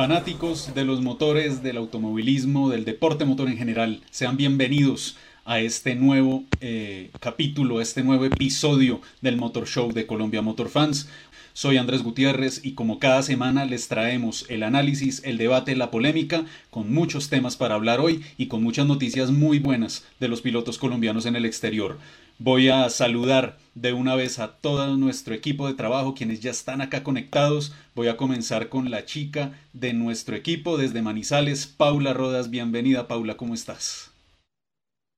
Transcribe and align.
Fanáticos 0.00 0.72
de 0.74 0.86
los 0.86 1.02
motores, 1.02 1.62
del 1.62 1.76
automovilismo, 1.76 2.70
del 2.70 2.86
deporte 2.86 3.26
motor 3.26 3.50
en 3.50 3.58
general, 3.58 4.00
sean 4.10 4.38
bienvenidos 4.38 5.18
a 5.44 5.60
este 5.60 5.94
nuevo 5.94 6.44
eh, 6.62 7.10
capítulo, 7.20 7.80
a 7.80 7.82
este 7.82 8.02
nuevo 8.02 8.24
episodio 8.24 9.02
del 9.20 9.36
Motor 9.36 9.68
Show 9.68 9.92
de 9.92 10.06
Colombia 10.06 10.40
Motor 10.40 10.70
Fans. 10.70 11.10
Soy 11.52 11.76
Andrés 11.76 12.02
Gutiérrez 12.02 12.64
y 12.64 12.72
como 12.72 12.98
cada 12.98 13.22
semana 13.22 13.66
les 13.66 13.88
traemos 13.88 14.46
el 14.48 14.62
análisis, 14.62 15.20
el 15.22 15.36
debate, 15.36 15.76
la 15.76 15.90
polémica, 15.90 16.46
con 16.70 16.90
muchos 16.90 17.28
temas 17.28 17.58
para 17.58 17.74
hablar 17.74 18.00
hoy 18.00 18.22
y 18.38 18.46
con 18.46 18.62
muchas 18.62 18.86
noticias 18.86 19.30
muy 19.30 19.58
buenas 19.58 20.06
de 20.18 20.28
los 20.28 20.40
pilotos 20.40 20.78
colombianos 20.78 21.26
en 21.26 21.36
el 21.36 21.44
exterior. 21.44 21.98
Voy 22.42 22.70
a 22.70 22.88
saludar 22.88 23.58
de 23.74 23.92
una 23.92 24.16
vez 24.16 24.38
a 24.38 24.56
todo 24.62 24.96
nuestro 24.96 25.34
equipo 25.34 25.68
de 25.68 25.74
trabajo, 25.74 26.14
quienes 26.14 26.40
ya 26.40 26.50
están 26.50 26.80
acá 26.80 27.02
conectados. 27.02 27.76
Voy 27.94 28.08
a 28.08 28.16
comenzar 28.16 28.70
con 28.70 28.90
la 28.90 29.04
chica 29.04 29.52
de 29.74 29.92
nuestro 29.92 30.36
equipo 30.36 30.78
desde 30.78 31.02
Manizales, 31.02 31.66
Paula 31.66 32.14
Rodas. 32.14 32.48
Bienvenida, 32.48 33.06
Paula, 33.08 33.36
¿cómo 33.36 33.52
estás? 33.52 34.10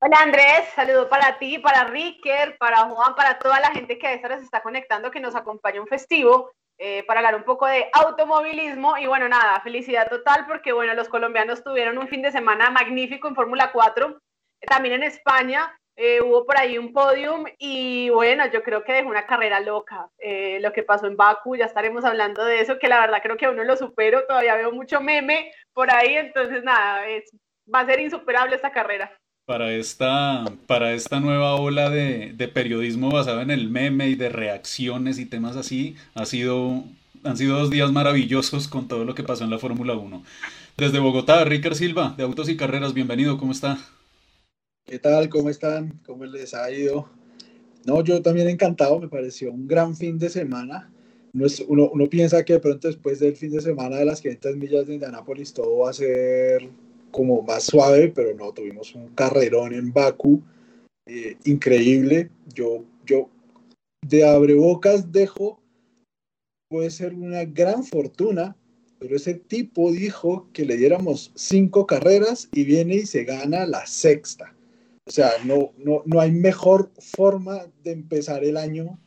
Hola 0.01 0.17
Andrés, 0.21 0.69
saludo 0.75 1.09
para 1.09 1.39
ti, 1.39 1.59
para 1.59 1.85
Ricker, 1.85 2.59
para 2.59 2.79
Juan, 2.89 3.15
para 3.15 3.39
toda 3.39 3.61
la 3.61 3.71
gente 3.71 4.01
que 4.01 4.09
a 4.09 4.15
esta 4.15 4.27
hora 4.27 4.39
se 4.39 4.45
está 4.45 4.61
conectando, 4.61 5.13
que 5.13 5.21
nos 5.21 5.37
acompaña 5.37 5.81
un 5.81 5.87
festivo 5.87 6.51
eh, 6.77 7.05
para 7.05 7.21
hablar 7.21 7.37
un 7.37 7.45
poco 7.45 7.69
de 7.69 7.89
automovilismo. 7.93 8.99
Y 8.99 9.07
bueno, 9.07 9.29
nada, 9.29 9.61
felicidad 9.61 10.11
total 10.11 10.45
porque 10.49 10.73
bueno, 10.73 10.93
los 10.95 11.09
colombianos 11.09 11.63
tuvieron 11.63 11.99
un 11.99 12.09
fin 12.09 12.21
de 12.21 12.33
semana 12.33 12.69
magnífico 12.73 13.29
en 13.29 13.37
Fórmula 13.37 13.71
4, 13.71 14.19
también 14.67 14.97
en 14.97 15.05
España. 15.05 15.73
Eh, 15.97 16.23
hubo 16.23 16.47
por 16.47 16.57
ahí 16.57 16.79
un 16.79 16.93
podium 16.93 17.45
y 17.59 18.09
bueno, 18.11 18.45
yo 18.51 18.63
creo 18.63 18.83
que 18.83 18.95
dejó 18.95 19.11
una 19.11 19.27
carrera 19.27 19.61
loca. 19.61 20.09
Eh, 20.19 20.59
lo 20.61 20.73
que 20.73 20.83
pasó 20.83 21.07
en 21.07 21.17
Baku, 21.17 21.57
ya 21.57 21.67
estaremos 21.67 22.05
hablando 22.05 22.45
de 22.45 22.61
eso, 22.61 22.79
que 22.79 22.89
la 22.89 23.01
verdad 23.01 23.21
creo 23.23 23.37
que 23.37 23.49
uno 23.49 23.63
lo 23.63 23.77
supero, 23.77 24.25
todavía 24.27 24.55
veo 24.55 24.73
mucho 24.73 25.01
meme 25.01 25.53
por 25.75 25.93
ahí, 25.93 26.15
entonces 26.15 26.65
nada, 26.65 27.03
va 27.73 27.81
a 27.81 27.87
ser 27.87 28.01
insuperable 28.01 28.57
esta 28.57 28.73
carrera. 28.73 29.13
Para 29.45 29.73
esta, 29.73 30.45
para 30.67 30.93
esta 30.93 31.21
nueva 31.21 31.57
ola 31.57 31.91
de, 31.91 32.33
de, 32.33 32.49
periodismo 32.49 33.11
basado 33.11 33.43
en 33.43 33.51
el 33.51 33.69
meme 33.69 34.09
y 34.09 34.15
de 34.15 34.29
reacciones 34.29 35.19
y 35.19 35.27
temas 35.27 35.57
así, 35.57 35.97
ha 36.15 36.25
sido, 36.25 36.85
han 37.25 37.37
sido 37.37 37.59
dos 37.59 37.69
días 37.69 37.93
maravillosos 37.93 38.69
con 38.69 38.89
todo 38.89 39.05
lo 39.05 39.15
que 39.15 39.25
pasó 39.25 39.45
en 39.45 39.51
la 39.51 39.59
Fórmula 39.59 39.95
1. 39.95 40.23
Desde 40.77 41.01
Bogotá, 41.01 41.45
Ricker 41.45 41.75
Silva, 41.75 42.15
de 42.17 42.23
Autos 42.23 42.49
y 42.49 42.57
Carreras, 42.57 42.95
bienvenido, 42.95 43.37
¿cómo 43.37 43.53
está? 43.53 43.79
¿Qué 44.85 44.99
tal? 44.99 45.29
¿Cómo 45.29 45.49
están? 45.49 46.01
¿Cómo 46.05 46.25
les 46.25 46.55
ha 46.55 46.71
ido? 46.71 47.09
No, 47.87 48.03
yo 48.03 48.21
también 48.21 48.49
encantado, 48.49 48.99
me 48.99 49.09
pareció 49.09 49.53
un 49.53 49.69
gran 49.69 49.97
fin 49.97 50.19
de 50.19 50.29
semana. 50.29 50.93
Uno, 51.33 51.47
uno, 51.69 51.91
uno, 51.93 52.11
piensa 52.11 52.45
que 52.45 52.55
de 52.55 52.61
pronto 52.61 52.89
después 52.89 53.21
del 53.21 53.37
fin 53.37 53.53
de 53.53 53.61
semana 53.61 53.97
de 53.97 54.05
las 54.05 54.21
500 54.21 54.57
millas 54.57 54.87
de 54.87 54.95
Indianápolis 54.95 55.53
todo 55.55 55.79
va 55.79 55.91
a 55.91 55.95
ser 55.95 56.69
como 57.11 57.43
más 57.43 57.63
suave, 57.65 58.13
pero 58.15 58.35
no, 58.35 58.53
tuvimos 58.53 58.95
un 58.95 59.09
carrerón 59.15 59.73
en 59.73 59.93
Baku 59.93 60.43
eh, 61.07 61.37
increíble. 61.45 62.31
Yo, 62.53 62.85
yo 63.07 63.29
de 64.05 64.29
abrebocas 64.29 65.13
dejo, 65.13 65.61
puede 66.69 66.91
ser 66.91 67.15
una 67.15 67.45
gran 67.45 67.85
fortuna, 67.85 68.57
pero 68.99 69.15
ese 69.15 69.35
tipo 69.35 69.93
dijo 69.93 70.49
que 70.53 70.65
le 70.65 70.77
diéramos 70.77 71.31
cinco 71.37 71.87
carreras 71.87 72.49
y 72.53 72.65
viene 72.65 72.97
y 72.97 73.07
se 73.07 73.25
gana 73.25 73.65
la 73.65 73.87
sexta. 73.87 74.53
O 75.07 75.11
sea, 75.11 75.33
no, 75.45 75.73
no, 75.79 76.03
no 76.07 76.21
hay 76.21 76.31
mejor 76.31 76.93
forma 76.99 77.67
de 77.83 77.93
empezar 77.93 78.45
el 78.45 78.57
año 78.57 78.99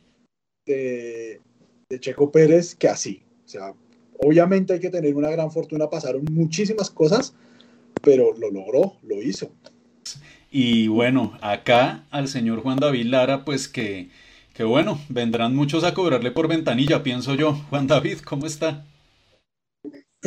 de, 0.66 1.40
Checo 2.00 2.30
Pérez 2.30 2.74
que 2.74 2.88
así. 2.88 3.22
O 3.44 3.48
sea, 3.48 3.72
obviamente 4.18 4.74
hay 4.74 4.80
que 4.80 4.90
tener 4.90 5.14
una 5.14 5.30
gran 5.30 5.50
fortuna, 5.50 5.88
pasaron 5.88 6.24
muchísimas 6.30 6.90
cosas, 6.90 7.34
pero 8.02 8.34
lo 8.36 8.50
logró, 8.50 8.96
lo 9.02 9.22
hizo. 9.22 9.50
Y 10.50 10.88
bueno, 10.88 11.38
acá 11.40 12.04
al 12.10 12.28
señor 12.28 12.60
Juan 12.60 12.78
David 12.78 13.06
Lara, 13.06 13.44
pues 13.44 13.68
que, 13.68 14.10
que 14.52 14.64
bueno, 14.64 15.00
vendrán 15.08 15.54
muchos 15.54 15.84
a 15.84 15.94
cobrarle 15.94 16.30
por 16.30 16.48
ventanilla, 16.48 17.02
pienso 17.02 17.34
yo. 17.34 17.54
Juan 17.70 17.86
David, 17.86 18.18
¿cómo 18.18 18.46
está? 18.46 18.84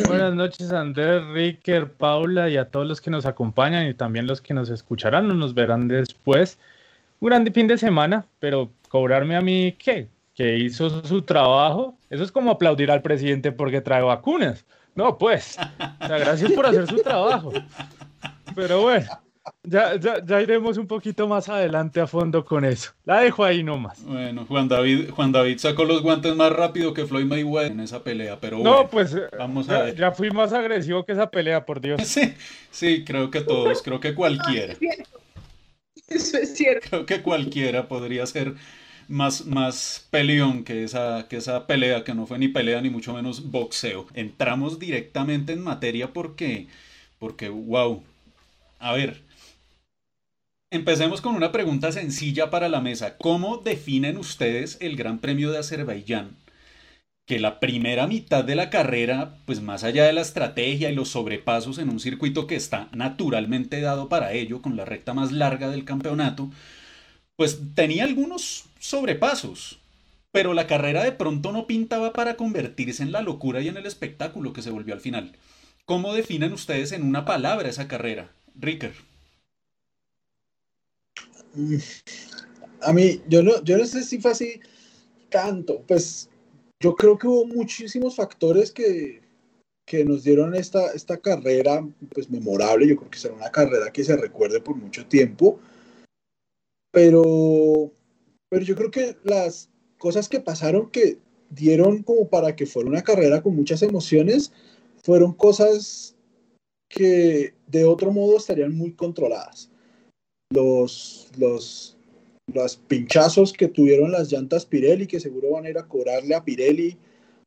Buenas 0.07 0.33
noches, 0.33 0.71
Andrés, 0.71 1.23
Ricker, 1.27 1.91
Paula 1.91 2.49
y 2.49 2.57
a 2.57 2.65
todos 2.65 2.87
los 2.87 3.01
que 3.01 3.09
nos 3.09 3.25
acompañan 3.25 3.87
y 3.87 3.93
también 3.93 4.27
los 4.27 4.41
que 4.41 4.53
nos 4.53 4.69
escucharán 4.69 5.29
o 5.29 5.33
nos 5.33 5.53
verán 5.53 5.87
después. 5.87 6.59
Un 7.19 7.29
gran 7.29 7.45
fin 7.53 7.67
de 7.67 7.77
semana, 7.77 8.25
pero 8.39 8.71
cobrarme 8.89 9.35
a 9.35 9.41
mí, 9.41 9.75
¿qué? 9.77 10.07
Que 10.35 10.57
hizo 10.57 11.03
su 11.03 11.21
trabajo. 11.23 11.97
Eso 12.09 12.23
es 12.23 12.31
como 12.31 12.51
aplaudir 12.51 12.91
al 12.91 13.01
presidente 13.01 13.51
porque 13.51 13.81
trae 13.81 14.01
vacunas. 14.01 14.65
No, 14.95 15.17
pues, 15.17 15.57
gracias 15.99 16.51
por 16.51 16.65
hacer 16.65 16.88
su 16.88 16.97
trabajo. 17.01 17.51
Pero 18.55 18.81
bueno, 18.81 19.07
ya, 19.63 19.99
ya, 19.99 20.23
ya, 20.25 20.41
iremos 20.41 20.77
un 20.77 20.87
poquito 20.87 21.27
más 21.27 21.49
adelante 21.49 22.01
a 22.01 22.07
fondo 22.07 22.43
con 22.45 22.65
eso. 22.65 22.91
La 23.05 23.21
dejo 23.21 23.43
ahí 23.43 23.63
nomás. 23.63 24.03
Bueno, 24.03 24.45
Juan 24.45 24.67
David, 24.67 25.09
Juan 25.11 25.31
David 25.31 25.57
sacó 25.57 25.85
los 25.85 26.01
guantes 26.01 26.35
más 26.35 26.51
rápido 26.51 26.93
que 26.93 27.05
Floyd 27.05 27.25
Mayweather 27.25 27.71
en 27.71 27.79
esa 27.81 28.03
pelea, 28.03 28.39
pero 28.39 28.57
bueno, 28.57 28.83
no, 28.83 28.89
pues 28.89 29.15
vamos 29.38 29.69
a 29.69 29.77
ya, 29.77 29.83
ver. 29.83 29.95
ya 29.95 30.11
fui 30.11 30.31
más 30.31 30.53
agresivo 30.53 31.05
que 31.05 31.13
esa 31.13 31.29
pelea, 31.29 31.65
por 31.65 31.81
Dios. 31.81 32.01
Sí, 32.05 32.33
sí, 32.71 33.03
creo 33.05 33.29
que 33.31 33.41
todos, 33.41 33.81
creo 33.81 33.99
que 33.99 34.13
cualquiera. 34.15 34.75
Eso 36.07 36.38
es 36.38 36.55
cierto. 36.55 36.88
Creo 36.89 37.05
que 37.05 37.21
cualquiera 37.21 37.88
podría 37.88 38.25
ser 38.25 38.55
más, 39.07 39.45
más 39.45 40.07
peleón 40.11 40.63
que 40.63 40.83
esa, 40.83 41.27
que 41.27 41.38
esa 41.38 41.67
pelea, 41.67 42.03
que 42.03 42.13
no 42.13 42.25
fue 42.27 42.39
ni 42.39 42.47
pelea 42.47 42.81
ni 42.81 42.89
mucho 42.89 43.13
menos 43.13 43.51
boxeo. 43.51 44.07
Entramos 44.13 44.79
directamente 44.79 45.53
en 45.53 45.61
materia 45.61 46.13
porque, 46.13 46.67
porque, 47.17 47.49
wow. 47.49 48.03
A 48.79 48.93
ver, 48.93 49.21
empecemos 50.72 51.22
con 51.22 51.35
una 51.35 51.52
pregunta 51.52 51.91
sencilla 51.91 52.50
para 52.50 52.69
la 52.69 52.81
mesa. 52.81 53.18
¿Cómo 53.18 53.57
definen 53.57 54.18
ustedes 54.18 54.78
el 54.81 54.96
Gran 54.96 55.19
Premio 55.19 55.52
de 55.52 55.59
Azerbaiyán? 55.59 56.38
que 57.30 57.40
la 57.40 57.59
primera 57.59 58.07
mitad 58.07 58.44
de 58.44 58.56
la 58.56 58.72
carrera, 58.72 59.35
pues 59.46 59.62
más 59.62 59.84
allá 59.84 60.06
de 60.06 60.13
la 60.13 60.22
estrategia 60.22 60.90
y 60.90 60.96
los 60.96 61.09
sobrepasos 61.09 61.78
en 61.78 61.90
un 61.90 62.00
circuito 62.00 62.47
que 62.47 62.56
está 62.56 62.90
naturalmente 62.91 63.81
dado 63.81 64.09
para 64.09 64.34
ello, 64.34 64.63
con 64.63 64.75
la 64.75 64.84
recta 64.84 65.13
más 65.13 65.31
larga 65.31 65.69
del 65.69 65.85
campeonato, 65.85 66.50
pues 67.36 67.59
tenía 67.75 68.06
algunos 68.06 68.66
sobrepasos, 68.80 69.78
pero 70.31 70.56
la 70.56 70.66
carrera 70.66 71.03
de 71.03 71.12
pronto 71.12 71.51
no 71.51 71.68
pintaba 71.68 72.13
para 72.13 72.36
convertirse 72.36 73.03
en 73.03 73.12
la 73.12 73.22
locura 73.22 73.62
y 73.62 73.68
en 73.68 73.78
el 73.78 73.86
espectáculo 73.86 74.51
que 74.51 74.63
se 74.63 74.72
volvió 74.72 74.96
al 74.96 75.00
final. 75.00 75.34
¿Cómo 75.86 76.16
definen 76.16 76.51
ustedes 76.51 76.91
en 76.94 77.03
una 77.03 77.25
palabra 77.25 77.69
esa 77.69 77.88
carrera? 77.88 78.31
Ricker. 78.56 79.08
A 82.81 82.93
mí, 82.93 83.21
yo 83.27 83.43
no, 83.43 83.63
yo 83.63 83.77
no 83.77 83.85
sé 83.85 84.03
si 84.03 84.19
fue 84.19 84.31
así 84.31 84.59
tanto, 85.29 85.81
pues 85.87 86.29
yo 86.81 86.95
creo 86.95 87.17
que 87.17 87.27
hubo 87.27 87.45
muchísimos 87.45 88.15
factores 88.15 88.71
que, 88.71 89.21
que 89.85 90.05
nos 90.05 90.23
dieron 90.23 90.55
esta, 90.55 90.91
esta 90.93 91.17
carrera 91.17 91.85
pues 92.13 92.29
memorable, 92.29 92.87
yo 92.87 92.95
creo 92.95 93.09
que 93.09 93.19
será 93.19 93.33
una 93.33 93.51
carrera 93.51 93.91
que 93.91 94.03
se 94.03 94.15
recuerde 94.15 94.61
por 94.61 94.75
mucho 94.75 95.05
tiempo, 95.07 95.59
pero, 96.91 97.91
pero 98.49 98.63
yo 98.63 98.75
creo 98.75 98.91
que 98.91 99.17
las 99.23 99.69
cosas 99.97 100.29
que 100.29 100.39
pasaron 100.39 100.89
que 100.89 101.17
dieron 101.49 102.03
como 102.03 102.29
para 102.29 102.55
que 102.55 102.65
fuera 102.65 102.89
una 102.89 103.01
carrera 103.01 103.41
con 103.41 103.55
muchas 103.55 103.81
emociones, 103.81 104.51
fueron 105.03 105.33
cosas 105.33 106.15
que 106.88 107.53
de 107.67 107.85
otro 107.85 108.12
modo 108.12 108.38
estarían 108.38 108.75
muy 108.75 108.94
controladas. 108.94 109.69
Los, 110.51 111.30
los, 111.38 111.98
los 112.54 112.78
pinchazos 112.78 113.54
que 113.54 113.68
tuvieron 113.68 114.12
las 114.12 114.31
llantas 114.31 114.66
Pirelli, 114.66 115.06
que 115.07 115.19
seguro 115.19 115.51
van 115.51 115.66
a 115.66 115.69
ir 115.69 115.78
a 115.78 115.88
cobrarle 115.88 116.34
a 116.34 116.44
Pirelli 116.44 116.98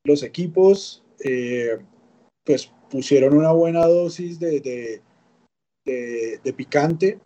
los 0.04 0.22
equipos, 0.22 1.02
eh, 1.24 1.78
pues 2.44 2.70
pusieron 2.90 3.36
una 3.36 3.52
buena 3.52 3.86
dosis 3.86 4.38
de, 4.38 4.60
de, 4.60 5.02
de, 5.84 6.40
de 6.42 6.52
picante. 6.52 7.18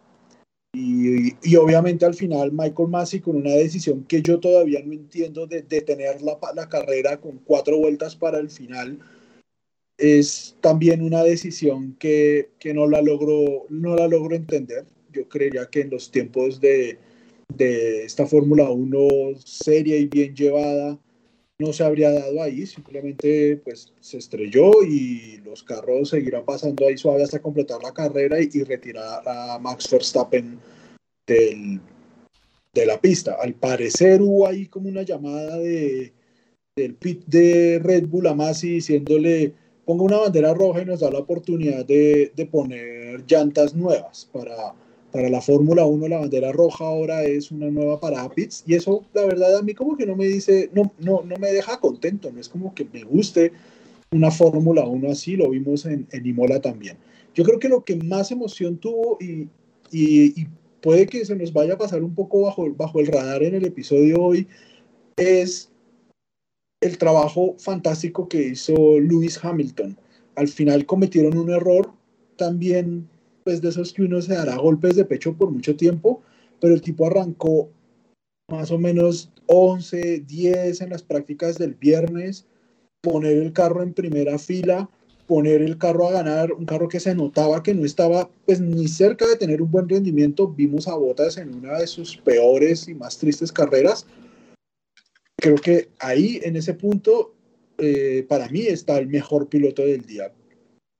Y, 0.75 1.34
y, 1.43 1.56
obviamente 1.56 2.05
al 2.05 2.12
final 2.12 2.52
Michael 2.52 2.88
Massey 2.90 3.20
con 3.20 3.37
una 3.37 3.52
decisión 3.52 4.05
que 4.05 4.20
yo 4.20 4.40
todavía 4.40 4.82
no 4.84 4.93
entiendo 4.93 5.46
de 5.46 5.62
detener 5.62 6.20
la, 6.20 6.38
la 6.55 6.69
carrera 6.69 7.19
con 7.19 7.38
cuatro 7.38 7.78
vueltas 7.78 8.14
para 8.14 8.38
el 8.38 8.50
final, 8.50 8.99
es 9.96 10.56
también 10.61 11.00
una 11.00 11.23
decisión 11.23 11.96
que, 11.99 12.50
que 12.58 12.75
no, 12.75 12.87
la 12.87 13.00
logro, 13.00 13.64
no 13.70 13.96
la 13.96 14.06
logro 14.06 14.37
entender. 14.37 14.84
Yo 15.16 15.28
creería 15.28 15.66
que 15.66 15.80
en 15.80 15.90
los 15.90 16.10
tiempos 16.10 16.60
de, 16.60 16.98
de 17.54 18.04
esta 18.04 18.26
Fórmula 18.26 18.70
1 18.70 19.08
seria 19.44 19.96
y 19.96 20.06
bien 20.06 20.34
llevada 20.34 20.98
no 21.58 21.72
se 21.72 21.84
habría 21.84 22.10
dado 22.10 22.42
ahí, 22.42 22.66
simplemente 22.66 23.56
pues 23.64 23.92
se 24.00 24.18
estrelló 24.18 24.82
y 24.82 25.38
los 25.38 25.62
carros 25.62 26.10
seguirán 26.10 26.44
pasando 26.44 26.86
ahí 26.86 26.98
suave 26.98 27.22
hasta 27.22 27.40
completar 27.40 27.82
la 27.82 27.94
carrera 27.94 28.40
y, 28.42 28.50
y 28.52 28.62
retirar 28.62 29.22
a 29.26 29.58
Max 29.58 29.90
Verstappen 29.90 30.58
del, 31.26 31.80
de 32.74 32.86
la 32.86 33.00
pista. 33.00 33.38
Al 33.40 33.54
parecer 33.54 34.20
hubo 34.20 34.46
ahí 34.46 34.66
como 34.66 34.90
una 34.90 35.02
llamada 35.02 35.56
de, 35.58 36.12
del 36.76 36.94
pit 36.94 37.24
de 37.26 37.80
Red 37.82 38.06
Bull 38.06 38.26
a 38.26 38.34
Masi 38.34 38.72
diciéndole 38.72 39.54
ponga 39.86 40.02
una 40.04 40.18
bandera 40.18 40.52
roja 40.52 40.82
y 40.82 40.84
nos 40.84 41.00
da 41.00 41.10
la 41.10 41.20
oportunidad 41.20 41.86
de, 41.86 42.32
de 42.34 42.46
poner 42.46 43.24
llantas 43.26 43.74
nuevas 43.74 44.28
para, 44.30 44.74
para 45.16 45.30
la 45.30 45.40
Fórmula 45.40 45.86
1. 45.86 46.08
La 46.08 46.18
bandera 46.18 46.52
roja 46.52 46.84
ahora 46.84 47.24
es 47.24 47.50
una 47.50 47.70
nueva 47.70 47.98
para 47.98 48.28
pits 48.28 48.62
y 48.66 48.74
eso, 48.74 49.02
la 49.14 49.24
verdad, 49.24 49.56
a 49.56 49.62
mí 49.62 49.72
como 49.72 49.96
que 49.96 50.04
no 50.04 50.14
me 50.14 50.26
dice, 50.26 50.68
no, 50.74 50.92
no, 50.98 51.22
no 51.22 51.36
me 51.36 51.52
deja 51.52 51.80
contento, 51.80 52.30
no 52.30 52.38
es 52.38 52.50
como 52.50 52.74
que 52.74 52.86
me 52.92 53.02
guste 53.02 53.52
una 54.10 54.30
Fórmula 54.30 54.84
1 54.84 55.10
así, 55.10 55.34
lo 55.34 55.48
vimos 55.48 55.86
en, 55.86 56.06
en 56.12 56.26
Imola 56.26 56.60
también. 56.60 56.98
Yo 57.34 57.44
creo 57.44 57.58
que 57.58 57.70
lo 57.70 57.82
que 57.82 57.96
más 57.96 58.30
emoción 58.30 58.76
tuvo 58.76 59.16
y, 59.18 59.48
y, 59.90 60.38
y 60.38 60.48
puede 60.82 61.06
que 61.06 61.24
se 61.24 61.34
nos 61.34 61.50
vaya 61.50 61.74
a 61.74 61.78
pasar 61.78 62.02
un 62.02 62.14
poco 62.14 62.42
bajo, 62.42 62.70
bajo 62.74 63.00
el 63.00 63.06
radar 63.06 63.42
en 63.42 63.54
el 63.54 63.64
episodio 63.64 64.20
hoy 64.20 64.46
es 65.16 65.70
el 66.82 66.98
trabajo 66.98 67.54
fantástico 67.58 68.28
que 68.28 68.48
hizo 68.48 69.00
Lewis 69.00 69.42
Hamilton. 69.42 69.96
Al 70.34 70.48
final 70.48 70.84
cometieron 70.84 71.38
un 71.38 71.50
error 71.50 71.90
también, 72.36 73.08
pues 73.46 73.62
de 73.62 73.69
esos 73.69 73.93
que 73.93 74.02
uno 74.02 74.20
se 74.20 74.34
dará 74.34 74.56
golpes 74.56 74.96
de 74.96 75.04
pecho 75.04 75.37
por 75.37 75.52
mucho 75.52 75.76
tiempo, 75.76 76.20
pero 76.60 76.75
el 76.75 76.82
tipo 76.82 77.06
arrancó 77.06 77.70
más 78.50 78.72
o 78.72 78.78
menos 78.78 79.31
11, 79.46 80.25
10 80.26 80.81
en 80.81 80.90
las 80.90 81.04
prácticas 81.04 81.56
del 81.56 81.75
viernes, 81.75 82.44
poner 83.02 83.37
el 83.37 83.52
carro 83.52 83.84
en 83.84 83.94
primera 83.94 84.37
fila, 84.40 84.90
poner 85.28 85.62
el 85.62 85.78
carro 85.78 86.08
a 86.08 86.12
ganar, 86.12 86.52
un 86.54 86.66
carro 86.66 86.88
que 86.88 86.98
se 86.98 87.14
notaba 87.14 87.62
que 87.62 87.72
no 87.72 87.84
estaba 87.84 88.28
pues 88.46 88.60
ni 88.60 88.88
cerca 88.88 89.25
de 89.28 89.37
tener 89.37 89.62
un 89.62 89.70
buen 89.70 89.88
rendimiento. 89.88 90.49
Vimos 90.49 90.88
a 90.88 90.96
Botas 90.96 91.37
en 91.37 91.54
una 91.54 91.78
de 91.78 91.87
sus 91.87 92.16
peores 92.16 92.88
y 92.88 92.94
más 92.94 93.16
tristes 93.16 93.52
carreras. 93.52 94.06
Creo 95.37 95.54
que 95.54 95.90
ahí, 96.00 96.40
en 96.42 96.56
ese 96.56 96.75
punto, 96.75 97.32
eh, 97.78 98.26
para 98.28 98.49
mí 98.49 98.62
está 98.62 98.99
el 98.99 99.06
mejor 99.06 99.49
piloto 99.49 99.82
del 99.82 100.04
día. 100.04 100.32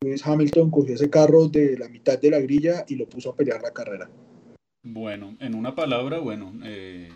Lewis 0.02 0.26
Hamilton 0.26 0.70
cogió 0.70 0.94
ese 0.94 1.08
carro 1.08 1.48
de 1.48 1.78
la 1.78 1.88
mitad 1.88 2.19
de 2.19 2.31
la 2.31 2.38
grilla 2.38 2.84
y 2.88 2.96
lo 2.96 3.08
puso 3.08 3.31
a 3.31 3.37
pelear 3.37 3.62
la 3.62 3.72
carrera. 3.72 4.10
Bueno, 4.82 5.37
en 5.40 5.54
una 5.54 5.75
palabra, 5.75 6.19
bueno, 6.19 6.52
eh, 6.64 7.08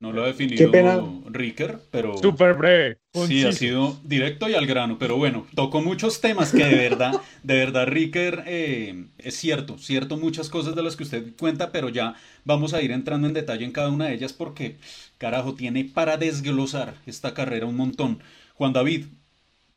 no 0.00 0.12
lo 0.12 0.24
ha 0.24 0.26
definido 0.26 1.22
Ricker, 1.26 1.78
pero. 1.90 2.16
Súper 2.18 2.54
breve. 2.54 2.98
Sí, 3.26 3.44
ha 3.44 3.52
sido 3.52 4.00
directo 4.04 4.48
y 4.48 4.54
al 4.54 4.66
grano. 4.66 4.98
Pero 4.98 5.16
bueno, 5.16 5.46
tocó 5.54 5.82
muchos 5.82 6.20
temas 6.20 6.50
que 6.50 6.64
de 6.64 6.74
verdad, 6.74 7.20
de 7.42 7.54
verdad, 7.54 7.86
Ricker, 7.86 8.42
eh, 8.46 9.06
es 9.18 9.36
cierto, 9.36 9.78
cierto 9.78 10.16
muchas 10.16 10.48
cosas 10.48 10.74
de 10.74 10.82
las 10.82 10.96
que 10.96 11.04
usted 11.04 11.36
cuenta, 11.38 11.72
pero 11.72 11.90
ya 11.90 12.16
vamos 12.44 12.74
a 12.74 12.82
ir 12.82 12.90
entrando 12.90 13.28
en 13.28 13.34
detalle 13.34 13.64
en 13.64 13.72
cada 13.72 13.90
una 13.90 14.06
de 14.06 14.14
ellas 14.14 14.32
porque, 14.32 14.76
carajo, 15.18 15.54
tiene 15.54 15.84
para 15.84 16.16
desglosar 16.16 16.94
esta 17.06 17.34
carrera 17.34 17.66
un 17.66 17.76
montón. 17.76 18.18
Juan 18.54 18.72
David, 18.72 19.06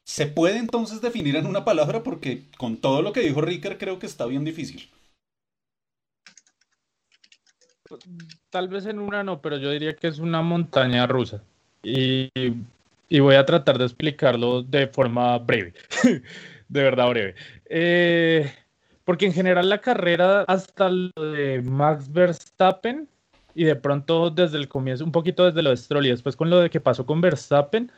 ¿se 0.07 0.25
puede 0.25 0.57
entonces 0.57 1.01
definir 1.01 1.35
en 1.35 1.45
una 1.45 1.65
palabra? 1.65 2.01
Porque 2.01 2.45
con 2.57 2.77
todo 2.77 3.01
lo 3.01 3.11
que 3.11 3.19
dijo 3.19 3.41
Ricker, 3.41 3.77
creo 3.77 3.99
que 3.99 4.05
está 4.05 4.25
bien 4.25 4.45
difícil. 4.45 4.89
tal 8.49 8.67
vez 8.67 8.85
en 8.85 8.99
una 8.99 9.23
no, 9.23 9.41
pero 9.41 9.57
yo 9.57 9.69
diría 9.71 9.95
que 9.95 10.07
es 10.07 10.19
una 10.19 10.41
montaña 10.41 11.07
rusa. 11.07 11.43
Y, 11.83 12.29
voy 13.19 13.35
a 13.35 13.45
tratar 13.45 13.77
de 13.77 13.85
explicarlo 13.85 14.63
de 14.63 14.87
forma 14.87 15.37
breve, 15.39 15.73
de 16.69 16.83
verdad 16.83 17.09
breve. 17.09 17.35
Eh, 17.69 18.51
porque 19.03 19.25
en 19.25 19.33
general 19.33 19.69
la 19.69 19.81
carrera 19.81 20.43
hasta 20.43 20.89
lo 20.89 21.31
de 21.31 21.61
Max 21.61 22.11
Verstappen 22.11 23.07
y 23.55 23.65
de 23.65 23.75
pronto 23.75 24.29
desde 24.29 24.57
el 24.57 24.67
comienzo, 24.69 25.03
un 25.03 25.11
poquito 25.11 25.45
desde 25.45 25.61
lo 25.63 25.69
de 25.69 25.77
Stroll 25.77 26.05
y 26.05 26.09
después 26.09 26.35
con 26.35 26.49
lo 26.49 26.59
de 26.59 26.69
que 26.69 26.79
pasó 26.79 27.05
con 27.05 27.21
Verstappen, 27.21 27.91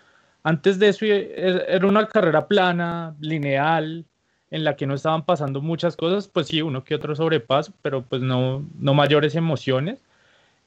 antes 0.44 0.80
de 0.80 0.90
eso 0.90 1.06
era 1.06 1.86
una 1.88 2.08
carrera 2.08 2.48
plana, 2.48 3.16
lineal, 3.20 4.06
en 4.52 4.64
la 4.64 4.76
que 4.76 4.88
no 4.88 4.96
estaban 4.96 5.26
pasando 5.26 5.62
muchas 5.62 5.96
cosas, 5.96 6.28
pues 6.28 6.48
sí, 6.48 6.62
uno 6.62 6.84
que 6.84 6.96
otro 6.96 7.16
sobrepaso, 7.16 7.74
pero 7.82 8.04
pues 8.04 8.22
no, 8.22 8.66
no 8.80 8.94
mayores 8.94 9.36
emociones. 9.36 10.00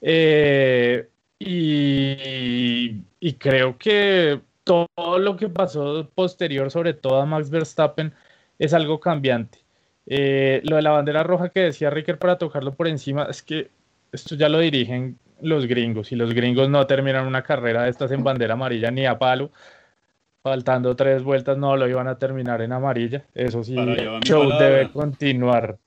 Eh, 0.01 1.09
y, 1.39 3.03
y, 3.21 3.33
creo 3.35 3.77
que 3.79 4.41
todo 4.65 5.19
lo 5.19 5.37
que 5.37 5.49
pasó 5.49 6.09
posterior, 6.15 6.71
sobre 6.71 6.95
todo 6.95 7.21
a 7.21 7.27
Max 7.27 7.51
Verstappen, 7.51 8.13
es 8.59 8.75
algo 8.75 9.01
cambiante. 9.01 9.59
Eh, 10.07 10.61
lo 10.65 10.77
de 10.77 10.83
la 10.83 10.91
bandera 10.91 11.23
roja 11.23 11.49
que 11.51 11.61
decía 11.61 11.91
Ricker 11.91 12.19
para 12.19 12.39
tocarlo 12.39 12.75
por 12.75 12.89
encima, 12.89 13.25
es 13.25 13.43
que 13.43 13.71
esto 14.13 14.35
ya 14.37 14.49
lo 14.49 14.59
dirigen 14.59 15.19
los 15.43 15.67
gringos 15.67 16.13
y 16.13 16.17
los 16.17 16.33
gringos 16.33 16.69
no 16.69 16.87
terminan 16.87 17.27
una 17.27 17.43
carrera 17.43 17.83
de 17.83 17.91
estas 17.91 18.11
en 18.13 18.25
bandera 18.25 18.55
amarilla 18.55 18.91
ni 18.91 19.07
a 19.07 19.19
palo 19.19 19.51
faltando 20.43 20.97
tres 20.97 21.23
vueltas 21.23 21.57
no 21.57 21.77
lo 21.77 21.89
iban 21.89 22.09
a 22.09 22.19
terminar 22.19 22.61
en 22.63 22.73
amarilla. 22.73 23.25
Eso 23.35 23.63
sí, 23.63 23.77
el 23.79 24.21
show 24.21 24.51
debe 24.59 24.91
continuar. 24.91 25.79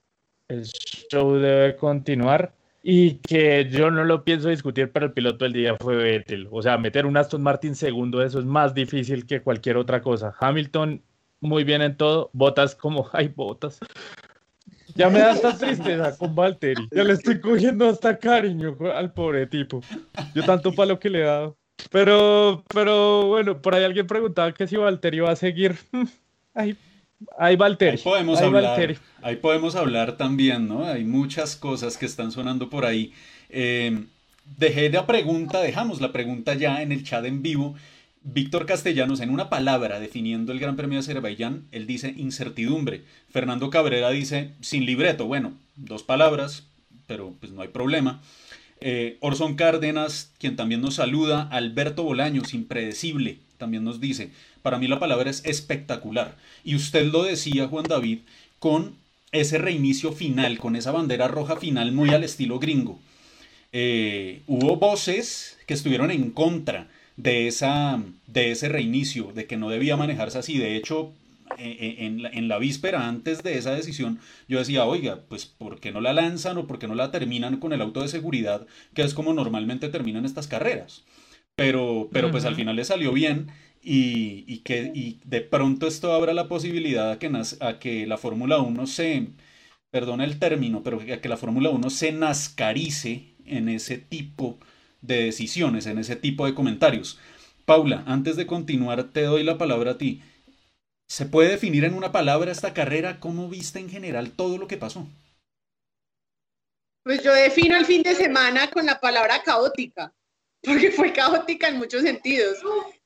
El 0.48 0.64
show 0.64 1.34
debe 1.34 1.76
continuar. 1.76 2.52
Y 2.82 3.14
que 3.16 3.68
yo 3.68 3.90
no 3.90 4.04
lo 4.04 4.22
pienso 4.22 4.48
discutir, 4.48 4.92
pero 4.92 5.06
el 5.06 5.12
piloto 5.12 5.44
del 5.44 5.52
día 5.52 5.76
fue 5.76 5.96
Vettel. 5.96 6.48
O 6.52 6.62
sea, 6.62 6.78
meter 6.78 7.04
un 7.04 7.16
Aston 7.16 7.42
Martin 7.42 7.74
segundo, 7.74 8.22
eso 8.22 8.38
es 8.38 8.44
más 8.44 8.74
difícil 8.74 9.26
que 9.26 9.42
cualquier 9.42 9.76
otra 9.76 10.00
cosa. 10.00 10.34
Hamilton, 10.38 11.02
muy 11.40 11.64
bien 11.64 11.82
en 11.82 11.96
todo. 11.96 12.30
Botas 12.32 12.76
como, 12.76 13.10
hay 13.12 13.28
botas. 13.28 13.80
Ya 14.96 15.10
me 15.10 15.18
da 15.18 15.32
hasta 15.32 15.56
tristeza 15.56 16.16
con 16.16 16.34
Valtteri. 16.34 16.88
Ya 16.90 17.04
le 17.04 17.12
estoy 17.12 17.40
cogiendo 17.40 17.88
hasta 17.88 18.18
cariño 18.18 18.76
al 18.94 19.12
pobre 19.12 19.46
tipo. 19.46 19.82
Yo 20.34 20.44
tanto 20.44 20.72
palo 20.72 20.98
que 20.98 21.10
le 21.10 21.20
he 21.20 21.24
dado. 21.24 21.56
Pero, 21.90 22.64
pero 22.72 23.26
bueno, 23.26 23.60
por 23.60 23.74
ahí 23.74 23.84
alguien 23.84 24.06
preguntaba 24.06 24.52
que 24.52 24.66
si 24.66 24.76
Valtteri 24.76 25.20
va 25.20 25.32
a 25.32 25.36
seguir. 25.36 25.76
Ahí, 26.54 26.74
ahí 27.38 27.54
Valtteri. 27.54 27.98
Ahí 27.98 28.02
podemos, 28.02 28.40
hablar, 28.40 28.96
ahí 29.20 29.36
podemos 29.36 29.76
hablar 29.76 30.16
también, 30.16 30.66
¿no? 30.66 30.86
Hay 30.86 31.04
muchas 31.04 31.54
cosas 31.54 31.98
que 31.98 32.06
están 32.06 32.32
sonando 32.32 32.70
por 32.70 32.86
ahí. 32.86 33.12
Eh, 33.50 34.06
dejé 34.56 34.88
la 34.88 35.06
pregunta, 35.06 35.60
dejamos 35.60 36.00
la 36.00 36.12
pregunta 36.12 36.54
ya 36.54 36.80
en 36.80 36.92
el 36.92 37.04
chat 37.04 37.26
en 37.26 37.42
vivo. 37.42 37.74
Víctor 38.28 38.66
Castellanos, 38.66 39.20
en 39.20 39.30
una 39.30 39.48
palabra 39.48 40.00
definiendo 40.00 40.50
el 40.50 40.58
Gran 40.58 40.74
Premio 40.74 40.96
de 40.96 41.00
Azerbaiyán, 41.00 41.62
él 41.70 41.86
dice 41.86 42.12
incertidumbre. 42.16 43.04
Fernando 43.30 43.70
Cabrera 43.70 44.10
dice 44.10 44.50
sin 44.60 44.84
libreto. 44.84 45.26
Bueno, 45.26 45.52
dos 45.76 46.02
palabras, 46.02 46.64
pero 47.06 47.32
pues 47.38 47.52
no 47.52 47.62
hay 47.62 47.68
problema. 47.68 48.20
Eh, 48.80 49.16
Orson 49.20 49.54
Cárdenas, 49.54 50.32
quien 50.40 50.56
también 50.56 50.80
nos 50.80 50.96
saluda, 50.96 51.42
Alberto 51.52 52.02
Bolaños, 52.02 52.52
impredecible, 52.52 53.38
también 53.58 53.84
nos 53.84 54.00
dice, 54.00 54.32
para 54.60 54.78
mí 54.78 54.88
la 54.88 54.98
palabra 54.98 55.30
es 55.30 55.44
espectacular. 55.44 56.36
Y 56.64 56.74
usted 56.74 57.06
lo 57.06 57.22
decía, 57.22 57.68
Juan 57.68 57.84
David, 57.84 58.18
con 58.58 58.96
ese 59.30 59.58
reinicio 59.58 60.10
final, 60.10 60.58
con 60.58 60.74
esa 60.74 60.90
bandera 60.90 61.28
roja 61.28 61.56
final 61.56 61.92
muy 61.92 62.10
al 62.10 62.24
estilo 62.24 62.58
gringo. 62.58 62.98
Eh, 63.72 64.42
hubo 64.48 64.76
voces 64.78 65.58
que 65.68 65.74
estuvieron 65.74 66.10
en 66.10 66.32
contra 66.32 66.88
de, 67.16 67.46
esa, 67.48 68.02
de 68.26 68.50
ese 68.50 68.68
reinicio, 68.68 69.32
de 69.32 69.46
que 69.46 69.56
no 69.56 69.68
debía 69.68 69.96
manejarse 69.96 70.38
así. 70.38 70.58
De 70.58 70.76
hecho, 70.76 71.12
en 71.58 72.22
la, 72.22 72.28
en 72.30 72.48
la, 72.48 72.58
víspera, 72.58 73.08
antes 73.08 73.42
de 73.42 73.58
esa 73.58 73.72
decisión, 73.72 74.18
yo 74.48 74.58
decía, 74.58 74.84
oiga, 74.84 75.20
pues 75.28 75.46
¿por 75.46 75.80
qué 75.80 75.92
no 75.92 76.00
la 76.00 76.12
lanzan 76.12 76.58
o 76.58 76.66
por 76.66 76.78
qué 76.78 76.88
no 76.88 76.94
la 76.94 77.10
terminan 77.10 77.58
con 77.58 77.72
el 77.72 77.80
auto 77.80 78.02
de 78.02 78.08
seguridad, 78.08 78.66
que 78.94 79.02
es 79.02 79.14
como 79.14 79.32
normalmente 79.32 79.88
terminan 79.88 80.24
estas 80.24 80.48
carreras? 80.48 81.04
Pero, 81.54 82.08
pero 82.12 82.30
pues 82.30 82.44
al 82.44 82.54
final 82.54 82.76
le 82.76 82.84
salió 82.84 83.12
bien 83.12 83.46
y, 83.82 84.44
y 84.46 84.58
que 84.58 84.92
y 84.94 85.20
de 85.24 85.40
pronto 85.40 85.86
esto 85.86 86.12
abra 86.12 86.34
la 86.34 86.48
posibilidad 86.48 87.12
a 87.12 87.18
que, 87.18 87.30
a 87.60 87.78
que 87.78 88.06
la 88.06 88.18
Fórmula 88.18 88.58
1 88.58 88.86
se, 88.86 89.28
perdona 89.90 90.24
el 90.24 90.38
término, 90.38 90.82
pero 90.82 91.00
a 91.00 91.16
que 91.16 91.28
la 91.28 91.38
Fórmula 91.38 91.70
1 91.70 91.88
se 91.88 92.12
nascarice 92.12 93.32
en 93.46 93.70
ese 93.70 93.96
tipo 93.96 94.58
de 94.58 94.75
decisiones, 95.06 95.86
en 95.86 95.98
ese 95.98 96.16
tipo 96.16 96.46
de 96.46 96.54
comentarios. 96.54 97.18
Paula, 97.64 98.04
antes 98.06 98.36
de 98.36 98.46
continuar, 98.46 99.04
te 99.04 99.22
doy 99.22 99.42
la 99.42 99.58
palabra 99.58 99.92
a 99.92 99.98
ti. 99.98 100.22
¿Se 101.08 101.26
puede 101.26 101.50
definir 101.50 101.84
en 101.84 101.94
una 101.94 102.12
palabra 102.12 102.50
esta 102.50 102.74
carrera? 102.74 103.20
¿Cómo 103.20 103.48
viste 103.48 103.78
en 103.78 103.88
general 103.88 104.30
todo 104.30 104.58
lo 104.58 104.66
que 104.66 104.76
pasó? 104.76 105.06
Pues 107.04 107.22
yo 107.22 107.32
defino 107.32 107.76
el 107.76 107.86
fin 107.86 108.02
de 108.02 108.14
semana 108.14 108.68
con 108.70 108.84
la 108.84 108.98
palabra 108.98 109.42
caótica, 109.42 110.12
porque 110.62 110.90
fue 110.90 111.12
caótica 111.12 111.68
en 111.68 111.78
muchos 111.78 112.02
sentidos. 112.02 112.58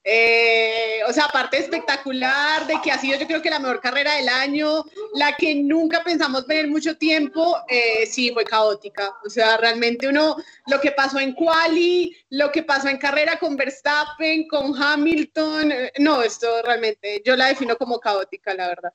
Eh, 0.03 1.01
o 1.07 1.13
sea, 1.13 1.27
aparte 1.27 1.59
espectacular 1.59 2.67
de 2.67 2.81
que 2.83 2.91
ha 2.91 2.99
sido 2.99 3.19
yo 3.19 3.27
creo 3.27 3.43
que 3.43 3.51
la 3.51 3.59
mejor 3.59 3.81
carrera 3.81 4.15
del 4.15 4.31
año, 4.31 4.85
la 5.15 5.37
que 5.37 5.55
nunca 5.55 6.03
pensamos 6.03 6.47
ver 6.47 6.69
mucho 6.69 6.97
tiempo, 6.97 7.59
eh, 7.69 8.07
sí 8.07 8.31
fue 8.33 8.45
caótica. 8.45 9.13
O 9.25 9.29
sea, 9.29 9.59
realmente 9.59 10.09
uno, 10.09 10.37
lo 10.69 10.81
que 10.81 10.93
pasó 10.93 11.19
en 11.19 11.35
quali, 11.35 12.17
lo 12.31 12.51
que 12.51 12.63
pasó 12.63 12.89
en 12.89 12.97
carrera 12.97 13.39
con 13.39 13.57
Verstappen, 13.57 14.49
con 14.49 14.75
Hamilton, 14.81 15.73
eh, 15.73 15.93
no, 15.99 16.23
esto 16.23 16.47
realmente 16.65 17.23
yo 17.25 17.37
la 17.37 17.49
defino 17.49 17.77
como 17.77 18.01
caótica, 18.01 18.55
la 18.55 18.69
verdad. 18.69 18.95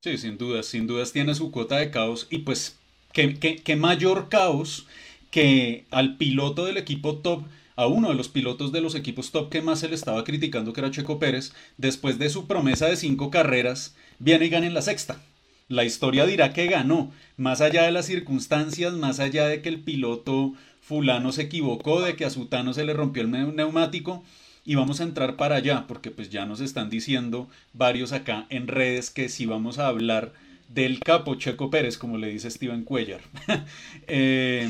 Sí, 0.00 0.18
sin 0.18 0.38
dudas, 0.38 0.66
sin 0.66 0.86
dudas 0.86 1.10
tiene 1.10 1.34
su 1.34 1.50
cuota 1.50 1.78
de 1.78 1.90
caos 1.90 2.28
y 2.30 2.38
pues 2.38 2.76
qué, 3.12 3.40
qué, 3.40 3.56
qué 3.56 3.74
mayor 3.74 4.28
caos 4.28 4.86
que 5.32 5.84
al 5.90 6.16
piloto 6.16 6.64
del 6.64 6.76
equipo 6.76 7.16
top 7.18 7.42
a 7.76 7.86
uno 7.86 8.08
de 8.08 8.14
los 8.14 8.28
pilotos 8.28 8.72
de 8.72 8.80
los 8.80 8.94
equipos 8.94 9.30
top 9.30 9.50
que 9.50 9.62
más 9.62 9.80
se 9.80 9.88
le 9.88 9.94
estaba 9.94 10.24
criticando, 10.24 10.72
que 10.72 10.80
era 10.80 10.90
Checo 10.90 11.18
Pérez, 11.18 11.52
después 11.76 12.18
de 12.18 12.30
su 12.30 12.46
promesa 12.46 12.86
de 12.86 12.96
cinco 12.96 13.30
carreras, 13.30 13.94
viene 14.18 14.46
y 14.46 14.48
gana 14.48 14.66
en 14.66 14.74
la 14.74 14.82
sexta. 14.82 15.20
La 15.68 15.84
historia 15.84 16.26
dirá 16.26 16.52
que 16.52 16.66
ganó, 16.66 17.12
más 17.36 17.60
allá 17.60 17.82
de 17.82 17.92
las 17.92 18.06
circunstancias, 18.06 18.94
más 18.94 19.20
allá 19.20 19.46
de 19.46 19.62
que 19.62 19.68
el 19.68 19.80
piloto 19.80 20.54
fulano 20.80 21.32
se 21.32 21.42
equivocó, 21.42 22.00
de 22.00 22.16
que 22.16 22.24
a 22.24 22.30
Sutano 22.30 22.72
se 22.72 22.84
le 22.84 22.94
rompió 22.94 23.22
el 23.22 23.30
neumático, 23.30 24.24
y 24.64 24.74
vamos 24.74 25.00
a 25.00 25.04
entrar 25.04 25.36
para 25.36 25.56
allá, 25.56 25.84
porque 25.86 26.10
pues 26.10 26.30
ya 26.30 26.46
nos 26.46 26.60
están 26.60 26.88
diciendo 26.90 27.48
varios 27.72 28.12
acá 28.12 28.46
en 28.48 28.68
redes 28.68 29.10
que 29.10 29.28
si 29.28 29.46
vamos 29.46 29.78
a 29.78 29.86
hablar 29.86 30.32
del 30.68 31.00
capo 31.00 31.36
Checo 31.36 31.70
Pérez, 31.70 31.98
como 31.98 32.18
le 32.18 32.28
dice 32.28 32.50
Steven 32.50 32.82
Cuellar. 32.84 33.20
eh, 34.08 34.68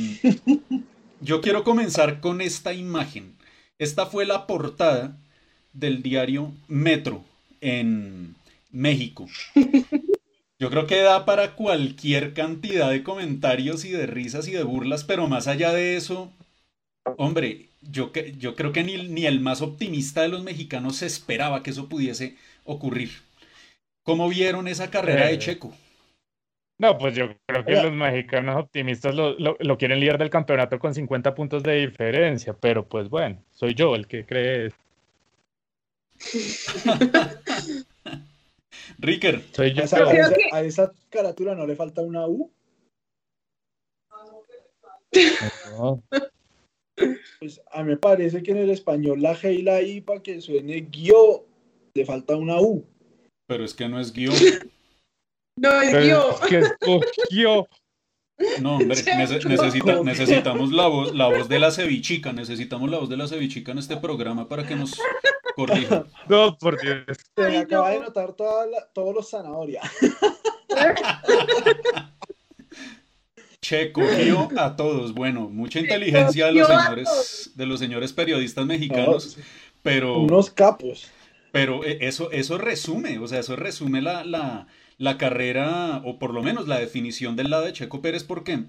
yo 1.20 1.40
quiero 1.40 1.64
comenzar 1.64 2.20
con 2.20 2.40
esta 2.40 2.72
imagen. 2.72 3.36
Esta 3.78 4.06
fue 4.06 4.26
la 4.26 4.46
portada 4.46 5.16
del 5.72 6.02
diario 6.02 6.52
Metro 6.68 7.24
en 7.60 8.34
México. 8.70 9.26
Yo 10.58 10.70
creo 10.70 10.86
que 10.86 11.02
da 11.02 11.26
para 11.26 11.54
cualquier 11.54 12.32
cantidad 12.32 12.90
de 12.90 13.02
comentarios 13.02 13.84
y 13.84 13.90
de 13.90 14.06
risas 14.06 14.48
y 14.48 14.52
de 14.52 14.62
burlas, 14.62 15.04
pero 15.04 15.28
más 15.28 15.48
allá 15.48 15.72
de 15.74 15.96
eso, 15.96 16.32
hombre, 17.18 17.68
yo, 17.82 18.10
yo 18.38 18.54
creo 18.54 18.72
que 18.72 18.82
ni, 18.82 18.96
ni 19.08 19.26
el 19.26 19.40
más 19.40 19.60
optimista 19.60 20.22
de 20.22 20.28
los 20.28 20.42
mexicanos 20.42 20.96
se 20.96 21.06
esperaba 21.06 21.62
que 21.62 21.70
eso 21.70 21.90
pudiese 21.90 22.36
ocurrir. 22.64 23.10
¿Cómo 24.02 24.28
vieron 24.30 24.66
esa 24.66 24.90
carrera 24.90 25.26
de 25.26 25.34
eh, 25.34 25.38
Checo? 25.38 25.74
No, 26.78 26.98
pues 26.98 27.14
yo 27.14 27.28
creo 27.46 27.64
que 27.64 27.72
los 27.72 27.92
mexicanos 27.92 28.56
optimistas 28.56 29.14
lo, 29.14 29.34
lo, 29.38 29.78
quieren 29.78 29.98
líder 29.98 30.18
del 30.18 30.28
campeonato 30.28 30.78
con 30.78 30.94
50 30.94 31.34
puntos 31.34 31.62
de 31.62 31.86
diferencia, 31.86 32.52
pero 32.52 32.86
pues 32.86 33.08
bueno, 33.08 33.42
soy 33.50 33.74
yo 33.74 33.94
el 33.94 34.06
que 34.06 34.26
cree 34.26 34.66
eso. 34.66 34.76
Ricker. 38.98 39.42
Soy 39.52 39.72
yo. 39.72 39.84
A 40.52 40.62
esa, 40.62 40.92
caratura 41.10 41.54
no 41.54 41.66
le 41.66 41.76
falta 41.76 42.02
una 42.02 42.26
U. 42.26 42.50
Pues 47.38 47.60
a 47.72 47.82
mí 47.82 47.90
me 47.90 47.96
parece 47.96 48.42
que 48.42 48.50
en 48.50 48.58
el 48.58 48.70
español 48.70 49.22
la 49.22 49.34
G 49.34 49.54
y 49.54 49.62
la 49.62 49.80
I 49.82 50.00
para 50.02 50.22
que 50.22 50.40
suene 50.40 50.80
guio 50.90 51.46
le 51.94 52.04
falta 52.04 52.36
una 52.36 52.60
U. 52.60 52.84
Pero 53.46 53.64
es 53.64 53.74
que 53.74 53.88
no 53.88 54.00
es 54.00 54.12
guion. 54.12 54.34
No, 55.56 55.80
es 55.80 56.06
yo. 56.06 56.38
que 56.48 56.58
escogió. 56.58 57.66
No, 58.60 58.76
hombre, 58.76 58.88
necesita, 59.16 60.02
necesitamos 60.02 60.70
la 60.70 60.86
voz, 60.86 61.14
la 61.14 61.28
voz 61.28 61.48
de 61.48 61.58
la 61.58 61.70
cevichica, 61.70 62.32
necesitamos 62.32 62.90
la 62.90 62.98
voz 62.98 63.08
de 63.08 63.16
la 63.16 63.26
cevichica 63.26 63.72
en 63.72 63.78
este 63.78 63.96
programa 63.96 64.48
para 64.48 64.66
que 64.66 64.76
nos 64.76 65.00
corrija. 65.54 66.04
No, 66.28 66.56
por 66.58 66.80
Dios. 66.80 67.04
Se 67.34 67.48
me 67.48 67.58
acaba 67.58 67.90
de 67.90 68.00
notar 68.00 68.34
todos 68.34 69.14
los 69.14 69.30
zanahorias. 69.30 69.90
Che, 73.62 73.90
cogió 73.90 74.48
a 74.58 74.76
todos. 74.76 75.12
Bueno, 75.12 75.48
mucha 75.48 75.80
inteligencia 75.80 76.46
de 76.46 76.52
los 76.52 76.68
señores, 76.68 77.50
de 77.54 77.66
los 77.66 77.80
señores 77.80 78.12
periodistas 78.12 78.64
mexicanos, 78.64 79.38
pero... 79.82 80.20
Unos 80.20 80.50
capos. 80.50 81.10
Pero 81.56 81.84
eh, 81.84 81.96
eso, 82.02 82.30
eso 82.32 82.58
resume, 82.58 83.18
o 83.18 83.26
sea, 83.26 83.38
eso 83.38 83.56
resume 83.56 84.02
la, 84.02 84.24
la, 84.24 84.66
la 84.98 85.16
carrera, 85.16 86.02
o 86.04 86.18
por 86.18 86.34
lo 86.34 86.42
menos 86.42 86.68
la 86.68 86.78
definición 86.78 87.34
del 87.34 87.48
lado 87.48 87.64
de 87.64 87.72
Checo 87.72 88.02
Pérez. 88.02 88.24
¿Por 88.24 88.44
qué? 88.44 88.64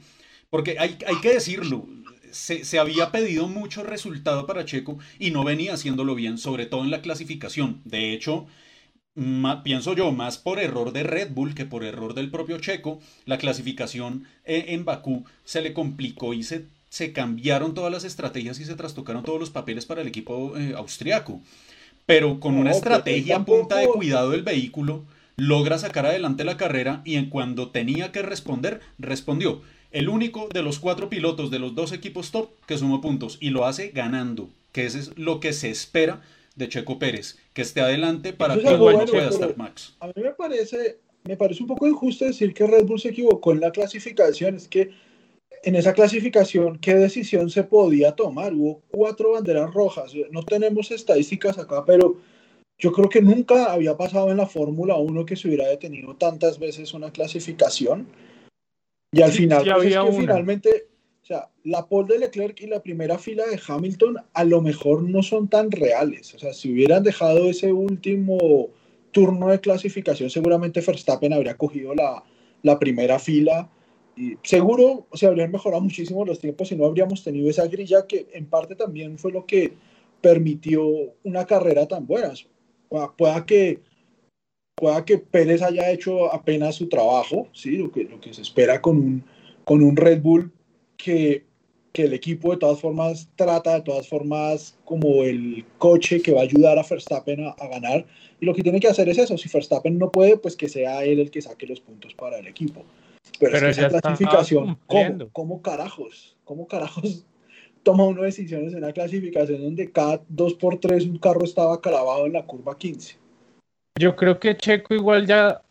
Porque 0.50 0.78
hay, 0.80 0.98
hay 1.06 1.20
que 1.22 1.34
decirlo, 1.34 1.86
se, 2.32 2.64
se, 2.64 2.80
había 2.80 3.12
pedido 3.12 3.50
mucho 3.50 3.84
resultado 3.84 4.48
para 4.48 4.64
Checo 4.64 5.00
y 5.20 5.32
no 5.32 5.44
venía 5.44 5.74
haciéndolo 5.74 6.16
bien, 6.16 6.38
sobre 6.38 6.66
todo 6.66 6.86
en 6.86 6.92
la 6.92 7.02
clasificación. 7.02 7.82
De 7.84 8.14
hecho, 8.14 8.48
pienso 9.66 9.94
yo, 9.94 10.14
más 10.14 10.38
por 10.38 10.58
error 10.58 10.94
de 10.94 11.04
Red 11.04 11.32
Bull 11.32 11.56
que 11.56 11.66
por 11.66 11.84
error 11.84 12.14
del 12.14 12.32
propio 12.32 12.58
Checo, 12.58 13.02
la 13.26 13.38
clasificación 13.38 14.28
eh, 14.46 14.64
en 14.70 14.86
Bakú 14.86 15.26
se 15.44 15.62
le 15.62 15.74
complicó 15.74 16.34
y 16.34 16.42
se, 16.44 16.68
se 16.88 17.12
cambiaron 17.12 17.74
todas 17.74 17.92
las 17.92 18.06
estrategias 18.06 18.62
y 18.62 18.64
se 18.64 18.76
trastocaron 18.76 19.26
todos 19.26 19.42
los 19.42 19.50
papeles 19.50 19.86
para 19.86 20.00
el 20.00 20.08
equipo 20.08 20.58
eh, 20.58 20.74
austriaco. 20.74 21.42
Pero 22.08 22.40
con 22.40 22.58
una 22.58 22.72
estrategia 22.72 23.44
punta 23.44 23.76
de 23.76 23.88
cuidado 23.88 24.32
del 24.32 24.42
vehículo, 24.42 25.04
logra 25.36 25.78
sacar 25.78 26.06
adelante 26.06 26.46
la 26.46 26.56
carrera 26.56 27.02
y 27.04 27.16
en 27.16 27.30
cuando 27.30 27.70
tenía 27.70 28.14
que 28.14 28.22
responder, 28.22 28.80
respondió. 28.98 29.62
El 29.92 30.08
único 30.08 30.48
de 30.54 30.64
los 30.64 30.80
cuatro 30.80 31.10
pilotos 31.10 31.52
de 31.52 31.60
los 31.60 31.76
dos 31.76 31.92
equipos 31.92 32.32
top 32.32 32.50
que 32.66 32.78
sumó 32.78 33.02
puntos 33.02 33.38
y 33.42 33.50
lo 33.50 33.66
hace 33.66 33.90
ganando, 33.90 34.50
que 34.72 34.86
eso 34.86 34.98
es 34.98 35.18
lo 35.18 35.42
que 35.42 35.52
se 35.52 35.70
espera 35.70 36.22
de 36.56 36.70
Checo 36.70 36.98
Pérez, 36.98 37.38
que 37.54 37.62
esté 37.62 37.82
adelante 37.82 38.32
para 38.32 38.58
que 38.58 38.76
bueno, 38.76 39.06
pueda 39.06 39.30
estar 39.30 39.58
Max. 39.58 39.96
A 40.00 40.08
mí 40.08 40.14
me 40.16 40.32
parece, 40.32 41.00
me 41.26 41.36
parece 41.36 41.62
un 41.62 41.68
poco 41.68 41.88
injusto 41.88 42.24
decir 42.24 42.54
que 42.54 42.66
Red 42.66 42.86
Bull 42.86 43.02
se 43.02 43.10
equivocó 43.10 43.52
en 43.52 43.60
la 43.60 43.72
clasificación, 43.72 44.56
es 44.56 44.70
que 44.70 44.92
en 45.64 45.76
esa 45.76 45.94
clasificación, 45.94 46.78
¿qué 46.80 46.96
decisión 46.96 47.50
se 47.50 47.64
podía 47.64 48.14
tomar? 48.14 48.54
Hubo 48.54 48.82
cuatro 48.90 49.32
banderas 49.32 49.74
rojas, 49.74 50.14
no 50.32 50.44
tenemos 50.44 50.92
estadísticas 50.92 51.58
acá, 51.58 51.84
pero 51.86 52.18
yo 52.80 52.92
creo 52.92 53.10
que 53.10 53.22
nunca 53.22 53.72
había 53.72 53.98
pasado 53.98 54.30
en 54.30 54.38
la 54.38 54.46
Fórmula 54.46 54.96
1 54.96 55.26
que 55.26 55.36
se 55.36 55.48
hubiera 55.48 55.68
detenido 55.68 56.16
tantas 56.16 56.60
veces 56.60 56.94
una 56.94 57.12
clasificación. 57.12 58.08
Y 59.12 59.22
al 59.22 59.32
final, 59.32 59.64
pues 59.64 59.88
es 59.88 59.98
que 59.98 60.12
finalmente, 60.12 60.88
o 61.24 61.26
sea, 61.26 61.50
la 61.64 61.88
pole 61.88 62.14
de 62.14 62.20
Leclerc 62.20 62.62
y 62.62 62.68
la 62.68 62.84
primera 62.84 63.18
fila 63.18 63.46
de 63.48 63.60
Hamilton 63.66 64.18
a 64.32 64.44
lo 64.44 64.62
mejor 64.62 65.02
no 65.02 65.24
son 65.24 65.48
tan 65.48 65.72
reales. 65.72 66.36
O 66.36 66.40
sea, 66.40 66.54
si 66.54 66.72
hubieran 66.72 67.04
dejado 67.04 67.50
ese 67.50 67.74
último 67.74 68.70
turno 69.12 69.48
de 69.50 69.60
clasificación, 69.60 70.30
seguramente 70.30 70.82
Verstappen 70.82 71.34
habría 71.34 71.58
cogido 71.58 71.96
la, 71.96 72.24
la 72.62 72.78
primera 72.78 73.18
fila. 73.18 73.70
Seguro 74.44 75.08
se 75.14 75.28
habrían 75.28 75.52
mejorado 75.52 75.82
muchísimo 75.82 76.26
los 76.26 76.40
tiempos 76.40 76.72
y 76.72 76.76
no 76.76 76.86
habríamos 76.86 77.24
tenido 77.24 77.50
esa 77.50 77.68
grilla 77.68 78.08
que 78.08 78.28
en 78.34 78.46
parte 78.48 78.76
también 78.76 79.18
fue 79.20 79.32
lo 79.32 79.46
que 79.46 79.74
permitió 80.22 80.84
una 81.24 81.46
carrera 81.46 81.88
tan 81.88 82.08
buena 82.08 82.34
pueda 82.90 83.46
que, 83.46 83.80
pueda 84.76 85.06
que 85.06 85.18
Pérez 85.18 85.62
haya 85.62 85.92
hecho 85.92 86.32
apenas 86.34 86.76
su 86.76 86.88
trabajo, 86.88 87.48
¿sí? 87.54 87.78
lo, 87.78 87.92
que, 87.92 88.04
lo 88.04 88.20
que 88.20 88.34
se 88.34 88.42
espera 88.42 88.82
con 88.82 88.98
un, 88.98 89.24
con 89.64 89.82
un 89.82 89.96
Red 89.96 90.22
Bull 90.22 90.52
que, 90.96 91.46
que 91.94 92.04
el 92.04 92.14
equipo 92.14 92.52
de 92.52 92.58
todas 92.58 92.80
formas 92.80 93.30
trata 93.36 93.76
de 93.76 93.82
todas 93.82 94.08
formas 94.08 94.78
como 94.86 95.24
el 95.24 95.66
coche 95.78 96.22
que 96.22 96.32
va 96.32 96.42
a 96.42 96.44
ayudar 96.44 96.78
a 96.80 96.86
Verstappen 96.88 97.46
a, 97.46 97.68
ganar. 97.68 98.06
Y 98.40 98.46
lo 98.46 98.54
que 98.54 98.64
tiene 98.64 98.80
que 98.80 98.88
hacer 98.88 99.10
es 99.10 99.18
eso. 99.18 99.38
Si 99.38 99.50
Verstappen 99.50 99.98
no 99.98 100.12
puede, 100.12 100.38
pues 100.38 100.56
que 100.56 100.70
sea 100.70 101.04
él 101.04 101.20
el 101.20 101.32
que 101.32 101.42
saque 101.42 101.66
los 101.66 101.80
puntos 101.80 102.14
para 102.14 102.38
el 102.38 102.48
equipo. 102.48 102.86
Pero, 103.40 103.68
esa 103.68 103.90
clasificación, 103.90 104.78
¿cómo, 104.88 105.30
¿cómo 105.32 105.62
carajos? 105.62 106.38
¿Cómo 106.44 106.68
carajos 106.68 107.26
toma 107.84 108.04
uno 108.04 108.24
decisiones 108.24 108.74
en 108.74 108.82
la 108.82 108.92
clasificación 108.92 109.62
donde 109.62 109.92
cada 109.92 110.22
dos 110.28 110.56
por 110.56 110.78
tres 110.78 111.06
un 111.06 111.20
carro 111.20 111.46
estaba 111.46 111.80
clavado 111.80 112.26
en 112.26 112.34
la 112.34 112.44
curva 112.44 112.78
15. 112.78 113.18
Yo 113.98 114.16
creo 114.16 114.40
que 114.40 114.58
Checo 114.58 114.94
igual 114.94 115.26
ya 115.26 115.62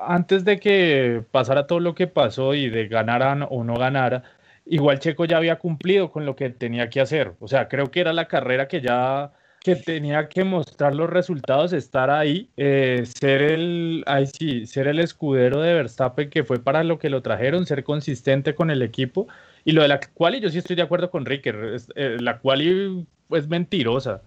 antes 0.00 0.44
de 0.44 0.58
que 0.58 1.22
pasara 1.30 1.66
todo 1.66 1.80
lo 1.80 1.94
que 1.94 2.06
pasó 2.06 2.54
y 2.54 2.70
de 2.70 2.88
ganara 2.88 3.34
o 3.50 3.64
no 3.64 3.74
ganara, 3.74 4.22
igual 4.64 4.98
Checo 4.98 5.26
ya 5.26 5.36
había 5.36 5.58
cumplido 5.58 6.10
con 6.10 6.24
lo 6.24 6.36
que 6.36 6.48
tenía 6.48 6.88
que 6.88 7.00
hacer. 7.00 7.34
O 7.38 7.48
sea, 7.48 7.68
creo 7.68 7.90
que 7.90 8.00
era 8.00 8.14
la 8.14 8.28
carrera 8.28 8.66
que 8.66 8.80
ya 8.80 9.32
que 9.62 9.76
tenía 9.76 10.28
que 10.28 10.42
mostrar 10.44 10.94
los 10.94 11.08
resultados, 11.08 11.72
estar 11.72 12.10
ahí, 12.10 12.50
eh, 12.56 13.04
ser 13.06 13.42
el, 13.42 14.02
ahí 14.06 14.26
sí, 14.26 14.66
ser 14.66 14.88
el 14.88 14.98
escudero 14.98 15.60
de 15.60 15.74
Verstappen 15.74 16.30
que 16.30 16.42
fue 16.42 16.58
para 16.58 16.82
lo 16.82 16.98
que 16.98 17.10
lo 17.10 17.22
trajeron, 17.22 17.64
ser 17.64 17.84
consistente 17.84 18.54
con 18.54 18.70
el 18.70 18.82
equipo 18.82 19.28
y 19.64 19.72
lo 19.72 19.82
de 19.82 19.88
la 19.88 20.00
quali, 20.00 20.40
yo 20.40 20.48
sí 20.50 20.58
estoy 20.58 20.76
de 20.76 20.82
acuerdo 20.82 21.10
con 21.10 21.24
Ricker. 21.24 21.76
Eh, 21.94 22.16
la 22.20 22.38
quali 22.38 23.06
es 23.30 23.48
mentirosa. 23.48 24.22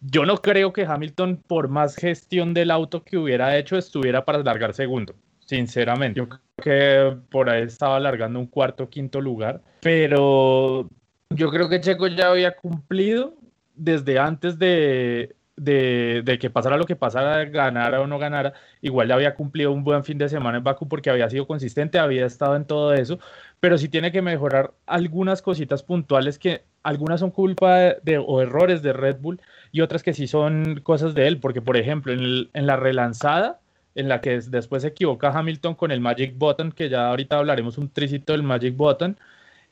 Yo 0.00 0.24
no 0.24 0.38
creo 0.38 0.72
que 0.72 0.86
Hamilton, 0.86 1.42
por 1.46 1.68
más 1.68 1.94
gestión 1.96 2.54
del 2.54 2.70
auto 2.70 3.04
que 3.04 3.18
hubiera 3.18 3.58
hecho, 3.58 3.76
estuviera 3.76 4.24
para 4.24 4.38
largar 4.38 4.72
segundo. 4.72 5.14
Sinceramente, 5.40 6.18
yo 6.18 6.28
creo 6.28 6.40
que 6.62 7.16
por 7.30 7.50
ahí 7.50 7.64
estaba 7.64 7.96
alargando 7.96 8.38
un 8.38 8.46
cuarto, 8.46 8.88
quinto 8.88 9.20
lugar. 9.20 9.60
Pero 9.82 10.88
yo 11.28 11.50
creo 11.50 11.68
que 11.68 11.80
Checo 11.80 12.06
ya 12.06 12.30
había 12.30 12.56
cumplido 12.56 13.34
desde 13.80 14.18
antes 14.18 14.58
de, 14.58 15.34
de, 15.60 16.38
que 16.40 16.50
pasara 16.50 16.76
lo 16.76 16.86
que 16.86 16.96
pasara, 16.96 17.44
ganara 17.44 18.00
o 18.00 18.06
no 18.06 18.18
ganara, 18.18 18.54
igual 18.80 19.08
ya 19.08 19.14
había 19.14 19.34
cumplido 19.34 19.72
un 19.72 19.84
buen 19.84 20.04
fin 20.04 20.18
de 20.18 20.28
semana 20.28 20.58
en 20.58 20.64
Baku 20.64 20.88
porque 20.88 21.10
había 21.10 21.28
sido 21.28 21.46
consistente, 21.46 21.98
había 21.98 22.26
estado 22.26 22.56
en 22.56 22.64
todo 22.64 22.94
eso, 22.94 23.18
pero 23.60 23.76
sí 23.78 23.88
tiene 23.88 24.12
que 24.12 24.22
mejorar 24.22 24.72
algunas 24.86 25.42
cositas 25.42 25.82
puntuales 25.82 26.38
que 26.38 26.62
algunas 26.82 27.20
son 27.20 27.30
culpa 27.30 27.76
de, 28.02 28.18
o 28.18 28.40
errores 28.40 28.82
de 28.82 28.92
Red 28.92 29.18
Bull 29.20 29.40
y 29.70 29.82
otras 29.82 30.02
que 30.02 30.14
sí 30.14 30.26
son 30.26 30.80
cosas 30.82 31.14
de 31.14 31.26
él, 31.28 31.38
porque 31.38 31.60
por 31.60 31.76
ejemplo 31.76 32.12
en, 32.12 32.66
la 32.66 32.76
relanzada, 32.76 33.60
en 33.94 34.08
la 34.08 34.20
que 34.20 34.40
después 34.40 34.82
se 34.82 34.88
equivoca 34.88 35.28
Hamilton 35.30 35.74
con 35.74 35.90
el 35.90 36.00
Magic 36.00 36.38
Button, 36.38 36.72
que 36.72 36.88
ya 36.88 37.08
ahorita 37.08 37.38
hablaremos 37.38 37.76
un 37.76 37.90
tricito 37.90 38.32
del 38.32 38.42
Magic 38.42 38.76
Button, 38.76 39.18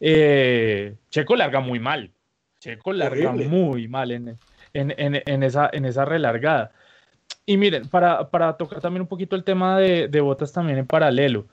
eh, 0.00 0.94
Checo 1.10 1.34
larga 1.36 1.60
muy 1.60 1.80
mal, 1.80 2.10
Checo 2.60 2.92
larga 2.92 3.32
muy 3.32 3.88
mal 3.88 4.10
en, 4.10 4.38
en, 4.72 5.42
esa, 5.42 5.70
en 5.72 5.84
esa 5.84 6.04
relargada. 6.04 6.72
Y 7.46 7.56
miren, 7.56 7.88
para, 7.88 8.56
tocar 8.56 8.80
también 8.80 9.02
un 9.02 9.08
poquito 9.08 9.36
el 9.36 9.44
tema 9.44 9.78
de, 9.78 10.08
de 10.08 10.20
botas 10.20 10.52
también 10.52 10.78
en 10.78 10.86
paralelo. 10.86 11.46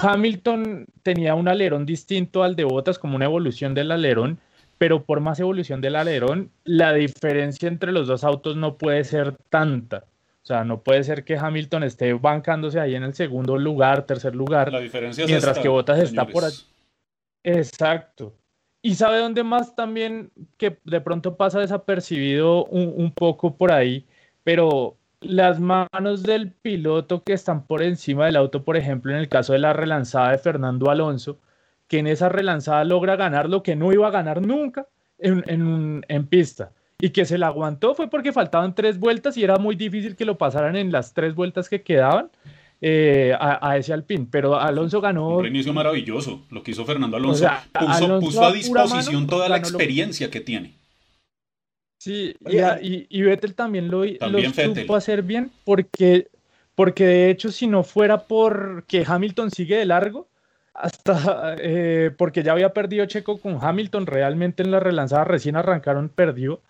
Hamilton 0.00 0.86
tenía 1.02 1.34
un 1.34 1.48
alerón 1.48 1.86
distinto 1.86 2.42
al 2.42 2.56
de 2.56 2.64
botas, 2.64 2.98
como 2.98 3.16
una 3.16 3.24
evolución 3.24 3.74
del 3.74 3.90
alerón, 3.90 4.38
pero 4.78 5.02
por 5.04 5.20
más 5.20 5.40
evolución 5.40 5.80
del 5.80 5.96
alerón, 5.96 6.50
la 6.64 6.92
diferencia 6.92 7.68
entre 7.68 7.92
los 7.92 8.06
dos 8.06 8.24
autos 8.24 8.56
no 8.56 8.78
puede 8.78 9.04
ser 9.04 9.34
tanta. 9.50 10.04
O 10.42 10.46
sea, 10.48 10.64
no 10.64 10.82
puede 10.82 11.04
ser 11.04 11.24
que 11.24 11.36
Hamilton 11.36 11.82
esté 11.82 12.14
bancándose 12.14 12.80
ahí 12.80 12.94
en 12.94 13.02
el 13.02 13.12
segundo 13.12 13.58
lugar, 13.58 14.06
tercer 14.06 14.34
lugar, 14.34 14.72
la 14.72 14.80
diferencia 14.80 15.26
mientras 15.26 15.58
que 15.58 15.68
Bottas 15.68 15.98
está 15.98 16.26
por 16.26 16.44
allí. 16.44 16.62
Exacto. 17.42 18.34
Y 18.82 18.94
sabe 18.94 19.18
dónde 19.18 19.42
más 19.42 19.74
también 19.74 20.30
que 20.56 20.78
de 20.84 21.00
pronto 21.00 21.36
pasa 21.36 21.60
desapercibido 21.60 22.64
un, 22.66 23.12
poco 23.12 23.56
por 23.56 23.72
ahí, 23.72 24.06
pero 24.44 24.96
las 25.20 25.58
manos 25.60 26.22
del 26.22 26.52
piloto 26.52 27.24
que 27.24 27.32
están 27.32 27.66
por 27.66 27.82
encima 27.82 28.26
del 28.26 28.36
auto, 28.36 28.64
por 28.64 28.76
ejemplo, 28.76 29.12
en 29.12 29.18
el 29.18 29.28
caso 29.28 29.52
de 29.52 29.58
la 29.58 29.72
relanzada 29.72 30.30
de 30.30 30.38
Fernando 30.38 30.90
Alonso, 30.90 31.38
que 31.88 31.98
en 31.98 32.06
esa 32.06 32.28
relanzada 32.28 32.84
logra 32.84 33.16
ganar 33.16 33.48
lo 33.48 33.62
que 33.62 33.74
no 33.76 33.92
iba 33.92 34.06
a 34.08 34.12
ganar 34.12 34.42
nunca 34.42 34.86
en, 35.18 36.04
en 36.08 36.26
pista 36.28 36.72
y 37.00 37.10
que 37.10 37.24
se 37.24 37.38
la 37.38 37.48
aguantó 37.48 37.94
fue 37.94 38.10
porque 38.10 38.32
faltaban 38.32 38.74
tres 38.74 38.98
vueltas 38.98 39.36
y 39.36 39.44
era 39.44 39.56
muy 39.56 39.76
difícil 39.76 40.16
que 40.16 40.24
lo 40.24 40.36
pasaran 40.36 40.76
en 40.76 40.90
las 40.90 41.14
tres 41.14 41.34
vueltas 41.34 41.68
que 41.68 41.82
quedaban. 41.82 42.30
Eh, 42.80 43.34
a, 43.38 43.76
ese 43.76 43.92
Alpine, 43.92 44.28
pero 44.30 44.58
Alonso 44.58 45.00
ganó. 45.00 45.38
Un 45.38 45.46
inicio 45.46 45.72
maravilloso, 45.72 46.46
lo 46.50 46.62
que 46.62 46.70
hizo 46.70 46.84
Fernando 46.84 47.16
Alonso. 47.16 47.48
puso, 48.20 48.44
a, 48.44 48.52
disposición 48.52 49.26
toda 49.26 49.48
la 49.48 49.56
experiencia 49.56 50.30
que 50.30 50.40
tiene. 50.40 50.74
Sí, 51.98 52.36
y, 52.46 53.06
y, 53.08 53.22
Vettel 53.22 53.54
también 53.54 53.90
lo, 53.90 54.04
también 54.18 54.52
lo 54.54 54.74
supo 54.74 54.94
hacer 54.94 55.22
bien, 55.22 55.50
porque, 55.64 56.28
porque 56.76 57.04
de 57.04 57.30
hecho, 57.30 57.50
si 57.50 57.66
no 57.66 57.82
fuera 57.82 58.18
porque 58.28 59.04
Hamilton 59.04 59.50
sigue 59.50 59.78
de 59.78 59.84
largo, 59.84 60.28
hasta 60.72 61.56
eh, 61.58 62.12
porque 62.16 62.44
ya 62.44 62.52
había 62.52 62.72
perdido 62.72 63.06
Checo 63.06 63.40
con 63.40 63.58
Hamilton, 63.60 64.06
realmente 64.06 64.62
en 64.62 64.70
la 64.70 64.78
relanzada 64.78 65.24
recién 65.24 65.56
arrancaron, 65.56 66.08
perdió. 66.08 66.62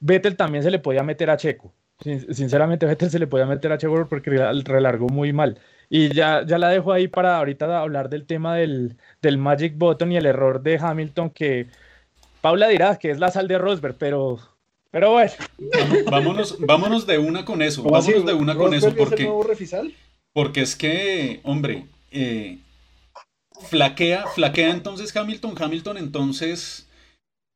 Vettel 0.00 0.36
también 0.36 0.64
se 0.64 0.72
le 0.72 0.80
podía 0.80 1.04
meter 1.04 1.30
a 1.30 1.36
Checo. 1.36 1.72
Sinceramente, 2.00 2.86
Vettel 2.86 3.10
se 3.10 3.18
le 3.18 3.26
podía 3.26 3.46
meter 3.46 3.72
a 3.72 3.78
Checo 3.78 4.06
porque 4.08 4.30
relargó 4.30 5.08
muy 5.08 5.32
mal. 5.32 5.58
Y 5.88 6.12
ya, 6.12 6.44
ya 6.44 6.58
la 6.58 6.68
dejo 6.68 6.92
ahí 6.92 7.08
para 7.08 7.38
ahorita 7.38 7.80
hablar 7.80 8.08
del 8.08 8.26
tema 8.26 8.56
del, 8.56 8.96
del 9.22 9.38
Magic 9.38 9.76
Button 9.76 10.12
y 10.12 10.16
el 10.16 10.26
error 10.26 10.62
de 10.62 10.78
Hamilton 10.78 11.30
que 11.30 11.68
Paula 12.40 12.68
dirá 12.68 12.98
que 12.98 13.10
es 13.10 13.18
la 13.18 13.30
sal 13.30 13.48
de 13.48 13.58
Rosberg, 13.58 13.96
pero, 13.96 14.38
pero 14.90 15.12
bueno. 15.12 15.32
Vámonos, 16.10 16.58
vámonos 16.60 17.06
de 17.06 17.18
una 17.18 17.44
con 17.44 17.62
eso. 17.62 17.82
Vámonos 17.82 18.26
de 18.26 18.34
una 18.34 18.54
con 18.56 18.74
eso 18.74 18.94
porque, 18.94 19.30
porque 20.32 20.62
es 20.62 20.76
que, 20.76 21.40
hombre, 21.44 21.86
eh, 22.10 22.58
flaquea, 23.68 24.26
flaquea 24.26 24.70
entonces 24.70 25.14
Hamilton. 25.16 25.54
Hamilton 25.58 25.96
entonces 25.96 26.88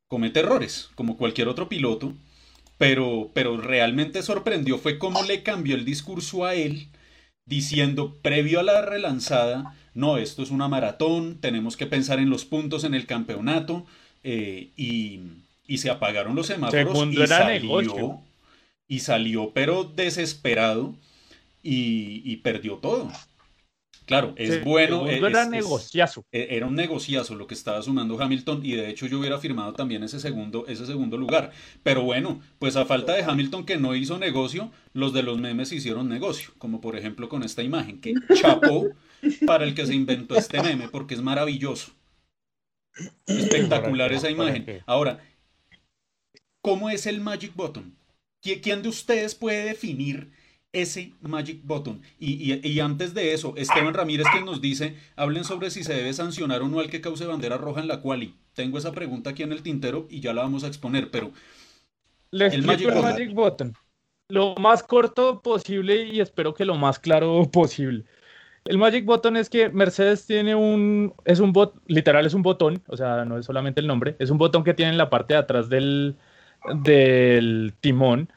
comete 0.08 0.40
errores, 0.40 0.90
como 0.94 1.16
cualquier 1.16 1.48
otro 1.48 1.68
piloto 1.68 2.14
pero, 2.78 3.30
pero 3.34 3.56
realmente 3.56 4.22
sorprendió 4.22 4.78
fue 4.78 4.98
cómo 4.98 5.22
le 5.24 5.42
cambió 5.42 5.74
el 5.74 5.84
discurso 5.84 6.44
a 6.44 6.54
él, 6.54 6.88
diciendo 7.44 8.16
previo 8.22 8.60
a 8.60 8.62
la 8.62 8.82
relanzada, 8.82 9.74
no, 9.94 10.16
esto 10.16 10.42
es 10.42 10.50
una 10.50 10.68
maratón, 10.68 11.38
tenemos 11.40 11.76
que 11.76 11.86
pensar 11.86 12.20
en 12.20 12.30
los 12.30 12.44
puntos 12.44 12.84
en 12.84 12.94
el 12.94 13.06
campeonato, 13.06 13.84
eh, 14.22 14.70
y, 14.76 15.20
y, 15.66 15.78
se 15.78 15.90
apagaron 15.90 16.36
los 16.36 16.46
semáforos 16.46 17.08
y 17.10 17.26
salió, 17.26 18.20
y 18.86 19.00
salió, 19.00 19.50
pero 19.52 19.84
desesperado, 19.84 20.94
y, 21.62 22.22
y 22.24 22.36
perdió 22.36 22.74
todo. 22.74 23.10
Claro, 24.08 24.32
es 24.36 24.64
bueno. 24.64 25.06
era 25.06 25.44
negociazo. 25.44 26.24
E, 26.32 26.56
era 26.56 26.64
un 26.64 26.74
negociazo 26.74 27.34
lo 27.34 27.46
que 27.46 27.52
estaba 27.52 27.82
sumando 27.82 28.18
Hamilton 28.18 28.64
y 28.64 28.72
de 28.72 28.88
hecho 28.88 29.06
yo 29.06 29.18
hubiera 29.18 29.38
firmado 29.38 29.74
también 29.74 30.02
ese 30.02 30.18
segundo, 30.18 30.66
ese 30.66 30.86
segundo 30.86 31.18
lugar. 31.18 31.52
Pero 31.82 32.02
bueno, 32.04 32.40
pues 32.58 32.76
a 32.76 32.86
falta 32.86 33.12
de 33.12 33.22
Hamilton 33.22 33.66
que 33.66 33.76
no 33.76 33.94
hizo 33.94 34.18
negocio, 34.18 34.72
los 34.94 35.12
de 35.12 35.22
los 35.22 35.38
memes 35.38 35.72
hicieron 35.72 36.08
negocio, 36.08 36.52
como 36.56 36.80
por 36.80 36.96
ejemplo 36.96 37.28
con 37.28 37.42
esta 37.42 37.62
imagen, 37.62 38.00
que 38.00 38.14
chapó 38.34 38.88
para 39.46 39.64
el 39.64 39.74
que 39.74 39.84
se 39.84 39.94
inventó 39.94 40.36
este 40.36 40.62
meme, 40.62 40.88
porque 40.88 41.12
es 41.12 41.20
maravilloso. 41.20 41.92
Espectacular 43.26 44.10
esa 44.14 44.30
imagen. 44.30 44.82
Ahora, 44.86 45.18
¿cómo 46.62 46.88
es 46.88 47.04
el 47.04 47.20
Magic 47.20 47.54
Button? 47.54 47.94
¿Quién 48.40 48.82
de 48.82 48.88
ustedes 48.88 49.34
puede 49.34 49.64
definir 49.64 50.32
ese 50.80 51.12
Magic 51.20 51.60
Button. 51.64 52.00
Y, 52.18 52.80
antes 52.80 53.14
de 53.14 53.32
eso, 53.32 53.54
Esteban 53.56 53.94
Ramírez 53.94 54.26
que 54.32 54.44
nos 54.44 54.60
dice, 54.60 54.96
hablen 55.16 55.44
sobre 55.44 55.70
si 55.70 55.84
se 55.84 55.94
debe 55.94 56.12
sancionar 56.12 56.62
o 56.62 56.68
no 56.68 56.80
al 56.80 56.90
que 56.90 57.00
cause 57.00 57.26
bandera 57.26 57.56
roja 57.56 57.80
en 57.80 57.88
la 57.88 58.00
quali. 58.00 58.34
Tengo 58.54 58.78
esa 58.78 58.92
pregunta 58.92 59.30
aquí 59.30 59.42
en 59.42 59.52
el 59.52 59.62
tintero 59.62 60.06
y 60.10 60.20
ya 60.20 60.32
la 60.32 60.42
vamos 60.42 60.64
a 60.64 60.68
exponer, 60.68 61.10
pero... 61.10 61.32
el 62.32 62.62
Magic, 62.64 63.34
Button. 63.34 63.74
Lo 64.28 64.54
más 64.56 64.82
corto 64.82 65.40
posible 65.40 66.04
y 66.04 66.20
espero 66.20 66.54
que 66.54 66.64
lo 66.64 66.74
más 66.76 66.98
claro 66.98 67.42
posible. 67.52 68.04
El 68.64 68.76
Magic 68.76 69.04
Button 69.04 69.36
es 69.36 69.48
que 69.48 69.70
Mercedes 69.70 70.26
tiene 70.26 70.54
un, 70.54 71.14
es 71.24 71.40
un 71.40 71.52
bot, 71.52 71.80
literal 71.86 72.26
es 72.26 72.34
un 72.34 72.42
botón, 72.42 72.82
o 72.88 72.96
sea, 72.96 73.24
no 73.24 73.38
es 73.38 73.46
solamente 73.46 73.80
el 73.80 73.86
nombre, 73.86 74.16
es 74.18 74.28
un 74.30 74.36
botón 74.36 74.62
que 74.62 74.74
tiene 74.74 74.92
en 74.92 74.98
la 74.98 75.08
parte 75.08 75.34
de 75.34 75.40
atrás 75.40 75.70
del, 75.70 76.16
del 76.82 77.74
timón 77.80 78.28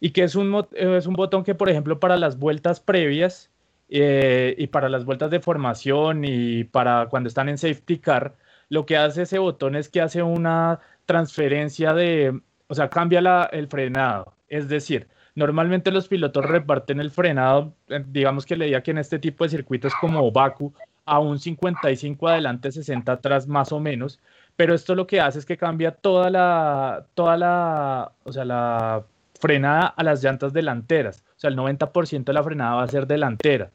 y 0.00 0.10
que 0.10 0.22
es 0.22 0.34
un, 0.34 0.66
es 0.72 1.06
un 1.06 1.14
botón 1.14 1.44
que, 1.44 1.54
por 1.54 1.68
ejemplo, 1.68 2.00
para 2.00 2.16
las 2.16 2.38
vueltas 2.38 2.80
previas 2.80 3.50
eh, 3.90 4.54
y 4.58 4.68
para 4.68 4.88
las 4.88 5.04
vueltas 5.04 5.30
de 5.30 5.40
formación 5.40 6.24
y 6.24 6.64
para 6.64 7.06
cuando 7.08 7.28
están 7.28 7.48
en 7.48 7.58
safety 7.58 7.98
car, 7.98 8.34
lo 8.70 8.86
que 8.86 8.96
hace 8.96 9.22
ese 9.22 9.38
botón 9.38 9.76
es 9.76 9.88
que 9.88 10.00
hace 10.00 10.22
una 10.22 10.80
transferencia 11.04 11.92
de, 11.92 12.40
o 12.68 12.74
sea, 12.74 12.88
cambia 12.88 13.20
la, 13.20 13.48
el 13.52 13.68
frenado. 13.68 14.34
Es 14.48 14.68
decir, 14.68 15.08
normalmente 15.34 15.90
los 15.90 16.08
pilotos 16.08 16.44
reparten 16.46 17.00
el 17.00 17.10
frenado, 17.10 17.74
eh, 17.88 18.02
digamos 18.08 18.46
que 18.46 18.56
le 18.56 18.66
diga 18.66 18.82
que 18.82 18.92
en 18.92 18.98
este 18.98 19.18
tipo 19.18 19.44
de 19.44 19.50
circuitos 19.50 19.92
como 20.00 20.30
Baku, 20.32 20.72
a 21.04 21.18
un 21.18 21.38
55 21.38 22.28
adelante, 22.28 22.70
60 22.70 23.12
atrás 23.12 23.48
más 23.48 23.72
o 23.72 23.80
menos, 23.80 24.20
pero 24.56 24.74
esto 24.74 24.94
lo 24.94 25.06
que 25.06 25.20
hace 25.20 25.40
es 25.40 25.46
que 25.46 25.56
cambia 25.56 25.92
toda 25.92 26.30
la, 26.30 27.06
toda 27.14 27.36
la, 27.36 28.12
o 28.24 28.32
sea, 28.32 28.44
la 28.44 29.04
frenada 29.40 29.86
a 29.86 30.02
las 30.04 30.22
llantas 30.22 30.52
delanteras. 30.52 31.24
O 31.36 31.40
sea, 31.40 31.50
el 31.50 31.56
90% 31.56 32.24
de 32.24 32.32
la 32.32 32.44
frenada 32.44 32.76
va 32.76 32.82
a 32.84 32.88
ser 32.88 33.06
delantera. 33.06 33.70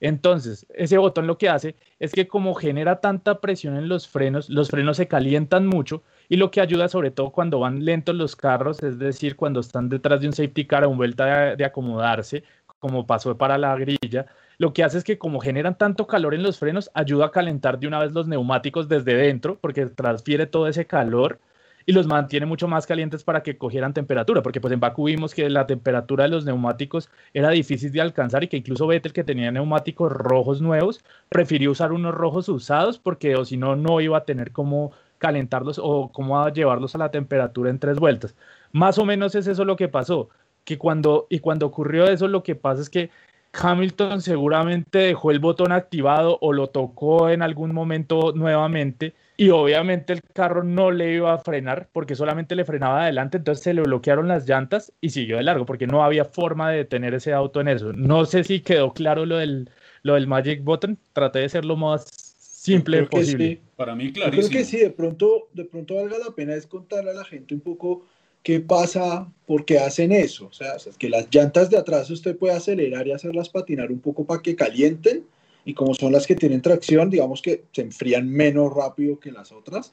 Entonces, 0.00 0.66
ese 0.74 0.98
botón 0.98 1.26
lo 1.26 1.38
que 1.38 1.48
hace 1.48 1.74
es 1.98 2.12
que 2.12 2.28
como 2.28 2.54
genera 2.54 3.00
tanta 3.00 3.40
presión 3.40 3.76
en 3.76 3.88
los 3.88 4.06
frenos, 4.08 4.50
los 4.50 4.68
frenos 4.68 4.98
se 4.98 5.08
calientan 5.08 5.66
mucho 5.66 6.02
y 6.28 6.36
lo 6.36 6.50
que 6.50 6.60
ayuda 6.60 6.88
sobre 6.88 7.10
todo 7.10 7.30
cuando 7.30 7.60
van 7.60 7.84
lentos 7.84 8.14
los 8.14 8.36
carros, 8.36 8.82
es 8.82 8.98
decir, 8.98 9.36
cuando 9.36 9.60
están 9.60 9.88
detrás 9.88 10.20
de 10.20 10.26
un 10.26 10.34
safety 10.34 10.66
car 10.66 10.84
a 10.84 10.88
un 10.88 10.98
vuelta 10.98 11.24
de, 11.24 11.56
de 11.56 11.64
acomodarse, 11.64 12.44
como 12.78 13.06
pasó 13.06 13.38
para 13.38 13.56
la 13.56 13.74
grilla, 13.76 14.26
lo 14.58 14.72
que 14.74 14.84
hace 14.84 14.98
es 14.98 15.04
que 15.04 15.18
como 15.18 15.40
generan 15.40 15.78
tanto 15.78 16.06
calor 16.06 16.34
en 16.34 16.42
los 16.42 16.58
frenos, 16.58 16.90
ayuda 16.92 17.26
a 17.26 17.30
calentar 17.30 17.78
de 17.78 17.86
una 17.86 17.98
vez 17.98 18.12
los 18.12 18.26
neumáticos 18.28 18.88
desde 18.88 19.14
dentro, 19.14 19.58
porque 19.58 19.86
transfiere 19.86 20.46
todo 20.46 20.68
ese 20.68 20.86
calor 20.86 21.38
y 21.86 21.92
los 21.92 22.08
mantiene 22.08 22.46
mucho 22.46 22.66
más 22.66 22.84
calientes 22.86 23.22
para 23.22 23.44
que 23.44 23.56
cogieran 23.56 23.94
temperatura, 23.94 24.42
porque 24.42 24.60
pues 24.60 24.72
en 24.74 24.80
Baku 24.80 25.04
vimos 25.04 25.34
que 25.34 25.48
la 25.48 25.66
temperatura 25.68 26.24
de 26.24 26.30
los 26.30 26.44
neumáticos 26.44 27.08
era 27.32 27.50
difícil 27.50 27.92
de 27.92 28.00
alcanzar 28.00 28.42
y 28.42 28.48
que 28.48 28.56
incluso 28.56 28.88
Vettel 28.88 29.12
que 29.12 29.22
tenía 29.22 29.52
neumáticos 29.52 30.10
rojos 30.10 30.60
nuevos 30.60 31.04
prefirió 31.28 31.70
usar 31.70 31.92
unos 31.92 32.14
rojos 32.14 32.48
usados 32.48 32.98
porque 32.98 33.36
o 33.36 33.44
si 33.44 33.56
no 33.56 33.76
no 33.76 34.00
iba 34.00 34.18
a 34.18 34.24
tener 34.24 34.50
cómo 34.50 34.92
calentarlos 35.18 35.80
o 35.82 36.10
cómo 36.12 36.48
llevarlos 36.48 36.94
a 36.96 36.98
la 36.98 37.10
temperatura 37.12 37.70
en 37.70 37.78
tres 37.78 37.98
vueltas. 37.98 38.34
Más 38.72 38.98
o 38.98 39.04
menos 39.04 39.34
es 39.36 39.46
eso 39.46 39.64
lo 39.64 39.76
que 39.76 39.88
pasó, 39.88 40.28
que 40.64 40.78
cuando 40.78 41.28
y 41.30 41.38
cuando 41.38 41.66
ocurrió 41.66 42.06
eso 42.06 42.26
lo 42.26 42.42
que 42.42 42.56
pasa 42.56 42.82
es 42.82 42.90
que 42.90 43.10
Hamilton 43.58 44.20
seguramente 44.20 44.98
dejó 44.98 45.30
el 45.30 45.38
botón 45.38 45.72
activado 45.72 46.38
o 46.40 46.52
lo 46.52 46.68
tocó 46.68 47.30
en 47.30 47.42
algún 47.42 47.74
momento 47.74 48.32
nuevamente 48.34 49.14
y 49.36 49.50
obviamente 49.50 50.12
el 50.14 50.22
carro 50.22 50.64
no 50.64 50.90
le 50.90 51.14
iba 51.14 51.32
a 51.34 51.38
frenar 51.38 51.88
porque 51.92 52.14
solamente 52.14 52.56
le 52.56 52.64
frenaba 52.64 53.02
adelante, 53.02 53.36
entonces 53.36 53.64
se 53.64 53.74
le 53.74 53.82
bloquearon 53.82 54.28
las 54.28 54.48
llantas 54.48 54.92
y 55.00 55.10
siguió 55.10 55.36
de 55.36 55.42
largo 55.42 55.66
porque 55.66 55.86
no 55.86 56.02
había 56.02 56.24
forma 56.24 56.70
de 56.70 56.78
detener 56.78 57.14
ese 57.14 57.32
auto 57.32 57.60
en 57.60 57.68
eso. 57.68 57.92
No 57.92 58.24
sé 58.24 58.44
si 58.44 58.60
quedó 58.60 58.92
claro 58.92 59.26
lo 59.26 59.36
del, 59.36 59.70
lo 60.02 60.14
del 60.14 60.26
Magic 60.26 60.64
Button, 60.64 60.98
traté 61.12 61.40
de 61.40 61.48
ser 61.48 61.64
lo 61.64 61.76
más 61.76 62.06
simple 62.38 63.02
posible. 63.04 63.60
Para 63.76 63.94
mí, 63.94 64.12
clarísimo. 64.12 64.48
creo 64.48 64.58
que 64.58 64.64
sí, 64.64 64.78
de 64.78 64.90
pronto, 64.90 65.48
de 65.52 65.64
pronto 65.64 65.96
valga 65.96 66.16
la 66.18 66.34
pena 66.34 66.54
es 66.54 66.66
contarle 66.66 67.10
a 67.10 67.14
la 67.14 67.24
gente 67.24 67.54
un 67.54 67.60
poco 67.60 68.06
qué 68.46 68.60
pasa, 68.60 69.28
por 69.44 69.64
qué 69.64 69.80
hacen 69.80 70.12
eso. 70.12 70.46
O 70.46 70.52
sea, 70.52 70.76
es 70.76 70.96
que 70.96 71.08
las 71.08 71.26
llantas 71.32 71.68
de 71.68 71.78
atrás 71.78 72.08
usted 72.10 72.36
puede 72.36 72.54
acelerar 72.54 73.04
y 73.04 73.10
hacerlas 73.10 73.48
patinar 73.48 73.90
un 73.90 73.98
poco 73.98 74.24
para 74.24 74.40
que 74.40 74.54
calienten, 74.54 75.26
y 75.64 75.74
como 75.74 75.94
son 75.94 76.12
las 76.12 76.28
que 76.28 76.36
tienen 76.36 76.62
tracción, 76.62 77.10
digamos 77.10 77.42
que 77.42 77.64
se 77.72 77.82
enfrían 77.82 78.30
menos 78.30 78.72
rápido 78.72 79.18
que 79.18 79.32
las 79.32 79.50
otras. 79.50 79.92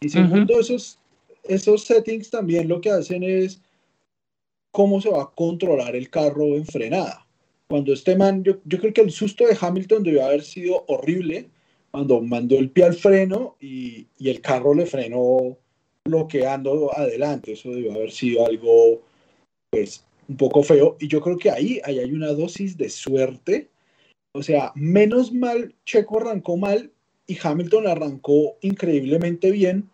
Y 0.00 0.08
segundo, 0.08 0.58
eso 0.58 0.74
es, 0.74 0.98
esos 1.44 1.84
settings 1.84 2.28
también 2.28 2.66
lo 2.66 2.80
que 2.80 2.90
hacen 2.90 3.22
es 3.22 3.60
cómo 4.72 5.00
se 5.00 5.08
va 5.08 5.22
a 5.22 5.30
controlar 5.36 5.94
el 5.94 6.10
carro 6.10 6.56
en 6.56 6.66
frenada. 6.66 7.24
Cuando 7.68 7.92
este 7.92 8.16
man, 8.16 8.42
yo, 8.42 8.54
yo 8.64 8.80
creo 8.80 8.92
que 8.92 9.02
el 9.02 9.12
susto 9.12 9.46
de 9.46 9.56
Hamilton 9.60 10.02
debió 10.02 10.26
haber 10.26 10.42
sido 10.42 10.84
horrible 10.88 11.50
cuando 11.92 12.20
mandó 12.20 12.58
el 12.58 12.68
pie 12.68 12.82
al 12.82 12.94
freno 12.94 13.54
y, 13.60 14.08
y 14.18 14.28
el 14.28 14.40
carro 14.40 14.74
le 14.74 14.86
frenó 14.86 15.56
bloqueando 16.04 16.96
adelante. 16.96 17.52
Eso 17.52 17.70
debió 17.70 17.92
haber 17.92 18.10
sido 18.10 18.46
algo, 18.46 19.02
pues, 19.70 20.04
un 20.28 20.36
poco 20.36 20.62
feo. 20.62 20.96
Y 21.00 21.08
yo 21.08 21.20
creo 21.20 21.38
que 21.38 21.50
ahí, 21.50 21.80
ahí 21.84 21.98
hay 21.98 22.12
una 22.12 22.32
dosis 22.32 22.76
de 22.76 22.88
suerte. 22.88 23.68
O 24.34 24.42
sea, 24.42 24.72
menos 24.74 25.32
mal 25.32 25.74
Checo 25.84 26.20
arrancó 26.20 26.56
mal 26.56 26.90
y 27.26 27.38
Hamilton 27.40 27.86
arrancó 27.86 28.56
increíblemente 28.62 29.50
bien, 29.50 29.90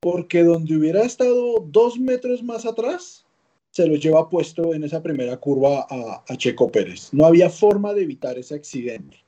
porque 0.00 0.42
donde 0.42 0.76
hubiera 0.76 1.02
estado 1.02 1.60
dos 1.66 1.98
metros 1.98 2.42
más 2.42 2.64
atrás, 2.64 3.26
se 3.70 3.86
lo 3.86 3.94
lleva 3.96 4.28
puesto 4.28 4.74
en 4.74 4.82
esa 4.82 5.02
primera 5.02 5.36
curva 5.36 5.86
a, 5.88 6.24
a 6.26 6.36
Checo 6.36 6.72
Pérez. 6.72 7.10
No 7.12 7.26
había 7.26 7.50
forma 7.50 7.92
de 7.94 8.02
evitar 8.02 8.38
ese 8.38 8.54
accidente. 8.54 9.18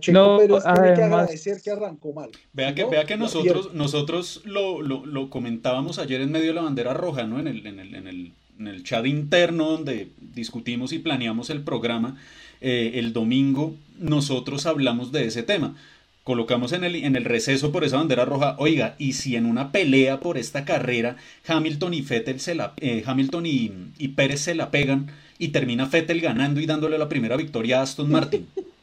Checo 0.00 0.12
No, 0.18 0.38
Pérez 0.38 0.62
tiene 0.64 0.78
que 0.94 1.00
además- 1.02 1.20
agradecer 1.22 1.62
que 1.62 1.70
arrancó 1.70 2.12
mal. 2.12 2.30
Vea 2.52 2.74
que, 2.74 2.82
¿no? 2.82 2.90
vea 2.90 3.04
que 3.04 3.16
nosotros, 3.16 3.74
nosotros 3.74 4.42
lo, 4.44 4.82
lo- 4.82 5.06
lo 5.06 5.30
comentábamos 5.30 5.98
ayer 5.98 6.20
en 6.20 6.32
medio 6.32 6.48
de 6.48 6.54
la 6.54 6.62
bandera 6.62 6.94
roja, 6.94 7.24
¿no? 7.24 7.38
En 7.38 7.46
el, 7.46 7.64
en 7.66 7.78
el, 7.78 7.94
en 7.94 8.06
el, 8.08 8.32
en 8.58 8.66
el 8.66 8.82
chat 8.82 9.06
interno 9.06 9.70
donde 9.70 10.08
discutimos 10.34 10.92
y 10.92 10.98
planeamos 10.98 11.50
el 11.50 11.62
programa. 11.62 12.16
eh, 12.60 12.92
el 12.94 13.12
domingo 13.12 13.76
nosotros 14.00 14.66
hablamos 14.66 15.12
de 15.12 15.26
ese 15.26 15.44
tema. 15.44 15.76
Colocamos 16.24 16.72
en 16.72 16.82
el, 16.84 16.96
en 16.96 17.14
el 17.16 17.24
receso 17.24 17.70
por 17.72 17.84
esa 17.84 17.96
bandera 17.98 18.24
roja, 18.24 18.56
oiga, 18.58 18.96
y 18.98 19.12
si 19.12 19.36
en 19.36 19.46
una 19.46 19.70
pelea 19.72 20.18
por 20.20 20.36
esta 20.38 20.64
carrera 20.64 21.16
Hamilton 21.46 21.94
y 21.94 22.02
Vettel 22.02 22.40
se 22.40 22.54
la, 22.56 22.74
eh, 22.78 23.02
Hamilton 23.06 23.46
y, 23.46 23.72
y 23.96 24.08
Pérez 24.08 24.40
se 24.40 24.54
la 24.56 24.70
pegan 24.72 25.06
y 25.38 25.48
termina 25.48 25.86
Vettel 25.86 26.20
ganando 26.20 26.60
y 26.60 26.66
dándole 26.66 26.98
la 26.98 27.08
primera 27.08 27.36
victoria 27.36 27.78
a 27.78 27.82
Aston 27.82 28.10
Martin. 28.10 28.46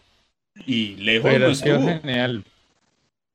Y 0.55 0.95
lejos 0.97 1.29
Pero 1.31 1.45
no 1.47 1.51
estuvo. 1.51 1.99
genial. 2.01 2.43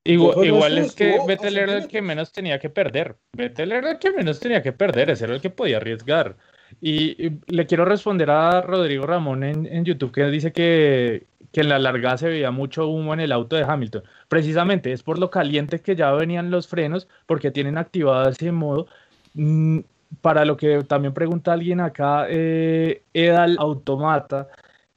Igual, 0.04 0.36
no 0.36 0.44
igual 0.44 0.78
es 0.78 0.94
que 0.94 1.18
Vettel 1.26 1.58
era 1.58 1.76
el 1.76 1.86
que 1.86 2.00
menos 2.00 2.32
tenía 2.32 2.58
que 2.58 2.70
perder. 2.70 3.16
Vettel 3.36 3.72
era 3.72 3.92
el 3.92 3.98
que 3.98 4.12
menos 4.12 4.40
tenía 4.40 4.62
que 4.62 4.72
perder, 4.72 5.10
ese 5.10 5.24
era 5.24 5.34
el 5.34 5.40
que 5.42 5.50
podía 5.50 5.76
arriesgar. 5.76 6.36
Y, 6.80 7.26
y 7.26 7.40
le 7.48 7.66
quiero 7.66 7.84
responder 7.84 8.30
a 8.30 8.62
Rodrigo 8.62 9.06
Ramón 9.06 9.44
en, 9.44 9.66
en 9.66 9.84
YouTube 9.84 10.12
que 10.12 10.24
dice 10.26 10.52
que, 10.52 11.26
que 11.52 11.60
en 11.60 11.68
la 11.68 11.78
largada 11.78 12.16
se 12.16 12.28
veía 12.28 12.50
mucho 12.50 12.88
humo 12.88 13.12
en 13.12 13.20
el 13.20 13.32
auto 13.32 13.56
de 13.56 13.64
Hamilton. 13.64 14.02
Precisamente 14.28 14.92
es 14.92 15.02
por 15.02 15.18
lo 15.18 15.30
caliente 15.30 15.80
que 15.80 15.96
ya 15.96 16.12
venían 16.12 16.50
los 16.50 16.68
frenos, 16.68 17.08
porque 17.26 17.50
tienen 17.50 17.76
activado 17.76 18.28
ese 18.30 18.52
modo. 18.52 18.86
Mm, 19.34 19.80
para 20.22 20.44
lo 20.44 20.56
que 20.56 20.82
también 20.84 21.14
pregunta 21.14 21.52
alguien 21.52 21.80
acá, 21.80 22.26
eh, 22.28 23.02
Edal 23.12 23.56
Automata, 23.58 24.48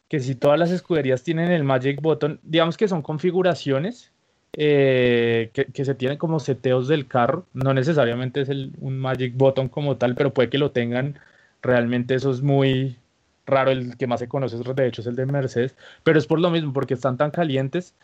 que 0.09 0.19
si 0.19 0.35
todas 0.35 0.59
las 0.59 0.71
escuderías 0.71 1.23
tienen 1.23 1.51
el 1.51 1.63
Magic 1.63 2.01
Button, 2.01 2.39
digamos 2.43 2.77
que 2.77 2.87
son 2.87 3.01
configuraciones 3.01 4.11
eh, 4.53 5.49
que, 5.53 5.65
que 5.65 5.85
se 5.85 5.95
tienen 5.95 6.17
como 6.17 6.39
seteos 6.39 6.87
del 6.87 7.07
carro, 7.07 7.47
no 7.53 7.73
necesariamente 7.73 8.41
es 8.41 8.49
el, 8.49 8.73
un 8.79 8.99
Magic 8.99 9.35
Button 9.35 9.69
como 9.69 9.97
tal, 9.97 10.15
pero 10.15 10.33
puede 10.33 10.49
que 10.49 10.59
lo 10.59 10.71
tengan, 10.71 11.19
realmente 11.61 12.15
eso 12.15 12.31
es 12.31 12.41
muy 12.41 12.97
raro, 13.45 13.71
el 13.71 13.97
que 13.97 14.07
más 14.07 14.19
se 14.19 14.27
conoce 14.27 14.57
de 14.57 14.87
hecho 14.87 15.01
es 15.01 15.07
el 15.07 15.15
de 15.15 15.25
Mercedes, 15.25 15.75
pero 16.03 16.19
es 16.19 16.27
por 16.27 16.39
lo 16.39 16.49
mismo, 16.49 16.73
porque 16.73 16.93
están 16.93 17.17
tan 17.17 17.31
calientes 17.31 17.95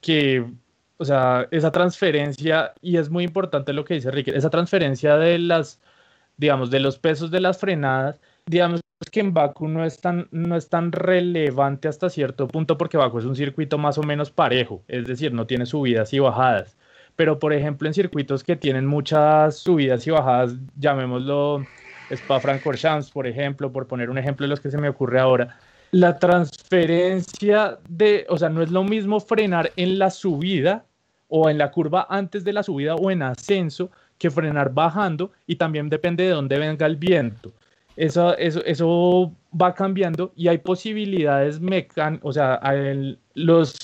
que, 0.00 0.46
o 0.98 1.04
sea, 1.04 1.48
esa 1.50 1.72
transferencia, 1.72 2.74
y 2.82 2.98
es 2.98 3.10
muy 3.10 3.24
importante 3.24 3.72
lo 3.72 3.84
que 3.84 3.94
dice 3.94 4.10
Ricky, 4.10 4.32
esa 4.32 4.50
transferencia 4.50 5.16
de 5.16 5.38
las, 5.38 5.80
digamos, 6.36 6.70
de 6.70 6.80
los 6.80 6.98
pesos 6.98 7.30
de 7.30 7.40
las 7.40 7.58
frenadas, 7.58 8.20
digamos 8.46 8.80
que 9.10 9.20
en 9.20 9.34
Baku 9.34 9.68
no 9.68 9.84
es 9.84 10.00
tan, 10.00 10.28
no 10.30 10.56
es 10.56 10.68
tan 10.68 10.92
relevante 10.92 11.88
hasta 11.88 12.08
cierto 12.08 12.48
punto 12.48 12.78
porque 12.78 12.96
Baku 12.96 13.18
es 13.18 13.24
un 13.24 13.36
circuito 13.36 13.76
más 13.76 13.98
o 13.98 14.02
menos 14.02 14.30
parejo, 14.30 14.82
es 14.88 15.06
decir, 15.06 15.32
no 15.32 15.46
tiene 15.46 15.66
subidas 15.66 16.12
y 16.12 16.18
bajadas. 16.18 16.76
Pero 17.16 17.38
por 17.38 17.52
ejemplo 17.52 17.88
en 17.88 17.94
circuitos 17.94 18.44
que 18.44 18.56
tienen 18.56 18.86
muchas 18.86 19.56
subidas 19.56 20.06
y 20.06 20.10
bajadas, 20.10 20.54
llamémoslo 20.76 21.64
Spa-Francorchamps, 22.10 23.10
por 23.10 23.26
ejemplo, 23.26 23.72
por 23.72 23.86
poner 23.86 24.10
un 24.10 24.18
ejemplo 24.18 24.44
de 24.44 24.50
los 24.50 24.60
que 24.60 24.70
se 24.70 24.78
me 24.78 24.88
ocurre 24.88 25.18
ahora, 25.18 25.58
la 25.90 26.18
transferencia 26.18 27.78
de, 27.88 28.26
o 28.28 28.38
sea, 28.38 28.48
no 28.48 28.62
es 28.62 28.70
lo 28.70 28.84
mismo 28.84 29.20
frenar 29.20 29.72
en 29.76 29.98
la 29.98 30.10
subida 30.10 30.84
o 31.28 31.48
en 31.50 31.58
la 31.58 31.70
curva 31.70 32.06
antes 32.08 32.44
de 32.44 32.52
la 32.52 32.62
subida 32.62 32.94
o 32.94 33.10
en 33.10 33.22
ascenso 33.22 33.90
que 34.18 34.30
frenar 34.30 34.72
bajando 34.72 35.32
y 35.46 35.56
también 35.56 35.88
depende 35.88 36.24
de 36.24 36.30
dónde 36.30 36.58
venga 36.58 36.86
el 36.86 36.96
viento. 36.96 37.52
Eso, 37.96 38.36
eso, 38.36 38.62
eso 38.64 39.34
va 39.58 39.74
cambiando 39.74 40.32
y 40.36 40.48
hay 40.48 40.58
posibilidades 40.58 41.60
mecánicas, 41.60 42.24
o 42.24 42.32
sea, 42.32 42.60
los, 43.34 43.74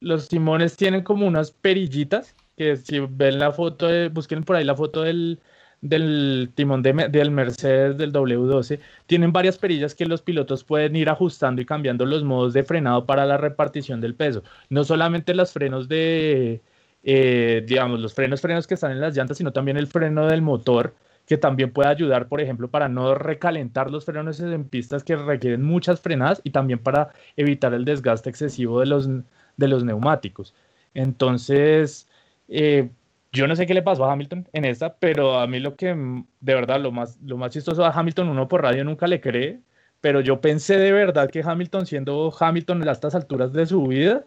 los 0.00 0.28
timones 0.28 0.76
tienen 0.76 1.02
como 1.02 1.26
unas 1.26 1.52
perillitas, 1.52 2.34
que 2.56 2.76
si 2.76 2.98
ven 2.98 3.38
la 3.38 3.52
foto, 3.52 3.86
de, 3.86 4.08
busquen 4.08 4.42
por 4.42 4.56
ahí 4.56 4.64
la 4.64 4.74
foto 4.74 5.02
del, 5.02 5.40
del 5.80 6.50
timón 6.54 6.82
de 6.82 6.92
del 7.10 7.30
Mercedes 7.30 7.96
del 7.96 8.12
W12, 8.12 8.80
tienen 9.06 9.32
varias 9.32 9.58
perillas 9.58 9.94
que 9.94 10.06
los 10.06 10.22
pilotos 10.22 10.64
pueden 10.64 10.96
ir 10.96 11.08
ajustando 11.08 11.62
y 11.62 11.66
cambiando 11.66 12.06
los 12.06 12.24
modos 12.24 12.54
de 12.54 12.64
frenado 12.64 13.06
para 13.06 13.24
la 13.26 13.36
repartición 13.36 14.00
del 14.00 14.14
peso. 14.16 14.42
No 14.68 14.82
solamente 14.84 15.34
los 15.34 15.52
frenos 15.52 15.88
de, 15.88 16.62
eh, 17.04 17.62
digamos, 17.66 18.00
los 18.00 18.14
frenos, 18.14 18.40
frenos 18.40 18.66
que 18.66 18.74
están 18.74 18.92
en 18.92 19.00
las 19.00 19.16
llantas, 19.16 19.38
sino 19.38 19.52
también 19.52 19.76
el 19.76 19.86
freno 19.86 20.26
del 20.26 20.42
motor 20.42 20.94
que 21.26 21.38
también 21.38 21.72
puede 21.72 21.88
ayudar, 21.88 22.28
por 22.28 22.40
ejemplo, 22.40 22.70
para 22.70 22.88
no 22.88 23.14
recalentar 23.14 23.90
los 23.90 24.04
frenos 24.04 24.40
en 24.40 24.68
pistas 24.68 25.04
que 25.04 25.16
requieren 25.16 25.62
muchas 25.62 26.00
frenadas 26.00 26.40
y 26.44 26.50
también 26.50 26.78
para 26.80 27.12
evitar 27.36 27.72
el 27.74 27.84
desgaste 27.84 28.30
excesivo 28.30 28.80
de 28.80 28.86
los, 28.86 29.08
de 29.56 29.68
los 29.68 29.84
neumáticos. 29.84 30.54
Entonces, 30.94 32.08
eh, 32.48 32.90
yo 33.32 33.46
no 33.48 33.56
sé 33.56 33.66
qué 33.66 33.74
le 33.74 33.82
pasó 33.82 34.04
a 34.04 34.12
Hamilton 34.12 34.48
en 34.52 34.64
esta, 34.64 34.96
pero 34.98 35.38
a 35.40 35.46
mí 35.46 35.60
lo 35.60 35.76
que, 35.76 35.94
mm, 35.94 36.26
de 36.40 36.54
verdad, 36.54 36.80
lo 36.80 36.92
más, 36.92 37.18
lo 37.22 37.36
más 37.36 37.52
chistoso 37.52 37.84
a 37.84 37.90
Hamilton, 37.90 38.28
uno 38.28 38.48
por 38.48 38.62
radio 38.62 38.84
nunca 38.84 39.06
le 39.06 39.20
cree, 39.20 39.60
pero 40.00 40.20
yo 40.20 40.40
pensé 40.40 40.78
de 40.78 40.92
verdad 40.92 41.30
que 41.30 41.42
Hamilton, 41.42 41.86
siendo 41.86 42.32
Hamilton 42.38 42.86
a 42.88 42.92
estas 42.92 43.14
alturas 43.14 43.52
de 43.52 43.66
su 43.66 43.86
vida, 43.86 44.26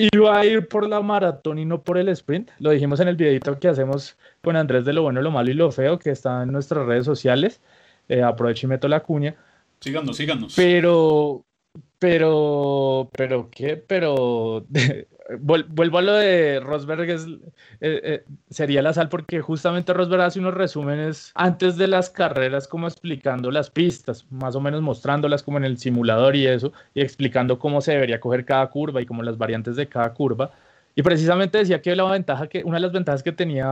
iba 0.00 0.38
a 0.38 0.46
ir 0.46 0.66
por 0.66 0.88
la 0.88 1.00
maratón 1.00 1.58
y 1.58 1.64
no 1.64 1.82
por 1.82 1.98
el 1.98 2.08
sprint. 2.08 2.50
Lo 2.58 2.70
dijimos 2.70 3.00
en 3.00 3.08
el 3.08 3.16
videito 3.16 3.58
que 3.58 3.68
hacemos 3.68 4.16
con 4.42 4.56
Andrés 4.56 4.84
de 4.84 4.92
lo 4.92 5.02
bueno, 5.02 5.20
lo 5.20 5.30
malo 5.30 5.50
y 5.50 5.54
lo 5.54 5.70
feo, 5.70 5.98
que 5.98 6.10
está 6.10 6.42
en 6.42 6.52
nuestras 6.52 6.86
redes 6.86 7.04
sociales. 7.04 7.60
Eh, 8.08 8.22
aprovecho 8.22 8.66
y 8.66 8.70
meto 8.70 8.88
la 8.88 9.00
cuña. 9.00 9.36
Síganos, 9.80 10.16
síganos. 10.16 10.54
Pero, 10.56 11.44
pero, 11.98 13.10
pero, 13.12 13.48
¿qué? 13.50 13.76
Pero, 13.76 14.64
vuelvo 15.38 15.98
a 15.98 16.02
lo 16.02 16.14
de 16.14 16.60
Rosberg, 16.60 17.08
es, 17.10 17.26
eh, 17.26 18.00
eh, 18.02 18.24
sería 18.48 18.82
la 18.82 18.92
sal, 18.92 19.08
porque 19.08 19.40
justamente 19.40 19.92
Rosberg 19.92 20.22
hace 20.22 20.40
unos 20.40 20.54
resúmenes 20.54 21.32
antes 21.34 21.76
de 21.76 21.88
las 21.88 22.10
carreras, 22.10 22.66
como 22.66 22.86
explicando 22.86 23.50
las 23.50 23.70
pistas, 23.70 24.26
más 24.30 24.56
o 24.56 24.60
menos 24.60 24.82
mostrándolas 24.82 25.42
como 25.42 25.58
en 25.58 25.64
el 25.64 25.78
simulador 25.78 26.36
y 26.36 26.46
eso, 26.46 26.72
y 26.94 27.00
explicando 27.00 27.58
cómo 27.58 27.80
se 27.80 27.92
debería 27.92 28.20
coger 28.20 28.44
cada 28.44 28.66
curva 28.68 29.00
y 29.00 29.06
como 29.06 29.22
las 29.22 29.38
variantes 29.38 29.76
de 29.76 29.88
cada 29.88 30.12
curva. 30.14 30.50
Y 30.96 31.02
precisamente 31.02 31.58
decía 31.58 31.80
que 31.80 31.94
la 31.94 32.04
ventaja 32.04 32.48
que, 32.48 32.64
una 32.64 32.76
de 32.76 32.82
las 32.82 32.92
ventajas 32.92 33.22
que 33.22 33.32
tenía 33.32 33.66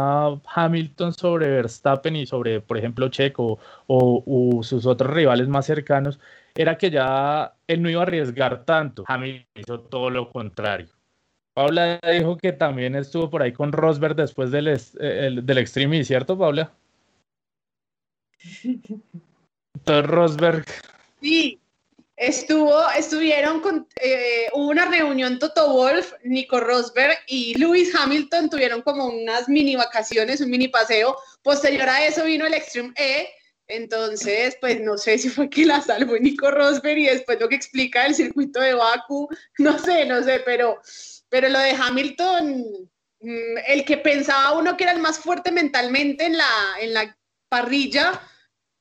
Hamilton 0.54 1.12
sobre 1.12 1.48
Verstappen 1.48 2.14
y 2.14 2.26
sobre, 2.26 2.60
por 2.60 2.78
ejemplo, 2.78 3.08
Checo 3.08 3.58
o, 3.86 4.24
o 4.24 4.62
sus 4.62 4.86
otros 4.86 5.12
rivales 5.12 5.48
más 5.48 5.66
cercanos, 5.66 6.20
era 6.54 6.78
que 6.78 6.90
ya 6.90 7.54
él 7.66 7.82
no 7.82 7.90
iba 7.90 8.00
a 8.00 8.04
arriesgar 8.04 8.64
tanto. 8.64 9.04
Hamilton 9.06 9.62
hizo 9.62 9.80
todo 9.80 10.10
lo 10.10 10.30
contrario. 10.30 10.97
Paula 11.58 11.98
dijo 12.12 12.38
que 12.38 12.52
también 12.52 12.94
estuvo 12.94 13.28
por 13.30 13.42
ahí 13.42 13.52
con 13.52 13.72
Rosberg 13.72 14.14
después 14.14 14.52
del, 14.52 14.68
eh, 14.68 14.76
el- 15.00 15.44
del 15.44 15.58
Extreme, 15.58 16.04
¿cierto, 16.04 16.38
Paula? 16.38 16.72
Entonces 18.62 20.06
Rosberg, 20.06 20.64
Sí, 21.20 21.58
estuvo, 22.16 22.72
estuvieron 22.96 23.60
con, 23.60 23.88
eh, 24.00 24.46
hubo 24.52 24.68
una 24.68 24.84
reunión 24.88 25.40
Toto 25.40 25.72
Wolf, 25.72 26.12
Nico 26.22 26.60
Rosberg 26.60 27.18
y 27.26 27.58
Lewis 27.58 27.92
Hamilton 27.92 28.50
tuvieron 28.50 28.82
como 28.82 29.06
unas 29.06 29.48
mini 29.48 29.74
vacaciones, 29.74 30.40
un 30.40 30.50
mini 30.50 30.68
paseo. 30.68 31.16
Posterior 31.42 31.88
a 31.88 32.06
eso 32.06 32.22
vino 32.24 32.46
el 32.46 32.54
Extreme 32.54 32.92
E. 32.94 33.30
Entonces, 33.66 34.56
pues 34.60 34.80
no 34.80 34.96
sé 34.96 35.18
si 35.18 35.28
fue 35.28 35.50
que 35.50 35.66
la 35.66 35.80
salvó 35.80 36.16
Nico 36.18 36.52
Rosberg 36.52 36.98
y 36.98 37.06
después 37.06 37.40
lo 37.40 37.48
que 37.48 37.56
explica 37.56 38.06
el 38.06 38.14
circuito 38.14 38.60
de 38.60 38.74
Baku, 38.74 39.28
no 39.58 39.76
sé, 39.80 40.06
no 40.06 40.22
sé, 40.22 40.40
pero, 40.44 40.78
pero 41.28 41.48
lo 41.48 41.58
de 41.58 41.72
Hamilton, 41.72 42.64
mm, 43.20 43.58
el 43.66 43.84
que 43.84 43.98
pensaba 43.98 44.58
uno 44.58 44.76
que 44.76 44.84
era 44.84 44.92
el 44.92 45.00
más 45.00 45.18
fuerte 45.18 45.52
mentalmente 45.52 46.26
en 46.26 46.36
la, 46.36 46.50
en 46.80 46.94
la 46.94 47.16
parrilla, 47.48 48.20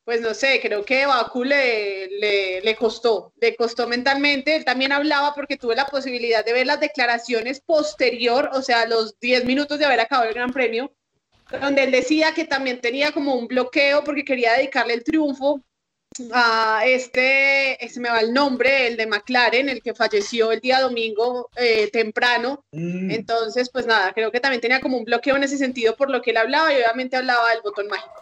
pues 0.07 0.21
no 0.21 0.33
sé, 0.33 0.62
creo 0.62 0.86
que 0.86 1.05
Baku 1.05 1.43
le, 1.43 2.07
le, 2.07 2.62
le 2.62 2.75
costó, 2.77 3.33
le 3.41 3.57
costó 3.57 3.88
mentalmente. 3.89 4.55
Él 4.55 4.63
también 4.63 4.93
hablaba 4.93 5.33
porque 5.36 5.57
tuve 5.57 5.75
la 5.75 5.86
posibilidad 5.86 6.45
de 6.45 6.53
ver 6.53 6.65
las 6.65 6.79
declaraciones 6.79 7.60
posterior, 7.60 8.49
o 8.53 8.62
sea, 8.62 8.86
los 8.86 9.19
10 9.19 9.43
minutos 9.43 9.79
de 9.79 9.86
haber 9.86 9.99
acabado 9.99 10.29
el 10.29 10.36
Gran 10.36 10.53
Premio. 10.53 10.93
donde 11.62 11.83
él 11.83 11.91
decía 11.91 12.33
que 12.33 12.45
también 12.45 12.79
tenía 12.79 13.12
como 13.12 13.36
un 13.36 13.47
bloqueo 13.47 14.03
porque 14.03 14.23
quería 14.23 14.53
dedicarle 14.53 14.93
el 14.93 15.03
triunfo 15.03 15.62
a 16.34 16.84
este, 16.86 17.78
se 17.89 18.00
me 18.00 18.10
va 18.10 18.20
el 18.22 18.34
nombre, 18.34 18.88
el 18.88 18.98
de 18.98 19.08
McLaren, 19.08 19.70
el 19.70 19.82
que 19.82 19.93
falleció 19.93 20.52
el 20.52 20.60
día 20.62 20.82
domingo 20.82 21.50
eh, 21.56 21.89
temprano. 21.91 22.63
Mm, 22.72 23.12
Entonces, 23.12 23.70
pues 23.70 23.86
nada, 23.86 24.13
creo 24.13 24.32
que 24.32 24.39
también 24.39 24.62
tenía 24.62 24.82
como 24.82 24.98
un 24.98 25.06
bloqueo 25.06 25.36
en 25.36 25.43
ese 25.43 25.58
sentido 25.58 25.96
por 25.96 26.10
lo 26.10 26.22
que 26.22 26.32
él 26.32 26.38
hablaba 26.38 26.74
y 26.74 26.78
obviamente 26.78 27.17
hablaba 27.17 27.50
del 27.52 27.62
botón 27.62 27.88
mágico. 27.88 28.13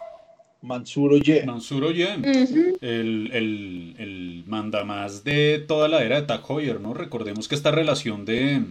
Mansuro 0.62 1.17
Ye. 1.17 1.45
Mansur 1.45 1.84
Oye, 1.84 2.17
Ujú. 2.17 2.78
el, 2.82 3.30
el, 3.32 3.95
el 4.00 4.43
mandamás 4.48 5.24
de 5.24 5.63
toda 5.67 5.88
la 5.88 6.04
era 6.04 6.19
de 6.21 6.28
Tag 6.28 6.41
Heuer, 6.50 6.82
¿no? 6.82 6.93
Recordemos 6.95 7.48
que 7.48 7.54
esta 7.54 7.69
relación 7.69 8.26
de, 8.26 8.63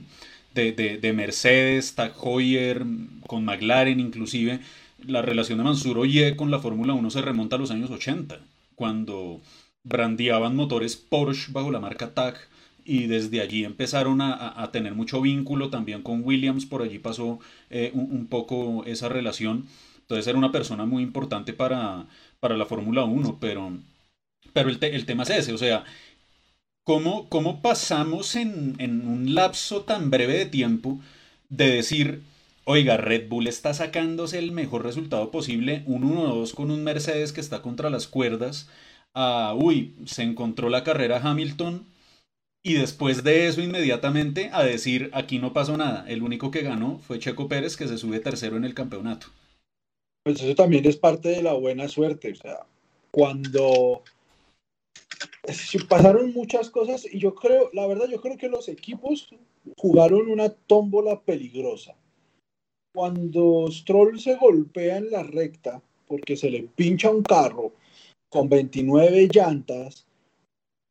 de, 0.54 0.72
de, 0.72 0.98
de 0.98 1.12
Mercedes, 1.12 1.94
Tag 1.94 2.14
Heuer, 2.20 2.82
con 3.28 3.44
McLaren 3.44 4.00
inclusive, 4.00 4.58
la 5.06 5.22
relación 5.22 5.58
de 5.58 5.64
Mansur 5.64 5.98
Oye 5.98 6.34
con 6.34 6.50
la 6.50 6.58
Fórmula 6.58 6.94
1 6.94 7.10
se 7.10 7.22
remonta 7.22 7.54
a 7.56 7.58
los 7.60 7.70
años 7.70 7.90
80, 7.90 8.40
cuando 8.74 9.40
brandeaban 9.82 10.56
motores 10.56 10.96
Porsche 10.96 11.52
bajo 11.52 11.70
la 11.70 11.80
marca 11.80 12.14
Tag 12.14 12.36
y 12.84 13.06
desde 13.06 13.40
allí 13.40 13.64
empezaron 13.64 14.20
a, 14.20 14.62
a- 14.62 14.70
tener 14.72 14.94
mucho 14.94 15.20
vínculo 15.20 15.70
también 15.70 16.02
con 16.02 16.22
Williams, 16.24 16.66
por 16.66 16.82
allí 16.82 16.98
pasó 16.98 17.38
eh, 17.70 17.90
un, 17.94 18.10
un 18.10 18.26
poco 18.26 18.84
esa 18.86 19.08
relación. 19.08 19.66
Entonces 20.00 20.26
era 20.26 20.38
una 20.38 20.52
persona 20.52 20.84
muy 20.84 21.02
importante 21.02 21.52
para, 21.54 22.06
para 22.40 22.56
la 22.56 22.66
Fórmula 22.66 23.04
1, 23.04 23.38
pero, 23.40 23.72
pero 24.52 24.68
el, 24.70 24.78
te- 24.78 24.94
el 24.96 25.06
tema 25.06 25.24
es 25.24 25.30
ese, 25.30 25.52
o 25.54 25.58
sea, 25.58 25.84
¿cómo, 26.84 27.28
cómo 27.28 27.62
pasamos 27.62 28.36
en, 28.36 28.74
en 28.78 29.06
un 29.08 29.34
lapso 29.34 29.82
tan 29.82 30.10
breve 30.10 30.34
de 30.38 30.46
tiempo 30.46 31.00
de 31.48 31.70
decir, 31.70 32.22
oiga, 32.64 32.96
Red 32.96 33.28
Bull 33.28 33.46
está 33.46 33.74
sacándose 33.74 34.38
el 34.38 34.52
mejor 34.52 34.84
resultado 34.84 35.30
posible, 35.30 35.82
un 35.86 36.02
1-2 36.02 36.54
con 36.54 36.70
un 36.70 36.84
Mercedes 36.84 37.32
que 37.32 37.40
está 37.40 37.62
contra 37.62 37.90
las 37.90 38.06
cuerdas, 38.06 38.68
a, 39.14 39.54
uy, 39.54 39.94
se 40.06 40.22
encontró 40.22 40.68
la 40.68 40.84
carrera 40.84 41.20
Hamilton, 41.22 41.86
y 42.66 42.74
después 42.74 43.24
de 43.24 43.46
eso 43.46 43.60
inmediatamente 43.60 44.48
a 44.52 44.62
decir, 44.62 45.10
aquí 45.12 45.38
no 45.38 45.52
pasó 45.52 45.76
nada, 45.76 46.06
el 46.08 46.22
único 46.22 46.50
que 46.50 46.62
ganó 46.62 46.98
fue 46.98 47.18
Checo 47.18 47.46
Pérez 47.46 47.76
que 47.76 47.86
se 47.86 47.98
sube 47.98 48.20
tercero 48.20 48.56
en 48.56 48.64
el 48.64 48.72
campeonato. 48.72 49.26
Pues 50.24 50.42
eso 50.42 50.54
también 50.54 50.86
es 50.86 50.96
parte 50.96 51.28
de 51.28 51.42
la 51.42 51.52
buena 51.52 51.86
suerte. 51.88 52.32
O 52.32 52.34
sea, 52.34 52.60
cuando 53.10 54.02
pasaron 55.88 56.32
muchas 56.32 56.70
cosas 56.70 57.04
y 57.04 57.18
yo 57.18 57.34
creo, 57.34 57.68
la 57.74 57.86
verdad, 57.86 58.08
yo 58.10 58.20
creo 58.22 58.38
que 58.38 58.48
los 58.48 58.70
equipos 58.70 59.28
jugaron 59.76 60.30
una 60.30 60.48
tómbola 60.48 61.20
peligrosa. 61.20 61.94
Cuando 62.94 63.66
Stroll 63.72 64.20
se 64.20 64.36
golpea 64.36 64.98
en 64.98 65.10
la 65.10 65.24
recta 65.24 65.82
porque 66.06 66.36
se 66.36 66.48
le 66.48 66.62
pincha 66.62 67.10
un 67.10 67.22
carro 67.22 67.72
con 68.28 68.48
29 68.48 69.28
llantas, 69.32 70.06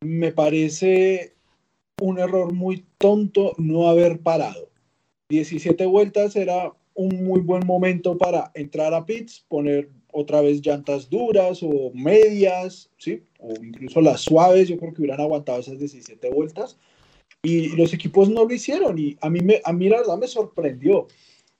me 0.02 0.30
parece 0.30 1.32
un 2.02 2.18
error 2.18 2.52
muy 2.52 2.84
tonto 2.98 3.54
no 3.56 3.88
haber 3.88 4.20
parado. 4.20 4.68
17 5.30 5.86
vueltas 5.86 6.36
era 6.36 6.74
un 6.92 7.24
muy 7.24 7.40
buen 7.40 7.66
momento 7.66 8.18
para 8.18 8.50
entrar 8.54 8.92
a 8.92 9.06
pits, 9.06 9.42
poner 9.48 9.88
otra 10.12 10.42
vez 10.42 10.60
llantas 10.60 11.08
duras 11.08 11.62
o 11.62 11.90
medias, 11.94 12.90
¿sí? 12.98 13.22
O 13.38 13.54
incluso 13.62 14.02
las 14.02 14.20
suaves, 14.20 14.68
yo 14.68 14.76
creo 14.76 14.92
que 14.92 15.00
hubieran 15.00 15.20
aguantado 15.20 15.60
esas 15.60 15.78
17 15.78 16.30
vueltas. 16.30 16.76
Y 17.42 17.68
los 17.76 17.94
equipos 17.94 18.28
no 18.28 18.44
lo 18.44 18.54
hicieron 18.54 18.98
y 18.98 19.16
a 19.22 19.30
mí, 19.30 19.40
me, 19.40 19.62
a 19.64 19.72
mí 19.72 19.88
la 19.88 19.98
verdad 19.98 20.18
me 20.18 20.28
sorprendió. 20.28 21.08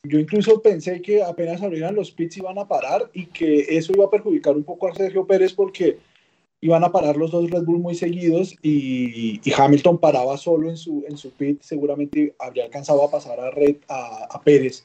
Yo 0.04 0.18
incluso 0.18 0.60
pensé 0.60 1.00
que 1.00 1.22
apenas 1.22 1.62
abrieran 1.62 1.94
los 1.94 2.10
pits 2.10 2.36
iban 2.36 2.58
a 2.58 2.68
parar 2.68 3.10
y 3.14 3.26
que 3.26 3.60
eso 3.76 3.92
iba 3.94 4.04
a 4.04 4.10
perjudicar 4.10 4.54
un 4.54 4.64
poco 4.64 4.86
a 4.86 4.94
Sergio 4.94 5.26
Pérez 5.26 5.54
porque 5.54 5.98
iban 6.60 6.84
a 6.84 6.92
parar 6.92 7.16
los 7.16 7.30
dos 7.30 7.50
Red 7.50 7.64
Bull 7.64 7.78
muy 7.78 7.94
seguidos 7.94 8.54
y, 8.62 9.40
y 9.42 9.52
Hamilton 9.56 9.98
paraba 9.98 10.36
solo 10.36 10.68
en 10.68 10.76
su, 10.76 11.04
en 11.08 11.16
su 11.16 11.30
pit, 11.30 11.62
seguramente 11.62 12.34
habría 12.38 12.64
alcanzado 12.64 13.02
a 13.02 13.10
pasar 13.10 13.40
a, 13.40 13.50
Red, 13.50 13.76
a, 13.88 14.28
a 14.30 14.42
Pérez. 14.42 14.84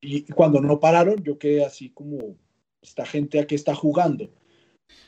Y 0.00 0.22
cuando 0.32 0.60
no 0.60 0.80
pararon, 0.80 1.22
yo 1.22 1.38
quedé 1.38 1.64
así 1.64 1.90
como, 1.90 2.36
esta 2.82 3.04
gente 3.04 3.40
aquí 3.40 3.54
está 3.54 3.74
jugando. 3.74 4.30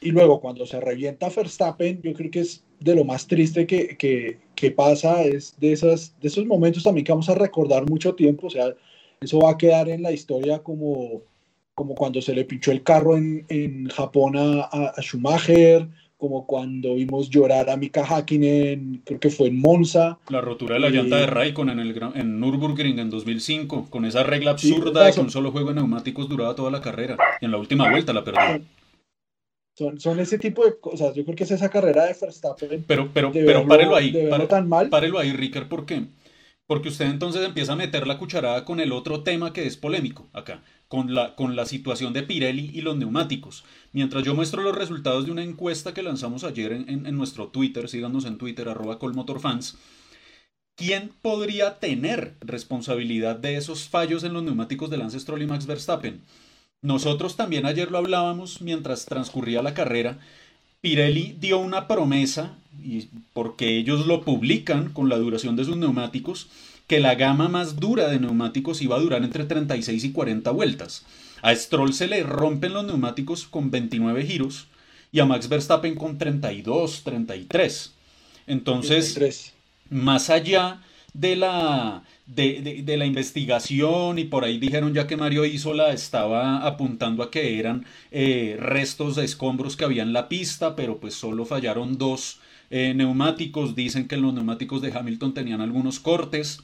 Y 0.00 0.10
luego 0.10 0.40
cuando 0.40 0.66
se 0.66 0.80
revienta 0.80 1.28
Verstappen, 1.28 2.02
yo 2.02 2.12
creo 2.12 2.30
que 2.30 2.40
es 2.40 2.64
de 2.80 2.94
lo 2.94 3.04
más 3.04 3.26
triste 3.26 3.66
que, 3.66 3.96
que, 3.96 4.38
que 4.54 4.70
pasa, 4.70 5.22
es 5.22 5.58
de, 5.60 5.72
esas, 5.72 6.18
de 6.20 6.28
esos 6.28 6.46
momentos 6.46 6.82
también 6.82 7.04
que 7.04 7.12
vamos 7.12 7.28
a 7.28 7.34
recordar 7.34 7.88
mucho 7.88 8.14
tiempo, 8.14 8.46
o 8.46 8.50
sea, 8.50 8.74
eso 9.20 9.38
va 9.38 9.50
a 9.50 9.58
quedar 9.58 9.88
en 9.88 10.02
la 10.02 10.12
historia 10.12 10.60
como, 10.60 11.22
como 11.74 11.94
cuando 11.94 12.22
se 12.22 12.34
le 12.34 12.44
pinchó 12.44 12.72
el 12.72 12.82
carro 12.82 13.16
en, 13.16 13.44
en 13.48 13.88
Japón 13.88 14.34
a, 14.36 14.92
Schumacher, 15.00 15.86
como 16.16 16.46
cuando 16.46 16.94
vimos 16.94 17.28
llorar 17.30 17.68
a 17.70 17.76
Mika 17.76 18.04
Hakkinen, 18.04 19.02
creo 19.04 19.20
que 19.20 19.30
fue 19.30 19.48
en 19.48 19.60
Monza. 19.60 20.18
La 20.28 20.40
rotura 20.40 20.74
de 20.74 20.80
la 20.80 20.90
llanta 20.90 21.16
de 21.16 21.26
Raikkonen 21.26 21.78
en, 21.80 21.86
el, 21.86 22.00
en 22.14 22.40
Nürburgring 22.40 22.98
en 22.98 23.10
2005, 23.10 23.86
con 23.90 24.04
esa 24.06 24.22
regla 24.22 24.52
absurda 24.52 25.04
de 25.04 25.12
que 25.12 25.20
un 25.20 25.30
solo 25.30 25.50
juego 25.52 25.68
de 25.68 25.76
neumáticos 25.76 26.28
duraba 26.28 26.54
toda 26.54 26.70
la 26.70 26.80
carrera. 26.80 27.16
Y 27.40 27.44
en 27.44 27.50
la 27.50 27.58
última 27.58 27.90
vuelta 27.90 28.12
la 28.12 28.24
perdió. 28.24 28.62
Son, 29.78 29.98
son 29.98 30.20
ese 30.20 30.38
tipo 30.38 30.64
de 30.66 30.78
cosas. 30.78 31.14
Yo 31.14 31.24
creo 31.24 31.36
que 31.36 31.44
es 31.44 31.50
esa 31.52 31.70
carrera 31.70 32.04
de 32.04 32.14
Verstappen. 32.20 32.84
Pero, 32.86 33.08
pero, 33.14 33.30
de 33.30 33.42
pero 33.44 33.60
verlo- 33.60 33.68
párelo 33.68 33.96
ahí. 33.96 34.26
pare- 34.28 34.46
tan 34.46 34.68
mal. 34.68 34.90
Párelo 34.90 35.18
ahí, 35.18 35.32
Ricker, 35.32 35.68
¿por 35.68 35.86
qué? 35.86 36.02
Porque 36.70 36.88
usted 36.88 37.06
entonces 37.06 37.44
empieza 37.44 37.72
a 37.72 37.76
meter 37.84 38.06
la 38.06 38.16
cucharada 38.16 38.64
con 38.64 38.78
el 38.78 38.92
otro 38.92 39.24
tema 39.24 39.52
que 39.52 39.66
es 39.66 39.76
polémico 39.76 40.28
acá, 40.32 40.62
con 40.86 41.12
la, 41.16 41.34
con 41.34 41.56
la 41.56 41.66
situación 41.66 42.12
de 42.12 42.22
Pirelli 42.22 42.70
y 42.72 42.82
los 42.82 42.96
neumáticos. 42.96 43.64
Mientras 43.92 44.22
yo 44.22 44.36
muestro 44.36 44.62
los 44.62 44.76
resultados 44.76 45.26
de 45.26 45.32
una 45.32 45.42
encuesta 45.42 45.92
que 45.94 46.04
lanzamos 46.04 46.44
ayer 46.44 46.70
en, 46.70 47.06
en- 47.06 47.16
nuestro 47.16 47.48
Twitter, 47.48 47.88
síganos 47.88 48.24
en 48.24 48.38
Twitter, 48.38 48.68
arroba 48.68 49.00
colmotorfans, 49.00 49.78
¿quién 50.76 51.10
podría 51.20 51.80
tener 51.80 52.36
responsabilidad 52.40 53.34
de 53.34 53.56
esos 53.56 53.88
fallos 53.88 54.22
en 54.22 54.32
los 54.32 54.44
neumáticos 54.44 54.90
de 54.90 54.98
Lance 54.98 55.18
Stroll 55.18 55.42
y 55.42 55.48
Max 55.48 55.66
Verstappen? 55.66 56.20
Nosotros 56.82 57.34
también 57.34 57.66
ayer 57.66 57.90
lo 57.90 57.98
hablábamos 57.98 58.62
mientras 58.62 59.06
transcurría 59.06 59.60
la 59.60 59.74
carrera. 59.74 60.20
Pirelli 60.80 61.36
dio 61.40 61.58
una 61.58 61.88
promesa, 61.88 62.59
y 62.82 63.08
porque 63.32 63.76
ellos 63.78 64.06
lo 64.06 64.22
publican 64.24 64.90
con 64.92 65.08
la 65.08 65.18
duración 65.18 65.56
de 65.56 65.64
sus 65.64 65.76
neumáticos, 65.76 66.48
que 66.86 67.00
la 67.00 67.14
gama 67.14 67.48
más 67.48 67.76
dura 67.76 68.08
de 68.08 68.18
neumáticos 68.20 68.82
iba 68.82 68.96
a 68.96 69.00
durar 69.00 69.22
entre 69.22 69.44
36 69.44 70.04
y 70.04 70.12
40 70.12 70.50
vueltas. 70.50 71.04
A 71.42 71.54
Stroll 71.54 71.92
se 71.94 72.06
le 72.08 72.22
rompen 72.22 72.72
los 72.72 72.84
neumáticos 72.84 73.46
con 73.46 73.70
29 73.70 74.24
giros 74.26 74.66
y 75.12 75.20
a 75.20 75.26
Max 75.26 75.48
Verstappen 75.48 75.94
con 75.94 76.18
32, 76.18 77.02
33. 77.04 77.92
Entonces, 78.46 79.14
33. 79.14 79.54
más 79.90 80.30
allá 80.30 80.82
de 81.12 81.36
la, 81.36 82.02
de, 82.26 82.60
de- 82.62 82.82
de 82.82 82.96
la 82.96 83.06
investigación 83.06 84.18
y 84.18 84.24
por 84.24 84.44
ahí 84.44 84.58
dijeron 84.58 84.94
ya 84.94 85.06
que 85.06 85.16
Mario 85.16 85.44
Isola 85.44 85.92
estaba 85.92 86.66
apuntando 86.66 87.22
a 87.22 87.30
que 87.30 87.58
eran 87.58 87.84
eh, 88.12 88.56
restos 88.60 89.16
de 89.16 89.24
escombros 89.24 89.76
que 89.76 89.84
había 89.84 90.02
en 90.02 90.12
la 90.12 90.28
pista, 90.28 90.76
pero 90.76 90.98
pues 91.00 91.14
solo 91.14 91.44
fallaron 91.44 91.98
dos 91.98 92.40
eh, 92.70 92.94
neumáticos. 92.94 93.74
Dicen 93.74 94.08
que 94.08 94.16
los 94.16 94.32
neumáticos 94.32 94.80
de 94.82 94.92
Hamilton 94.92 95.34
tenían 95.34 95.60
algunos 95.60 96.00
cortes. 96.00 96.60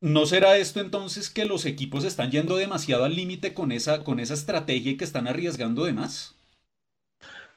¿No 0.00 0.26
será 0.26 0.58
esto 0.58 0.80
entonces 0.80 1.30
que 1.30 1.46
los 1.46 1.64
equipos 1.64 2.04
están 2.04 2.30
yendo 2.30 2.56
demasiado 2.56 3.04
al 3.04 3.16
límite 3.16 3.54
con 3.54 3.72
esa, 3.72 4.04
con 4.04 4.20
esa 4.20 4.34
estrategia 4.34 4.92
y 4.92 4.96
que 4.98 5.04
están 5.04 5.26
arriesgando 5.28 5.84
de 5.84 5.94
más? 5.94 6.34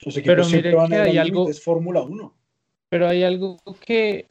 Los 0.05 0.15
equipos 0.15 0.25
Pero 0.35 0.43
siempre 0.45 0.69
mire 0.69 0.77
van 0.77 0.89
que 0.89 0.95
a 0.95 1.03
hay 1.03 1.17
algo- 1.17 1.49
Es 1.49 1.61
Fórmula 1.61 2.01
1. 2.01 2.33
Pero 2.89 3.07
hay 3.09 3.23
algo 3.23 3.57
que, 3.85 4.27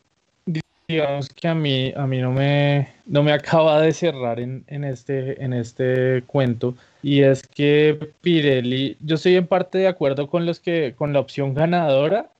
digamos 0.88 1.28
que 1.28 1.48
a 1.48 1.54
mí, 1.54 1.92
a 1.94 2.06
mí 2.06 2.20
no 2.20 2.32
me, 2.32 2.88
no 3.04 3.22
me 3.22 3.32
acaba 3.32 3.82
de 3.82 3.92
cerrar 3.92 4.40
en, 4.40 4.64
en 4.68 4.84
este, 4.84 5.42
en 5.44 5.52
este 5.52 6.22
cuento. 6.26 6.74
Y 7.02 7.20
es 7.20 7.46
que 7.46 7.98
Pirelli, 8.22 8.96
yo 9.00 9.16
estoy 9.16 9.34
en 9.34 9.46
parte 9.46 9.76
de 9.76 9.88
acuerdo 9.88 10.28
con 10.30 10.46
los 10.46 10.58
que, 10.58 10.94
con 10.96 11.12
la 11.12 11.20
opción 11.20 11.52
ganadora, 11.52 12.30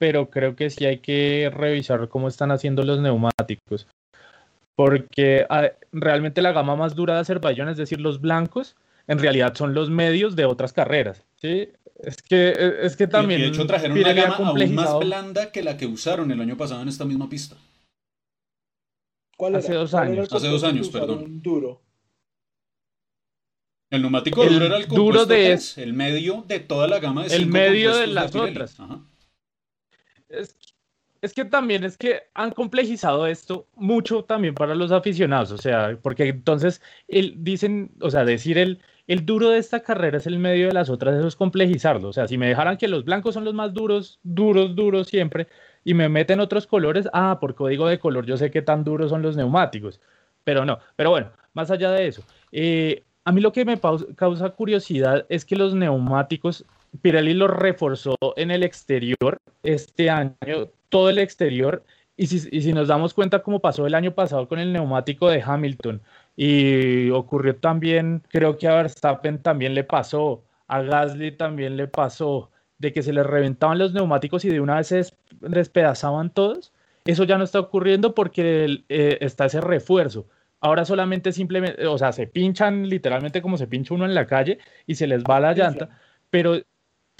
pero 0.00 0.30
creo 0.30 0.56
que 0.56 0.70
sí 0.70 0.86
hay 0.86 0.98
que 0.98 1.50
revisar 1.52 2.08
cómo 2.08 2.26
están 2.26 2.50
haciendo 2.50 2.82
los 2.84 3.00
neumáticos. 3.00 3.86
Porque 4.74 5.44
ah, 5.50 5.72
realmente 5.92 6.40
la 6.40 6.52
gama 6.52 6.74
más 6.74 6.94
dura 6.94 7.14
de 7.14 7.20
Azerbaiyán, 7.20 7.68
es 7.68 7.76
decir, 7.76 8.00
los 8.00 8.18
blancos, 8.22 8.76
en 9.06 9.18
realidad 9.18 9.54
son 9.54 9.74
los 9.74 9.90
medios 9.90 10.36
de 10.36 10.46
otras 10.46 10.72
carreras. 10.72 11.26
¿sí? 11.36 11.68
Es 11.98 12.22
que, 12.22 12.54
es 12.80 12.96
que 12.96 13.06
también 13.08 13.40
y 13.40 13.42
de 13.42 13.48
hecho 13.50 13.66
trajeron 13.66 13.98
una 13.98 14.12
gama 14.14 14.36
aún 14.36 14.74
más 14.74 14.98
blanda 14.98 15.52
que 15.52 15.62
la 15.62 15.76
que 15.76 15.86
usaron 15.86 16.30
el 16.30 16.40
año 16.40 16.56
pasado 16.56 16.80
en 16.80 16.88
esta 16.88 17.04
misma 17.04 17.28
pista. 17.28 17.56
¿Cuál 19.36 19.56
Hace 19.56 19.72
era? 19.72 19.80
dos 19.80 19.90
¿Cuál 19.90 20.08
era 20.12 20.22
años. 20.22 20.32
Hace 20.32 20.48
dos 20.48 20.64
años, 20.64 20.88
perdón. 20.88 21.42
Duro. 21.42 21.82
El 23.90 24.00
neumático 24.00 24.44
El 24.44 24.54
duro 24.54 24.64
era 24.64 24.76
el 24.78 24.88
duro 24.88 25.26
de- 25.26 25.44
3, 25.48 25.76
el 25.78 25.92
medio 25.92 26.42
de 26.48 26.60
toda 26.60 26.88
la 26.88 27.00
gama 27.00 27.24
de 27.24 27.36
El 27.36 27.48
medio 27.48 27.94
de 27.94 28.06
las 28.06 28.34
otras. 28.34 28.80
Ajá. 28.80 29.00
Es, 30.30 31.34
que 31.34 31.44
también 31.44 31.84
es 31.84 31.98
que 31.98 32.22
han 32.34 32.52
complejizado 32.52 33.26
esto 33.26 33.66
mucho 33.74 34.24
también 34.24 34.54
para 34.54 34.74
los 34.74 34.90
aficionados, 34.90 35.52
o 35.52 35.58
sea, 35.58 35.98
porque 36.00 36.28
entonces 36.28 36.80
el, 37.08 37.44
dicen, 37.44 37.90
o 38.00 38.10
sea, 38.10 38.24
decir 38.24 38.56
el, 38.56 38.80
el 39.10 39.26
duro 39.26 39.50
de 39.50 39.58
esta 39.58 39.80
carrera 39.80 40.18
es 40.18 40.26
el 40.26 40.38
medio 40.38 40.68
de 40.68 40.72
las 40.72 40.88
otras, 40.88 41.16
eso 41.16 41.26
es 41.26 41.34
complejizarlo. 41.34 42.08
O 42.08 42.12
sea, 42.12 42.28
si 42.28 42.38
me 42.38 42.46
dejaran 42.46 42.76
que 42.76 42.86
los 42.86 43.04
blancos 43.04 43.34
son 43.34 43.44
los 43.44 43.54
más 43.54 43.74
duros, 43.74 44.20
duros, 44.22 44.76
duros 44.76 45.08
siempre, 45.08 45.48
y 45.84 45.94
me 45.94 46.08
meten 46.08 46.38
otros 46.38 46.66
colores, 46.66 47.08
ah, 47.12 47.38
por 47.40 47.56
código 47.56 47.88
de 47.88 47.98
color 47.98 48.24
yo 48.24 48.36
sé 48.36 48.52
qué 48.52 48.62
tan 48.62 48.84
duros 48.84 49.10
son 49.10 49.20
los 49.22 49.36
neumáticos, 49.36 50.00
pero 50.44 50.64
no. 50.64 50.78
Pero 50.94 51.10
bueno, 51.10 51.32
más 51.54 51.72
allá 51.72 51.90
de 51.90 52.06
eso, 52.06 52.22
eh, 52.52 53.02
a 53.24 53.32
mí 53.32 53.40
lo 53.40 53.52
que 53.52 53.64
me 53.64 53.80
causa 54.16 54.50
curiosidad 54.50 55.26
es 55.28 55.44
que 55.44 55.56
los 55.56 55.74
neumáticos, 55.74 56.64
Pirelli 57.02 57.34
los 57.34 57.50
reforzó 57.50 58.16
en 58.36 58.50
el 58.50 58.62
exterior 58.62 59.38
este 59.62 60.10
año, 60.10 60.34
todo 60.88 61.10
el 61.10 61.18
exterior, 61.18 61.84
y 62.16 62.26
si, 62.26 62.48
y 62.50 62.62
si 62.62 62.72
nos 62.72 62.88
damos 62.88 63.14
cuenta 63.14 63.42
cómo 63.42 63.60
pasó 63.60 63.86
el 63.86 63.94
año 63.94 64.14
pasado 64.14 64.48
con 64.48 64.58
el 64.58 64.72
neumático 64.72 65.28
de 65.28 65.42
Hamilton, 65.42 66.02
y 66.36 67.10
ocurrió 67.10 67.56
también, 67.56 68.22
creo 68.28 68.56
que 68.58 68.68
a 68.68 68.74
Verstappen 68.74 69.42
también 69.42 69.74
le 69.74 69.84
pasó, 69.84 70.42
a 70.68 70.82
Gasly 70.82 71.32
también 71.32 71.76
le 71.76 71.88
pasó, 71.88 72.50
de 72.80 72.92
que 72.92 73.02
se 73.02 73.12
les 73.12 73.26
reventaban 73.26 73.78
los 73.78 73.92
neumáticos 73.92 74.44
y 74.44 74.48
de 74.48 74.60
una 74.60 74.76
vez 74.76 74.86
se 74.86 75.06
despedazaban 75.40 76.30
todos. 76.30 76.72
Eso 77.04 77.24
ya 77.24 77.36
no 77.36 77.44
está 77.44 77.60
ocurriendo 77.60 78.14
porque 78.14 78.84
eh, 78.88 79.18
está 79.20 79.44
ese 79.46 79.60
refuerzo. 79.60 80.26
Ahora 80.60 80.86
solamente 80.86 81.32
simplemente, 81.32 81.86
o 81.86 81.98
sea, 81.98 82.12
se 82.12 82.26
pinchan 82.26 82.88
literalmente 82.88 83.42
como 83.42 83.58
se 83.58 83.66
pincha 83.66 83.94
uno 83.94 84.06
en 84.06 84.14
la 84.14 84.26
calle 84.26 84.58
y 84.86 84.94
se 84.94 85.06
les 85.06 85.22
va 85.24 85.40
la 85.40 85.52
llanta, 85.52 85.90
pero, 86.30 86.58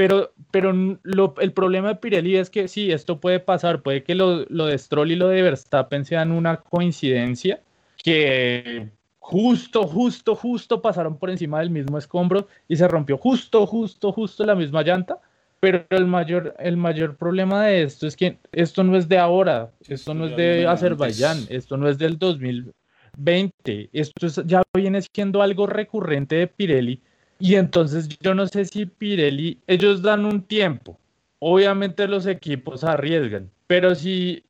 pero, 0.01 0.33
pero 0.51 0.71
el 0.71 1.53
problema 1.53 1.89
de 1.89 1.97
Pirelli 1.97 2.37
es 2.37 2.49
que 2.49 2.69
sí, 2.69 2.91
esto 2.91 3.21
puede 3.21 3.39
pasar, 3.39 3.83
puede 3.83 4.03
que 4.03 4.15
lo, 4.15 4.47
lo 4.49 4.65
de 4.65 4.79
Stroll 4.79 5.13
y 5.13 5.15
lo 5.15 5.29
de 5.29 5.43
Verstappen 5.43 6.07
sean 6.07 6.33
una 6.33 6.57
coincidencia, 6.57 7.61
que 8.03 8.89
justo, 9.19 9.87
justo, 9.87 10.35
justo 10.35 10.81
pasaron 10.81 11.19
por 11.19 11.29
encima 11.29 11.59
del 11.59 11.69
mismo 11.69 11.99
escombro 11.99 12.49
y 12.67 12.77
se 12.77 12.89
rompió 12.89 13.19
justo, 13.19 13.67
justo, 13.67 14.11
justo 14.11 14.47
la 14.47 14.55
misma 14.55 14.83
llanta. 14.83 15.19
Pero 15.61 15.85
el 15.91 16.07
mayor, 16.07 16.55
el 16.59 16.79
mayor 16.79 17.19
problema 17.19 17.67
de 17.67 17.83
esto 17.83 18.07
es 18.07 18.17
que 18.17 18.39
esto 18.53 18.83
no 18.83 18.97
es 18.97 19.07
de 19.07 19.19
ahora, 19.19 19.71
esto 19.87 20.15
no 20.15 20.29
es 20.29 20.35
de 20.35 20.67
Azerbaiyán, 20.67 21.45
esto 21.51 21.77
no 21.77 21.91
es 21.91 21.99
del 21.99 22.17
2020, 22.17 23.91
esto 23.93 24.29
ya 24.47 24.63
viene 24.75 25.03
siendo 25.03 25.43
algo 25.43 25.67
recurrente 25.67 26.37
de 26.37 26.47
Pirelli. 26.47 27.03
Y 27.41 27.57
entonces 27.57 28.09
yo 28.21 28.35
no 28.35 28.47
sé 28.47 28.67
si 28.67 28.87
Pirelli, 28.87 29.59
ellos 29.67 30.03
dan 30.03 30.25
un 30.25 30.43
tiempo, 30.43 30.99
obviamente 31.39 32.07
los 32.07 32.27
equipos 32.27 32.85
arriesgan, 32.85 33.51
pero 33.67 33.95
si 33.95 34.45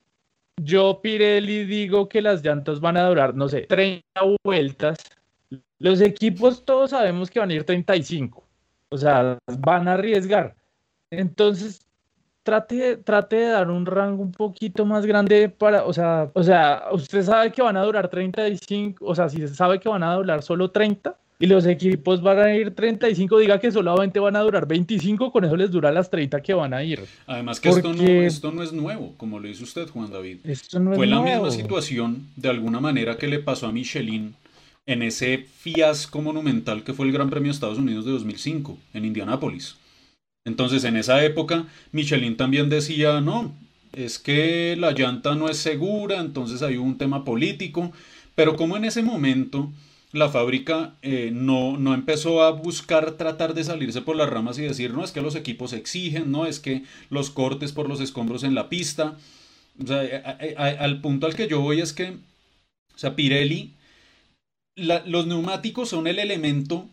yo, 0.63 1.01
Pirelli, 1.01 1.65
digo 1.65 2.09
que 2.09 2.21
las 2.21 2.45
llantas 2.45 2.81
van 2.81 2.97
a 2.97 3.09
durar, 3.09 3.35
no 3.35 3.49
sé, 3.49 3.63
30 3.63 4.05
vueltas. 4.45 4.99
Los 5.79 6.01
equipos 6.01 6.65
todos 6.65 6.91
sabemos 6.91 7.31
que 7.31 7.41
van 7.41 7.51
a 7.51 7.55
ir 7.55 7.65
35. 7.65 8.45
O 8.91 8.99
sea, 8.99 9.39
van 9.59 9.89
a 9.89 9.95
arriesgar. 9.95 10.55
Entonces, 11.11 11.87
trate, 12.43 12.99
trate 12.99 13.37
de 13.37 13.49
dar 13.49 13.71
un 13.71 13.87
rango 13.87 14.23
un 14.23 14.33
poquito 14.33 14.85
más 14.85 15.07
grande 15.07 15.49
para, 15.49 15.85
o 15.85 15.93
sea, 15.93 16.31
o 16.35 16.43
sea, 16.43 16.85
usted 16.93 17.23
sabe 17.23 17.53
que 17.53 17.63
van 17.63 17.77
a 17.77 17.85
durar 17.85 18.09
35, 18.09 19.05
o 19.05 19.15
sea, 19.15 19.29
si 19.29 19.39
se 19.39 19.49
sabe 19.49 19.81
que 19.81 19.89
van 19.89 20.03
a 20.03 20.15
durar 20.15 20.43
solo 20.43 20.71
30, 20.71 21.17
y 21.41 21.47
los 21.47 21.65
equipos 21.65 22.21
van 22.23 22.39
a 22.39 22.55
ir 22.55 22.75
35, 22.75 23.39
diga 23.39 23.59
que 23.59 23.73
solamente 23.73 24.21
van 24.21 24.37
a 24.37 24.41
durar 24.41 24.69
25, 24.69 25.33
con 25.33 25.43
eso 25.47 25.57
les 25.57 25.71
dura 25.71 25.91
las 25.91 26.11
30 26.11 26.43
que 26.43 26.53
van 26.53 26.75
a 26.75 26.85
ir. 26.85 27.01
Además 27.27 27.59
que 27.59 27.71
esto, 27.71 27.95
no, 27.95 28.03
esto 28.03 28.53
no 28.53 28.63
es 28.63 28.75
nuevo, 28.75 29.15
como 29.17 29.41
lo 29.41 29.49
dice 29.49 29.65
usted, 29.65 29.89
Juan 29.89 30.11
David. 30.11 30.41
Esto 30.45 30.79
no 30.79 30.95
Fue 30.95 31.07
la 31.07 31.23
misma 31.23 31.51
situación, 31.51 32.27
de 32.37 32.51
alguna 32.51 32.79
manera, 32.79 33.17
que 33.17 33.27
le 33.27 33.39
pasó 33.39 33.67
a 33.67 33.73
Michelin 33.73 34.35
en 34.85 35.03
ese 35.03 35.39
fiasco 35.39 36.21
monumental 36.21 36.85
que 36.85 36.93
fue 36.93 37.07
el 37.07 37.13
Gran 37.13 37.31
Premio 37.31 37.49
de 37.49 37.55
Estados 37.55 37.79
Unidos 37.79 38.05
de 38.05 38.13
2005, 38.13 38.77
en 38.93 39.07
Indianápolis. 39.07 39.77
Entonces, 40.45 40.85
en 40.85 40.99
esa 40.99 41.25
época, 41.25 41.65
Michelin 41.93 42.37
también 42.37 42.69
decía, 42.69 43.23
no, 43.23 43.55
es 43.95 44.19
que 44.19 44.77
la 44.79 44.93
llanta 44.93 45.35
no 45.35 45.49
es 45.49 45.57
segura, 45.57 46.21
entonces 46.21 46.61
hay 46.61 46.77
un 46.77 46.99
tema 46.99 47.25
político, 47.25 47.93
pero 48.35 48.57
como 48.57 48.77
en 48.77 48.85
ese 48.85 49.03
momento 49.03 49.71
la 50.13 50.29
fábrica 50.29 50.97
eh, 51.03 51.31
no, 51.33 51.77
no, 51.77 51.95
empezó 51.95 52.43
a 52.43 52.51
buscar 52.51 53.13
tratar 53.13 53.55
de 53.55 53.65
salirse 53.65 54.03
por 54.03 54.17
las 54.17 54.29
ramas 54.29 54.59
y 54.59 54.63
decir, 54.63 54.93
no, 54.93 55.05
es 55.05 55.13
que 55.13 55.21
los 55.21 55.37
equipos 55.37 55.73
exigen, 55.73 56.33
no, 56.33 56.47
es 56.47 56.59
que 56.59 56.85
los 57.11 57.31
cortes 57.31 57.73
por 57.73 57.89
los 57.89 58.01
escombros 58.01 58.43
en 58.43 58.55
la 58.55 58.69
pista. 58.69 59.17
O 59.83 59.87
sea, 59.87 60.03
al 60.59 61.01
punto 61.01 61.27
al 61.27 61.35
que 61.35 61.49
yo 61.49 61.61
voy 61.61 61.81
es 61.81 61.93
que, 61.93 62.11
o 62.11 62.99
sea, 62.99 63.15
Pirelli, 63.15 63.73
los 64.77 65.27
neumáticos 65.27 65.89
son 65.89 66.07
el 66.07 66.19
elemento 66.19 66.89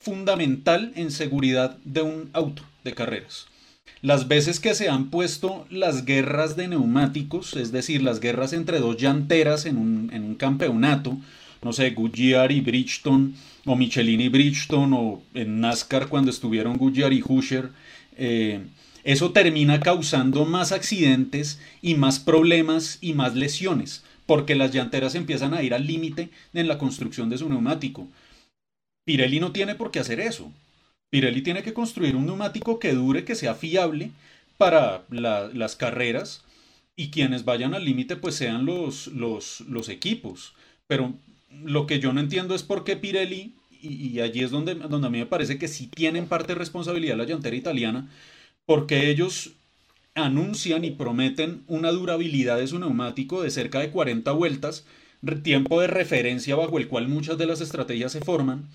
fundamental 0.00 0.92
en 0.94 1.10
seguridad 1.10 1.78
de 1.84 2.02
un 2.02 2.30
auto 2.32 2.62
de 2.84 2.94
carreras. 2.94 3.46
Las 4.02 4.28
veces 4.28 4.60
que 4.60 4.74
se 4.74 4.88
han 4.88 5.10
puesto 5.10 5.66
las 5.70 6.04
guerras 6.04 6.56
de 6.56 6.68
neumáticos, 6.68 7.54
es 7.54 7.72
decir, 7.72 8.02
las 8.02 8.20
guerras 8.20 8.52
entre 8.52 8.78
dos 8.78 8.96
llanteras 8.96 9.66
en 9.66 9.78
un, 9.78 10.10
en 10.12 10.22
un 10.24 10.34
campeonato, 10.34 11.16
no 11.66 11.72
sé, 11.72 11.90
Goodyear 11.90 12.52
y 12.52 12.60
Bridgestone, 12.60 13.32
o 13.64 13.74
Michelin 13.74 14.20
y 14.20 14.28
Bridgestone, 14.28 14.96
o 14.96 15.22
en 15.34 15.60
NASCAR 15.60 16.06
cuando 16.06 16.30
estuvieron 16.30 16.76
Goodyear 16.76 17.12
y 17.12 17.24
Husher, 17.26 17.70
eh, 18.16 18.60
eso 19.02 19.32
termina 19.32 19.80
causando 19.80 20.44
más 20.44 20.70
accidentes 20.70 21.60
y 21.82 21.96
más 21.96 22.20
problemas 22.20 22.98
y 23.00 23.14
más 23.14 23.34
lesiones, 23.34 24.04
porque 24.26 24.54
las 24.54 24.72
llanteras 24.72 25.16
empiezan 25.16 25.54
a 25.54 25.62
ir 25.64 25.74
al 25.74 25.88
límite 25.88 26.30
en 26.54 26.68
la 26.68 26.78
construcción 26.78 27.30
de 27.30 27.38
su 27.38 27.48
neumático. 27.48 28.06
Pirelli 29.04 29.40
no 29.40 29.50
tiene 29.50 29.74
por 29.74 29.90
qué 29.90 29.98
hacer 29.98 30.20
eso. 30.20 30.52
Pirelli 31.10 31.42
tiene 31.42 31.64
que 31.64 31.74
construir 31.74 32.14
un 32.14 32.26
neumático 32.26 32.78
que 32.78 32.92
dure, 32.92 33.24
que 33.24 33.34
sea 33.34 33.56
fiable 33.56 34.12
para 34.56 35.04
las 35.10 35.74
carreras 35.74 36.44
y 36.94 37.10
quienes 37.10 37.44
vayan 37.44 37.74
al 37.74 37.84
límite 37.84 38.14
pues 38.14 38.36
sean 38.36 38.66
los, 38.66 39.08
los, 39.08 39.62
los 39.62 39.88
equipos. 39.88 40.54
Pero 40.86 41.14
lo 41.50 41.86
que 41.86 42.00
yo 42.00 42.12
no 42.12 42.20
entiendo 42.20 42.54
es 42.54 42.62
por 42.62 42.84
qué 42.84 42.96
Pirelli, 42.96 43.54
y, 43.70 44.20
allí 44.20 44.42
es 44.42 44.50
donde, 44.50 44.74
donde 44.74 45.06
a 45.06 45.10
mí 45.10 45.18
me 45.18 45.26
parece 45.26 45.58
que 45.58 45.68
sí 45.68 45.86
tienen 45.86 46.26
parte 46.26 46.54
de 46.54 46.58
responsabilidad 46.58 47.16
la 47.16 47.24
llantera 47.24 47.54
italiana, 47.54 48.10
porque 48.64 49.10
ellos 49.10 49.52
anuncian 50.14 50.84
y 50.84 50.90
prometen 50.90 51.62
una 51.68 51.92
durabilidad 51.92 52.58
de 52.58 52.66
su 52.66 52.78
neumático 52.78 53.42
de 53.42 53.50
cerca 53.50 53.80
de 53.80 53.90
40 53.90 54.32
vueltas, 54.32 54.86
tiempo 55.42 55.80
de 55.80 55.88
referencia 55.88 56.56
bajo 56.56 56.78
el 56.78 56.88
cual 56.88 57.08
muchas 57.08 57.36
de 57.38 57.46
las 57.46 57.60
estrategias 57.60 58.12
se 58.12 58.20
forman, 58.20 58.68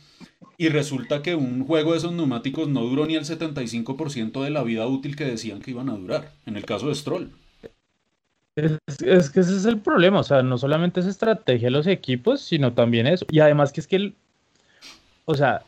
y 0.57 0.69
resulta 0.69 1.21
que 1.21 1.35
un 1.35 1.65
juego 1.65 1.91
de 1.91 1.97
esos 1.97 2.13
neumáticos 2.13 2.67
no 2.67 2.81
duró 2.83 3.05
ni 3.05 3.15
el 3.15 3.25
75% 3.25 4.43
de 4.43 4.49
la 4.49 4.63
vida 4.63 4.87
útil 4.87 5.15
que 5.15 5.25
decían 5.25 5.61
que 5.61 5.71
iban 5.71 5.89
a 5.89 5.95
durar, 5.95 6.33
en 6.45 6.55
el 6.55 6.65
caso 6.65 6.89
de 6.89 6.95
Stroll. 6.95 7.31
Es, 8.55 9.29
que 9.29 9.39
ese 9.39 9.55
es 9.55 9.65
el 9.65 9.79
problema, 9.79 10.19
o 10.19 10.23
sea, 10.23 10.43
no 10.43 10.57
solamente 10.57 10.99
es 10.99 11.05
estrategia 11.05 11.67
de 11.67 11.71
los 11.71 11.87
equipos, 11.87 12.41
sino 12.41 12.73
también 12.73 13.07
eso. 13.07 13.25
Y 13.29 13.39
además 13.39 13.71
que 13.71 13.79
es 13.79 13.87
que, 13.87 13.95
el, 13.95 14.15
o 15.25 15.35
sea, 15.35 15.63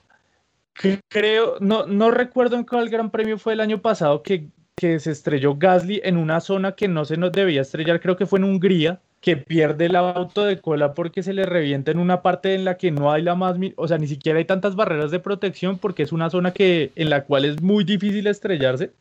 creo, 1.09 1.55
no, 1.61 1.85
no 1.85 2.11
recuerdo 2.11 2.57
en 2.57 2.65
cuál 2.65 2.89
gran 2.89 3.09
premio 3.09 3.37
fue 3.37 3.53
el 3.53 3.61
año 3.61 3.81
pasado 3.81 4.21
que, 4.21 4.47
que 4.75 4.99
se 4.99 5.11
estrelló 5.11 5.55
Gasly 5.55 6.01
en 6.03 6.17
una 6.17 6.41
zona 6.41 6.73
que 6.73 6.89
no 6.89 7.05
se 7.05 7.15
nos 7.15 7.31
debía 7.31 7.61
estrellar, 7.61 8.01
creo 8.01 8.17
que 8.17 8.25
fue 8.25 8.39
en 8.39 8.45
Hungría, 8.45 8.99
que 9.21 9.37
pierde 9.37 9.85
el 9.85 9.95
auto 9.95 10.43
de 10.43 10.59
cola 10.59 10.93
porque 10.93 11.23
se 11.23 11.31
le 11.31 11.45
revienta 11.45 11.91
en 11.91 11.99
una 11.99 12.21
parte 12.21 12.55
en 12.55 12.65
la 12.65 12.75
que 12.75 12.91
no 12.91 13.09
hay 13.09 13.21
la 13.21 13.35
más, 13.35 13.55
o 13.77 13.87
sea, 13.87 13.97
ni 13.97 14.07
siquiera 14.07 14.39
hay 14.39 14.45
tantas 14.45 14.75
barreras 14.75 15.11
de 15.11 15.19
protección 15.19 15.77
porque 15.77 16.03
es 16.03 16.11
una 16.11 16.29
zona 16.29 16.51
que, 16.51 16.91
en 16.97 17.09
la 17.09 17.23
cual 17.23 17.45
es 17.45 17.61
muy 17.61 17.85
difícil 17.85 18.27
estrellarse 18.27 18.91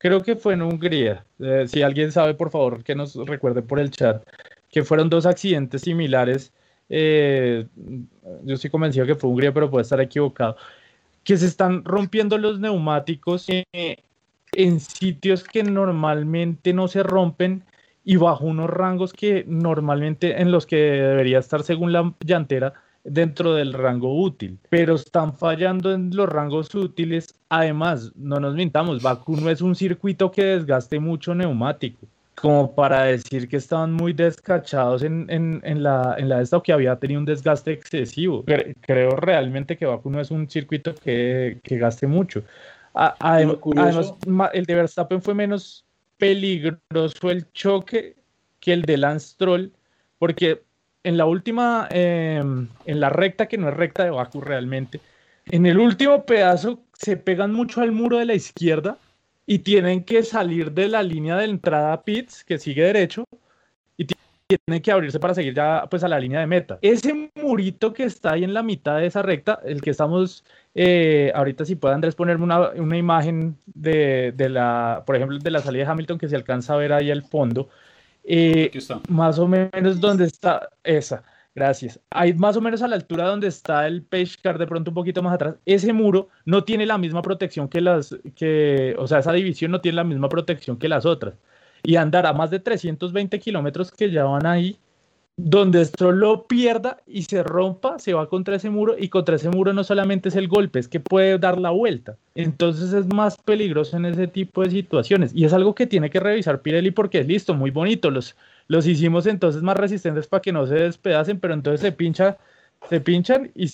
creo 0.00 0.22
que 0.22 0.34
fue 0.34 0.54
en 0.54 0.62
Hungría. 0.62 1.24
Eh, 1.38 1.66
si 1.68 1.82
alguien 1.82 2.10
sabe, 2.10 2.34
por 2.34 2.50
favor, 2.50 2.82
que 2.82 2.94
nos 2.94 3.14
recuerde 3.14 3.60
por 3.60 3.78
el 3.78 3.90
chat, 3.90 4.26
que 4.70 4.82
fueron 4.82 5.10
dos 5.10 5.26
accidentes 5.26 5.82
similares. 5.82 6.52
Eh, 6.88 7.66
yo 8.42 8.54
estoy 8.54 8.70
convencido 8.70 9.06
que 9.06 9.14
fue 9.14 9.28
Hungría, 9.28 9.52
pero 9.52 9.70
puede 9.70 9.82
estar 9.82 10.00
equivocado. 10.00 10.56
Que 11.22 11.36
se 11.36 11.46
están 11.46 11.84
rompiendo 11.84 12.38
los 12.38 12.58
neumáticos 12.58 13.46
en 14.52 14.80
sitios 14.80 15.44
que 15.44 15.62
normalmente 15.62 16.72
no 16.72 16.88
se 16.88 17.02
rompen 17.02 17.62
y 18.02 18.16
bajo 18.16 18.46
unos 18.46 18.70
rangos 18.70 19.12
que 19.12 19.44
normalmente 19.46 20.40
en 20.40 20.50
los 20.50 20.64
que 20.64 20.76
debería 20.76 21.38
estar 21.38 21.62
según 21.62 21.92
la 21.92 22.14
llantera 22.24 22.72
dentro 23.04 23.54
del 23.54 23.72
rango 23.72 24.20
útil, 24.20 24.58
pero 24.68 24.94
están 24.94 25.36
fallando 25.36 25.92
en 25.92 26.14
los 26.14 26.28
rangos 26.28 26.74
útiles. 26.74 27.34
Además, 27.48 28.12
no 28.14 28.40
nos 28.40 28.54
mintamos, 28.54 29.02
Baku 29.02 29.36
no 29.36 29.50
es 29.50 29.60
un 29.60 29.74
circuito 29.74 30.30
que 30.30 30.44
desgaste 30.44 31.00
mucho 31.00 31.34
neumático, 31.34 32.06
como 32.34 32.74
para 32.74 33.04
decir 33.04 33.48
que 33.48 33.56
estaban 33.56 33.92
muy 33.92 34.12
descachados 34.12 35.02
en, 35.02 35.26
en, 35.30 35.82
la, 35.82 36.14
en 36.18 36.28
la 36.28 36.40
esta 36.40 36.58
o 36.58 36.62
que 36.62 36.72
había 36.72 36.96
tenido 36.96 37.20
un 37.20 37.26
desgaste 37.26 37.72
excesivo. 37.72 38.44
Creo 38.82 39.16
realmente 39.16 39.76
que 39.76 39.86
Baku 39.86 40.10
no 40.10 40.20
es 40.20 40.30
un 40.30 40.48
circuito 40.48 40.94
que, 40.94 41.58
que 41.62 41.78
gaste 41.78 42.06
mucho. 42.06 42.42
además, 42.94 44.14
el 44.52 44.64
de 44.66 44.74
Verstappen 44.74 45.22
fue 45.22 45.34
menos 45.34 45.84
peligroso 46.18 47.30
el 47.30 47.50
choque 47.52 48.14
que 48.60 48.74
el 48.74 48.82
de 48.82 48.98
Lance 48.98 49.34
Troll, 49.38 49.70
porque 50.18 50.62
en 51.02 51.16
la 51.16 51.26
última, 51.26 51.88
em, 51.90 52.68
en 52.84 53.00
la 53.00 53.08
recta, 53.10 53.46
que 53.48 53.58
no 53.58 53.68
es 53.68 53.74
recta 53.76 54.04
de 54.04 54.10
Baku 54.10 54.40
realmente, 54.40 55.00
En 55.46 55.66
el 55.66 55.78
último 55.78 56.24
pedazo 56.26 56.84
se 56.92 57.16
pegan 57.16 57.52
mucho 57.52 57.80
al 57.80 57.92
muro 57.92 58.18
de 58.18 58.26
la 58.26 58.34
izquierda 58.34 58.98
y 59.46 59.60
tienen 59.60 60.04
que 60.04 60.22
salir 60.22 60.72
de 60.72 60.88
la 60.88 61.02
línea 61.02 61.36
de 61.36 61.46
entrada 61.46 61.92
a 61.92 62.02
pits, 62.04 62.44
que 62.44 62.58
sigue 62.58 62.84
derecho, 62.84 63.24
y 63.96 64.06
tienen 64.46 64.82
que 64.82 64.92
abrirse 64.92 65.18
para 65.20 65.34
seguir 65.34 65.54
ya 65.54 65.86
pues 65.90 66.04
a 66.04 66.08
la 66.08 66.20
línea 66.20 66.40
de 66.40 66.46
meta. 66.46 66.78
Ese 66.82 67.30
murito 67.34 67.92
que 67.92 68.04
está 68.04 68.32
ahí 68.32 68.44
en 68.44 68.54
la 68.54 68.62
mitad 68.62 68.98
de 68.98 69.06
esa 69.06 69.22
recta, 69.22 69.60
el 69.64 69.80
que 69.82 69.90
estamos, 69.90 70.44
eh, 70.74 71.32
ahorita 71.34 71.64
si 71.64 71.76
puede 71.76 71.94
Andrés 71.94 72.14
ponerme 72.14 72.44
una, 72.44 72.70
una 72.70 72.96
imagen 72.96 73.56
de, 73.66 74.32
de, 74.36 74.48
la, 74.50 75.02
por 75.06 75.16
ejemplo, 75.16 75.38
de 75.38 75.50
la 75.50 75.60
salida 75.60 75.84
de 75.84 75.90
Hamilton 75.90 76.18
que 76.18 76.28
se 76.28 76.36
alcanza 76.36 76.74
a 76.74 76.76
ver 76.76 76.92
ahí 76.92 77.10
al 77.10 77.22
fondo, 77.22 77.68
eh, 78.24 78.70
más 79.08 79.38
o 79.38 79.46
menos 79.46 80.00
donde 80.00 80.24
está 80.24 80.68
esa. 80.84 81.22
Gracias. 81.54 82.00
Hay 82.10 82.32
más 82.34 82.56
o 82.56 82.60
menos 82.60 82.80
a 82.82 82.88
la 82.88 82.94
altura 82.96 83.26
donde 83.26 83.48
está 83.48 83.86
el 83.86 84.06
car, 84.42 84.56
de 84.58 84.66
pronto 84.66 84.90
un 84.92 84.94
poquito 84.94 85.22
más 85.22 85.34
atrás. 85.34 85.56
Ese 85.66 85.92
muro 85.92 86.28
no 86.44 86.64
tiene 86.64 86.86
la 86.86 86.96
misma 86.96 87.22
protección 87.22 87.68
que 87.68 87.80
las, 87.80 88.16
que, 88.36 88.94
o 88.98 89.06
sea, 89.08 89.18
esa 89.18 89.32
división 89.32 89.72
no 89.72 89.80
tiene 89.80 89.96
la 89.96 90.04
misma 90.04 90.28
protección 90.28 90.78
que 90.78 90.88
las 90.88 91.06
otras. 91.06 91.34
Y 91.82 91.96
andar 91.96 92.26
a 92.26 92.32
más 92.32 92.50
de 92.50 92.60
320 92.60 93.38
kilómetros 93.40 93.90
que 93.90 94.10
ya 94.10 94.24
van 94.24 94.46
ahí, 94.46 94.78
donde 95.42 95.80
esto 95.80 96.12
lo 96.12 96.46
pierda 96.46 96.98
y 97.06 97.22
se 97.22 97.42
rompa, 97.42 97.98
se 97.98 98.12
va 98.12 98.28
contra 98.28 98.56
ese 98.56 98.68
muro 98.68 98.94
y 98.98 99.08
contra 99.08 99.36
ese 99.36 99.48
muro 99.48 99.72
no 99.72 99.84
solamente 99.84 100.28
es 100.28 100.36
el 100.36 100.48
golpe, 100.48 100.78
es 100.78 100.88
que 100.88 101.00
puede 101.00 101.38
dar 101.38 101.58
la 101.58 101.70
vuelta. 101.70 102.16
Entonces 102.34 102.92
es 102.92 103.06
más 103.06 103.36
peligroso 103.38 103.96
en 103.96 104.04
ese 104.04 104.26
tipo 104.26 104.62
de 104.62 104.70
situaciones 104.70 105.32
y 105.34 105.44
es 105.44 105.52
algo 105.52 105.74
que 105.74 105.86
tiene 105.86 106.10
que 106.10 106.20
revisar 106.20 106.60
Pirelli 106.60 106.90
porque 106.90 107.20
es 107.20 107.26
listo, 107.26 107.54
muy 107.54 107.70
bonito, 107.70 108.10
los, 108.10 108.36
los 108.68 108.86
hicimos 108.86 109.26
entonces 109.26 109.62
más 109.62 109.76
resistentes 109.76 110.26
para 110.26 110.42
que 110.42 110.52
no 110.52 110.66
se 110.66 110.74
despedacen, 110.74 111.40
pero 111.40 111.54
entonces 111.54 111.80
se 111.80 111.92
pincha, 111.92 112.36
se 112.88 113.00
pinchan 113.00 113.50
y, 113.54 113.64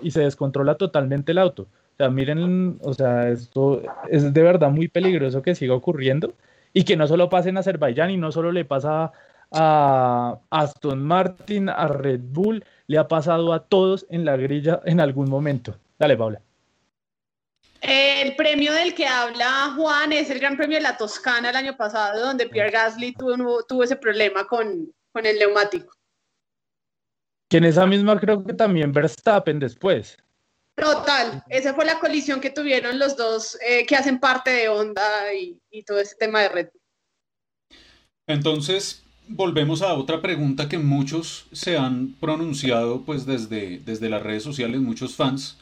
y, 0.00 0.10
se 0.10 0.20
descontrola 0.20 0.76
totalmente 0.76 1.32
el 1.32 1.38
auto. 1.38 1.62
O 1.62 1.96
sea, 1.96 2.10
miren, 2.10 2.78
o 2.82 2.94
sea, 2.94 3.28
esto 3.28 3.82
es 4.08 4.32
de 4.32 4.42
verdad 4.42 4.70
muy 4.70 4.86
peligroso 4.86 5.42
que 5.42 5.56
siga 5.56 5.74
ocurriendo 5.74 6.32
y 6.72 6.84
que 6.84 6.96
no 6.96 7.08
solo 7.08 7.28
pase 7.28 7.48
en 7.48 7.58
Azerbaiyán 7.58 8.10
y 8.10 8.16
no 8.16 8.30
solo 8.30 8.52
le 8.52 8.64
pasa 8.64 9.04
a 9.04 9.12
Aston 9.50 11.02
Martin, 11.02 11.68
a 11.68 11.88
Red 11.88 12.20
Bull, 12.22 12.64
le 12.86 12.98
ha 12.98 13.08
pasado 13.08 13.52
a 13.52 13.64
todos 13.64 14.06
en 14.10 14.24
la 14.24 14.36
grilla 14.36 14.80
en 14.84 15.00
algún 15.00 15.28
momento. 15.30 15.78
Dale, 15.98 16.16
Paula. 16.16 16.40
El 17.80 18.34
premio 18.34 18.72
del 18.72 18.94
que 18.94 19.06
habla 19.06 19.72
Juan 19.76 20.12
es 20.12 20.30
el 20.30 20.40
Gran 20.40 20.56
Premio 20.56 20.76
de 20.76 20.82
la 20.82 20.96
Toscana 20.96 21.50
el 21.50 21.56
año 21.56 21.76
pasado, 21.76 22.20
donde 22.20 22.48
Pierre 22.48 22.72
Gasly 22.72 23.12
tuvo, 23.12 23.62
tuvo 23.64 23.84
ese 23.84 23.96
problema 23.96 24.46
con, 24.46 24.92
con 25.12 25.26
el 25.26 25.38
neumático. 25.38 25.92
Que 27.48 27.58
en 27.58 27.64
esa 27.64 27.86
misma 27.86 28.18
creo 28.18 28.44
que 28.44 28.52
también 28.52 28.92
Verstappen 28.92 29.58
después. 29.58 30.18
Total, 30.74 31.42
esa 31.48 31.72
fue 31.74 31.84
la 31.84 31.98
colisión 31.98 32.40
que 32.40 32.50
tuvieron 32.50 32.98
los 32.98 33.16
dos 33.16 33.58
eh, 33.66 33.86
que 33.86 33.96
hacen 33.96 34.20
parte 34.20 34.50
de 34.50 34.68
Honda 34.68 35.32
y, 35.32 35.60
y 35.70 35.82
todo 35.82 35.98
ese 35.98 36.14
tema 36.16 36.42
de 36.42 36.48
Red 36.50 36.68
Bull. 36.72 37.78
Entonces, 38.26 39.02
volvemos 39.28 39.82
a 39.82 39.94
otra 39.94 40.20
pregunta 40.20 40.68
que 40.68 40.78
muchos 40.78 41.46
se 41.52 41.76
han 41.76 42.14
pronunciado 42.20 43.02
pues 43.02 43.26
desde, 43.26 43.78
desde 43.78 44.08
las 44.08 44.22
redes 44.22 44.42
sociales, 44.42 44.80
muchos 44.80 45.14
fans. 45.14 45.58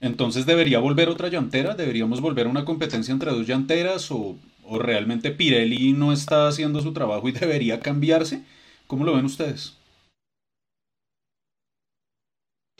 Entonces, 0.00 0.46
¿debería 0.46 0.78
volver 0.78 1.08
otra 1.08 1.28
llantera? 1.28 1.74
¿Deberíamos 1.74 2.20
volver 2.20 2.46
a 2.46 2.50
una 2.50 2.64
competencia 2.64 3.12
entre 3.12 3.32
dos 3.32 3.46
llanteras? 3.46 4.10
¿O, 4.10 4.36
o 4.64 4.78
realmente 4.78 5.32
Pirelli 5.32 5.92
no 5.92 6.12
está 6.12 6.46
haciendo 6.46 6.80
su 6.80 6.92
trabajo 6.92 7.28
y 7.28 7.32
debería 7.32 7.80
cambiarse? 7.80 8.42
¿Cómo 8.86 9.04
lo 9.04 9.14
ven 9.14 9.24
ustedes? 9.24 9.74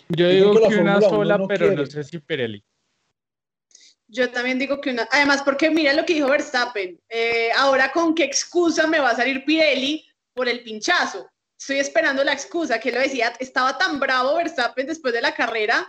Yo 0.08 0.28
digo 0.28 0.68
que, 0.68 0.76
una 0.76 1.00
sola, 1.02 1.38
pero 1.46 1.72
no 1.72 1.84
sé 1.84 2.02
si 2.02 2.18
Pirelli. 2.18 2.64
Yo 4.06 4.30
también 4.30 4.58
digo 4.58 4.80
que 4.80 4.88
una. 4.88 5.06
Además, 5.10 5.42
porque 5.42 5.70
mira 5.70 5.92
lo 5.92 6.06
que 6.06 6.14
dijo 6.14 6.30
Verstappen. 6.30 6.98
Eh, 7.10 7.50
ahora, 7.54 7.92
¿con 7.92 8.14
qué 8.14 8.24
excusa 8.24 8.86
me 8.86 9.00
va 9.00 9.10
a 9.10 9.16
salir 9.16 9.44
Pirelli 9.44 10.07
por 10.38 10.48
el 10.48 10.62
pinchazo? 10.62 11.28
Estoy 11.58 11.80
esperando 11.80 12.22
la 12.22 12.32
excusa, 12.32 12.78
que 12.78 12.92
lo 12.92 13.00
decía. 13.00 13.32
Estaba 13.40 13.76
tan 13.76 13.98
bravo 13.98 14.36
Verstappen 14.36 14.86
después 14.86 15.12
de 15.12 15.20
la 15.20 15.34
carrera 15.34 15.86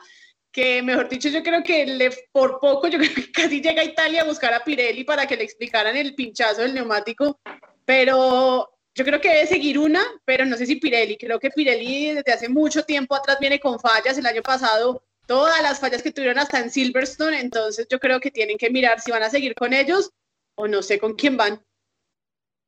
que, 0.52 0.82
mejor 0.82 1.08
dicho, 1.08 1.30
yo 1.30 1.44
creo 1.44 1.62
que 1.62 1.86
le, 1.86 2.10
por 2.32 2.60
poco, 2.60 2.88
yo 2.88 2.98
creo 2.98 3.14
que 3.14 3.32
casi 3.32 3.62
llega 3.62 3.84
a 3.84 3.86
Italia 3.86 4.24
a 4.24 4.26
buscar 4.26 4.52
a 4.56 4.64
Pirelli 4.64 5.04
para 5.04 5.28
que 5.28 5.38
le 5.38 5.44
explicaran 5.44 5.96
el 5.96 6.16
pinchazo 6.16 6.62
del 6.64 6.74
neumático. 6.74 7.40
Pero 7.86 8.68
yo 8.96 9.06
creo 9.06 9.22
que 9.22 9.30
debe 9.30 9.46
seguir 9.46 9.78
una, 9.78 10.04
pero 10.26 10.44
no 10.48 10.58
sé 10.58 10.66
si 10.66 10.78
Pirelli. 10.78 11.16
Creo 11.16 11.40
que 11.40 11.52
Pirelli 11.52 12.16
desde 12.16 12.34
hace 12.34 12.50
mucho 12.50 12.84
tiempo 12.84 13.14
atrás 13.14 13.38
viene 13.40 13.60
con 13.60 13.80
fallas. 13.80 14.18
El 14.18 14.26
año 14.26 14.42
pasado 14.42 15.04
todas 15.28 15.62
las 15.62 15.80
fallas 15.80 16.02
que 16.02 16.12
tuvieron 16.12 16.40
hasta 16.40 16.58
en 16.58 16.72
Silverstone, 16.72 17.40
entonces 17.40 17.86
yo 17.88 18.00
creo 18.00 18.20
que 18.20 18.32
tienen 18.32 18.58
que 18.58 18.72
mirar 18.72 19.00
si 19.00 19.12
van 19.12 19.22
a 19.22 19.30
seguir 19.30 19.54
con 19.54 19.74
ellos 19.74 20.10
o 20.56 20.68
no 20.68 20.82
sé 20.82 20.98
con 20.98 21.14
quién 21.14 21.38
van. 21.38 21.64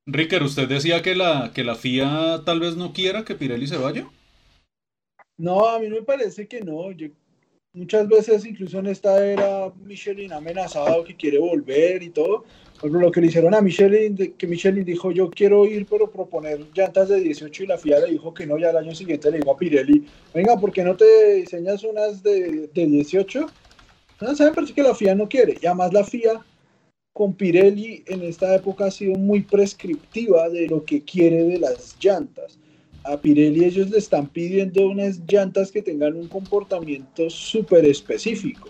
Ricker, 0.08 0.42
¿usted 0.44 0.68
decía 0.68 1.02
que 1.02 1.16
la, 1.16 1.52
que 1.54 1.64
la 1.64 1.76
FIA 1.76 2.42
tal 2.46 2.60
vez 2.60 2.76
no 2.76 2.92
quiera 2.92 3.24
que 3.24 3.36
Pirelli 3.36 3.68
se 3.68 3.78
vaya? 3.78 4.10
No, 5.38 5.66
a 5.66 5.80
mí 5.80 5.90
me 5.90 6.02
parece 6.02 6.48
que 6.48 6.62
no. 6.62 6.92
Yo, 6.92 7.08
muchas 7.74 8.08
veces, 8.08 8.46
incluso 8.46 8.80
en 8.80 8.88
esta 8.88 9.26
era, 9.26 9.72
Michelin 9.84 10.34
amenazado 10.34 11.04
que 11.04 11.16
quiere 11.16 11.40
volver 11.40 12.02
y 12.02 12.10
todo. 12.10 12.46
Por 12.80 12.92
lo 12.92 13.12
que 13.12 13.22
le 13.22 13.28
hicieron 13.28 13.54
a 13.54 13.62
Michelin, 13.62 14.36
que 14.36 14.48
Michelin 14.48 14.84
dijo, 14.84 15.12
yo 15.12 15.30
quiero 15.30 15.66
ir, 15.66 15.86
pero 15.86 16.10
proponer 16.10 16.66
llantas 16.74 17.10
de 17.10 17.20
18 17.20 17.64
y 17.64 17.68
la 17.68 17.78
FIA 17.78 18.00
le 18.00 18.12
dijo 18.14 18.34
que 18.34 18.48
no, 18.48 18.58
ya 18.58 18.72
el 18.72 18.78
año 18.78 18.96
siguiente 18.96 19.30
le 19.30 19.38
dijo 19.38 19.52
a 19.52 19.58
Pirelli, 19.58 20.08
venga, 20.34 20.60
¿por 20.60 20.72
qué 20.72 20.84
no 20.84 20.96
te 20.96 21.36
diseñas 21.36 21.84
unas 21.84 22.24
de, 22.24 22.70
de 22.74 22.86
18? 22.88 23.46
No, 24.22 24.36
¿Saben? 24.36 24.56
Parece 24.56 24.74
que 24.74 24.84
la 24.84 24.96
FIA 24.96 25.14
no 25.14 25.30
quiere. 25.30 25.58
Y 25.62 25.66
además 25.68 25.94
la 25.94 26.04
FIA 26.04 26.44
con 27.14 27.34
Pirelli 27.34 28.04
en 28.08 28.24
esta 28.24 28.56
época 28.56 28.86
ha 28.86 28.92
sido 28.92 29.16
muy 29.16 29.42
prescriptiva 29.42 30.50
de 30.50 30.68
lo 30.68 30.86
que 30.86 31.04
quiere 31.04 31.44
de 31.44 31.60
las 31.60 31.96
llantas. 32.02 32.58
A 33.04 33.18
Pirelli 33.18 33.66
ellos 33.66 33.90
le 33.90 33.98
están 33.98 34.28
pidiendo 34.28 34.88
unas 34.88 35.22
llantas 35.28 35.72
que 35.72 35.82
tengan 35.82 36.16
un 36.16 36.28
comportamiento 36.28 37.30
súper 37.30 37.86
específico, 37.86 38.70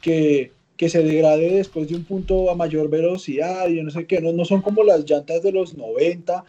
que 0.00 0.52
que 0.80 0.88
se 0.88 1.02
degrade 1.02 1.50
después 1.50 1.90
de 1.90 1.94
un 1.94 2.04
punto 2.04 2.50
a 2.50 2.54
mayor 2.54 2.88
velocidad 2.88 3.68
y 3.68 3.82
no 3.82 3.90
sé 3.90 4.06
qué, 4.06 4.18
no, 4.22 4.32
no 4.32 4.46
son 4.46 4.62
como 4.62 4.82
las 4.82 5.04
llantas 5.04 5.42
de 5.42 5.52
los 5.52 5.76
90, 5.76 6.42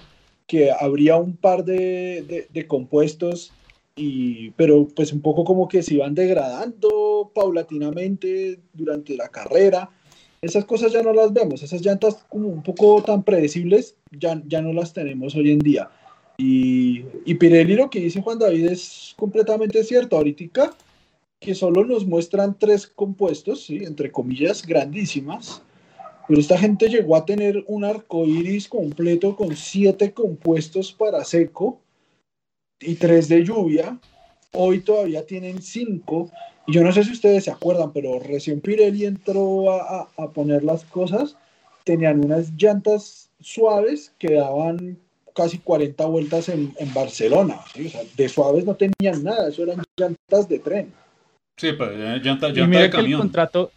que 0.47 0.71
habría 0.71 1.17
un 1.17 1.36
par 1.36 1.65
de, 1.65 2.47
de, 2.49 2.65
compuestos, 2.65 3.51
y, 3.93 4.51
pero 4.51 4.88
pues 4.95 5.11
un 5.11 5.19
poco 5.19 5.43
como 5.43 5.67
que 5.67 5.84
se 5.84 5.95
iban 5.95 6.15
degradando 6.15 7.29
paulatinamente 7.36 8.61
durante 8.71 9.17
la 9.17 9.27
carrera. 9.27 9.89
Esas 10.42 10.66
cosas 10.66 10.92
ya 10.92 11.04
no 11.04 11.14
las 11.14 11.32
vemos, 11.34 11.62
esas 11.62 11.82
llantas 11.82 12.26
como 12.28 12.48
un 12.48 12.64
poco 12.64 13.04
tan 13.04 13.24
predecibles 13.24 13.96
ya, 14.12 14.42
ya 14.48 14.62
no 14.62 14.74
las 14.74 14.92
tenemos 14.92 15.36
hoy 15.36 15.52
en 15.52 15.60
día. 15.60 15.89
Y, 16.38 17.06
y 17.26 17.36
Pirelli 17.36 17.76
lo 17.76 17.89
que 17.89 18.00
dice 18.00 18.22
Juan 18.22 18.39
David 18.39 18.66
es 18.66 19.14
completamente 19.18 19.84
cierto. 19.84 20.18
Ahorita 20.18 20.74
que 21.39 21.56
solo 21.56 21.84
nos 21.86 22.06
muestran 22.06 22.58
tres 22.58 22.88
compuestos, 22.88 23.66
¿sí? 23.66 23.84
entre 23.84 24.12
comillas, 24.12 24.66
grandísimas, 24.66 25.62
pero 26.28 26.39
esta 26.39 26.58
gente 26.58 26.88
llegó 26.88 27.16
a 27.16 27.26
tener 27.26 27.64
un 27.68 27.84
arco 27.84 28.26
iris 28.26 28.68
completo 28.68 29.36
con 29.36 29.56
siete 29.56 30.14
compuestos 30.14 30.94
para 30.94 31.26
seco 31.26 31.82
y 32.80 32.96
tres 32.96 33.28
de 33.28 33.44
lluvia. 33.44 34.00
Hoy 34.54 34.82
todavía 34.82 35.26
tienen 35.26 35.62
cinco. 35.62 36.32
Y 36.68 36.74
yo 36.74 36.84
no 36.84 36.91
sé 36.91 37.03
si 37.03 37.12
ustedes 37.12 37.45
se 37.45 37.51
acuerdan, 37.51 37.91
pero 37.91 38.20
recién 38.20 38.62
Pirelli 38.62 39.05
entró 39.05 39.72
a, 39.72 40.09
a 40.18 40.30
poner 40.32 40.64
las 40.64 40.84
cosas. 40.86 41.36
Tenían 41.84 42.24
unas 42.24 42.51
llantas 42.57 43.30
suaves 43.39 44.14
que 44.20 44.36
daban 44.36 44.97
casi 45.34 45.57
40 45.59 46.05
vueltas 46.05 46.49
en, 46.49 46.74
en 46.78 46.93
Barcelona. 46.93 47.59
O 47.74 47.89
sea, 47.89 48.01
de 48.16 48.30
suaves 48.30 48.66
no 48.66 48.76
tenían 48.76 49.24
nada, 49.24 49.49
eso 49.49 49.64
eran 49.64 49.82
llantas 49.97 50.47
de 50.47 50.59
tren. 50.59 50.93
Sí, 51.57 51.74
pues 51.74 51.91
llanta, 52.24 52.49
llanta 52.49 52.80
de 52.80 52.89
camión. 52.89 53.12
El 53.14 53.18
contrato, 53.20 53.72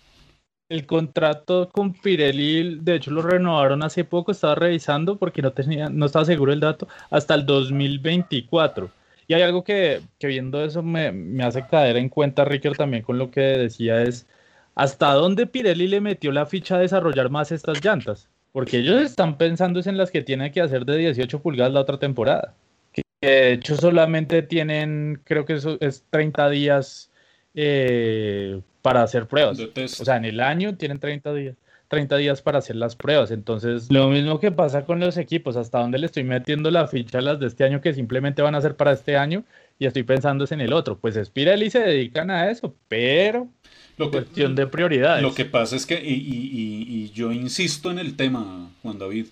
el 0.69 0.87
contrato 0.87 1.69
con 1.71 1.93
Pirelli, 1.93 2.79
de 2.81 2.97
hecho 2.97 3.11
lo 3.11 3.23
renovaron 3.23 3.83
hace 3.83 4.05
poco, 4.05 4.33
estaba 4.33 4.55
revisando 4.55 5.17
porque 5.17 5.43
no 5.43 5.53
tenía, 5.53 5.89
no 5.89 6.07
estaba 6.07 6.25
seguro 6.25 6.53
el 6.53 6.61
dato, 6.61 6.89
hasta 7.11 7.35
el 7.35 7.47
2024. 7.47 8.91
Y 9.27 9.35
hay 9.35 9.43
algo 9.43 9.65
que, 9.65 10.01
que 10.19 10.27
viendo 10.27 10.65
eso 10.65 10.83
me, 10.83 11.13
me, 11.13 11.45
hace 11.45 11.67
caer 11.67 11.97
en 11.97 12.09
cuenta, 12.09 12.45
Ricker, 12.45 12.77
también 12.77 13.03
con 13.03 13.19
lo 13.19 13.31
que 13.31 13.41
decía 13.41 14.03
es, 14.03 14.27
¿hasta 14.75 15.13
dónde 15.15 15.47
Pirelli 15.47 15.89
le 15.89 16.01
metió 16.01 16.33
la 16.33 16.47
ficha 16.47 16.77
a 16.77 16.81
desarrollar 16.81 17.31
más 17.31 17.53
estas 17.53 17.83
llantas? 17.85 18.29
Porque 18.53 18.79
ellos 18.79 19.01
están 19.01 19.37
pensando 19.37 19.81
en 19.85 19.97
las 19.97 20.11
que 20.11 20.23
tienen 20.23 20.53
que 20.53 20.61
hacer 20.61 20.85
de 20.85 20.97
18 20.97 21.41
pulgadas 21.41 21.73
la 21.73 21.81
otra 21.81 21.99
temporada. 21.99 22.55
Que 22.93 23.03
de 23.21 23.53
hecho 23.55 23.77
solamente 23.77 24.43
tienen, 24.43 25.21
creo 25.25 25.45
que 25.45 25.55
eso 25.55 25.77
es 25.81 26.05
30 26.11 26.51
días 26.51 27.11
eh, 27.55 28.61
para 28.83 29.03
hacer 29.03 29.27
pruebas. 29.27 29.59
O 29.59 30.05
sea, 30.05 30.17
en 30.17 30.27
el 30.27 30.41
año 30.41 30.77
tienen 30.77 31.01
30 31.01 31.33
días. 31.35 31.57
30 31.95 32.17
días 32.17 32.43
para 32.43 32.59
hacer 32.59 32.77
las 32.77 32.97
pruebas. 32.97 33.31
Entonces, 33.31 33.91
lo 33.91 34.09
mismo 34.09 34.41
que 34.41 34.51
pasa 34.51 34.85
con 34.85 34.99
los 34.99 35.17
equipos, 35.17 35.57
hasta 35.57 35.79
dónde 35.79 35.99
le 35.99 36.07
estoy 36.07 36.25
metiendo 36.25 36.71
la 36.71 36.89
ficha 36.89 37.19
a 37.19 37.21
las 37.21 37.39
de 37.39 37.47
este 37.47 37.65
año 37.65 37.81
que 37.81 37.95
simplemente 37.95 38.43
van 38.43 38.55
a 38.55 38.61
ser 38.61 38.77
para 38.77 38.93
este 38.93 39.17
año 39.17 39.45
y 39.79 39.87
estoy 39.87 40.03
pensando 40.03 40.45
en 40.51 40.61
el 40.61 40.73
otro. 40.73 40.99
Pues 40.99 41.15
Spirelli 41.23 41.71
se 41.71 41.81
dedican 41.81 42.31
a 42.31 42.51
eso, 42.51 42.75
pero 42.89 43.49
lo 43.97 44.11
cuestión 44.11 44.55
de 44.57 44.67
prioridades. 44.67 45.23
Lo 45.23 45.35
que 45.35 45.45
pasa 45.45 45.77
es 45.77 45.87
que, 45.87 46.03
y, 46.05 46.13
y, 46.13 47.11
yo 47.11 47.31
insisto 47.33 47.91
en 47.91 48.01
el 48.01 48.17
tema, 48.17 48.71
Juan 48.83 48.99
David, 48.99 49.27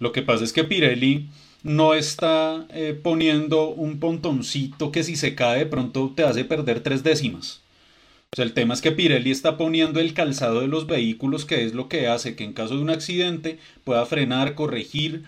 lo 0.00 0.10
que 0.10 0.22
pasa 0.22 0.42
es 0.42 0.52
que 0.52 0.64
Pirelli 0.64 1.28
no 1.62 1.94
está 1.94 2.66
eh, 2.70 2.98
poniendo 3.00 3.68
un 3.68 4.00
pontoncito 4.00 4.90
que 4.90 5.04
si 5.04 5.16
se 5.16 5.34
cae 5.34 5.60
de 5.60 5.66
pronto 5.66 6.12
te 6.14 6.24
hace 6.24 6.44
perder 6.44 6.80
tres 6.80 7.02
décimas. 7.02 7.62
Sea, 8.36 8.44
el 8.44 8.52
tema 8.52 8.74
es 8.74 8.82
que 8.82 8.92
Pirelli 8.92 9.30
está 9.30 9.56
poniendo 9.56 10.00
el 10.00 10.12
calzado 10.12 10.60
de 10.60 10.68
los 10.68 10.86
vehículos, 10.86 11.46
que 11.46 11.64
es 11.64 11.72
lo 11.72 11.88
que 11.88 12.08
hace 12.08 12.36
que 12.36 12.44
en 12.44 12.52
caso 12.52 12.76
de 12.76 12.82
un 12.82 12.90
accidente 12.90 13.58
pueda 13.84 14.04
frenar, 14.04 14.54
corregir, 14.54 15.24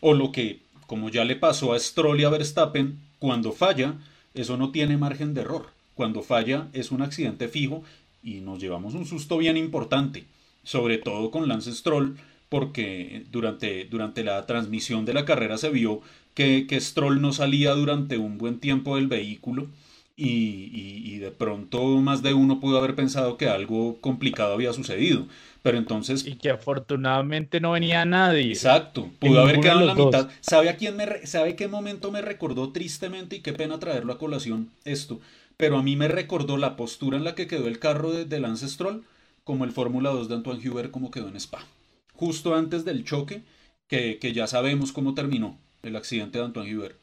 o 0.00 0.14
lo 0.14 0.30
que, 0.30 0.60
como 0.86 1.08
ya 1.08 1.24
le 1.24 1.34
pasó 1.34 1.72
a 1.72 1.78
Stroll 1.78 2.20
y 2.20 2.24
a 2.24 2.28
Verstappen, 2.28 3.00
cuando 3.18 3.50
falla, 3.52 3.94
eso 4.34 4.56
no 4.56 4.70
tiene 4.70 4.96
margen 4.96 5.34
de 5.34 5.40
error. 5.40 5.66
Cuando 5.96 6.22
falla 6.22 6.68
es 6.72 6.92
un 6.92 7.02
accidente 7.02 7.48
fijo 7.48 7.82
y 8.22 8.34
nos 8.34 8.60
llevamos 8.60 8.94
un 8.94 9.04
susto 9.04 9.36
bien 9.36 9.56
importante, 9.56 10.24
sobre 10.62 10.98
todo 10.98 11.32
con 11.32 11.48
Lance 11.48 11.72
Stroll, 11.72 12.16
porque 12.48 13.24
durante, 13.32 13.84
durante 13.86 14.22
la 14.22 14.46
transmisión 14.46 15.04
de 15.04 15.14
la 15.14 15.24
carrera 15.24 15.58
se 15.58 15.70
vio 15.70 16.02
que, 16.34 16.66
que 16.68 16.80
Stroll 16.80 17.20
no 17.20 17.32
salía 17.32 17.72
durante 17.72 18.16
un 18.16 18.38
buen 18.38 18.60
tiempo 18.60 18.94
del 18.94 19.08
vehículo 19.08 19.68
y, 20.16 21.18
de 21.18 21.30
pronto 21.30 21.82
más 22.00 22.22
de 22.22 22.34
uno 22.34 22.60
pudo 22.60 22.78
haber 22.78 22.94
pensado 22.94 23.36
que 23.36 23.48
algo 23.48 24.00
complicado 24.00 24.54
había 24.54 24.72
sucedido. 24.72 25.26
Pero 25.62 25.78
entonces... 25.78 26.26
Y 26.26 26.36
que 26.36 26.50
afortunadamente 26.50 27.58
no 27.58 27.72
venía 27.72 28.04
nadie. 28.04 28.48
Exacto, 28.48 29.10
pudo 29.18 29.40
haber 29.40 29.60
quedado 29.60 29.80
en 29.80 29.86
la 29.86 29.94
mitad. 29.94 30.28
¿Sabe 30.40 30.68
a 30.68 30.76
quién 30.76 30.96
me... 30.96 31.26
¿Sabe 31.26 31.56
qué 31.56 31.68
momento 31.68 32.12
me 32.12 32.20
recordó 32.20 32.70
tristemente 32.70 33.36
y 33.36 33.40
qué 33.40 33.54
pena 33.54 33.78
traerlo 33.78 34.12
a 34.12 34.18
colación 34.18 34.70
esto? 34.84 35.20
Pero 35.56 35.78
a 35.78 35.82
mí 35.82 35.96
me 35.96 36.08
recordó 36.08 36.58
la 36.58 36.76
postura 36.76 37.16
en 37.16 37.24
la 37.24 37.34
que 37.34 37.46
quedó 37.46 37.66
el 37.66 37.78
carro 37.78 38.12
de, 38.12 38.40
Lance 38.40 38.68
Stroll 38.68 39.04
como 39.42 39.64
el 39.64 39.72
Fórmula 39.72 40.10
2 40.10 40.28
de 40.28 40.34
Antoine 40.34 40.68
Huber 40.68 40.90
como 40.90 41.10
quedó 41.10 41.28
en 41.28 41.36
Spa. 41.36 41.64
Justo 42.12 42.54
antes 42.54 42.84
del 42.84 43.04
choque, 43.04 43.42
que, 43.88 44.18
que 44.18 44.32
ya 44.32 44.46
sabemos 44.46 44.92
cómo 44.92 45.14
terminó 45.14 45.58
el 45.82 45.96
accidente 45.96 46.38
de 46.38 46.44
Antoine 46.44 46.76
Huber. 46.76 46.96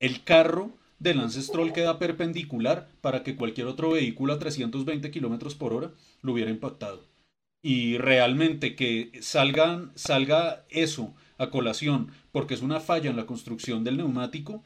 El 0.00 0.24
carro 0.24 0.70
de 0.98 1.14
Lance 1.14 1.42
Stroll 1.42 1.72
queda 1.72 1.98
perpendicular 1.98 2.88
para 3.00 3.22
que 3.22 3.36
cualquier 3.36 3.66
otro 3.66 3.92
vehículo 3.92 4.32
a 4.32 4.38
320 4.38 5.10
kilómetros 5.10 5.54
por 5.54 5.72
hora 5.72 5.92
lo 6.22 6.32
hubiera 6.32 6.50
impactado. 6.50 7.04
Y 7.62 7.98
realmente 7.98 8.76
que 8.76 9.12
salgan, 9.20 9.92
salga 9.94 10.64
eso 10.68 11.14
a 11.38 11.50
colación 11.50 12.10
porque 12.32 12.54
es 12.54 12.62
una 12.62 12.80
falla 12.80 13.10
en 13.10 13.16
la 13.16 13.26
construcción 13.26 13.84
del 13.84 13.96
neumático, 13.96 14.62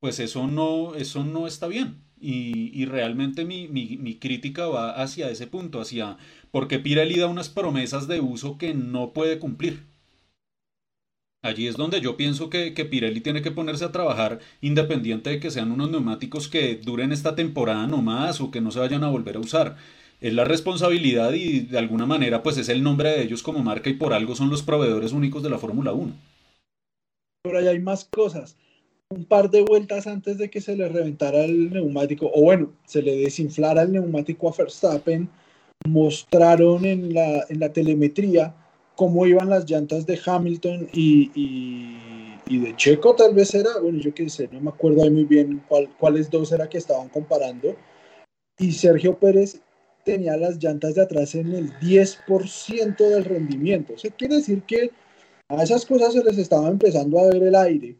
pues 0.00 0.20
eso 0.20 0.46
no, 0.46 0.94
eso 0.94 1.24
no 1.24 1.46
está 1.46 1.66
bien. 1.66 2.02
Y, 2.20 2.70
y 2.74 2.84
realmente 2.84 3.44
mi, 3.44 3.68
mi, 3.68 3.96
mi, 3.96 4.18
crítica 4.18 4.66
va 4.66 4.90
hacia 4.90 5.30
ese 5.30 5.46
punto, 5.46 5.80
hacia 5.80 6.16
porque 6.50 6.80
Pirelli 6.80 7.16
da 7.16 7.28
unas 7.28 7.48
promesas 7.48 8.08
de 8.08 8.20
uso 8.20 8.58
que 8.58 8.74
no 8.74 9.12
puede 9.12 9.38
cumplir. 9.38 9.86
Allí 11.40 11.68
es 11.68 11.76
donde 11.76 12.00
yo 12.00 12.16
pienso 12.16 12.50
que, 12.50 12.72
Pirelli 12.72 13.20
tiene 13.20 13.42
que 13.42 13.52
ponerse 13.52 13.84
a 13.84 13.92
trabajar 13.92 14.40
independiente 14.60 15.30
de 15.30 15.40
que 15.40 15.52
sean 15.52 15.70
unos 15.70 15.88
neumáticos 15.88 16.48
que 16.48 16.74
duren 16.76 17.12
esta 17.12 17.36
temporada 17.36 17.86
nomás 17.86 18.40
o 18.40 18.50
que 18.50 18.60
no 18.60 18.72
se 18.72 18.80
vayan 18.80 19.04
a 19.04 19.10
volver 19.10 19.36
a 19.36 19.40
usar. 19.40 19.76
Es 20.20 20.34
la 20.34 20.44
responsabilidad 20.44 21.32
y 21.34 21.60
de 21.60 21.78
alguna 21.78 22.06
manera 22.06 22.42
pues 22.42 22.58
es 22.58 22.68
el 22.68 22.82
nombre 22.82 23.10
de 23.10 23.22
ellos 23.22 23.44
como 23.44 23.60
marca 23.60 23.88
y 23.88 23.94
por 23.94 24.12
algo 24.12 24.34
son 24.34 24.50
los 24.50 24.62
proveedores 24.62 25.12
únicos 25.12 25.44
de 25.44 25.50
la 25.50 25.58
Fórmula 25.58 25.92
1. 25.92 26.12
Pero 27.44 27.58
ahí 27.58 27.68
hay 27.68 27.78
más 27.78 28.04
cosas. 28.04 28.56
Un 29.10 29.24
par 29.24 29.48
de 29.48 29.62
vueltas 29.62 30.08
antes 30.08 30.38
de 30.38 30.50
que 30.50 30.60
se 30.60 30.76
le 30.76 30.88
reventara 30.88 31.44
el 31.44 31.70
neumático, 31.70 32.30
o 32.34 32.42
bueno, 32.42 32.72
se 32.84 33.00
le 33.00 33.16
desinflara 33.16 33.82
el 33.82 33.92
neumático 33.92 34.48
a 34.48 34.54
Verstappen, 34.58 35.30
mostraron 35.86 36.84
en 36.84 37.14
la, 37.14 37.44
en 37.48 37.60
la 37.60 37.72
telemetría 37.72 38.54
cómo 38.98 39.24
iban 39.28 39.48
las 39.48 39.64
llantas 39.70 40.06
de 40.06 40.18
Hamilton 40.26 40.88
y, 40.92 41.30
y, 42.48 42.58
de 42.58 42.74
Checo, 42.74 43.14
tal 43.14 43.32
vez 43.32 43.54
era, 43.54 43.78
bueno, 43.80 44.00
yo 44.00 44.12
qué 44.12 44.28
sé, 44.28 44.48
no 44.50 44.60
me 44.60 44.70
acuerdo 44.70 45.04
ahí 45.04 45.10
muy 45.10 45.22
bien 45.22 45.62
cuál, 45.68 45.88
cuáles 46.00 46.28
dos 46.28 46.50
era 46.50 46.68
que 46.68 46.78
estaban 46.78 47.08
comparando. 47.08 47.76
Y 48.58 48.72
Sergio 48.72 49.16
Pérez 49.16 49.60
tenía 50.04 50.36
las 50.36 50.60
llantas 50.60 50.96
de 50.96 51.02
atrás 51.02 51.36
en 51.36 51.52
el 51.52 51.70
10% 51.78 52.96
del 52.96 53.24
rendimiento. 53.24 53.92
Eso 53.92 54.08
quiere 54.18 54.36
decir 54.36 54.62
que 54.62 54.90
a 55.48 55.62
esas 55.62 55.86
cosas 55.86 56.14
se 56.14 56.24
les 56.24 56.36
estaba 56.36 56.66
empezando 56.66 57.20
a 57.20 57.28
ver 57.28 57.44
el 57.44 57.54
aire. 57.54 57.96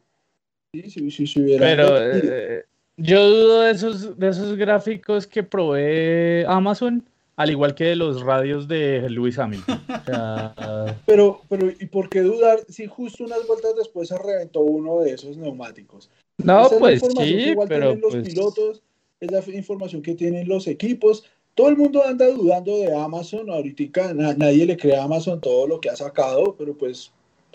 ¿Sí? 0.74 0.90
Si, 0.90 1.26
si, 1.28 1.56
Pero 1.58 1.96
eh, 1.96 2.64
yo 2.96 3.30
dudo 3.30 3.60
de 3.60 3.70
esos, 3.70 4.18
de 4.18 4.28
esos 4.30 4.56
gráficos 4.56 5.28
que 5.28 5.44
provee 5.44 6.44
Amazon 6.48 7.08
al 7.38 7.50
igual 7.50 7.76
que 7.76 7.84
de 7.84 7.96
los 7.96 8.20
radios 8.22 8.66
de 8.66 9.08
Lewis 9.08 9.38
Hamilton. 9.38 9.80
pero, 11.06 11.40
pero, 11.48 11.70
¿y 11.70 11.86
por 11.86 12.08
qué 12.08 12.20
dudar 12.22 12.58
si 12.68 12.88
justo 12.88 13.22
unas 13.22 13.46
vueltas 13.46 13.76
después 13.76 14.08
se 14.08 14.18
reventó 14.18 14.60
uno 14.60 14.98
de 15.00 15.12
esos 15.12 15.36
neumáticos? 15.36 16.10
No, 16.38 16.68
pues 16.80 17.00
sí, 17.16 17.54
pero 17.68 17.94
los 17.94 18.16
pues 18.16 18.28
pilotos, 18.28 18.82
es 19.20 19.30
la 19.30 19.56
información 19.56 20.02
que 20.02 20.16
tienen 20.16 20.48
los 20.48 20.66
equipos. 20.66 21.26
Todo 21.54 21.68
el 21.68 21.76
mundo 21.76 22.04
anda 22.04 22.26
dudando 22.26 22.76
de 22.76 22.92
Amazon, 22.92 23.48
ahorita 23.50 24.14
nadie 24.14 24.66
le 24.66 24.76
cree 24.76 24.96
a 24.96 25.04
Amazon 25.04 25.40
todo 25.40 25.68
lo 25.68 25.80
que 25.80 25.90
ha 25.90 25.96
sacado, 25.96 26.56
pero 26.58 26.76
pues 26.76 27.12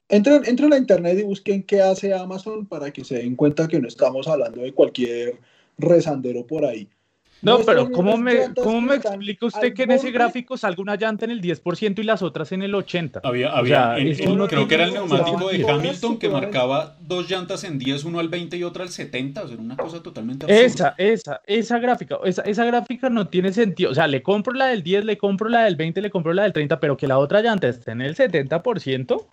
entren, 0.08 0.44
entren 0.46 0.72
a 0.72 0.76
la 0.76 0.82
internet 0.82 1.20
y 1.20 1.24
busquen 1.24 1.62
qué 1.62 1.82
hace 1.82 2.14
Amazon 2.14 2.66
para 2.66 2.92
que 2.92 3.04
se 3.04 3.16
den 3.16 3.36
cuenta 3.36 3.68
que 3.68 3.82
no 3.82 3.90
estamos 3.90 4.30
hablando 4.30 4.62
de 4.62 4.74
cualquier 4.74 5.40
rezandero 5.78 6.48
por 6.48 6.64
ahí. 6.64 6.88
No, 7.44 7.60
pero 7.60 7.91
¿cómo 7.91 8.18
me, 8.18 8.54
¿cómo 8.54 8.82
me 8.82 8.96
explica 8.96 9.46
usted 9.46 9.74
que 9.74 9.84
en 9.84 9.91
ese 9.91 10.12
gráfico 10.12 10.58
salga 10.58 10.82
una 10.82 10.96
llanta 10.96 11.26
en 11.26 11.32
el 11.32 11.41
10% 11.41 12.00
y 12.00 12.04
las 12.04 12.22
otras 12.22 12.52
en 12.54 12.64
el 12.64 12.74
80%? 12.74 13.20
Había, 13.24 13.52
había 13.52 13.96
creo 14.48 14.68
que 14.68 14.76
era 14.76 14.86
el 14.86 14.94
neumático 14.94 15.50
de 15.50 15.70
Hamilton 15.70 16.18
que 16.18 16.30
marcaba 16.30 16.96
dos 17.02 17.30
llantas 17.30 17.64
en 17.66 17.78
10, 17.78 18.06
uno 18.06 18.20
al 18.20 18.30
20 18.30 18.58
y 18.58 18.64
otra 18.64 18.84
al 18.84 18.89
70, 18.89 19.44
o 19.44 19.48
sea, 19.48 19.58
una 19.58 19.76
cosa 19.76 20.02
totalmente 20.02 20.46
absurda. 20.46 20.64
Esa, 20.64 20.96
esa, 20.98 21.41
esa 21.46 21.80
gráfica, 21.80 22.18
esa, 22.24 22.44
esa 22.44 22.66
gráfica 22.66 23.10
no 23.10 23.28
tiene 23.28 23.52
sentido, 23.52 23.91
o 23.91 23.96
sea, 23.96 24.08
le 24.08 24.24
compro 24.24 24.54
la 24.54 24.68
del 24.68 24.82
10, 24.82 25.06
le 25.06 25.18
compro 25.18 25.50
la 25.50 25.66
del 25.66 25.76
20, 25.76 26.02
le 26.02 26.10
compro 26.10 26.34
la 26.34 26.44
del 26.44 26.54
30, 26.54 26.80
pero 26.80 26.96
que 26.96 27.08
la 27.08 27.18
otra 27.18 27.41
llanta 27.41 27.68
esté 27.68 27.91
en 27.91 28.02
el 28.02 28.16
70%, 28.16 29.26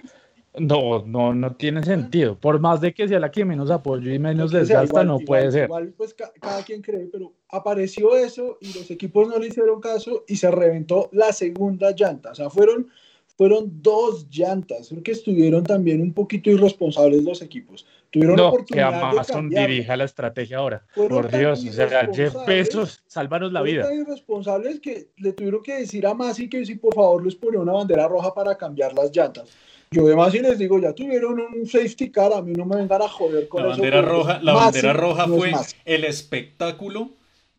no, 0.58 1.04
no, 1.06 1.32
no 1.32 1.54
tiene 1.54 1.82
sentido. 1.84 2.36
Por 2.36 2.58
más 2.58 2.80
de 2.80 2.92
que 2.92 3.06
sea 3.06 3.20
la 3.20 3.30
que 3.30 3.44
menos 3.44 3.70
apoyo 3.70 4.12
y 4.12 4.18
menos 4.18 4.50
desgasta, 4.50 5.04
no 5.04 5.18
puede 5.20 5.52
ser. 5.52 5.64
Igual, 5.64 5.94
pues 5.96 6.14
cada 6.14 6.62
quien 6.64 6.82
cree, 6.82 7.08
pero 7.10 7.32
apareció 7.48 8.16
eso 8.16 8.58
y 8.60 8.72
los 8.72 8.90
equipos 8.90 9.28
no 9.28 9.38
le 9.38 9.48
hicieron 9.48 9.80
caso 9.80 10.24
y 10.26 10.36
se 10.36 10.50
reventó 10.50 11.08
la 11.12 11.32
segunda 11.32 11.92
llanta. 11.92 12.32
O 12.32 12.34
sea, 12.34 12.50
fueron, 12.50 12.88
fueron 13.36 13.80
dos 13.80 14.26
llantas. 14.28 14.88
Creo 14.88 15.02
que 15.04 15.12
estuvieron 15.12 15.62
también 15.62 16.00
un 16.00 16.12
poquito 16.12 16.50
irresponsables 16.50 17.22
los 17.22 17.42
equipos. 17.42 17.86
Tuvieron 18.10 18.34
no, 18.34 18.52
que 18.66 18.82
Amazon 18.82 19.48
dirija 19.48 19.96
la 19.96 20.04
estrategia 20.04 20.58
ahora. 20.58 20.84
Por 20.96 21.30
Dios, 21.30 21.64
o 21.64 21.72
sea, 21.72 22.10
Jeff 22.12 22.34
Bezos, 22.44 23.04
sálvanos 23.06 23.52
la 23.52 23.62
vida. 23.62 23.84
Tan 23.84 24.00
irresponsables 24.00 24.80
que 24.80 25.10
le 25.18 25.32
tuvieron 25.32 25.62
que 25.62 25.76
decir 25.76 26.04
a 26.08 26.14
Masi 26.14 26.48
que 26.48 26.66
si 26.66 26.74
por 26.74 26.92
favor 26.92 27.24
les 27.24 27.36
ponía 27.36 27.60
una 27.60 27.72
bandera 27.72 28.08
roja 28.08 28.34
para 28.34 28.58
cambiar 28.58 28.94
las 28.94 29.14
llantas. 29.14 29.48
Yo 29.92 30.06
además 30.06 30.32
si 30.32 30.38
les 30.38 30.56
digo, 30.56 30.78
ya 30.78 30.92
tuvieron 30.92 31.40
un 31.40 31.66
safety 31.66 32.12
car, 32.12 32.32
a 32.32 32.42
mí 32.42 32.52
no 32.52 32.64
me 32.64 32.76
vengan 32.76 33.02
a 33.02 33.08
joder 33.08 33.48
con 33.48 33.62
la 33.62 33.70
bandera 33.70 34.02
Roja, 34.02 34.40
la 34.40 34.52
bandera 34.52 34.92
roja 34.92 35.26
fue 35.26 35.52
el 35.84 36.04
espectáculo 36.04 37.10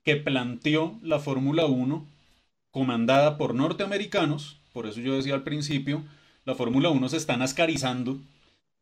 que 0.04 0.16
planteó 0.16 0.98
la 1.04 1.20
Fórmula 1.20 1.66
1 1.66 2.08
comandada 2.72 3.38
por 3.38 3.54
norteamericanos, 3.54 4.62
por 4.72 4.88
eso 4.88 5.02
yo 5.02 5.18
decía 5.18 5.34
al 5.34 5.44
principio, 5.44 6.04
la 6.46 6.56
Fórmula 6.56 6.90
1 6.90 7.10
se 7.10 7.18
están 7.18 7.42
ascarizando 7.42 8.18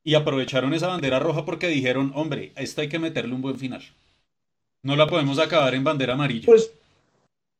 y 0.03 0.13
aprovecharon 0.13 0.75
esa 0.75 0.87
bandera 0.87 1.17
roja 1.17 1.43
porque 1.43 1.67
dijeron, 1.69 2.11
hombre, 2.13 2.51
a 2.55 2.61
esta 2.61 2.83
hay 2.83 2.89
que 2.89 2.99
meterle 2.99 3.33
un 3.33 3.41
buen 3.41 3.57
final. 3.57 3.81
No 4.83 4.95
la 4.95 5.07
podemos 5.07 5.39
acabar 5.39 5.73
en 5.73 5.83
bandera 5.83 6.13
amarilla. 6.13 6.45
Pues, 6.45 6.71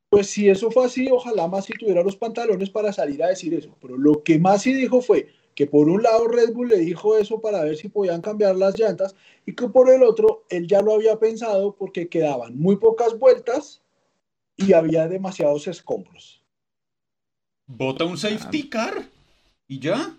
pues 0.10 0.28
si 0.28 0.50
eso 0.50 0.70
fue 0.70 0.86
así, 0.86 1.10
ojalá 1.12 1.48
Masi 1.48 1.74
tuviera 1.74 2.04
los 2.04 2.16
pantalones 2.16 2.70
para 2.70 2.94
salir 2.94 3.24
a 3.24 3.30
decir 3.30 3.56
eso. 3.56 3.76
Pero 3.82 3.98
lo 3.98 4.24
que 4.24 4.38
Masi 4.38 4.74
dijo 4.74 5.02
fue, 5.02 5.28
que 5.60 5.68
por 5.68 5.90
un 5.90 6.02
lado 6.02 6.26
Red 6.30 6.54
Bull 6.54 6.70
le 6.70 6.78
dijo 6.78 7.18
eso 7.18 7.42
para 7.42 7.62
ver 7.66 7.76
si 7.76 7.90
podían 7.90 8.22
cambiar 8.22 8.56
las 8.56 8.80
llantas 8.80 9.14
y 9.46 9.54
que 9.54 9.68
por 9.68 9.90
el 9.90 10.04
otro 10.04 10.46
él 10.48 10.66
ya 10.68 10.82
lo 10.82 10.94
había 10.94 11.20
pensado 11.20 11.76
porque 11.76 12.08
quedaban 12.08 12.58
muy 12.58 12.78
pocas 12.78 13.20
vueltas 13.20 13.82
y 14.56 14.72
había 14.72 15.10
demasiados 15.10 15.68
escombros. 15.68 16.42
Bota 17.68 18.06
un 18.06 18.18
safety 18.18 18.70
car 18.70 19.10
y 19.68 19.80
ya. 19.80 20.18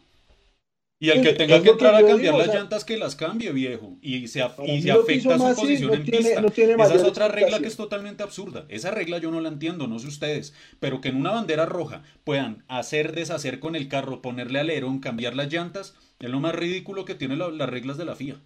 Y 1.02 1.08
el 1.08 1.22
que 1.22 1.32
tenga 1.32 1.62
que 1.62 1.70
entrar 1.70 1.94
a 1.94 2.06
cambiar 2.06 2.34
las 2.34 2.48
llantas, 2.48 2.84
que 2.84 2.98
las 2.98 3.16
cambie, 3.16 3.52
viejo. 3.52 3.96
Y 4.02 4.28
se, 4.28 4.44
y 4.66 4.82
se 4.82 4.90
afecta 4.90 5.38
su 5.38 5.56
posición 5.56 5.94
en 5.94 6.04
pista. 6.04 6.44
Esa 6.84 6.94
es 6.94 7.04
otra 7.04 7.28
regla 7.28 7.58
que 7.58 7.68
es 7.68 7.76
totalmente 7.76 8.22
absurda. 8.22 8.66
Esa 8.68 8.90
regla 8.90 9.16
yo 9.16 9.30
no 9.30 9.40
la 9.40 9.48
entiendo, 9.48 9.86
no 9.86 9.98
sé 9.98 10.08
ustedes. 10.08 10.52
Pero 10.78 11.00
que 11.00 11.08
en 11.08 11.16
una 11.16 11.30
bandera 11.30 11.64
roja 11.64 12.02
puedan 12.22 12.64
hacer, 12.68 13.14
deshacer 13.14 13.60
con 13.60 13.76
el 13.76 13.88
carro, 13.88 14.20
ponerle 14.20 14.60
alerón, 14.60 14.98
cambiar 14.98 15.34
las 15.34 15.50
llantas, 15.50 15.94
es 16.18 16.28
lo 16.28 16.38
más 16.38 16.54
ridículo 16.54 17.06
que 17.06 17.14
tienen 17.14 17.38
las 17.38 17.70
reglas 17.70 17.96
de 17.96 18.04
la 18.04 18.14
FIA. 18.14 18.38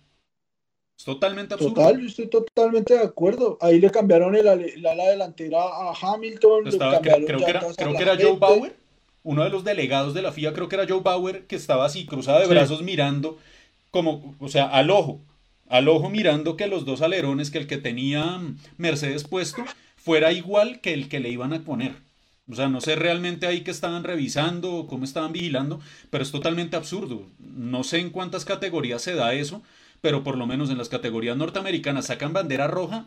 Es 0.96 1.04
totalmente 1.04 1.54
absurdo. 1.54 1.74
Total, 1.74 2.00
yo 2.00 2.06
estoy 2.06 2.28
totalmente 2.28 2.94
de 2.94 3.02
acuerdo. 3.02 3.58
Ahí 3.60 3.80
le 3.80 3.90
cambiaron 3.90 4.36
el, 4.36 4.46
ala 4.46 5.08
delantera 5.08 5.58
a 5.60 5.92
Hamilton. 5.92 6.66
creo, 6.70 7.00
que 7.00 7.50
era, 7.50 7.66
creo 7.76 7.96
que 7.96 8.02
era 8.02 8.16
Joe 8.16 8.36
Bauer 8.38 8.83
uno 9.24 9.42
de 9.42 9.50
los 9.50 9.64
delegados 9.64 10.14
de 10.14 10.22
la 10.22 10.30
FIA, 10.30 10.52
creo 10.52 10.68
que 10.68 10.76
era 10.76 10.86
Joe 10.88 11.00
Bauer, 11.00 11.46
que 11.46 11.56
estaba 11.56 11.86
así 11.86 12.06
cruzado 12.06 12.40
de 12.40 12.46
brazos 12.46 12.82
mirando, 12.82 13.38
como, 13.90 14.36
o 14.38 14.48
sea, 14.48 14.66
al 14.66 14.90
ojo, 14.90 15.20
al 15.68 15.88
ojo 15.88 16.10
mirando 16.10 16.56
que 16.56 16.68
los 16.68 16.84
dos 16.84 17.02
alerones, 17.02 17.50
que 17.50 17.58
el 17.58 17.66
que 17.66 17.78
tenía 17.78 18.40
Mercedes 18.76 19.24
puesto, 19.24 19.64
fuera 19.96 20.30
igual 20.30 20.80
que 20.80 20.92
el 20.92 21.08
que 21.08 21.20
le 21.20 21.30
iban 21.30 21.52
a 21.52 21.62
poner. 21.62 21.94
O 22.50 22.54
sea, 22.54 22.68
no 22.68 22.82
sé 22.82 22.94
realmente 22.96 23.46
ahí 23.46 23.62
que 23.62 23.70
estaban 23.70 24.04
revisando 24.04 24.74
o 24.74 24.86
cómo 24.86 25.04
estaban 25.04 25.32
vigilando, 25.32 25.80
pero 26.10 26.22
es 26.22 26.30
totalmente 26.30 26.76
absurdo. 26.76 27.26
No 27.38 27.82
sé 27.84 28.00
en 28.00 28.10
cuántas 28.10 28.44
categorías 28.44 29.00
se 29.00 29.14
da 29.14 29.32
eso, 29.32 29.62
pero 30.02 30.22
por 30.22 30.36
lo 30.36 30.46
menos 30.46 30.68
en 30.68 30.76
las 30.76 30.90
categorías 30.90 31.38
norteamericanas 31.38 32.06
sacan 32.06 32.34
bandera 32.34 32.66
roja, 32.66 33.06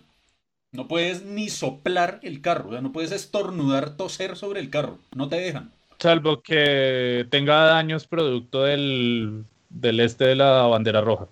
no 0.72 0.88
puedes 0.88 1.24
ni 1.24 1.50
soplar 1.50 2.20
el 2.24 2.42
carro, 2.42 2.70
o 2.70 2.72
sea, 2.72 2.82
no 2.82 2.92
puedes 2.92 3.12
estornudar, 3.12 3.96
toser 3.96 4.36
sobre 4.36 4.60
el 4.60 4.72
carro, 4.72 4.98
no 5.16 5.30
te 5.30 5.36
dejan. 5.36 5.72
Salvo 6.00 6.42
que 6.42 7.26
tenga 7.30 7.66
daños 7.66 8.06
producto 8.08 8.64
del, 8.64 9.46
este 9.82 10.26
de 10.26 10.36
la 10.36 10.64
bandera 10.68 11.02
roja. 11.02 11.28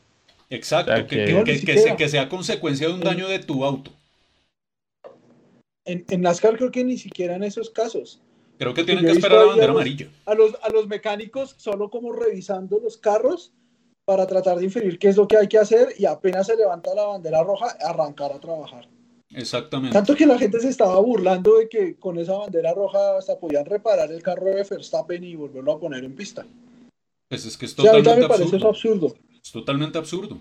Exacto, 0.50 0.94
que, 1.08 2.08
sea 2.10 2.30
consecuencia 2.30 2.88
de 2.88 2.94
un 2.94 3.02
daño 3.02 3.28
de 3.28 3.40
tu 3.40 3.64
auto. 3.64 3.92
En, 5.86 6.04
en, 6.10 6.22
NASCAR 6.22 6.58
creo 6.58 6.72
que 6.72 6.84
ni 6.84 6.98
siquiera 6.98 7.36
en 7.36 7.44
esos 7.44 7.70
casos. 7.70 8.22
Creo 8.58 8.74
que 8.74 8.84
tienen 8.84 9.06
que 9.06 9.12
esperar 9.12 9.40
la 9.40 9.46
bandera 9.46 9.72
amarilla. 9.72 10.08
A 10.26 10.34
los, 10.34 10.56
a 10.64 10.70
los 10.70 10.88
mecánicos 10.88 11.56
solo 11.58 11.90
como 11.90 12.12
revisando 12.12 12.80
los 12.80 12.98
carros 12.98 13.52
para 14.06 14.26
tratar 14.26 14.58
de 14.58 14.66
inferir 14.66 14.98
qué 14.98 15.10
es 15.10 15.18
lo 15.18 15.28
que 15.28 15.38
hay 15.38 15.48
que 15.48 15.58
hacer 15.58 15.90
y 15.98 16.06
apenas 16.06 16.48
se 16.48 16.56
levanta 16.56 16.94
la 16.96 17.06
bandera 17.06 17.44
roja, 17.44 17.76
arrancar 17.82 18.32
a 18.32 18.40
trabajar. 18.40 18.88
Exactamente. 19.36 19.94
Tanto 19.94 20.16
que 20.16 20.26
la 20.26 20.40
gente 20.40 20.60
se 20.62 20.70
estaba 20.70 20.98
burlando 21.02 21.58
de 21.58 21.68
que 21.68 21.96
con 21.96 22.18
esa 22.18 22.34
bandera 22.34 22.74
roja 22.74 23.18
hasta 23.18 23.38
podían 23.38 23.66
reparar 23.66 24.10
el 24.12 24.24
carro 24.24 24.46
de 24.46 24.64
Verstappen 24.64 25.24
y 25.24 25.36
volverlo 25.36 25.74
a 25.74 25.80
poner 25.80 26.06
en 26.06 26.16
pista. 26.16 26.46
Pues 27.28 27.46
es 27.46 27.58
que 27.58 27.66
es 27.66 27.76
totalmente 27.76 28.10
o 28.12 28.16
me 28.16 28.28
parece 28.28 28.44
absurdo. 28.44 28.70
absurdo. 28.70 29.16
Es 29.44 29.52
totalmente 29.52 29.98
absurdo. 29.98 30.38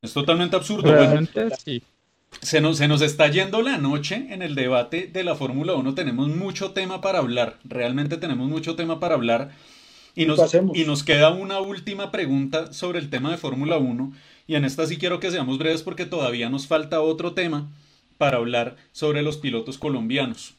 Es 0.00 0.12
totalmente 0.14 0.56
absurdo. 0.56 0.90
Realmente 0.90 1.48
sí. 1.62 1.82
Se 2.40 2.62
nos, 2.62 2.78
se 2.78 2.88
nos 2.88 3.02
está 3.02 3.28
yendo 3.28 3.60
la 3.60 3.76
noche 3.76 4.28
en 4.30 4.40
el 4.40 4.54
debate 4.54 5.06
de 5.06 5.22
la 5.22 5.34
Fórmula 5.34 5.74
1. 5.74 5.94
Tenemos 5.94 6.28
mucho 6.28 6.72
tema 6.72 7.02
para 7.02 7.18
hablar. 7.18 7.58
Realmente 7.64 8.16
tenemos 8.16 8.48
mucho 8.48 8.76
tema 8.76 8.98
para 8.98 9.14
hablar. 9.14 9.50
Y 10.14 10.24
nos, 10.24 10.54
y 10.54 10.84
nos 10.84 11.04
queda 11.04 11.30
una 11.30 11.60
última 11.60 12.10
pregunta 12.10 12.72
sobre 12.72 12.98
el 12.98 13.10
tema 13.10 13.30
de 13.30 13.36
Fórmula 13.36 13.76
1 13.76 14.12
y 14.52 14.54
en 14.54 14.66
esta 14.66 14.86
sí 14.86 14.98
quiero 14.98 15.18
que 15.18 15.30
seamos 15.30 15.56
breves 15.56 15.82
porque 15.82 16.04
todavía 16.04 16.50
nos 16.50 16.66
falta 16.66 17.00
otro 17.00 17.32
tema 17.32 17.72
para 18.18 18.36
hablar 18.36 18.76
sobre 18.92 19.22
los 19.22 19.38
pilotos 19.38 19.78
colombianos. 19.78 20.56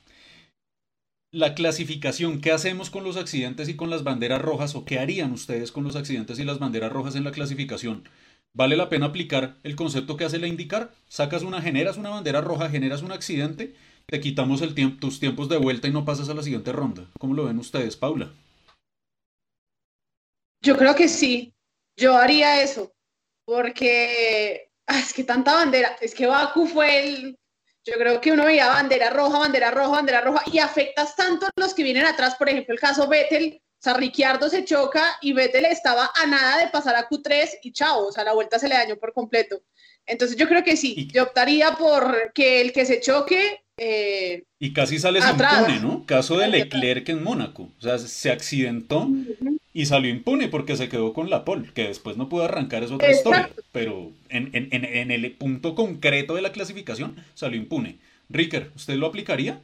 La 1.31 1.53
clasificación, 1.53 2.41
¿qué 2.41 2.51
hacemos 2.51 2.89
con 2.89 3.03
los 3.03 3.17
accidentes 3.17 3.69
y 3.69 3.75
con 3.75 3.91
las 3.91 4.03
banderas 4.03 4.41
rojas 4.41 4.73
o 4.73 4.83
qué 4.83 4.97
harían 4.97 5.31
ustedes 5.31 5.71
con 5.71 5.83
los 5.83 5.95
accidentes 5.95 6.39
y 6.39 6.43
las 6.43 6.57
banderas 6.57 6.91
rojas 6.91 7.15
en 7.15 7.23
la 7.23 7.31
clasificación? 7.31 8.09
¿Vale 8.55 8.77
la 8.77 8.89
pena 8.89 9.05
aplicar 9.05 9.57
el 9.61 9.75
concepto 9.75 10.17
que 10.17 10.25
hace 10.25 10.39
la 10.39 10.47
indicar? 10.47 10.91
Sacas 11.07 11.43
una, 11.43 11.61
generas 11.61 11.97
una 11.97 12.09
bandera 12.09 12.41
roja, 12.41 12.71
generas 12.71 13.03
un 13.03 13.11
accidente, 13.11 13.75
te 14.07 14.19
quitamos 14.19 14.63
el 14.63 14.73
tiempo, 14.73 15.01
tus 15.01 15.19
tiempos 15.19 15.49
de 15.49 15.57
vuelta 15.57 15.87
y 15.87 15.91
no 15.91 16.03
pasas 16.03 16.29
a 16.29 16.33
la 16.33 16.41
siguiente 16.41 16.71
ronda. 16.71 17.05
¿Cómo 17.19 17.35
lo 17.35 17.45
ven 17.45 17.59
ustedes, 17.59 17.95
Paula? 17.95 18.31
Yo 20.63 20.77
creo 20.77 20.95
que 20.95 21.07
sí. 21.07 21.53
Yo 21.95 22.17
haría 22.17 22.63
eso 22.63 22.92
porque 23.45 24.69
ah, 24.87 24.99
es 24.99 25.13
que 25.13 25.23
tanta 25.23 25.53
bandera, 25.53 25.95
es 26.01 26.13
que 26.13 26.27
Baku 26.27 26.67
fue 26.67 26.99
el, 26.99 27.39
yo 27.85 27.93
creo 27.95 28.21
que 28.21 28.31
uno 28.31 28.45
veía 28.45 28.67
bandera 28.67 29.09
roja, 29.09 29.39
bandera 29.39 29.71
roja, 29.71 29.89
bandera 29.89 30.21
roja, 30.21 30.43
y 30.51 30.59
afectas 30.59 31.15
tanto 31.15 31.45
a 31.45 31.51
los 31.55 31.73
que 31.73 31.83
vienen 31.83 32.05
atrás, 32.05 32.35
por 32.35 32.49
ejemplo, 32.49 32.73
el 32.73 32.79
caso 32.79 33.07
Vettel, 33.07 33.61
o 33.61 33.83
sea, 33.83 33.93
Ricciardo 33.95 34.49
se 34.49 34.63
choca 34.63 35.17
y 35.21 35.33
Vettel 35.33 35.65
estaba 35.65 36.09
a 36.15 36.25
nada 36.25 36.57
de 36.59 36.67
pasar 36.67 36.95
a 36.95 37.09
Q3 37.09 37.59
y 37.63 37.73
chao, 37.73 38.07
o 38.07 38.11
sea, 38.11 38.23
la 38.23 38.33
vuelta 38.33 38.57
se 38.57 38.69
le 38.69 38.75
dañó 38.75 38.95
por 38.97 39.11
completo. 39.11 39.61
Entonces 40.05 40.37
yo 40.37 40.47
creo 40.47 40.63
que 40.63 40.77
sí, 40.77 41.09
yo 41.13 41.23
optaría 41.23 41.71
por 41.71 42.31
que 42.33 42.61
el 42.61 42.71
que 42.71 42.85
se 42.85 43.01
choque... 43.01 43.62
Eh, 43.78 44.43
y 44.59 44.71
casi 44.74 44.99
sale 44.99 45.19
impune, 45.19 45.80
¿no? 45.82 46.05
Caso 46.05 46.38
de 46.38 46.47
Leclerc 46.47 47.09
en 47.09 47.24
Mónaco, 47.24 47.69
o 47.80 47.82
sea, 47.82 47.97
se 47.97 48.32
accidentó 48.32 49.09
y 49.74 49.88
salió 49.88 50.11
impune 50.11 50.47
porque 50.47 50.78
se 50.78 50.89
quedó 50.89 51.11
con 51.13 51.30
la 51.32 51.43
pole, 51.43 51.69
que 51.74 51.88
después 51.88 52.15
no 52.15 52.30
pudo 52.30 52.43
arrancar, 52.43 52.84
es 52.84 52.91
otra 52.91 53.11
historia. 53.11 53.49
Pero 53.71 54.11
en, 54.30 54.51
en, 54.53 54.86
en, 54.86 55.11
el 55.11 55.32
punto 55.32 55.74
concreto 55.74 56.36
de 56.36 56.43
la 56.43 56.51
clasificación 56.51 57.15
salió 57.34 57.57
impune. 57.57 57.97
Ricker, 58.30 58.71
¿usted 58.76 58.95
lo 58.95 59.07
aplicaría? 59.07 59.59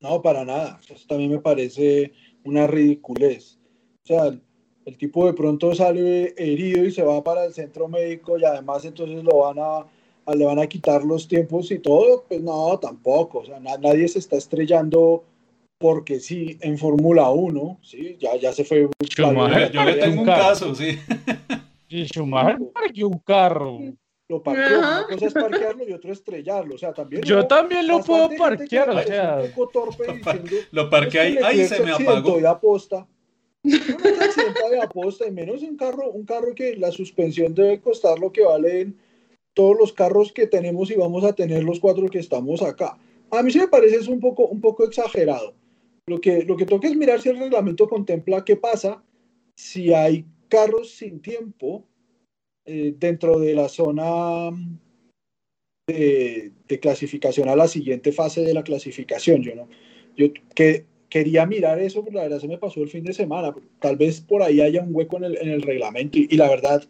No, 0.00 0.22
para 0.22 0.44
nada. 0.44 0.80
Eso 0.88 1.06
también 1.08 1.30
me 1.30 1.40
parece 1.40 2.12
una 2.44 2.66
ridiculez. 2.66 3.58
O 4.04 4.06
sea, 4.06 4.38
el 4.84 4.96
tipo 4.96 5.26
de 5.26 5.34
pronto 5.34 5.74
sale 5.74 6.34
herido 6.36 6.84
y 6.84 6.90
se 6.92 7.02
va 7.02 7.22
para 7.22 7.44
el 7.44 7.52
centro 7.52 7.88
médico 7.88 8.38
y 8.38 8.44
además 8.44 8.84
entonces 8.84 9.22
lo 9.22 9.38
van 9.38 9.58
a, 9.58 9.86
le 10.34 10.44
van 10.44 10.58
a 10.58 10.66
quitar 10.66 11.04
los 11.04 11.28
tiempos 11.28 11.70
y 11.70 11.78
todo. 11.78 12.24
Pues 12.28 12.40
no, 12.40 12.78
tampoco. 12.78 13.40
O 13.40 13.44
sea, 13.44 13.60
nadie 13.60 14.08
se 14.08 14.18
está 14.18 14.36
estrellando 14.36 15.24
porque 15.78 16.18
sí, 16.18 16.58
en 16.60 16.76
Fórmula 16.76 17.30
1, 17.30 17.78
sí, 17.82 18.16
ya, 18.20 18.36
ya 18.36 18.52
se 18.52 18.64
fue. 18.64 18.88
Schumacher, 19.04 19.70
yo 19.70 19.84
le 19.84 19.94
tengo 19.94 20.22
un 20.22 20.26
caso, 20.26 20.74
sí. 20.74 20.98
Y 21.90 22.04
Schumacher 22.04 22.58
parqueó 22.74 23.08
un 23.08 23.18
carro. 23.20 23.78
Lo 24.28 24.42
parqueó, 24.42 24.78
una 24.78 25.06
cosa 25.08 25.26
es 25.26 25.32
parquearlo 25.32 25.88
y 25.88 25.92
otro 25.94 26.12
estrellarlo, 26.12 26.74
o 26.74 26.78
sea, 26.78 26.92
también. 26.92 27.22
Yo 27.22 27.46
también 27.46 27.86
lo 27.86 28.00
puedo 28.00 28.28
parquear, 28.36 28.90
o 28.90 29.02
sea. 29.02 29.40
Un 29.42 29.50
poco 29.52 29.68
torpe 29.68 30.12
diciendo, 30.12 30.50
lo 30.72 30.90
parqué 30.90 31.20
ahí, 31.20 31.38
ahí 31.42 31.64
se 31.64 31.82
me 31.82 31.92
apagó. 31.92 32.38
De 32.38 32.46
aposta. 32.46 33.06
No 33.64 34.70
de 34.70 34.80
aposta, 34.80 35.26
y 35.26 35.30
menos 35.30 35.62
un 35.62 35.76
carro, 35.76 36.10
un 36.10 36.24
carro 36.24 36.54
que 36.54 36.76
la 36.76 36.90
suspensión 36.90 37.54
debe 37.54 37.80
costar 37.80 38.18
lo 38.18 38.32
que 38.32 38.42
valen 38.42 38.96
todos 39.58 39.76
los 39.76 39.92
carros 39.92 40.32
que 40.32 40.46
tenemos 40.46 40.88
y 40.88 40.94
vamos 40.94 41.24
a 41.24 41.32
tener 41.32 41.64
los 41.64 41.80
cuatro 41.80 42.06
que 42.06 42.20
estamos 42.20 42.62
acá. 42.62 42.96
A 43.32 43.42
mí 43.42 43.50
sí 43.50 43.58
me 43.58 43.66
parece 43.66 43.96
es 43.96 44.06
un 44.06 44.20
poco, 44.20 44.46
un 44.46 44.60
poco 44.60 44.84
exagerado. 44.84 45.52
Lo 46.06 46.20
que, 46.20 46.44
lo 46.44 46.56
que 46.56 46.64
toca 46.64 46.86
es 46.86 46.94
mirar 46.94 47.20
si 47.20 47.30
el 47.30 47.40
reglamento 47.40 47.88
contempla 47.88 48.44
qué 48.44 48.54
pasa 48.54 49.02
si 49.56 49.92
hay 49.92 50.24
carros 50.48 50.92
sin 50.92 51.20
tiempo 51.20 51.84
eh, 52.66 52.94
dentro 52.96 53.40
de 53.40 53.54
la 53.54 53.68
zona 53.68 54.50
de, 55.88 56.52
clasificación 56.80 57.48
a 57.48 57.56
la 57.56 57.66
siguiente 57.66 58.12
fase 58.12 58.42
de 58.42 58.54
la 58.54 58.62
clasificación. 58.62 59.42
Yo, 59.42 59.56
¿no? 59.56 59.68
yo 60.16 60.28
que, 60.54 60.86
quería 61.08 61.46
mirar 61.46 61.80
eso, 61.80 62.04
pero 62.04 62.18
la 62.18 62.22
verdad 62.22 62.38
se 62.38 62.46
me 62.46 62.58
pasó 62.58 62.80
el 62.80 62.90
fin 62.90 63.02
de 63.02 63.12
semana. 63.12 63.52
Tal 63.80 63.96
vez 63.96 64.20
por 64.20 64.40
ahí 64.40 64.60
haya 64.60 64.82
un 64.82 64.94
hueco 64.94 65.16
en 65.16 65.24
el, 65.24 65.38
en 65.38 65.48
el 65.48 65.62
reglamento 65.62 66.16
y, 66.16 66.36
la 66.36 66.48
verdad 66.48 66.84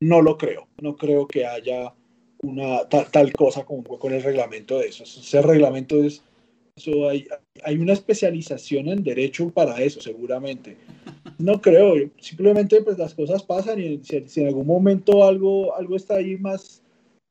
no 0.00 0.20
lo 0.20 0.36
creo. 0.36 0.66
No 0.82 0.96
creo 0.96 1.28
que 1.28 1.46
haya 1.46 1.94
una 2.42 2.88
tal, 2.88 3.32
cosa 3.32 3.64
como 3.64 3.80
un 3.80 3.86
hueco 3.88 4.08
en 4.08 4.14
el 4.14 4.22
reglamento 4.22 4.78
de 4.78 4.88
eso. 4.88 5.04
Ese 5.04 5.42
reglamento 5.42 6.02
es 6.02 6.22
hay, 7.08 7.26
hay 7.64 7.76
una 7.76 7.92
especialización 7.92 8.88
en 8.88 9.02
derecho 9.02 9.50
para 9.50 9.80
eso, 9.82 10.00
seguramente. 10.00 10.76
No 11.38 11.60
creo, 11.60 11.94
simplemente 12.18 12.80
pues 12.82 12.98
las 12.98 13.14
cosas 13.14 13.42
pasan 13.42 13.80
y 13.80 14.00
si, 14.02 14.40
en 14.40 14.46
algún 14.46 14.66
momento 14.66 15.24
algo, 15.24 15.74
algo 15.76 15.96
está 15.96 16.16
ahí 16.16 16.36
más, 16.36 16.82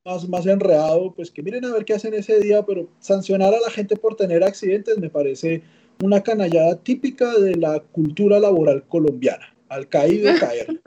más, 0.06 0.28
más 0.28 0.46
enredado, 0.46 1.14
pues 1.14 1.32
que 1.32 1.44
miren 1.44 1.66
a 1.66 1.74
ver 1.74 1.86
qué 1.86 1.94
hacen 1.94 2.14
ese 2.14 2.40
día, 2.40 2.64
pero 2.66 2.88
sancionar 3.00 3.54
a 3.54 3.60
la 3.60 3.70
gente 3.70 3.96
por 3.96 4.16
tener 4.16 4.44
accidentes 4.44 4.98
me 4.98 5.10
parece 5.10 5.62
una 6.04 6.22
canallada 6.22 6.76
típica 6.78 7.34
de 7.38 7.56
la 7.56 7.80
cultura 7.80 8.40
laboral 8.40 8.84
colombiana, 8.88 9.54
al 9.70 9.88
caído 9.88 10.32
caer. 10.40 10.80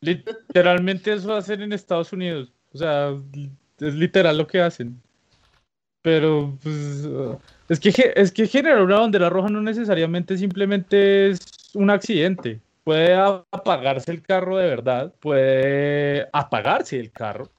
Literalmente 0.00 1.12
eso 1.12 1.28
va 1.28 1.38
a 1.38 1.42
ser 1.42 1.60
en 1.60 1.72
Estados 1.72 2.12
Unidos, 2.12 2.52
o 2.72 2.78
sea, 2.78 3.14
es 3.80 3.94
literal 3.94 4.38
lo 4.38 4.46
que 4.46 4.60
hacen. 4.60 5.00
Pero 6.02 6.56
pues 6.62 7.08
es 7.68 7.80
que, 7.80 8.12
es 8.16 8.32
que 8.32 8.46
generar 8.46 8.82
una 8.82 9.00
bandera 9.00 9.28
roja 9.28 9.48
no 9.48 9.60
necesariamente 9.60 10.38
simplemente 10.38 11.30
es 11.30 11.40
un 11.74 11.90
accidente. 11.90 12.60
Puede 12.84 13.14
apagarse 13.14 14.10
el 14.10 14.22
carro 14.22 14.56
de 14.56 14.66
verdad, 14.66 15.12
puede 15.20 16.28
apagarse 16.32 16.98
el 16.98 17.10
carro. 17.12 17.50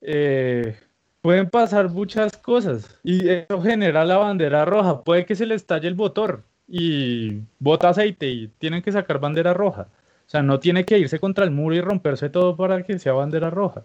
Eh, 0.00 0.76
pueden 1.20 1.48
pasar 1.48 1.88
muchas 1.88 2.36
cosas 2.36 2.98
y 3.02 3.28
eso 3.28 3.62
genera 3.62 4.04
la 4.04 4.18
bandera 4.18 4.64
roja. 4.64 5.02
Puede 5.02 5.24
que 5.24 5.36
se 5.36 5.46
le 5.46 5.54
estalle 5.54 5.88
el 5.88 5.94
motor, 5.94 6.42
y 6.68 7.42
bota 7.58 7.90
aceite 7.90 8.28
y 8.28 8.48
tienen 8.48 8.82
que 8.82 8.92
sacar 8.92 9.18
bandera 9.20 9.54
roja. 9.54 9.88
O 10.26 10.30
sea, 10.30 10.42
no 10.42 10.58
tiene 10.60 10.84
que 10.84 10.98
irse 10.98 11.18
contra 11.20 11.44
el 11.44 11.50
muro 11.50 11.74
y 11.74 11.80
romperse 11.80 12.30
todo 12.30 12.56
para 12.56 12.82
que 12.82 12.98
sea 12.98 13.12
bandera 13.12 13.50
roja. 13.50 13.84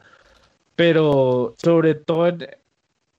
Pero 0.79 1.55
sobre 1.57 1.93
todo, 1.93 2.31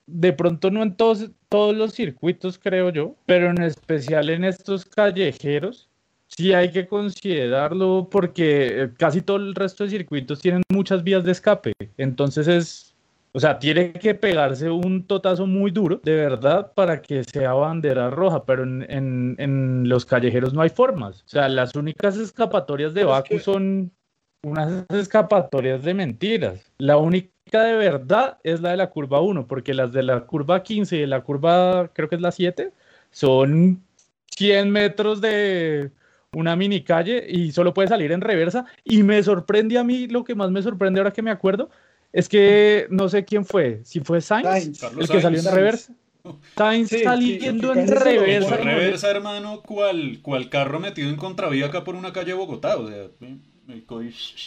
de 0.07 0.33
pronto 0.33 0.71
no 0.71 0.83
en 0.83 0.97
todos, 0.97 1.31
todos 1.51 1.77
los 1.77 1.93
circuitos, 1.93 2.59
creo 2.59 2.89
yo, 2.89 3.15
pero 3.27 3.51
en 3.51 3.61
especial 3.61 4.31
en 4.31 4.45
estos 4.45 4.87
callejeros, 4.87 5.87
sí 6.27 6.55
hay 6.55 6.71
que 6.73 6.87
considerarlo 6.87 8.09
porque 8.11 8.89
casi 8.97 9.21
todo 9.21 9.37
el 9.37 9.55
resto 9.55 9.85
de 9.85 9.91
circuitos 9.91 10.41
tienen 10.41 10.63
muchas 10.71 11.05
vías 11.05 11.23
de 11.23 11.33
escape. 11.33 11.75
Entonces 11.99 12.49
es 12.49 12.95
o 13.33 13.39
sea, 13.39 13.59
tiene 13.59 13.93
que 13.93 14.15
pegarse 14.15 14.71
un 14.71 15.07
totazo 15.07 15.47
muy 15.47 15.71
duro, 15.71 16.01
de 16.03 16.15
verdad, 16.15 16.73
para 16.75 17.01
que 17.01 17.23
sea 17.25 17.53
bandera 17.53 18.11
roja, 18.11 18.45
pero 18.45 18.65
en, 18.65 19.83
los 19.87 20.07
callejeros 20.07 20.53
no 20.53 20.63
hay 20.63 20.71
formas. 20.71 21.23
O 21.27 21.29
sea, 21.29 21.49
las 21.49 21.75
únicas 21.77 22.17
escapatorias 22.17 22.95
de 22.95 23.05
Baku 23.05 23.39
son 23.39 23.93
unas 24.43 24.85
escapatorias 24.91 25.83
de 25.83 25.95
mentiras. 25.95 26.61
La 26.79 26.97
única 26.97 27.31
de 27.53 27.75
verdad 27.75 28.39
es 28.43 28.61
la 28.61 28.71
de 28.71 28.77
la 28.77 28.91
curva 28.91 29.21
1, 29.21 29.47
porque 29.47 29.75
las 29.75 29.93
de 29.93 30.03
la 30.03 30.21
curva 30.21 30.63
15 30.63 30.97
y 30.97 31.01
de 31.01 31.07
la 31.07 31.23
curva, 31.23 31.91
creo 31.93 32.09
que 32.09 32.17
es 32.17 32.21
la 32.21 32.33
7, 32.33 32.73
son 33.11 33.83
100 34.37 34.71
metros 34.71 35.21
de 35.21 35.91
una 36.33 36.55
mini 36.55 36.83
calle 36.83 37.27
y 37.29 37.51
solo 37.53 37.75
puede 37.75 37.89
salir 37.89 38.13
en 38.13 38.21
reversa. 38.21 38.67
Y 38.85 39.03
me 39.03 39.23
sorprende 39.23 39.79
a 39.79 39.85
mí, 39.85 40.07
lo 40.07 40.25
que 40.25 40.35
más 40.35 40.51
me 40.51 40.63
sorprende 40.63 41.01
ahora 41.01 41.13
que 41.13 41.23
me 41.23 41.31
acuerdo, 41.31 41.71
es 42.13 42.29
que 42.29 42.87
no 42.91 43.09
sé 43.09 43.25
quién 43.25 43.45
fue, 43.45 43.81
si 43.85 44.01
fue 44.01 44.21
Sainz, 44.21 44.83
el 44.83 45.09
que 45.09 45.21
salió 45.21 45.41
en 45.41 45.55
reversa. 45.55 45.93
Sainz 46.57 46.91
saliendo 47.03 47.73
en 47.73 47.89
reversa. 47.89 48.57
En 48.57 48.65
reversa, 48.65 49.11
hermano, 49.11 49.63
cual, 49.63 50.19
cual 50.23 50.51
carro 50.51 50.79
metido 50.79 51.09
en 51.09 51.17
contravía 51.17 51.67
acá 51.67 51.83
por 51.83 51.95
una 51.95 52.13
calle 52.13 52.29
de 52.29 52.35
Bogotá. 52.35 52.77
O 52.77 52.89
sea, 52.89 53.09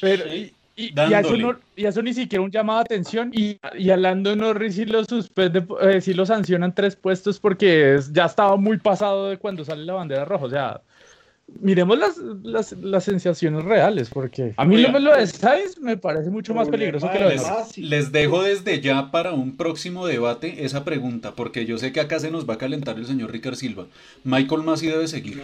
Pero, 0.01 0.25
y, 0.33 0.53
y, 0.75 0.93
eso 1.13 1.37
no, 1.37 1.59
y, 1.75 1.85
eso 1.85 2.01
ni 2.01 2.13
siquiera 2.13 2.41
un 2.41 2.51
llamado 2.51 2.79
de 2.79 2.83
atención. 2.83 3.31
Y, 3.33 3.59
y 3.77 3.89
a 3.89 3.97
Lando 3.97 4.35
Norris 4.35 4.75
sí 4.75 4.85
lo, 4.85 5.03
suspende, 5.05 5.65
eh, 5.81 6.01
sí 6.01 6.13
lo 6.13 6.25
sancionan 6.25 6.73
tres 6.73 6.95
puestos 6.95 7.39
porque 7.39 7.99
ya 8.11 8.25
estaba 8.25 8.57
muy 8.57 8.77
pasado 8.77 9.29
de 9.29 9.37
cuando 9.37 9.63
sale 9.63 9.85
la 9.85 9.93
bandera 9.93 10.25
roja. 10.25 10.45
O 10.45 10.49
sea, 10.49 10.81
miremos 11.61 11.97
las, 11.97 12.17
las, 12.17 12.71
las, 12.73 13.03
sensaciones 13.03 13.63
reales, 13.63 14.09
porque 14.09 14.53
a 14.57 14.65
mí 14.65 14.77
lo, 14.77 14.97
lo, 14.99 15.15
de 15.15 15.27
Sainz 15.27 15.77
me 15.77 15.97
parece 15.97 16.29
mucho 16.29 16.53
más 16.53 16.69
peligroso 16.69 17.09
que 17.11 17.19
lo 17.19 17.29
de 17.29 17.35
les, 17.35 17.77
les 17.77 18.11
dejo 18.11 18.43
desde 18.43 18.81
ya 18.81 19.11
para 19.11 19.33
un 19.33 19.57
próximo 19.57 20.07
debate 20.07 20.65
esa 20.65 20.83
pregunta, 20.83 21.33
porque 21.35 21.65
yo 21.65 21.77
sé 21.77 21.91
que 21.91 21.99
acá 21.99 22.19
se 22.19 22.31
nos 22.31 22.49
va 22.49 22.55
a 22.55 22.57
calentar 22.57 22.97
el 22.97 23.05
señor 23.05 23.31
Ricard 23.31 23.55
Silva. 23.55 23.85
¿Michael 24.23 24.63
Masi 24.63 24.87
debe 24.87 25.07
seguir? 25.07 25.41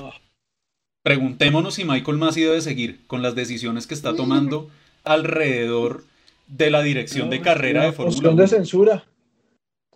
Preguntémonos 1.04 1.76
si 1.76 1.86
Michael 1.86 2.18
Masi 2.18 2.41
debe 2.41 2.62
seguir 2.62 3.06
con 3.08 3.22
las 3.22 3.34
decisiones 3.34 3.88
que 3.88 3.93
está 3.93 4.16
tomando 4.16 4.70
alrededor 5.06 6.04
de 6.47 6.70
la 6.70 6.82
dirección 6.82 7.30
de 7.30 7.41
carrera 7.41 7.84
de 7.84 7.93
Fórmula 7.93 8.32
1. 8.32 8.41
de 8.41 8.47
censura. 8.47 9.06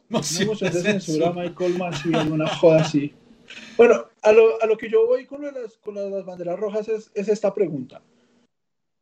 Moción, 0.07 0.57
de, 0.59 0.71
censura, 0.71 1.33
Michael 1.33 1.77
Masi 1.77 2.09
en 2.13 2.31
una 2.31 2.47
joda 2.47 2.81
así. 2.81 3.13
Bueno, 3.75 4.05
a 4.21 4.31
lo, 4.31 4.61
a 4.61 4.65
lo 4.65 4.77
que 4.77 4.89
yo 4.89 5.05
voy 5.07 5.25
con 5.25 5.41
las, 5.41 5.77
con 5.83 5.95
las 5.95 6.25
banderas 6.25 6.57
rojas 6.57 6.87
es, 6.87 7.11
es 7.15 7.27
esta 7.27 7.53
pregunta. 7.53 8.01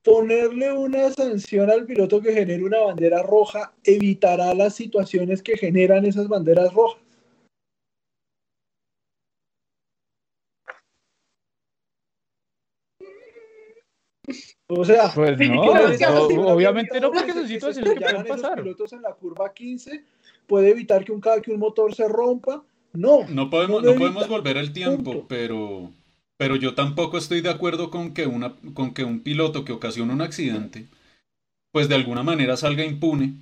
Ponerle 0.03 0.71
una 0.71 1.11
sanción 1.11 1.69
al 1.69 1.85
piloto 1.85 2.21
que 2.21 2.33
genere 2.33 2.63
una 2.63 2.79
bandera 2.79 3.21
roja 3.21 3.73
evitará 3.83 4.53
las 4.55 4.73
situaciones 4.73 5.43
que 5.43 5.57
generan 5.57 6.05
esas 6.05 6.27
banderas 6.27 6.73
rojas. 6.73 7.10
O 14.67 14.85
sea, 14.85 15.11
pues 15.13 15.37
no, 15.49 15.61
obviamente 15.61 16.99
no, 16.99 17.11
porque 17.11 17.33
son 17.33 17.47
situaciones 17.47 17.93
que 17.93 17.99
pueden 17.99 18.25
pasar. 18.25 18.57
Los 18.57 18.63
pilotos 18.63 18.93
en 18.93 19.01
la 19.01 19.13
curva 19.13 19.53
15 19.53 20.03
puede 20.47 20.69
evitar 20.69 21.03
que 21.03 21.11
un, 21.11 21.21
que 21.21 21.51
un 21.51 21.59
motor 21.59 21.93
se 21.93 22.07
rompa, 22.07 22.63
no. 22.93 23.27
No 23.27 23.49
podemos, 23.49 23.83
no, 23.83 23.95
podemos 23.95 24.27
volver 24.27 24.57
el 24.57 24.73
tiempo, 24.73 25.25
pero, 25.27 25.91
pero 26.37 26.55
yo 26.55 26.75
tampoco 26.75 27.17
estoy 27.17 27.41
de 27.41 27.49
acuerdo 27.49 27.89
con 27.89 28.13
que, 28.13 28.27
una, 28.27 28.55
con 28.73 28.93
que 28.93 29.03
un 29.03 29.21
piloto 29.21 29.63
que 29.63 29.71
ocasiona 29.71 30.13
un 30.13 30.21
accidente, 30.21 30.87
pues 31.71 31.87
de 31.87 31.95
alguna 31.95 32.23
manera 32.23 32.57
salga 32.57 32.85
impune. 32.85 33.35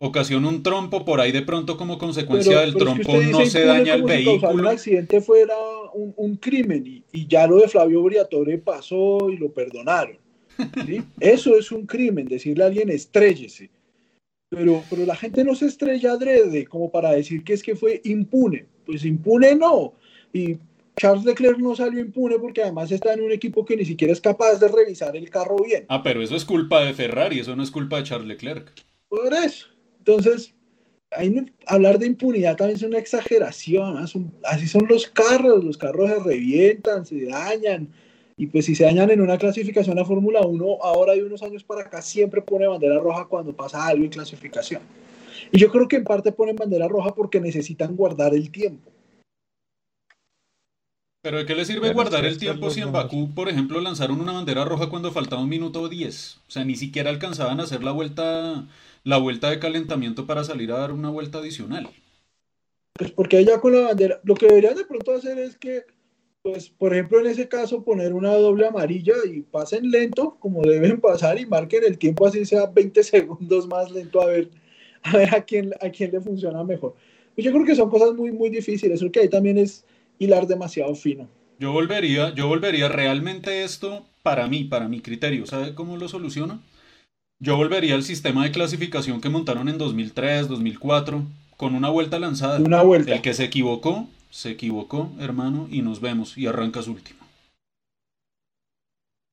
Ocasiona 0.00 0.48
un 0.48 0.62
trompo 0.62 1.04
por 1.04 1.20
ahí 1.20 1.32
de 1.32 1.42
pronto 1.42 1.76
como 1.76 1.98
consecuencia 1.98 2.60
del 2.60 2.74
trompo 2.74 3.16
no 3.16 3.46
se 3.46 3.64
daña 3.64 3.94
el 3.94 4.02
vehículo. 4.02 4.50
Si 4.50 4.56
un 4.58 4.66
accidente 4.66 5.20
fuera 5.20 5.54
un, 5.94 6.36
crimen 6.36 7.02
y, 7.12 7.26
ya 7.26 7.46
lo 7.46 7.56
de 7.56 7.68
Flavio 7.68 8.02
Briatore 8.02 8.58
pasó 8.58 9.28
y 9.30 9.36
lo 9.36 9.50
perdonaron. 9.52 10.18
Eso 11.20 11.56
es 11.56 11.72
un 11.72 11.86
crimen, 11.86 12.26
decirle 12.26 12.64
a 12.64 12.66
alguien 12.66 12.90
estrellese. 12.90 13.70
Pero, 14.50 14.82
pero 14.88 15.04
la 15.04 15.16
gente 15.16 15.44
no 15.44 15.54
se 15.54 15.66
estrella 15.66 16.12
adrede 16.12 16.66
como 16.66 16.90
para 16.90 17.10
decir 17.10 17.44
que 17.44 17.52
es 17.52 17.62
que 17.62 17.76
fue 17.76 18.00
impune. 18.04 18.66
Pues 18.86 19.04
impune 19.04 19.54
no. 19.54 19.94
Y 20.32 20.56
Charles 20.98 21.24
Leclerc 21.24 21.58
no 21.58 21.74
salió 21.76 22.00
impune 22.00 22.38
porque 22.38 22.62
además 22.62 22.90
está 22.90 23.12
en 23.12 23.22
un 23.22 23.32
equipo 23.32 23.64
que 23.64 23.76
ni 23.76 23.84
siquiera 23.84 24.12
es 24.12 24.20
capaz 24.20 24.58
de 24.58 24.68
revisar 24.68 25.16
el 25.16 25.30
carro 25.30 25.56
bien. 25.64 25.86
Ah, 25.88 26.02
pero 26.02 26.22
eso 26.22 26.36
es 26.36 26.44
culpa 26.44 26.84
de 26.84 26.94
Ferrari, 26.94 27.40
eso 27.40 27.54
no 27.56 27.62
es 27.62 27.70
culpa 27.70 27.98
de 27.98 28.04
Charles 28.04 28.28
Leclerc. 28.28 28.72
Por 29.08 29.32
eso. 29.32 29.66
Entonces, 30.08 30.54
hablar 31.66 31.98
de 31.98 32.06
impunidad 32.06 32.56
también 32.56 32.78
es 32.78 32.82
una 32.82 32.98
exageración. 32.98 33.98
Así 34.42 34.66
son 34.66 34.86
los 34.88 35.06
carros, 35.06 35.62
los 35.62 35.76
carros 35.76 36.08
se 36.08 36.18
revientan, 36.20 37.04
se 37.04 37.26
dañan. 37.26 37.90
Y 38.38 38.46
pues 38.46 38.64
si 38.64 38.74
se 38.74 38.84
dañan 38.84 39.10
en 39.10 39.20
una 39.20 39.36
clasificación 39.36 39.98
a 39.98 40.06
Fórmula 40.06 40.40
1, 40.40 40.78
ahora 40.80 41.12
hay 41.12 41.20
unos 41.20 41.42
años 41.42 41.62
para 41.62 41.82
acá 41.82 42.00
siempre 42.00 42.40
pone 42.40 42.66
bandera 42.66 42.98
roja 43.00 43.26
cuando 43.26 43.54
pasa 43.54 43.86
algo 43.86 44.02
en 44.02 44.10
clasificación. 44.10 44.80
Y 45.52 45.58
yo 45.58 45.70
creo 45.70 45.86
que 45.86 45.96
en 45.96 46.04
parte 46.04 46.32
ponen 46.32 46.56
bandera 46.56 46.88
roja 46.88 47.14
porque 47.14 47.38
necesitan 47.38 47.94
guardar 47.94 48.32
el 48.32 48.50
tiempo. 48.50 48.90
Pero 51.28 51.40
¿de 51.40 51.44
qué 51.44 51.54
le 51.54 51.66
sirve 51.66 51.92
guardar 51.92 52.24
el 52.24 52.38
tiempo 52.38 52.70
si 52.70 52.80
en 52.80 52.90
Bakú, 52.90 53.34
por 53.34 53.50
ejemplo, 53.50 53.82
lanzaron 53.82 54.18
una 54.18 54.32
bandera 54.32 54.64
roja 54.64 54.88
cuando 54.88 55.12
faltaba 55.12 55.42
un 55.42 55.50
minuto 55.50 55.82
o 55.82 55.88
diez? 55.90 56.38
O 56.48 56.50
sea, 56.50 56.64
ni 56.64 56.74
siquiera 56.74 57.10
alcanzaban 57.10 57.60
a 57.60 57.64
hacer 57.64 57.84
la 57.84 57.92
vuelta, 57.92 58.66
la 59.04 59.18
vuelta 59.18 59.50
de 59.50 59.58
calentamiento 59.58 60.24
para 60.24 60.42
salir 60.42 60.72
a 60.72 60.78
dar 60.78 60.90
una 60.90 61.10
vuelta 61.10 61.36
adicional. 61.36 61.86
Pues 62.94 63.10
porque 63.10 63.36
allá 63.36 63.60
con 63.60 63.74
la 63.74 63.88
bandera, 63.88 64.20
lo 64.24 64.36
que 64.36 64.46
deberían 64.46 64.74
de 64.74 64.86
pronto 64.86 65.12
hacer 65.12 65.38
es 65.38 65.58
que 65.58 65.84
pues, 66.40 66.70
por 66.70 66.94
ejemplo, 66.94 67.20
en 67.20 67.26
ese 67.26 67.46
caso, 67.46 67.84
poner 67.84 68.14
una 68.14 68.32
doble 68.32 68.66
amarilla 68.66 69.12
y 69.30 69.42
pasen 69.42 69.90
lento, 69.90 70.38
como 70.40 70.62
deben 70.62 70.98
pasar, 70.98 71.38
y 71.38 71.44
marquen 71.44 71.84
el 71.84 71.98
tiempo 71.98 72.26
así 72.26 72.46
sea 72.46 72.64
20 72.64 73.02
segundos 73.02 73.66
más 73.68 73.90
lento, 73.90 74.22
a 74.22 74.26
ver 74.28 74.48
a, 75.02 75.14
ver 75.14 75.34
a, 75.34 75.44
quién, 75.44 75.74
a 75.82 75.90
quién 75.90 76.10
le 76.10 76.22
funciona 76.22 76.64
mejor. 76.64 76.94
Y 77.36 77.42
yo 77.42 77.52
creo 77.52 77.66
que 77.66 77.76
son 77.76 77.90
cosas 77.90 78.14
muy, 78.14 78.32
muy 78.32 78.48
difíciles, 78.48 79.04
que 79.12 79.20
ahí 79.20 79.28
también 79.28 79.58
es 79.58 79.84
hilar 80.18 80.46
demasiado 80.46 80.94
fino. 80.94 81.28
Yo 81.58 81.72
volvería, 81.72 82.34
yo 82.34 82.46
volvería 82.48 82.88
realmente 82.88 83.64
esto, 83.64 84.06
para 84.22 84.46
mí, 84.46 84.64
para 84.64 84.88
mi 84.88 85.00
criterio, 85.00 85.46
¿sabe 85.46 85.74
cómo 85.74 85.96
lo 85.96 86.08
soluciono? 86.08 86.60
Yo 87.40 87.56
volvería 87.56 87.94
al 87.94 88.02
sistema 88.02 88.44
de 88.44 88.52
clasificación 88.52 89.20
que 89.20 89.28
montaron 89.28 89.68
en 89.68 89.78
2003, 89.78 90.48
2004, 90.48 91.22
con 91.56 91.74
una 91.74 91.88
vuelta 91.88 92.18
lanzada. 92.18 92.58
Una 92.58 92.82
vuelta. 92.82 93.14
El 93.14 93.22
que 93.22 93.34
se 93.34 93.44
equivocó 93.44 94.08
se 94.30 94.50
equivocó, 94.50 95.10
hermano, 95.18 95.68
y 95.70 95.82
nos 95.82 96.00
vemos, 96.00 96.36
y 96.36 96.46
arrancas 96.46 96.86
último. 96.86 97.18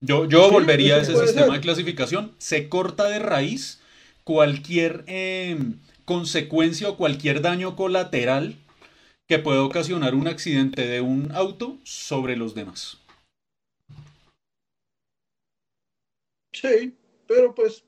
Yo, 0.02 0.26
yo 0.26 0.52
volvería 0.52 0.96
a 0.96 1.02
ese 1.02 1.16
sistema 1.16 1.56
de 1.56 1.62
clasificación. 1.62 2.32
Se 2.38 2.70
corta 2.70 3.06
de 3.06 3.20
raíz 3.20 3.82
cualquier 4.24 5.04
em, 5.08 5.80
consecuencia 6.06 6.90
o 6.90 6.98
cualquier 6.98 7.42
daño 7.42 7.76
colateral 7.76 8.56
que 9.28 9.40
pueda 9.40 9.64
ocasionar 9.64 10.16
un 10.16 10.28
accidente 10.28 10.86
de 10.86 11.02
un 11.02 11.32
auto 11.32 11.78
sobre 11.84 12.36
los 12.36 12.54
demás. 12.54 13.02
Sí, 16.54 16.96
pero 17.28 17.54
pues, 17.54 17.84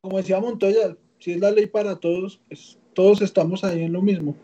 como 0.00 0.16
decía 0.16 0.40
Montoya, 0.40 0.96
si 1.18 1.32
es 1.32 1.40
la 1.40 1.50
ley 1.50 1.66
para 1.66 1.96
todos, 1.96 2.40
pues 2.48 2.78
todos 2.94 3.22
estamos 3.22 3.62
ahí 3.64 3.82
en 3.82 3.92
lo 3.92 4.02
mismo. 4.02 4.36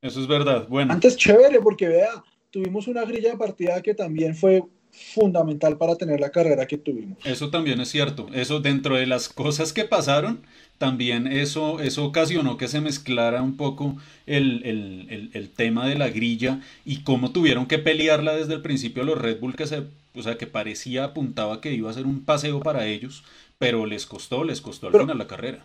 Eso 0.00 0.20
es 0.20 0.26
verdad. 0.26 0.66
Bueno. 0.68 0.92
Antes 0.92 1.16
chévere, 1.16 1.60
porque 1.60 1.88
vea, 1.88 2.24
tuvimos 2.50 2.86
una 2.88 3.04
grilla 3.04 3.32
de 3.32 3.36
partida 3.36 3.82
que 3.82 3.94
también 3.94 4.34
fue 4.34 4.62
fundamental 4.98 5.76
para 5.78 5.96
tener 5.96 6.20
la 6.20 6.30
carrera 6.30 6.66
que 6.66 6.78
tuvimos. 6.78 7.18
Eso 7.24 7.50
también 7.50 7.80
es 7.80 7.88
cierto. 7.88 8.28
Eso 8.32 8.60
dentro 8.60 8.96
de 8.96 9.06
las 9.06 9.28
cosas 9.28 9.72
que 9.72 9.84
pasaron, 9.84 10.40
también 10.78 11.26
eso, 11.26 11.80
eso 11.80 12.04
ocasionó 12.04 12.56
que 12.56 12.68
se 12.68 12.80
mezclara 12.80 13.42
un 13.42 13.56
poco 13.56 13.96
el, 14.26 14.62
el, 14.64 15.30
el, 15.32 15.50
tema 15.50 15.88
de 15.88 15.96
la 15.96 16.08
grilla 16.08 16.60
y 16.84 17.02
cómo 17.02 17.32
tuvieron 17.32 17.66
que 17.66 17.78
pelearla 17.78 18.34
desde 18.34 18.54
el 18.54 18.62
principio 18.62 19.04
los 19.04 19.18
Red 19.18 19.40
Bull, 19.40 19.56
que 19.56 19.66
se, 19.66 19.82
o 20.14 20.22
sea, 20.22 20.38
que 20.38 20.46
parecía 20.46 21.04
apuntaba 21.04 21.60
que 21.60 21.72
iba 21.72 21.90
a 21.90 21.94
ser 21.94 22.06
un 22.06 22.24
paseo 22.24 22.60
para 22.60 22.86
ellos, 22.86 23.24
pero 23.58 23.86
les 23.86 24.06
costó, 24.06 24.44
les 24.44 24.60
costó 24.60 24.88
al 24.88 25.00
final 25.00 25.18
la 25.18 25.26
carrera. 25.26 25.64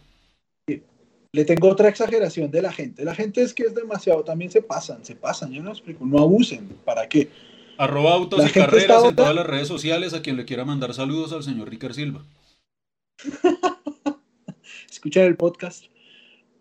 Le 1.36 1.46
tengo 1.46 1.68
otra 1.68 1.90
exageración 1.90 2.52
de 2.52 2.62
la 2.62 2.72
gente. 2.72 3.04
La 3.04 3.16
gente 3.16 3.42
es 3.42 3.56
que 3.56 3.64
es 3.64 3.74
demasiado, 3.74 4.24
también 4.24 4.52
se 4.52 4.62
pasan, 4.62 5.04
se 5.04 5.16
pasan, 5.16 5.52
yo 5.52 5.64
no 5.64 5.72
explico, 5.72 6.06
no 6.06 6.20
abusen, 6.20 6.68
¿para 6.86 7.08
qué? 7.10 7.30
Arroba 7.78 8.14
autos 8.14 8.40
La 8.40 8.50
y 8.50 8.52
carreras 8.52 9.04
en 9.04 9.16
todas 9.16 9.36
las 9.36 9.46
redes 9.46 9.68
sociales 9.68 10.14
a 10.14 10.22
quien 10.22 10.38
le 10.38 10.46
quiera 10.46 10.64
mandar 10.66 10.94
saludos 10.94 11.34
al 11.34 11.44
señor 11.44 11.70
Ricker 11.70 11.94
Silva. 11.94 12.24
Escuchan 14.90 15.24
el 15.24 15.36
podcast. 15.36 15.86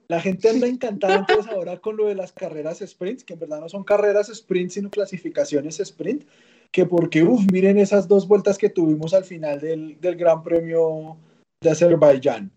La 0.08 0.20
gente 0.20 0.50
anda 0.50 0.66
encantada 0.66 1.14
entonces 1.16 1.50
ahora 1.52 1.78
con 1.78 1.96
lo 1.96 2.06
de 2.06 2.14
las 2.14 2.32
carreras 2.32 2.82
sprint, 2.82 3.22
que 3.22 3.34
en 3.34 3.40
verdad 3.40 3.60
no 3.60 3.68
son 3.68 3.84
carreras 3.84 4.28
sprint, 4.28 4.70
sino 4.72 4.90
clasificaciones 4.90 5.80
sprint, 5.80 6.24
que 6.70 6.86
porque, 6.86 7.22
uff, 7.22 7.44
miren 7.50 7.78
esas 7.78 8.08
dos 8.08 8.26
vueltas 8.26 8.58
que 8.58 8.68
tuvimos 8.68 9.14
al 9.14 9.24
final 9.24 9.60
del, 9.60 10.00
del 10.00 10.16
Gran 10.16 10.42
Premio 10.42 11.16
de 11.62 11.70
Azerbaiyán. 11.70 12.50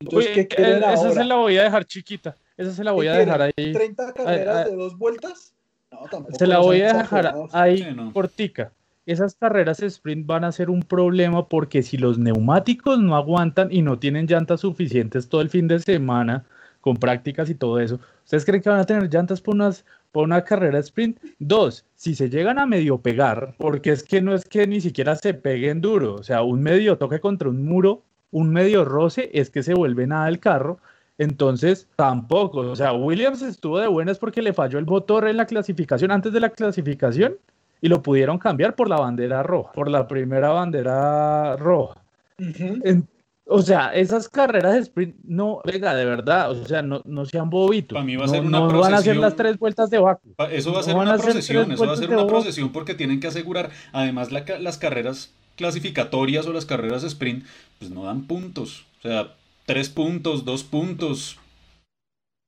Entonces, 0.00 0.30
Uy, 0.30 0.34
¿qué 0.34 0.48
quieren 0.48 0.74
eh, 0.74 0.78
esa 0.78 1.08
ahora? 1.08 1.12
se 1.12 1.24
la 1.24 1.34
voy 1.36 1.56
a 1.58 1.62
dejar 1.64 1.84
chiquita. 1.84 2.36
Esa 2.56 2.72
se 2.72 2.84
la 2.84 2.92
voy 2.92 3.06
¿Qué 3.06 3.10
a 3.10 3.18
dejar 3.18 3.52
quieren? 3.54 3.76
ahí. 3.76 3.88
¿30 3.88 4.12
carreras 4.14 4.56
Ay, 4.56 4.62
ay. 4.64 4.70
de 4.70 4.76
dos 4.76 4.96
vueltas? 4.98 5.54
No, 5.90 6.00
tampoco. 6.10 6.36
Se 6.38 6.46
la 6.46 6.58
voy 6.58 6.82
a 6.82 6.92
dejar 6.94 7.34
ahí 7.52 7.78
Sí, 7.78 7.86
no. 7.94 8.12
cortica. 8.12 8.72
Esas 9.06 9.36
carreras 9.36 9.80
sprint 9.80 10.26
van 10.26 10.42
a 10.44 10.50
ser 10.50 10.68
un 10.68 10.82
problema 10.82 11.48
porque 11.48 11.82
si 11.82 11.96
los 11.96 12.18
neumáticos 12.18 12.98
no 12.98 13.14
aguantan 13.14 13.68
y 13.70 13.82
no 13.82 13.98
tienen 14.00 14.26
llantas 14.26 14.60
suficientes 14.62 15.28
todo 15.28 15.40
el 15.42 15.48
fin 15.48 15.68
de 15.68 15.78
semana 15.78 16.44
con 16.80 16.96
prácticas 16.96 17.48
y 17.48 17.54
todo 17.54 17.78
eso, 17.78 18.00
¿ustedes 18.24 18.44
creen 18.44 18.62
que 18.62 18.68
van 18.70 18.80
a 18.80 18.84
tener 18.84 19.08
llantas 19.08 19.40
por, 19.40 19.54
unas, 19.54 19.84
por 20.10 20.24
una 20.24 20.42
carrera 20.42 20.80
sprint? 20.80 21.18
Dos, 21.38 21.84
si 21.94 22.16
se 22.16 22.28
llegan 22.28 22.58
a 22.58 22.66
medio 22.66 22.98
pegar, 22.98 23.54
porque 23.58 23.90
es 23.90 24.02
que 24.02 24.20
no 24.20 24.34
es 24.34 24.44
que 24.44 24.66
ni 24.66 24.80
siquiera 24.80 25.14
se 25.14 25.34
peguen 25.34 25.80
duro, 25.80 26.14
o 26.16 26.22
sea, 26.24 26.42
un 26.42 26.60
medio 26.62 26.98
toque 26.98 27.20
contra 27.20 27.48
un 27.48 27.64
muro, 27.64 28.02
un 28.32 28.50
medio 28.50 28.84
roce, 28.84 29.30
es 29.34 29.50
que 29.50 29.62
se 29.62 29.74
vuelve 29.74 30.08
nada 30.08 30.28
el 30.28 30.40
carro. 30.40 30.78
Entonces, 31.18 31.88
tampoco. 31.96 32.60
O 32.60 32.76
sea, 32.76 32.92
Williams 32.92 33.42
estuvo 33.42 33.78
de 33.78 33.86
buenas 33.86 34.18
porque 34.18 34.42
le 34.42 34.52
falló 34.52 34.78
el 34.78 34.86
motor 34.86 35.28
en 35.28 35.36
la 35.36 35.46
clasificación, 35.46 36.10
antes 36.10 36.32
de 36.32 36.40
la 36.40 36.50
clasificación, 36.50 37.36
y 37.80 37.88
lo 37.88 38.02
pudieron 38.02 38.38
cambiar 38.38 38.74
por 38.74 38.88
la 38.88 38.96
bandera 38.96 39.42
roja, 39.42 39.72
por 39.72 39.90
la 39.90 40.06
primera 40.08 40.50
bandera 40.50 41.56
roja. 41.56 42.00
En- 42.38 43.08
o 43.48 43.62
sea, 43.62 43.94
esas 43.94 44.28
carreras 44.28 44.74
de 44.74 44.80
sprint, 44.80 45.14
no, 45.22 45.60
venga, 45.64 45.94
de 45.94 46.04
verdad, 46.04 46.50
o 46.50 46.66
sea, 46.66 46.82
no, 46.82 47.00
no 47.04 47.24
sean 47.26 47.48
bobitos. 47.48 47.96
Pa' 47.96 48.02
mí 48.02 48.16
va 48.16 48.24
a 48.24 48.26
no, 48.26 48.32
ser 48.32 48.40
una 48.42 48.58
no 48.58 48.80
van 48.80 48.92
a 48.92 48.96
hacer 48.96 49.16
las 49.16 49.36
tres 49.36 49.56
vueltas 49.56 49.88
de 49.88 49.98
Baku. 49.98 50.34
Eso 50.50 50.72
va 50.72 50.78
a 50.78 50.80
No 50.80 50.84
ser 50.84 50.96
una 50.96 51.16
procesión, 51.16 51.70
eso 51.70 51.86
va 51.86 51.92
a 51.92 51.96
ser 51.96 52.10
una 52.10 52.26
procesión 52.26 52.72
porque 52.72 52.94
tienen 52.94 53.20
que 53.20 53.28
asegurar, 53.28 53.70
además 53.92 54.32
la 54.32 54.44
las 54.58 54.78
carreras 54.78 55.32
clasificatorias 55.54 56.46
o 56.48 56.52
las 56.52 56.66
carreras 56.66 57.04
sprint, 57.04 57.44
pues 57.78 57.90
no 57.90 58.04
dan 58.04 58.26
puntos, 58.26 58.84
o 58.98 59.02
sea, 59.02 59.28
tres 59.66 59.88
puntos, 59.90 60.44
dos 60.44 60.64
puntos, 60.64 61.36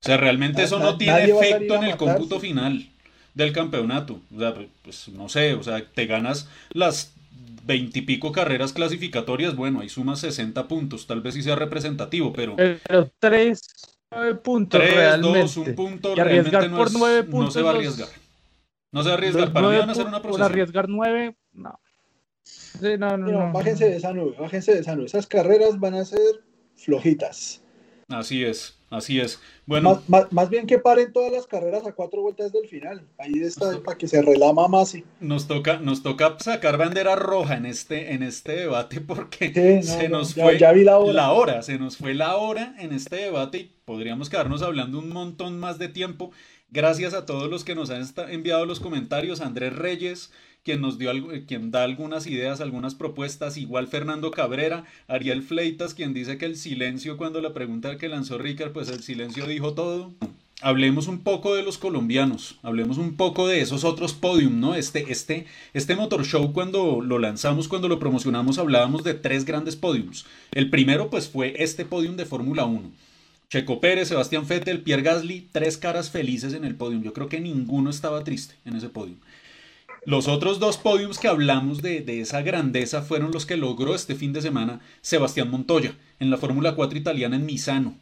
o 0.03 0.05
sea, 0.07 0.17
realmente 0.17 0.59
Na- 0.61 0.63
eso 0.65 0.79
no 0.79 0.97
tiene 0.97 1.19
nadie 1.27 1.33
efecto 1.39 1.75
en 1.75 1.83
el 1.83 1.97
cómputo 1.97 2.39
final 2.39 2.89
del 3.33 3.53
campeonato, 3.53 4.19
o 4.35 4.39
sea, 4.39 4.55
pues 4.81 5.09
no 5.09 5.29
sé, 5.29 5.53
o 5.53 5.63
sea, 5.63 5.85
te 5.85 6.05
ganas 6.05 6.49
las 6.71 7.13
veintipico 7.63 8.31
carreras 8.31 8.73
clasificatorias, 8.73 9.55
bueno, 9.55 9.81
ahí 9.81 9.89
sumas 9.89 10.19
60 10.21 10.67
puntos, 10.67 11.05
tal 11.07 11.21
vez 11.21 11.35
sí 11.35 11.43
sea 11.43 11.55
representativo, 11.55 12.33
pero 12.33 12.55
Pero 12.55 13.11
tres 13.19 13.61
nueve 14.11 14.35
puntos 14.35 14.79
tres, 14.81 14.95
realmente. 14.95 15.39
dos, 15.39 15.57
un 15.57 15.75
punto, 15.75 16.15
Y 16.15 16.19
arriesgar 16.19 16.61
realmente 16.63 16.69
no, 16.69 16.77
por 16.77 16.87
es- 16.87 16.93
nueve 16.93 17.23
no 17.23 17.29
puntos 17.29 17.53
se 17.53 17.61
va 17.61 17.69
a 17.71 17.73
arriesgar. 17.75 18.09
No 18.91 19.03
se 19.03 19.09
va 19.09 19.13
a 19.13 19.17
arriesgar, 19.19 19.53
para 19.53 19.67
mí 19.69 19.77
van 19.77 19.89
a 19.89 19.91
hacer 19.91 20.07
una 20.07 20.21
procesión. 20.21 20.51
arriesgar 20.51 20.89
nueve, 20.89 21.35
no. 21.53 21.79
Sí, 22.43 22.97
no, 22.97 23.17
no, 23.17 23.17
No, 23.17 23.31
no, 23.31 23.47
no. 23.47 23.53
bájense 23.53 23.87
de 23.87 23.97
esa 23.97 24.13
nube, 24.13 24.35
bájense 24.39 24.73
de 24.73 24.79
esa 24.79 24.95
nube. 24.95 25.05
Esas 25.05 25.27
carreras 25.27 25.79
van 25.79 25.93
a 25.93 26.05
ser 26.05 26.19
flojitas. 26.83 27.61
Así 28.07 28.43
es, 28.43 28.75
así 28.89 29.19
es. 29.19 29.39
Bueno, 29.67 29.93
Más, 29.93 30.09
más- 30.09 30.31
más 30.33 30.49
bien 30.49 30.65
que 30.65 30.79
paren 30.79 31.13
todas 31.13 31.31
las 31.31 31.45
carreras 31.45 31.85
a 31.85 31.91
cuatro 31.91 32.23
vueltas 32.23 32.51
del 32.51 32.67
final. 32.67 33.03
Ahí 33.19 33.33
está, 33.43 33.79
para 33.83 33.95
que 33.99 34.07
se 34.07 34.19
relama 34.23 34.67
más. 34.67 34.95
y- 34.95 35.03
nos 35.19 35.47
toca, 35.47 35.77
nos 35.77 36.01
toca 36.01 36.35
sacar 36.39 36.77
bandera 36.77 37.15
roja 37.15 37.55
en 37.57 37.67
este, 37.67 38.13
en 38.13 38.23
este 38.23 38.53
debate 38.53 38.99
porque 39.01 39.53
Sí, 39.53 39.87
no, 39.87 39.95
se 39.99 40.09
no, 40.09 40.17
nos 40.17 40.33
ya- 40.33 40.43
fue 40.43 40.57
ya 40.57 40.71
vi 40.71 40.83
la 40.83 40.97
hora. 40.97 41.13
la 41.13 41.31
hora, 41.33 41.61
se 41.61 41.77
nos 41.77 41.97
fue 41.97 42.15
la 42.15 42.35
hora 42.37 42.73
en 42.79 42.93
este 42.93 43.17
debate 43.17 43.57
y 43.59 43.71
podríamos 43.85 44.27
quedarnos 44.31 44.63
hablando 44.63 44.97
un 44.97 45.09
montón 45.09 45.59
más 45.59 45.77
de 45.77 45.89
tiempo. 45.89 46.31
Gracias 46.71 47.13
a 47.13 47.27
todos 47.27 47.47
los 47.49 47.63
que 47.63 47.75
nos 47.75 47.91
han 47.91 48.03
enviado 48.29 48.65
los 48.65 48.79
comentarios, 48.79 49.41
Andrés 49.41 49.75
Reyes, 49.75 50.31
quien 50.63 50.81
nos 50.81 50.97
dio 50.97 51.09
algo, 51.09 51.31
eh, 51.31 51.45
quien 51.45 51.71
da 51.71 51.83
algunas 51.83 52.27
ideas, 52.27 52.61
algunas 52.61 52.95
propuestas, 52.95 53.57
igual 53.57 53.87
Fernando 53.87 54.31
Cabrera, 54.31 54.85
Ariel 55.07 55.43
Fleitas, 55.43 55.93
quien 55.93 56.13
dice 56.13 56.37
que 56.37 56.45
el 56.45 56.55
silencio 56.55 57.17
cuando 57.17 57.41
la 57.41 57.53
pregunta 57.53 57.97
que 57.97 58.09
lanzó 58.09 58.37
Ricard, 58.37 58.71
pues 58.71 58.89
el 58.89 59.01
silencio 59.01 59.47
dijo 59.47 59.73
todo. 59.73 60.13
Hablemos 60.61 61.07
un 61.07 61.19
poco 61.19 61.55
de 61.55 61.63
los 61.63 61.77
colombianos, 61.77 62.57
hablemos 62.63 62.97
un 62.97 63.15
poco 63.15 63.47
de 63.47 63.61
esos 63.61 63.85
otros 63.85 64.13
podium, 64.13 64.59
¿no? 64.59 64.75
Este, 64.75 65.09
este, 65.09 65.45
este 65.73 65.95
motor 65.95 66.25
show 66.25 66.51
cuando 66.51 66.99
lo 67.01 67.17
lanzamos, 67.17 67.69
cuando 67.69 67.87
lo 67.87 67.97
promocionamos, 67.97 68.57
hablábamos 68.57 69.05
de 69.05 69.13
tres 69.13 69.45
grandes 69.45 69.77
podiums. 69.77 70.25
El 70.51 70.69
primero, 70.69 71.09
pues, 71.09 71.29
fue 71.29 71.55
este 71.59 71.85
podium 71.85 72.17
de 72.17 72.25
Fórmula 72.25 72.65
1. 72.65 72.91
Checo 73.49 73.79
Pérez, 73.79 74.09
Sebastián 74.09 74.45
Vettel, 74.45 74.81
Pierre 74.81 75.01
Gasly, 75.01 75.47
tres 75.51 75.77
caras 75.77 76.11
felices 76.11 76.53
en 76.53 76.65
el 76.65 76.75
podium. 76.75 77.03
Yo 77.03 77.13
creo 77.13 77.29
que 77.29 77.39
ninguno 77.39 77.89
estaba 77.89 78.23
triste 78.25 78.55
en 78.65 78.75
ese 78.75 78.89
podium. 78.89 79.17
Los 80.09 80.27
otros 80.27 80.57
dos 80.57 80.79
podiums 80.79 81.19
que 81.19 81.27
hablamos 81.27 81.83
de, 81.83 82.01
de 82.01 82.21
esa 82.21 82.41
grandeza 82.41 83.03
fueron 83.03 83.29
los 83.29 83.45
que 83.45 83.57
logró 83.57 83.93
este 83.93 84.15
fin 84.15 84.33
de 84.33 84.41
semana 84.41 84.79
Sebastián 85.01 85.51
Montoya 85.51 85.99
en 86.19 86.31
la 86.31 86.37
Fórmula 86.37 86.73
4 86.73 86.97
italiana 86.97 87.35
en 87.35 87.45
Misano 87.45 87.95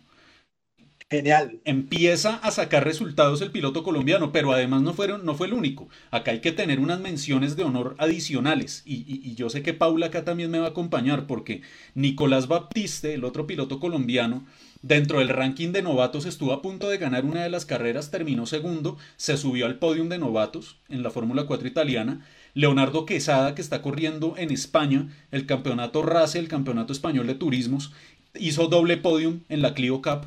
Genial. 1.10 1.62
empieza 1.64 2.36
a 2.36 2.52
sacar 2.52 2.84
resultados 2.84 3.40
el 3.42 3.52
piloto 3.52 3.82
colombiano, 3.82 4.34
pero 4.34 4.52
además 4.52 4.82
no, 4.82 4.94
fueron, 4.94 5.26
no 5.26 5.36
fue 5.36 5.48
el 5.48 5.54
único. 5.54 5.88
Acá 6.12 6.32
hay 6.32 6.42
que 6.42 6.52
tener 6.52 6.82
unas 6.82 7.00
menciones 7.00 7.56
de 7.56 7.64
honor 7.64 7.96
adicionales. 7.98 8.84
Y, 8.86 9.06
y- 9.08 9.34
yo 9.36 9.50
sé 9.50 9.64
que 9.64 9.74
Paula 9.74 10.08
acá 10.08 10.26
también 10.26 10.52
me 10.52 10.60
va 10.60 10.66
a 10.66 10.70
acompañar 10.72 11.26
porque 11.26 11.62
Nicolás 11.96 12.50
Baptiste, 12.50 13.14
el 13.14 13.24
otro 13.24 13.48
piloto 13.48 13.80
colombiano, 13.80 14.46
dentro 14.82 15.20
del 15.20 15.30
ranking 15.30 15.72
de 15.72 15.82
novatos 15.82 16.26
estuvo 16.26 16.52
a 16.52 16.62
punto 16.62 16.90
de 16.90 16.98
ganar 16.98 17.24
una 17.24 17.42
de 17.42 17.50
las 17.50 17.66
carreras, 17.66 18.12
terminó 18.12 18.46
segundo, 18.46 18.98
se 19.16 19.38
subió 19.38 19.66
al 19.66 19.80
podium 19.80 20.10
de 20.10 20.18
novatos 20.20 20.76
en 20.90 21.04
la 21.04 21.10
Fórmula 21.12 21.46
4 21.46 21.70
italiana. 21.70 22.26
Leonardo 22.54 23.06
Quesada, 23.06 23.56
que 23.56 23.62
está 23.62 23.82
corriendo 23.82 24.34
en 24.38 24.52
España 24.52 25.08
el 25.32 25.46
campeonato 25.46 26.02
RACE, 26.02 26.40
el 26.40 26.50
campeonato 26.50 26.92
español 26.92 27.28
de 27.28 27.36
turismos, 27.36 27.94
hizo 28.38 28.68
doble 28.68 28.98
podium 28.98 29.40
en 29.48 29.62
la 29.62 29.74
Clio 29.74 30.02
Cup. 30.02 30.26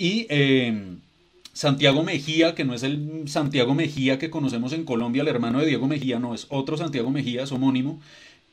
Y 0.00 0.26
eh, 0.30 0.96
Santiago 1.52 2.02
Mejía, 2.02 2.54
que 2.54 2.64
no 2.64 2.72
es 2.74 2.82
el 2.82 3.24
Santiago 3.28 3.74
Mejía 3.74 4.18
que 4.18 4.30
conocemos 4.30 4.72
en 4.72 4.84
Colombia, 4.84 5.20
el 5.22 5.28
hermano 5.28 5.58
de 5.60 5.66
Diego 5.66 5.86
Mejía, 5.88 6.18
no, 6.18 6.34
es 6.34 6.46
otro 6.48 6.78
Santiago 6.78 7.10
Mejía, 7.10 7.42
es 7.42 7.52
homónimo, 7.52 8.00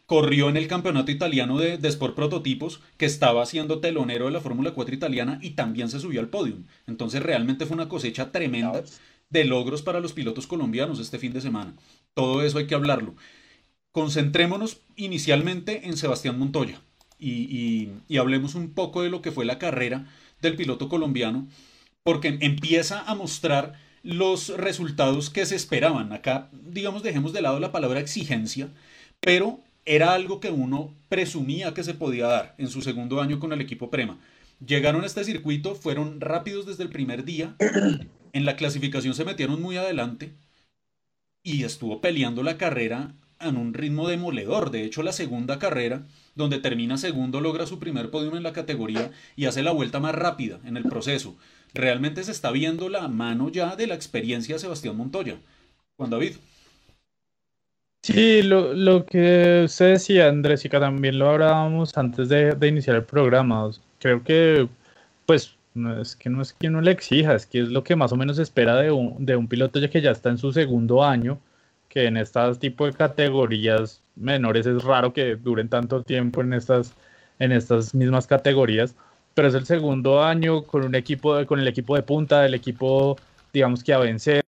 corrió 0.07 0.49
en 0.49 0.57
el 0.57 0.67
campeonato 0.67 1.11
italiano 1.11 1.59
de, 1.59 1.77
de 1.77 1.87
Sport 1.89 2.15
Prototipos, 2.15 2.81
que 2.97 3.05
estaba 3.07 3.45
siendo 3.45 3.79
telonero 3.79 4.25
de 4.25 4.31
la 4.31 4.41
Fórmula 4.41 4.71
4 4.73 4.95
italiana 4.95 5.39
y 5.41 5.51
también 5.51 5.89
se 5.89 5.99
subió 6.01 6.21
al 6.21 6.29
podium. 6.29 6.65
Entonces 6.87 7.23
realmente 7.23 7.65
fue 7.65 7.75
una 7.75 7.89
cosecha 7.89 8.31
tremenda 8.31 8.83
de 9.29 9.45
logros 9.45 9.83
para 9.83 10.01
los 10.01 10.13
pilotos 10.13 10.47
colombianos 10.47 10.99
este 10.99 11.19
fin 11.19 11.33
de 11.33 11.41
semana. 11.41 11.75
Todo 12.15 12.43
eso 12.43 12.59
hay 12.59 12.67
que 12.67 12.75
hablarlo. 12.75 13.15
Concentrémonos 13.91 14.81
inicialmente 14.95 15.87
en 15.87 15.97
Sebastián 15.97 16.37
Montoya 16.37 16.81
y, 17.19 17.31
y- 17.31 17.91
y 18.07 18.17
hablemos 18.17 18.53
un 18.55 18.71
poco 18.73 19.01
de 19.01 19.09
lo 19.09 19.21
que 19.21 19.31
fue 19.31 19.45
la 19.45 19.57
carrera 19.59 20.07
del 20.41 20.55
piloto 20.55 20.89
colombiano, 20.89 21.47
porque 22.03 22.37
empieza 22.41 23.01
a 23.01 23.15
mostrar 23.15 23.73
los 24.03 24.49
resultados 24.49 25.29
que 25.29 25.45
se 25.45 25.55
esperaban. 25.55 26.13
Acá, 26.13 26.49
digamos, 26.53 27.03
dejemos 27.03 27.33
de 27.33 27.41
lado 27.41 27.59
la 27.59 27.71
palabra 27.71 27.99
exigencia, 27.99 28.69
pero 29.19 29.61
era 29.85 30.13
algo 30.13 30.39
que 30.39 30.49
uno 30.49 30.93
presumía 31.09 31.73
que 31.73 31.83
se 31.83 31.93
podía 31.93 32.27
dar 32.27 32.55
en 32.57 32.67
su 32.67 32.81
segundo 32.81 33.21
año 33.21 33.39
con 33.39 33.53
el 33.53 33.61
equipo 33.61 33.89
Prema. 33.89 34.19
Llegaron 34.65 35.03
a 35.03 35.05
este 35.05 35.23
circuito, 35.23 35.75
fueron 35.75 36.19
rápidos 36.19 36.65
desde 36.65 36.83
el 36.83 36.89
primer 36.89 37.23
día, 37.23 37.55
en 38.33 38.45
la 38.45 38.55
clasificación 38.55 39.13
se 39.13 39.25
metieron 39.25 39.61
muy 39.61 39.77
adelante 39.77 40.33
y 41.43 41.63
estuvo 41.63 42.01
peleando 42.01 42.43
la 42.43 42.57
carrera 42.57 43.13
en 43.39 43.57
un 43.57 43.73
ritmo 43.73 44.07
demoledor. 44.07 44.71
De 44.71 44.83
hecho, 44.83 45.03
la 45.03 45.13
segunda 45.13 45.59
carrera, 45.59 46.05
donde 46.37 46.59
termina 46.59 46.97
segundo, 46.97 47.41
logra 47.41 47.65
su 47.65 47.79
primer 47.79 48.09
podium 48.09 48.37
en 48.37 48.43
la 48.43 48.53
categoría 48.53 49.11
y 49.35 49.45
hace 49.45 49.63
la 49.63 49.71
vuelta 49.71 49.99
más 49.99 50.15
rápida 50.15 50.59
en 50.63 50.77
el 50.77 50.83
proceso. 50.83 51.35
Realmente 51.73 52.23
se 52.23 52.31
está 52.31 52.51
viendo 52.51 52.87
la 52.87 53.07
mano 53.07 53.49
ya 53.49 53.75
de 53.75 53.87
la 53.87 53.95
experiencia 53.95 54.55
de 54.55 54.59
Sebastián 54.59 54.95
Montoya. 54.95 55.35
Juan 55.97 56.09
David. 56.09 56.35
Sí, 58.03 58.41
lo, 58.43 58.73
lo 58.73 59.05
que 59.05 59.63
usted 59.65 59.93
decía, 59.93 60.29
Andrés, 60.29 60.63
y 60.63 60.69
que 60.69 60.79
también 60.79 61.19
lo 61.19 61.29
hablábamos 61.29 61.97
antes 61.97 62.29
de, 62.29 62.53
de 62.53 62.67
iniciar 62.67 62.95
el 62.95 63.03
programa. 63.03 63.69
Creo 63.99 64.23
que, 64.23 64.69
pues, 65.25 65.55
no 65.73 66.01
es 66.01 66.15
que 66.15 66.29
no 66.29 66.41
es 66.41 66.53
que 66.53 66.67
uno 66.67 66.81
le 66.81 66.91
exija, 66.91 67.35
es 67.35 67.45
que 67.45 67.61
es 67.61 67.69
lo 67.69 67.83
que 67.83 67.95
más 67.95 68.11
o 68.13 68.15
menos 68.15 68.39
espera 68.39 68.75
de 68.77 68.91
un, 68.91 69.25
de 69.25 69.35
un 69.35 69.47
piloto 69.47 69.79
ya 69.79 69.89
que 69.89 70.01
ya 70.01 70.11
está 70.11 70.29
en 70.29 70.37
su 70.37 70.53
segundo 70.53 71.03
año, 71.03 71.39
que 71.97 72.05
en 72.05 72.15
estas 72.15 72.59
tipo 72.59 72.85
de 72.85 72.93
categorías 72.93 74.03
menores 74.15 74.67
es 74.67 74.83
raro 74.83 75.13
que 75.13 75.35
duren 75.35 75.67
tanto 75.67 76.03
tiempo 76.03 76.41
en 76.41 76.53
estas, 76.53 76.93
en 77.39 77.51
estas 77.51 77.95
mismas 77.95 78.27
categorías. 78.27 78.95
pero 79.33 79.47
es 79.47 79.55
el 79.55 79.65
segundo 79.65 80.23
año 80.23 80.61
con 80.63 80.85
un 80.85 80.93
equipo, 80.93 81.43
con 81.47 81.59
el 81.59 81.67
equipo 81.67 81.95
de 81.95 82.03
punta, 82.03 82.45
el 82.45 82.53
equipo, 82.53 83.17
digamos 83.51 83.83
que 83.83 83.93
a 83.93 83.97
vencer. 83.97 84.43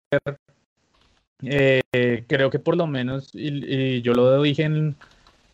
Eh, 1.42 1.82
creo 2.28 2.52
que 2.52 2.60
por 2.60 2.78
lo 2.78 2.86
menos, 2.86 3.32
y, 3.34 4.02
yo 4.04 4.14
lo 4.14 4.40
dije 4.44 4.64
en, 4.64 4.96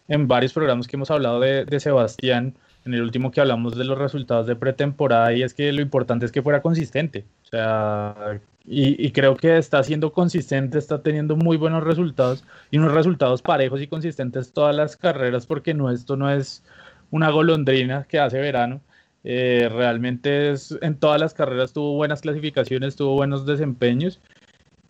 en, 0.10 0.28
varios 0.28 0.52
programas 0.52 0.88
que 0.88 0.98
hemos 0.98 1.12
hablado 1.12 1.40
de, 1.40 1.64
de, 1.64 1.80
Sebastián, 1.80 2.56
en 2.86 2.94
el 2.94 3.02
último 3.02 3.32
que 3.32 3.42
hablamos 3.42 3.76
de 3.76 3.84
los 3.84 3.98
resultados 3.98 4.46
de 4.48 4.56
pretemporada, 4.56 5.34
y 5.34 5.44
es 5.44 5.54
que 5.54 5.72
lo 5.74 5.82
importante 5.82 6.26
es 6.26 6.32
que 6.32 6.44
fuera 6.44 6.62
consistente. 6.62 7.26
O 7.44 7.48
sea, 7.48 8.40
y, 8.68 9.12
creo 9.12 9.36
que 9.36 9.58
está 9.58 9.84
siendo 9.84 10.12
consistente, 10.14 10.78
está 10.78 11.02
teniendo 11.02 11.36
muy 11.36 11.58
buenos 11.58 11.84
resultados 11.84 12.44
y 12.72 12.78
unos 12.78 12.94
resultados 12.94 13.42
parejos 13.42 13.82
y 13.82 13.88
consistentes 13.88 14.54
todas 14.54 14.76
las 14.76 14.98
carreras, 14.98 15.46
porque 15.46 15.74
no, 15.74 15.92
esto 15.92 16.16
no 16.16 16.32
es 16.32 16.64
una 17.12 17.30
golondrina 17.30 18.06
que 18.08 18.20
hace 18.20 18.40
verano. 18.40 18.82
Eh, 19.24 19.70
realmente 19.72 20.52
es, 20.52 20.78
en 20.82 20.98
todas 20.98 21.20
las 21.20 21.34
carreras 21.34 21.74
tuvo 21.74 21.96
buenas 21.96 22.22
clasificaciones, 22.22 22.96
tuvo 22.96 23.16
buenos 23.16 23.46
desempeños 23.48 24.20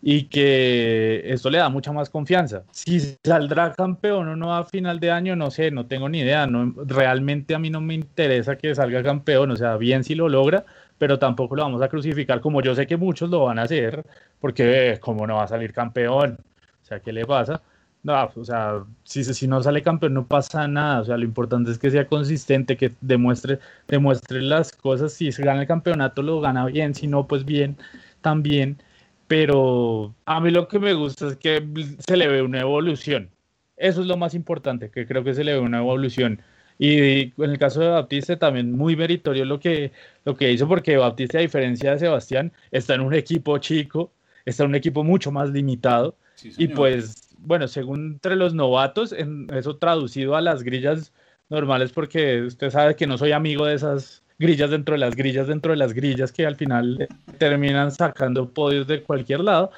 y 0.02 0.24
que 0.24 1.22
eso 1.24 1.50
le 1.50 1.58
da 1.58 1.68
mucha 1.68 1.92
más 1.92 2.10
confianza. 2.10 2.64
Si 2.70 3.00
saldrá 3.24 3.72
campeón 3.72 4.28
o 4.28 4.36
no 4.36 4.54
a 4.54 4.64
final 4.64 5.00
de 5.00 5.10
año, 5.10 5.36
no 5.36 5.50
sé, 5.50 5.70
no 5.70 5.86
tengo 5.86 6.08
ni 6.08 6.20
idea. 6.20 6.46
No, 6.46 6.72
realmente 6.84 7.54
a 7.54 7.58
mí 7.58 7.70
no 7.70 7.80
me 7.80 7.94
interesa 7.94 8.56
que 8.56 8.74
salga 8.74 9.02
campeón, 9.02 9.50
o 9.50 9.56
sea, 9.56 9.76
bien 9.76 10.04
si 10.04 10.14
lo 10.14 10.28
logra, 10.28 10.64
pero 10.98 11.18
tampoco 11.18 11.56
lo 11.56 11.62
vamos 11.62 11.82
a 11.82 11.88
crucificar 11.88 12.40
como 12.40 12.62
yo 12.62 12.74
sé 12.74 12.86
que 12.86 12.96
muchos 12.96 13.30
lo 13.30 13.44
van 13.44 13.58
a 13.58 13.62
hacer, 13.62 14.04
porque 14.40 14.92
eh, 14.92 15.00
como 15.00 15.26
no 15.26 15.36
va 15.36 15.44
a 15.44 15.48
salir 15.48 15.72
campeón, 15.72 16.38
o 16.82 16.84
sea, 16.84 17.00
¿qué 17.00 17.12
le 17.12 17.26
pasa? 17.26 17.62
No, 18.02 18.30
o 18.36 18.44
sea, 18.44 18.84
si, 19.02 19.24
si 19.24 19.48
no 19.48 19.60
sale 19.62 19.82
campeón 19.82 20.14
no 20.14 20.26
pasa 20.26 20.68
nada, 20.68 21.00
o 21.00 21.04
sea, 21.04 21.16
lo 21.16 21.24
importante 21.24 21.72
es 21.72 21.78
que 21.78 21.90
sea 21.90 22.06
consistente, 22.06 22.76
que 22.76 22.92
demuestre, 23.00 23.58
demuestre 23.88 24.40
las 24.42 24.70
cosas, 24.72 25.12
si 25.12 25.32
se 25.32 25.42
gana 25.42 25.62
el 25.62 25.66
campeonato 25.66 26.22
lo 26.22 26.40
gana 26.40 26.64
bien, 26.66 26.94
si 26.94 27.08
no, 27.08 27.26
pues 27.26 27.44
bien, 27.44 27.76
también, 28.20 28.80
pero 29.26 30.14
a 30.24 30.40
mí 30.40 30.50
lo 30.50 30.68
que 30.68 30.78
me 30.78 30.94
gusta 30.94 31.28
es 31.28 31.36
que 31.36 31.66
se 31.98 32.16
le 32.16 32.28
ve 32.28 32.42
una 32.42 32.60
evolución, 32.60 33.30
eso 33.76 34.00
es 34.00 34.06
lo 34.06 34.16
más 34.16 34.34
importante, 34.34 34.90
que 34.90 35.06
creo 35.06 35.24
que 35.24 35.34
se 35.34 35.44
le 35.44 35.52
ve 35.52 35.60
una 35.60 35.78
evolución. 35.78 36.40
Y 36.78 37.32
en 37.42 37.50
el 37.50 37.58
caso 37.58 37.80
de 37.80 37.88
Baptiste 37.88 38.36
también 38.36 38.72
muy 38.72 38.96
meritorio 38.96 39.44
lo 39.44 39.58
que, 39.58 39.92
lo 40.24 40.36
que 40.36 40.52
hizo, 40.52 40.68
porque 40.68 40.96
Baptiste, 40.96 41.38
a 41.38 41.42
diferencia 41.42 41.92
de 41.92 41.98
Sebastián, 41.98 42.52
está 42.70 42.94
en 42.94 43.00
un 43.00 43.14
equipo 43.14 43.56
chico, 43.58 44.12
está 44.44 44.64
en 44.64 44.70
un 44.70 44.74
equipo 44.76 45.02
mucho 45.02 45.30
más 45.30 45.50
limitado. 45.50 46.16
y 46.42 46.68
pues, 46.68 47.34
bueno, 47.38 47.66
según 47.68 48.12
entre 48.12 48.36
los 48.36 48.54
novatos, 48.54 49.12
en, 49.12 49.48
eso 49.54 49.76
traducido 49.76 50.36
a 50.36 50.42
las 50.42 50.62
grillas 50.62 51.12
normales, 51.48 51.92
porque 51.92 52.42
usted 52.42 52.70
sabe 52.70 52.96
que 52.96 53.06
no 53.06 53.16
soy 53.18 53.32
amigo 53.32 53.66
de 53.66 53.74
esas 53.74 54.22
grillas 54.38 54.70
dentro 54.70 54.94
de 54.94 54.98
las 54.98 55.16
grillas 55.16 55.46
dentro 55.46 55.72
de 55.72 55.78
las 55.78 55.92
grillas 55.92 56.32
que 56.32 56.46
al 56.46 56.56
final 56.56 57.08
terminan 57.38 57.90
sacando 57.90 58.50
podios 58.50 58.86
de 58.86 59.02
cualquier 59.02 59.40
lado. 59.40 59.70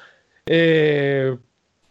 Eh, 0.45 1.37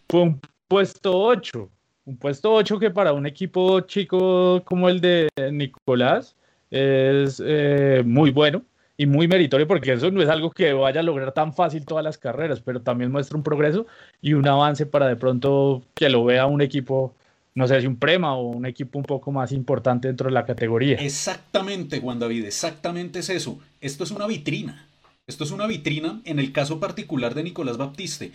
fue 0.08 0.22
un 0.22 0.40
puesto 0.68 1.18
8 1.18 1.70
un 2.08 2.16
puesto 2.16 2.54
8 2.54 2.78
que 2.78 2.90
para 2.90 3.12
un 3.12 3.26
equipo 3.26 3.80
chico 3.80 4.62
como 4.64 4.88
el 4.88 5.00
de 5.00 5.28
Nicolás 5.52 6.34
es 6.70 7.42
eh, 7.44 8.02
muy 8.04 8.30
bueno 8.30 8.62
y 8.96 9.04
muy 9.04 9.28
meritorio 9.28 9.68
porque 9.68 9.92
eso 9.92 10.10
no 10.10 10.22
es 10.22 10.28
algo 10.30 10.50
que 10.50 10.72
vaya 10.72 11.00
a 11.00 11.02
lograr 11.02 11.32
tan 11.32 11.52
fácil 11.52 11.84
todas 11.84 12.02
las 12.02 12.16
carreras, 12.16 12.60
pero 12.62 12.80
también 12.80 13.12
muestra 13.12 13.36
un 13.36 13.42
progreso 13.42 13.86
y 14.22 14.32
un 14.32 14.48
avance 14.48 14.86
para 14.86 15.06
de 15.06 15.16
pronto 15.16 15.82
que 15.94 16.08
lo 16.08 16.24
vea 16.24 16.46
un 16.46 16.62
equipo, 16.62 17.14
no 17.58 17.66
sé 17.66 17.80
si 17.80 17.88
un 17.88 17.96
Prema 17.96 18.36
o 18.36 18.50
un 18.50 18.66
equipo 18.66 19.00
un 19.00 19.04
poco 19.04 19.32
más 19.32 19.50
importante 19.50 20.06
dentro 20.06 20.28
de 20.28 20.34
la 20.34 20.46
categoría. 20.46 20.96
Exactamente, 20.98 21.98
Juan 21.98 22.20
David, 22.20 22.44
exactamente 22.44 23.18
es 23.18 23.30
eso. 23.30 23.58
Esto 23.80 24.04
es 24.04 24.12
una 24.12 24.28
vitrina. 24.28 24.86
Esto 25.26 25.42
es 25.42 25.50
una 25.50 25.66
vitrina 25.66 26.20
en 26.24 26.38
el 26.38 26.52
caso 26.52 26.78
particular 26.78 27.34
de 27.34 27.42
Nicolás 27.42 27.76
Baptiste. 27.76 28.30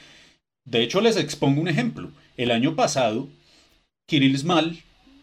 De 0.65 0.83
hecho, 0.83 0.99
les 0.99 1.15
expongo 1.15 1.61
un 1.61 1.69
ejemplo. 1.69 2.11
El 2.35 2.51
año 2.51 2.75
pasado, 2.75 3.29
Kirill 4.07 4.37
Smal, 4.37 4.79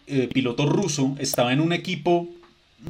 eh, 0.07 0.31
piloto 0.33 0.65
ruso, 0.65 1.15
estaba 1.19 1.53
en 1.53 1.61
un 1.61 1.75
equipo 1.75 2.27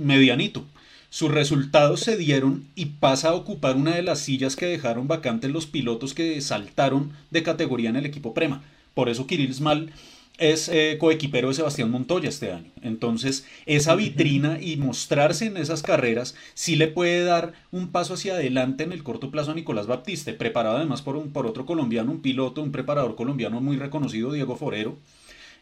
medianito. 0.01 0.65
Sus 1.09 1.33
resultados 1.33 1.99
se 1.99 2.17
dieron 2.17 2.69
y 2.77 2.87
pasa 2.87 3.31
a 3.31 3.35
ocupar 3.35 3.75
una 3.75 3.97
de 3.97 4.05
las 4.05 4.21
sillas 4.21 4.55
que 4.55 4.67
dejaron 4.67 5.09
vacantes 5.09 5.51
los 5.51 5.67
pilotos 5.67 6.15
que 6.15 6.41
saltaron 6.41 7.11
de 7.33 7.43
categoría 7.43 7.91
en 7.91 7.97
el 7.97 8.07
equipo 8.07 8.33
Prema. 8.33 8.63
Por 8.95 9.09
eso 9.09 9.27
Kirill 9.27 9.53
Smal 9.53 9.93
es 10.41 10.69
eh, 10.69 10.97
coequipero 10.99 11.49
de 11.49 11.55
Sebastián 11.55 11.91
Montoya 11.91 12.29
este 12.29 12.53
año. 12.53 12.71
Entonces, 12.83 13.47
esa 13.67 13.95
vitrina 13.95 14.59
y 14.61 14.77
mostrarse 14.77 15.47
en 15.47 15.57
esas 15.57 15.83
carreras 15.83 16.35
sí 16.55 16.75
le 16.75 16.89
puede 16.89 17.23
dar 17.23 17.53
un 17.71 17.93
paso 17.93 18.15
hacia 18.15 18.35
adelante 18.35 18.83
en 18.83 18.93
el 18.93 19.05
corto 19.05 19.31
plazo 19.31 19.53
a 19.53 19.55
Nicolás 19.55 19.87
Baptiste, 19.87 20.33
preparado 20.33 20.79
además 20.79 21.03
por, 21.03 21.17
un, 21.17 21.33
por 21.33 21.47
otro 21.47 21.67
colombiano, 21.67 22.11
un 22.11 22.23
piloto, 22.23 22.63
un 22.63 22.73
preparador 22.73 23.15
colombiano 23.15 23.61
muy 23.61 23.77
reconocido, 23.77 24.33
Diego 24.33 24.57
Forero 24.57 24.99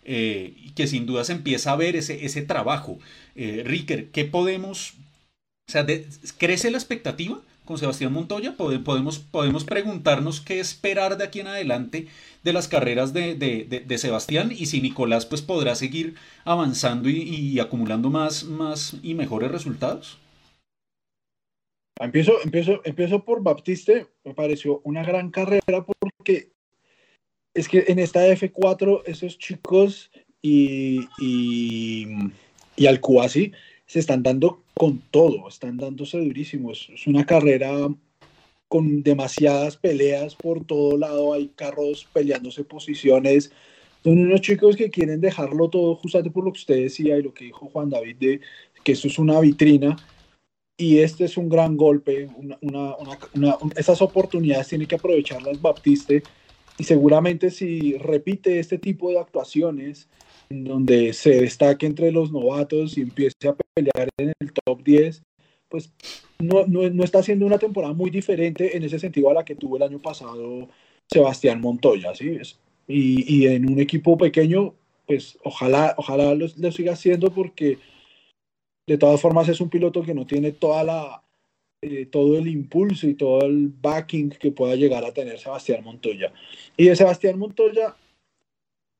eh, 0.05 0.55
que 0.74 0.87
sin 0.87 1.05
duda 1.05 1.22
se 1.22 1.33
empieza 1.33 1.72
a 1.72 1.76
ver 1.76 1.95
ese, 1.95 2.24
ese 2.24 2.41
trabajo. 2.41 2.99
Eh, 3.35 3.62
Ricker, 3.64 4.09
¿qué 4.11 4.24
podemos, 4.24 4.95
o 5.68 5.72
sea, 5.72 5.87
crece 6.39 6.70
la 6.70 6.79
expectativa 6.79 7.41
con 7.69 7.77
Sebastián 7.77 8.14
Montoya? 8.14 8.57
Podemos, 8.57 9.19
podemos 9.19 9.64
preguntarnos 9.64 10.41
qué 10.41 10.59
esperar 10.59 11.19
de 11.19 11.25
aquí 11.25 11.41
en 11.41 11.49
adelante 11.49 12.07
de 12.43 12.53
las 12.55 12.66
carreras 12.66 13.12
de, 13.12 13.35
de, 13.35 13.99
Sebastián 13.99 14.51
y 14.51 14.66
si 14.66 14.81
Nicolás 14.81 15.27
pues 15.27 15.43
podrá 15.43 15.75
seguir 15.75 16.14
avanzando 16.47 17.11
y, 17.11 17.61
acumulando 17.61 18.09
más, 18.09 18.45
más 18.45 18.97
y 19.03 19.12
mejores 19.12 19.51
resultados. 19.51 20.19
Empiezo, 22.01 22.41
empiezo, 22.43 22.81
empiezo 22.85 23.23
por 23.23 23.43
Baptiste, 23.43 24.07
me 24.25 24.33
pareció 24.33 24.81
una 24.85 25.03
gran 25.03 25.31
carrera 25.31 25.85
porque 25.85 26.53
es 27.53 27.69
que 27.69 27.85
en 27.89 27.99
esta 27.99 28.27
F4 28.29 29.03
esos 29.05 29.37
chicos 29.37 30.11
y, 30.41 31.01
y, 31.19 32.07
y 32.77 32.87
se 33.89 33.99
están 33.99 34.22
dando 34.22 34.62
con 34.74 35.01
todo, 35.11 35.49
están 35.49 35.78
dándose 35.78 36.18
durísimos. 36.18 36.89
Es 36.95 37.07
una 37.07 37.24
carrera 37.24 37.89
con 38.68 39.03
demasiadas 39.03 39.78
peleas 39.78 40.34
por 40.36 40.64
todo 40.64 40.99
lado, 40.99 41.32
hay 41.32 41.49
carros 41.57 42.07
peleándose 42.12 42.64
posiciones. 42.64 43.51
Son 44.05 44.18
unos 44.18 44.43
chicos 44.43 44.76
que 44.76 44.91
quieren 44.91 45.22
dejarlo 45.22 45.70
todo, 45.70 45.97
justamente 45.97 46.30
por 46.30 46.45
lo 46.45 46.53
que 46.53 46.59
usted 46.59 46.76
decía 46.76 47.16
y 47.16 47.22
lo 47.22 47.32
que 47.32 47.47
dijo 47.47 47.70
Juan 47.70 47.89
David, 47.89 48.16
de 48.16 48.41
que 48.84 48.93
esto 48.93 49.09
es 49.09 49.18
una 49.18 49.41
vitrina 49.41 49.97
y 50.76 50.99
este 50.99 51.24
es 51.24 51.39
un 51.39 51.49
gran 51.49 51.78
golpe. 51.78 52.28
Una, 52.61 52.95
esas 53.74 54.03
oportunidades 54.03 54.68
tiene 54.68 54.86
que 54.86 54.97
aprovecharlas 54.97 55.62
Baptiste 55.62 56.22
y 56.76 56.84
seguramente 56.84 57.51
si 57.51 57.95
repite 57.95 58.59
este 58.59 58.76
tipo 58.76 59.11
de 59.11 59.18
actuaciones, 59.18 60.09
en 60.51 60.65
donde 60.65 61.13
se 61.13 61.41
destaque 61.41 61.87
entre 61.87 62.13
los 62.13 62.33
novatos 62.33 62.97
y 62.97 63.03
empiece 63.03 63.49
a 63.49 63.55
pelear 63.75 64.09
en 64.19 64.33
el 64.41 64.53
top 64.53 64.83
10, 64.83 65.23
pues 65.69 65.93
no, 66.39 66.67
no, 66.67 66.89
no, 66.89 67.05
está 67.05 67.19
haciendo 67.19 67.47
una 67.47 67.59
temporada 67.59 67.93
muy 67.93 68.11
diferente 68.11 68.77
en 68.77 68.85
ese 68.85 68.99
sentido 68.99 69.31
a 69.31 69.35
la 69.35 69.45
que 69.45 69.55
tuvo 69.55 69.77
el 69.77 69.83
año 69.83 69.99
pasado 69.99 70.69
Sebastián 71.11 71.61
Montoya, 71.61 72.15
¿sí? 72.15 72.39
Y, 72.87 73.37
y 73.37 73.47
en 73.47 73.71
un 73.71 73.79
equipo 73.81 74.17
pequeño, 74.17 74.75
pues 75.07 75.39
ojalá, 75.45 75.95
ojalá 75.99 76.35
lo, 76.35 76.47
lo 76.57 76.73
siga 76.73 76.93
haciendo 76.93 77.31
porque 77.31 77.79
de 78.87 78.99
todas 78.99 79.21
formas 79.21 79.49
es 79.49 79.61
un 79.61 79.69
piloto 79.69 80.03
que 80.03 80.15
no 80.15 80.27
tiene 80.27 80.53
toda 80.53 80.83
la, 80.85 81.23
eh, 81.81 82.07
todo 82.07 82.37
el 82.37 82.49
impulso 82.49 83.07
y 83.07 83.15
todo 83.15 83.43
el 83.43 83.69
backing 83.69 84.31
que 84.31 84.51
pueda 84.51 84.75
llegar 84.75 85.05
a 85.05 85.13
tener 85.13 85.39
Sebastián 85.39 85.85
Montoya. 85.85 86.33
Y 86.77 86.87
de 86.87 86.97
Sebastián 86.97 87.39
Montoya, 87.39 87.95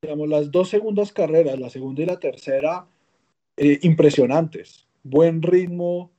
digamos, 0.03 0.29
las 0.29 0.51
dos 0.51 0.69
segundas 0.69 1.13
carreras, 1.13 1.59
la 1.59 1.71
segunda 1.71 2.03
y 2.03 2.07
la 2.07 2.19
tercera, 2.19 2.87
eh, 3.57 3.79
impresionantes. 3.83 4.87
Buen 5.03 5.43
ritmo, 5.43 6.13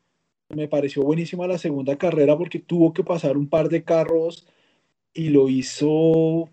me 0.50 0.68
pareció 0.68 1.04
buenísima 1.04 1.48
la 1.48 1.58
segunda 1.58 1.98
carrera 1.98 2.38
porque 2.38 2.60
tuvo 2.60 2.94
que 2.94 3.04
pasar 3.04 3.38
un 3.38 3.48
par 3.48 3.70
de 3.70 3.84
carros 3.84 4.48
y 5.14 5.30
lo 5.30 5.48
hizo 5.48 6.50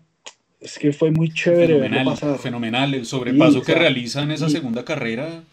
es 0.59 0.79
que 0.79 0.91
fue 0.91 1.11
muy 1.11 1.31
chévere 1.31 1.79
fenomenal, 1.79 2.39
fenomenal 2.39 2.93
el 2.93 3.05
sobrepaso 3.05 3.61
que 3.61 3.75
realiza 3.75 4.23
en 4.23 4.31
esa 4.31 4.49
segunda 4.49 4.83
carrera 4.83 5.43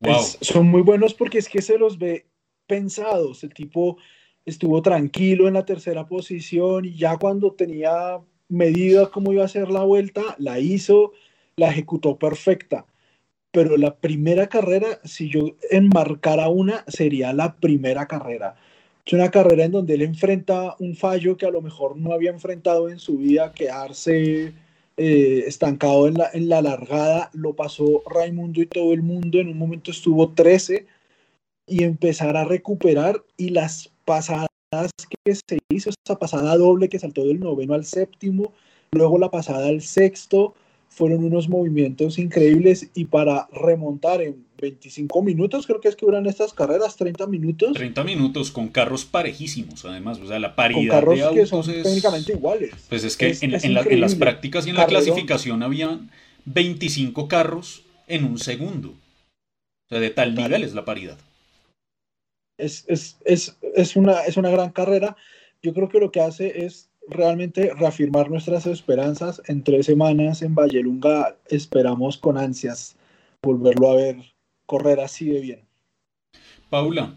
wow. 0.00 0.20
son 0.40 0.66
muy 0.66 0.82
buenos 0.82 1.14
porque 1.14 1.38
es 1.38 1.48
que 1.48 1.62
se 1.62 1.78
los 1.78 1.98
ve 1.98 2.26
pensados. 2.66 3.44
El 3.44 3.54
tipo 3.54 3.98
estuvo 4.44 4.82
tranquilo 4.82 5.46
en 5.46 5.54
la 5.54 5.64
tercera 5.64 6.06
posición 6.06 6.84
y 6.84 6.96
ya 6.96 7.16
cuando 7.16 7.52
tenía 7.52 8.20
medida 8.48 9.10
cómo 9.10 9.32
iba 9.32 9.44
a 9.44 9.48
ser 9.48 9.70
la 9.70 9.84
vuelta, 9.84 10.22
la 10.38 10.58
hizo, 10.58 11.12
la 11.56 11.70
ejecutó 11.70 12.18
perfecta. 12.18 12.86
Pero 13.52 13.76
la 13.76 13.96
primera 13.96 14.48
carrera, 14.48 15.00
si 15.04 15.28
yo 15.28 15.56
enmarcara 15.70 16.48
una, 16.48 16.84
sería 16.88 17.32
la 17.32 17.56
primera 17.56 18.06
carrera. 18.06 18.56
Es 19.06 19.12
una 19.12 19.30
carrera 19.30 19.64
en 19.64 19.72
donde 19.72 19.94
él 19.94 20.02
enfrenta 20.02 20.76
un 20.78 20.96
fallo 20.96 21.36
que 21.36 21.46
a 21.46 21.50
lo 21.50 21.60
mejor 21.62 21.96
no 21.96 22.12
había 22.12 22.30
enfrentado 22.30 22.88
en 22.88 22.98
su 22.98 23.18
vida, 23.18 23.52
quedarse 23.52 24.54
eh, 24.96 25.44
estancado 25.46 26.08
en 26.08 26.14
la, 26.14 26.30
en 26.32 26.48
la 26.48 26.62
largada. 26.62 27.30
Lo 27.34 27.54
pasó 27.54 28.02
Raimundo 28.08 28.62
y 28.62 28.66
todo 28.66 28.92
el 28.92 29.02
mundo. 29.02 29.38
En 29.38 29.48
un 29.48 29.58
momento 29.58 29.90
estuvo 29.90 30.32
13 30.32 30.86
y 31.66 31.84
empezar 31.84 32.36
a 32.36 32.44
recuperar 32.44 33.22
y 33.36 33.50
las 33.50 33.92
pasadas 34.04 34.48
que 35.24 35.34
se 35.34 35.58
hizo, 35.70 35.90
esa 35.90 36.18
pasada 36.18 36.56
doble 36.56 36.88
que 36.88 36.98
saltó 36.98 37.24
del 37.24 37.40
noveno 37.40 37.74
al 37.74 37.84
séptimo, 37.84 38.52
luego 38.92 39.18
la 39.18 39.30
pasada 39.30 39.68
al 39.68 39.80
sexto, 39.82 40.54
fueron 40.88 41.24
unos 41.24 41.48
movimientos 41.48 42.18
increíbles 42.20 42.88
y 42.94 43.06
para 43.06 43.48
remontar 43.52 44.22
en 44.22 44.44
25 44.60 45.22
minutos, 45.22 45.66
creo 45.66 45.80
que 45.80 45.88
es 45.88 45.96
que 45.96 46.06
duran 46.06 46.26
estas 46.26 46.54
carreras, 46.54 46.94
30 46.96 47.26
minutos. 47.26 47.72
30 47.72 48.04
minutos 48.04 48.52
con 48.52 48.68
carros 48.68 49.04
parejísimos, 49.04 49.84
además, 49.84 50.20
o 50.20 50.26
sea, 50.28 50.38
la 50.38 50.54
paridad 50.54 50.78
con 50.80 51.00
carros 51.00 51.16
de 51.16 51.22
autos 51.24 51.40
que 51.40 51.46
son 51.46 51.60
es... 51.74 51.82
técnicamente 51.82 52.32
iguales. 52.32 52.70
Pues 52.88 53.02
es 53.02 53.16
que 53.16 53.30
Es- 53.30 53.42
en, 53.42 53.54
es 53.54 53.64
en 53.64 53.74
la- 53.74 53.80
en 53.82 54.00
las 54.00 54.14
prácticas 54.14 54.66
y 54.66 54.70
en 54.70 54.76
la 54.76 54.86
clasificación 54.86 55.62
habían 55.64 56.10
25 56.44 57.26
carros 57.26 57.82
en 58.06 58.24
un 58.24 58.38
segundo. 58.38 58.90
O 58.90 59.88
sea, 59.88 59.98
de 59.98 60.10
tal 60.10 60.34
nivel 60.36 60.62
es 60.62 60.74
la 60.74 60.84
paridad. 60.84 61.18
Es, 62.58 62.84
es, 62.88 63.18
es, 63.24 63.56
es, 63.74 63.96
una, 63.96 64.22
es 64.24 64.36
una 64.36 64.50
gran 64.50 64.70
carrera. 64.70 65.16
Yo 65.62 65.72
creo 65.74 65.88
que 65.88 66.00
lo 66.00 66.10
que 66.10 66.20
hace 66.20 66.64
es 66.64 66.90
realmente 67.08 67.72
reafirmar 67.74 68.30
nuestras 68.30 68.66
esperanzas. 68.66 69.42
En 69.46 69.62
tres 69.64 69.86
semanas 69.86 70.42
en 70.42 70.54
Vallelunga 70.54 71.36
esperamos 71.48 72.18
con 72.18 72.38
ansias 72.38 72.96
volverlo 73.42 73.90
a 73.90 73.96
ver 73.96 74.16
correr 74.66 75.00
así 75.00 75.26
de 75.26 75.40
bien. 75.40 75.60
Paula, 76.70 77.14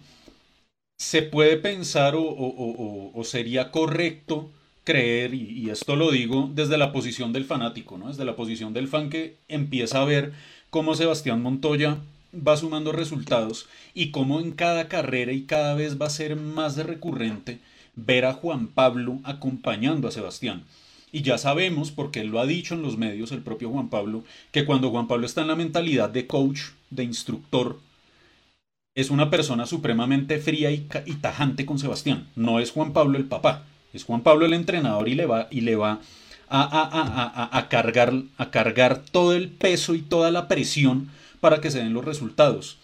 ¿se 0.98 1.22
puede 1.22 1.58
pensar 1.58 2.16
o, 2.16 2.22
o- 2.22 2.48
o- 2.48 3.12
o- 3.14 3.24
sería 3.24 3.72
correcto 3.72 4.52
creer, 4.84 5.34
y, 5.34 5.50
y 5.52 5.70
esto 5.70 5.96
lo 5.96 6.12
digo 6.12 6.50
desde 6.54 6.78
la 6.78 6.92
posición 6.92 7.34
del 7.34 7.46
fanático, 7.46 7.98
¿no? 7.98 8.08
desde 8.08 8.26
la 8.26 8.36
posición 8.36 8.74
del 8.74 8.88
fan 8.88 9.10
que 9.10 9.38
empieza 9.48 10.02
a 10.02 10.06
ver 10.06 10.34
cómo 10.70 10.96
Sebastián 10.96 11.42
Montoya 11.42 11.98
va 12.46 12.58
sumando 12.58 12.92
resultados 12.92 13.68
y 13.94 14.12
cómo 14.12 14.40
en 14.40 14.52
cada 14.52 14.88
carrera 14.88 15.32
y 15.32 15.44
cada 15.44 15.76
vez 15.76 16.00
va 16.02 16.08
a 16.08 16.12
ser 16.12 16.36
más 16.36 16.78
recurrente 16.78 17.60
ver 17.96 18.26
a 18.26 18.34
Juan 18.34 18.68
Pablo 18.68 19.20
acompañando 19.24 20.08
a 20.08 20.12
Sebastián. 20.12 20.64
Y 21.12 21.22
ya 21.22 21.38
sabemos, 21.38 21.92
porque 21.92 22.20
él 22.20 22.28
lo 22.28 22.40
ha 22.40 22.46
dicho 22.46 22.76
en 22.76 22.82
los 22.82 22.98
medios, 22.98 23.32
el 23.32 23.42
propio 23.42 23.70
Juan 23.70 23.90
Pablo, 23.90 24.24
que 24.52 24.66
cuando 24.66 24.90
Juan 24.92 25.08
Pablo 25.08 25.26
está 25.26 25.42
en 25.42 25.48
la 25.48 25.56
mentalidad 25.56 26.10
de 26.10 26.28
coach, 26.28 26.62
de 26.90 27.04
instructor, 27.04 27.80
es 28.96 29.10
una 29.10 29.30
persona 29.30 29.66
supremamente 29.66 30.40
fría 30.40 30.72
y, 30.72 30.80
tajante 31.22 31.66
con 31.66 31.80
Sebastián. 31.80 32.28
No 32.36 32.60
es 32.60 32.72
Juan 32.72 32.94
Pablo 32.94 33.18
el 33.18 33.26
papá, 33.26 33.66
es 33.94 34.04
Juan 34.04 34.22
Pablo 34.22 34.46
el 34.46 34.54
entrenador 34.54 35.08
y 35.08 35.16
le 35.16 35.26
va, 35.26 35.48
y 35.50 35.62
le 35.62 35.76
va 35.76 36.00
a- 36.50 37.50
a 37.52 37.70
cargar, 37.70 38.14
a 38.38 38.52
cargar 38.52 39.04
todo 39.12 39.34
el 39.34 39.50
peso 39.50 39.96
y 39.96 40.02
toda 40.02 40.32
la 40.32 40.48
presión 40.48 41.10
para 41.40 41.62
que 41.62 41.72
se 41.72 41.80
den 41.80 41.94
los 41.94 42.06
resultados. 42.06 42.78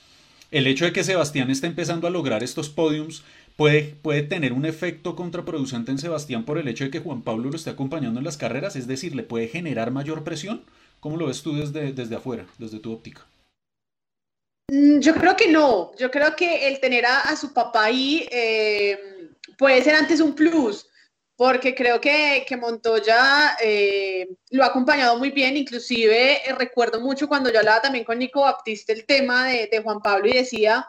El 0.52 0.68
hecho 0.68 0.86
de 0.86 0.94
que 0.94 1.04
Sebastián 1.04 1.50
esté 1.50 1.68
empezando 1.68 2.08
a 2.08 2.12
lograr 2.12 2.44
estos 2.44 2.70
podiums 2.70 3.24
puede, 3.56 3.96
puede 4.02 4.22
tener 4.22 4.54
un 4.54 4.66
efecto 4.66 5.16
contraproducente 5.16 5.92
en 5.92 5.98
Sebastián 5.98 6.46
por 6.46 6.58
el 6.58 6.68
hecho 6.68 6.84
de 6.84 6.92
que 6.92 7.00
Juan 7.00 7.24
Pablo 7.24 7.50
lo 7.50 7.56
esté 7.56 7.72
acompañando 7.72 8.20
en 8.20 8.26
las 8.26 8.38
carreras, 8.38 8.76
es 8.76 8.88
decir, 8.88 9.16
le 9.16 9.24
puede 9.24 9.48
generar 9.48 9.92
mayor 9.92 10.24
presión. 10.24 10.64
¿Cómo 11.00 11.18
lo 11.18 11.28
ves 11.28 11.42
tú 11.42 11.56
desde, 11.56 11.92
desde 11.92 12.16
afuera, 12.16 12.46
desde 12.60 12.80
tu 12.80 12.94
óptica? 12.94 13.26
Mm, 14.72 15.00
Yo 15.00 15.14
creo 15.16 15.36
que 15.36 15.52
no, 15.52 15.92
yo 15.98 16.10
creo 16.12 16.36
que 16.36 16.68
el 16.68 16.80
tener 16.80 17.06
a, 17.06 17.36
su 17.36 17.54
papá 17.54 17.86
ahí 17.86 18.28
eh, 18.32 19.30
puede 19.58 19.84
ser 19.84 19.96
antes 19.96 20.22
un 20.22 20.34
plus, 20.36 20.88
porque 21.36 21.74
creo 21.74 22.00
que, 22.00 22.46
que 22.48 22.58
Montoya 22.58 23.58
eh, 23.62 24.28
lo 24.52 24.64
ha 24.64 24.68
acompañado 24.68 25.18
muy 25.18 25.32
bien, 25.32 25.58
inclusive 25.58 26.48
eh, 26.48 26.54
recuerdo 26.54 27.02
mucho 27.02 27.28
cuando 27.28 27.52
yo 27.52 27.60
hablaba 27.60 27.82
también 27.82 28.06
con 28.06 28.20
Nico 28.20 28.42
Baptiste 28.42 28.94
el 28.94 29.06
tema 29.06 29.48
de, 29.48 29.68
de 29.68 29.82
Juan 29.82 30.00
Pablo 30.02 30.28
y 30.28 30.34
decía, 30.34 30.88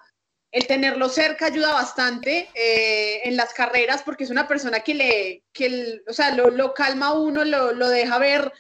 el 0.51 0.67
tenerlo 0.67 1.09
cerca 1.09 1.47
ayuda 1.47 1.73
bastante 1.73 2.51
eh, 2.55 3.23
en 3.25 3.37
las 3.37 3.55
carreras 3.55 4.03
porque 4.03 4.25
es 4.25 4.31
una 4.31 4.47
persona 4.47 4.81
que 4.81 4.95
le, 4.95 5.45
que 5.53 6.03
o 6.07 6.13
sea, 6.13 6.35
lo, 6.35 6.51
lo 6.51 6.75
calma 6.75 7.15
uno, 7.15 7.45
lo, 7.45 7.73
lo 7.73 7.89
deja 7.89 8.19
ver 8.19 8.53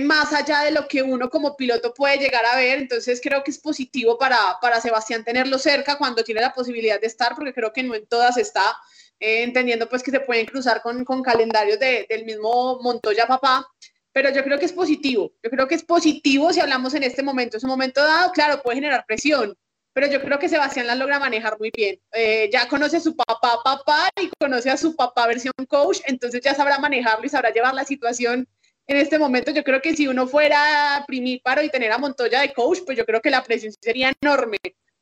más 0.00 0.32
allá 0.32 0.62
de 0.62 0.72
lo 0.72 0.88
que 0.88 1.02
uno 1.02 1.30
como 1.30 1.54
piloto 1.54 1.94
puede 1.94 2.16
llegar 2.16 2.44
a 2.46 2.56
ver. 2.56 2.78
Entonces 2.78 3.20
creo 3.22 3.44
que 3.44 3.52
es 3.52 3.60
positivo 3.60 4.18
para, 4.18 4.58
para 4.60 4.80
Sebastián 4.80 5.22
tenerlo 5.22 5.56
cerca 5.56 5.98
cuando 5.98 6.24
tiene 6.24 6.40
la 6.40 6.52
posibilidad 6.52 7.00
de 7.00 7.06
estar, 7.06 7.36
porque 7.36 7.52
creo 7.54 7.72
que 7.72 7.84
no 7.84 7.94
en 7.94 8.04
todas 8.06 8.38
está, 8.38 8.76
eh, 9.20 9.42
entendiendo 9.42 9.88
pues 9.88 10.02
que 10.02 10.10
se 10.10 10.20
pueden 10.20 10.46
cruzar 10.46 10.82
con, 10.82 11.04
con 11.04 11.22
calendarios 11.22 11.78
de- 11.78 12.06
del 12.08 12.24
mismo 12.24 12.78
Montoya 12.82 13.26
papá. 13.26 13.66
Pero 14.12 14.30
yo 14.30 14.42
creo 14.42 14.58
que 14.58 14.64
es 14.64 14.72
positivo, 14.72 15.32
yo 15.42 15.50
creo 15.50 15.68
que 15.68 15.74
es 15.76 15.84
positivo 15.84 16.52
si 16.52 16.60
hablamos 16.60 16.94
en 16.94 17.02
este 17.04 17.22
momento. 17.22 17.56
Es 17.56 17.62
un 17.64 17.70
momento 17.70 18.02
dado, 18.02 18.32
claro, 18.32 18.60
puede 18.62 18.76
generar 18.76 19.04
presión, 19.06 19.56
pero 19.92 20.06
yo 20.08 20.20
creo 20.20 20.38
que 20.38 20.48
Sebastián 20.48 20.86
la 20.86 20.94
logra 20.94 21.20
manejar 21.20 21.58
muy 21.58 21.70
bien. 21.76 22.00
Eh, 22.12 22.48
ya 22.52 22.66
conoce 22.68 22.96
a 22.96 23.00
su 23.00 23.14
papá, 23.14 23.60
papá, 23.62 24.08
y 24.20 24.30
conoce 24.40 24.70
a 24.70 24.76
su 24.76 24.96
papá 24.96 25.26
versión 25.26 25.52
coach, 25.68 25.98
entonces 26.06 26.40
ya 26.40 26.54
sabrá 26.54 26.78
manejarlo 26.78 27.26
y 27.26 27.28
sabrá 27.28 27.50
llevar 27.52 27.74
la 27.74 27.84
situación 27.84 28.48
en 28.86 28.96
este 28.96 29.18
momento. 29.18 29.50
Yo 29.52 29.62
creo 29.62 29.82
que 29.82 29.94
si 29.94 30.08
uno 30.08 30.26
fuera 30.26 31.04
primíparo 31.06 31.62
y 31.62 31.68
tener 31.70 31.92
a 31.92 31.98
Montoya 31.98 32.40
de 32.40 32.52
coach, 32.52 32.78
pues 32.86 32.96
yo 32.96 33.04
creo 33.04 33.20
que 33.20 33.30
la 33.30 33.44
presión 33.44 33.72
sería 33.80 34.10
enorme. 34.20 34.56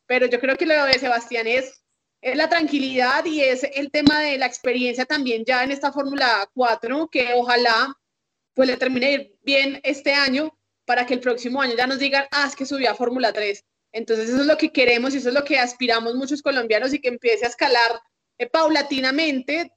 Pero 0.06 0.26
yo 0.26 0.40
creo 0.40 0.56
que 0.56 0.66
lo 0.66 0.84
de 0.84 0.98
Sebastián 0.98 1.46
es, 1.46 1.82
es 2.26 2.36
la 2.36 2.48
tranquilidad 2.48 3.24
y 3.24 3.40
es 3.40 3.62
el 3.62 3.92
tema 3.92 4.18
de 4.20 4.36
la 4.36 4.46
experiencia 4.46 5.04
también 5.04 5.44
ya 5.44 5.62
en 5.62 5.70
esta 5.70 5.92
Fórmula 5.92 6.50
4, 6.54 7.08
que 7.08 7.34
ojalá 7.36 7.94
pues 8.52 8.68
le 8.68 8.76
termine 8.76 9.34
bien 9.44 9.80
este 9.84 10.12
año 10.12 10.58
para 10.84 11.06
que 11.06 11.14
el 11.14 11.20
próximo 11.20 11.62
año 11.62 11.76
ya 11.76 11.86
nos 11.86 12.00
digan, 12.00 12.24
ah, 12.32 12.46
es 12.48 12.56
que 12.56 12.66
subió 12.66 12.90
a 12.90 12.96
Fórmula 12.96 13.32
3. 13.32 13.64
Entonces 13.92 14.28
eso 14.28 14.40
es 14.40 14.46
lo 14.46 14.56
que 14.56 14.72
queremos 14.72 15.14
y 15.14 15.18
eso 15.18 15.28
es 15.28 15.36
lo 15.36 15.44
que 15.44 15.60
aspiramos 15.60 16.16
muchos 16.16 16.42
colombianos 16.42 16.92
y 16.92 16.98
que 16.98 17.08
empiece 17.08 17.44
a 17.44 17.48
escalar 17.48 18.00
eh, 18.38 18.48
paulatinamente, 18.48 19.70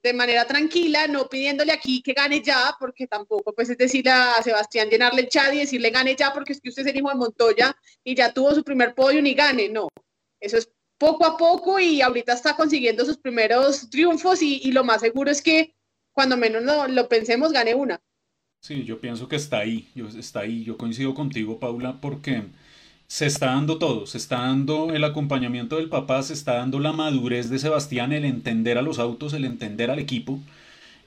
de 0.00 0.12
manera 0.12 0.46
tranquila, 0.46 1.08
no 1.08 1.28
pidiéndole 1.28 1.72
aquí 1.72 2.02
que 2.02 2.12
gane 2.12 2.40
ya, 2.40 2.76
porque 2.78 3.08
tampoco 3.08 3.52
pues 3.52 3.68
es 3.70 3.78
decirle 3.78 4.12
a 4.12 4.40
Sebastián 4.44 4.88
llenarle 4.88 5.22
el 5.22 5.28
chat 5.28 5.52
y 5.52 5.58
decirle 5.58 5.90
gane 5.90 6.14
ya 6.14 6.32
porque 6.32 6.52
es 6.52 6.60
que 6.60 6.68
usted 6.68 6.82
es 6.82 6.92
el 6.92 6.98
hijo 6.98 7.08
de 7.08 7.16
Montoya 7.16 7.76
y 8.04 8.14
ya 8.14 8.32
tuvo 8.32 8.54
su 8.54 8.62
primer 8.62 8.94
podio 8.94 9.18
y 9.18 9.34
gane, 9.34 9.68
no. 9.68 9.88
Eso 10.38 10.58
es 10.58 10.68
poco 10.98 11.24
a 11.26 11.36
poco 11.36 11.78
y 11.78 12.00
ahorita 12.00 12.32
está 12.32 12.56
consiguiendo 12.56 13.04
sus 13.04 13.18
primeros 13.18 13.88
triunfos 13.90 14.42
y, 14.42 14.70
lo 14.72 14.84
más 14.84 15.00
seguro 15.00 15.30
es 15.30 15.42
que 15.42 15.74
cuando 16.12 16.36
menos 16.36 16.62
lo, 16.90 17.08
pensemos 17.08 17.52
gane 17.52 17.74
una. 17.74 18.00
Sí, 18.60 18.84
yo 18.84 19.00
pienso 19.00 19.28
que 19.28 19.36
está 19.36 19.58
ahí, 19.58 19.88
está 20.18 20.40
ahí. 20.40 20.64
Yo 20.64 20.76
coincido 20.76 21.14
contigo, 21.14 21.60
Paula, 21.60 22.00
porque 22.00 22.42
se 23.06 23.26
está 23.26 23.46
dando 23.46 23.78
todo, 23.78 24.06
se 24.06 24.18
está 24.18 24.40
dando 24.40 24.90
el 24.92 25.04
acompañamiento 25.04 25.76
del 25.76 25.88
papá, 25.88 26.22
se 26.22 26.32
está 26.32 26.54
dando 26.54 26.80
la 26.80 26.92
madurez 26.92 27.48
de 27.50 27.58
Sebastián, 27.58 28.12
el 28.12 28.24
entender 28.24 28.78
a 28.78 28.82
los 28.82 28.98
autos, 28.98 29.34
el 29.34 29.44
entender 29.44 29.90
al 29.90 29.98
equipo. 30.00 30.40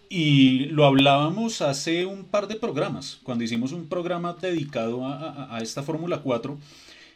Y 0.09 0.65
lo 0.67 0.85
hablábamos 0.85 1.61
hace 1.61 2.05
un 2.05 2.25
par 2.25 2.47
de 2.47 2.55
programas, 2.55 3.19
cuando 3.23 3.43
hicimos 3.43 3.73
un 3.73 3.87
programa 3.87 4.35
dedicado 4.41 5.05
a- 5.05 5.55
a 5.55 5.59
esta 5.61 5.83
Fórmula 5.83 6.21
4, 6.23 6.57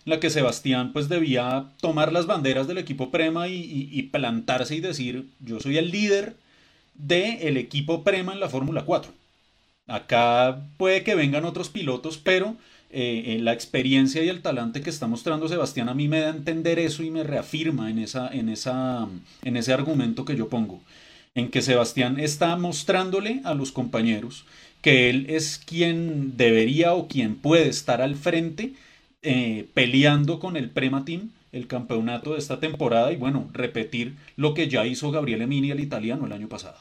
la 0.05 0.19
que 0.19 0.29
Sebastián 0.29 0.91
pues 0.93 1.09
debía 1.09 1.69
tomar 1.79 2.11
las 2.11 2.25
banderas 2.25 2.67
del 2.67 2.77
equipo 2.77 3.11
Prema 3.11 3.47
y, 3.47 4.09
plantarse 4.11 4.75
y 4.75 4.81
decir, 4.81 5.27
yo 5.39 5.59
soy 5.59 5.77
el 5.77 5.91
líder 5.91 6.35
del 6.93 7.57
equipo 7.57 8.03
Prema 8.03 8.33
en 8.33 8.39
la 8.39 8.49
Fórmula 8.49 8.83
4. 8.85 9.11
Acá 9.87 10.61
puede 10.77 11.03
que 11.03 11.15
vengan 11.15 11.45
otros 11.45 11.69
pilotos, 11.69 12.17
pero 12.17 12.55
eh, 12.89 13.23
eh, 13.25 13.39
la 13.39 13.53
experiencia 13.53 14.23
y 14.23 14.29
el 14.29 14.41
talante 14.41 14.81
que 14.81 14.89
está 14.89 15.07
mostrando 15.07 15.47
Sebastián 15.47 15.89
a 15.89 15.93
mí 15.93 16.07
me 16.07 16.19
da 16.19 16.27
a 16.27 16.35
entender 16.35 16.79
eso 16.79 17.03
y 17.03 17.09
me 17.09 17.23
reafirma 17.23 17.89
en, 17.89 17.99
esa, 17.99 18.27
en, 18.27 18.49
esa, 18.49 19.07
en 19.43 19.57
ese 19.57 19.73
argumento 19.73 20.25
que 20.25 20.35
yo 20.35 20.47
pongo, 20.47 20.81
en 21.35 21.49
que 21.49 21.61
Sebastián 21.61 22.19
está 22.19 22.55
mostrándole 22.55 23.41
a 23.43 23.53
los 23.53 23.71
compañeros 23.71 24.45
que 24.81 25.09
él 25.09 25.27
es 25.29 25.61
quien 25.65 26.35
debería 26.35 26.93
o 26.93 27.07
quien 27.07 27.35
puede 27.35 27.69
estar 27.69 28.01
al 28.01 28.15
frente 28.15 28.73
eh, 29.23 29.67
peleando 29.73 30.39
con 30.39 30.57
el 30.57 30.69
Prema 30.69 31.05
Team 31.05 31.31
el 31.51 31.67
campeonato 31.67 32.33
de 32.33 32.39
esta 32.39 32.59
temporada 32.59 33.11
y 33.11 33.15
bueno, 33.15 33.47
repetir 33.53 34.15
lo 34.35 34.53
que 34.53 34.67
ya 34.67 34.85
hizo 34.85 35.11
Gabriele 35.11 35.47
Mini 35.47 35.71
el 35.71 35.79
italiano 35.79 36.25
el 36.25 36.33
año 36.33 36.49
pasado. 36.49 36.77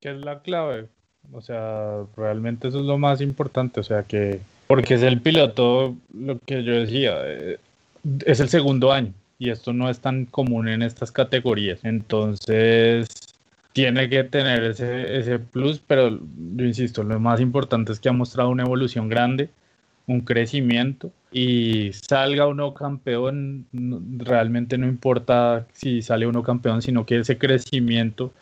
que 0.00 0.10
es 0.10 0.18
la 0.18 0.40
clave. 0.40 0.88
O 1.32 1.40
sea, 1.40 2.04
realmente 2.16 2.68
eso 2.68 2.80
es 2.80 2.86
lo 2.86 2.98
más 2.98 3.20
importante. 3.20 3.80
O 3.80 3.82
sea, 3.82 4.04
que, 4.04 4.40
porque 4.66 4.94
es 4.94 5.02
el 5.02 5.20
piloto, 5.20 5.96
lo 6.14 6.38
que 6.40 6.62
yo 6.62 6.74
decía, 6.74 7.16
eh, 7.24 7.58
es 8.24 8.40
el 8.40 8.48
segundo 8.48 8.92
año 8.92 9.12
y 9.38 9.50
esto 9.50 9.72
no 9.72 9.90
es 9.90 10.00
tan 10.00 10.26
común 10.26 10.68
en 10.68 10.82
estas 10.82 11.12
categorías. 11.12 11.84
Entonces, 11.84 13.08
tiene 13.72 14.08
que 14.08 14.24
tener 14.24 14.64
ese, 14.64 15.18
ese 15.18 15.38
plus, 15.38 15.80
pero 15.86 16.10
yo 16.10 16.64
insisto, 16.64 17.02
lo 17.02 17.20
más 17.20 17.40
importante 17.40 17.92
es 17.92 18.00
que 18.00 18.08
ha 18.08 18.12
mostrado 18.12 18.50
una 18.50 18.64
evolución 18.64 19.08
grande, 19.08 19.50
un 20.06 20.20
crecimiento 20.20 21.12
y 21.32 21.92
salga 21.92 22.46
uno 22.46 22.74
campeón, 22.74 23.66
realmente 23.72 24.78
no 24.78 24.86
importa 24.86 25.66
si 25.72 26.02
sale 26.02 26.26
uno 26.26 26.42
campeón, 26.42 26.82
sino 26.82 27.04
que 27.06 27.18
ese 27.18 27.38
crecimiento 27.38 28.32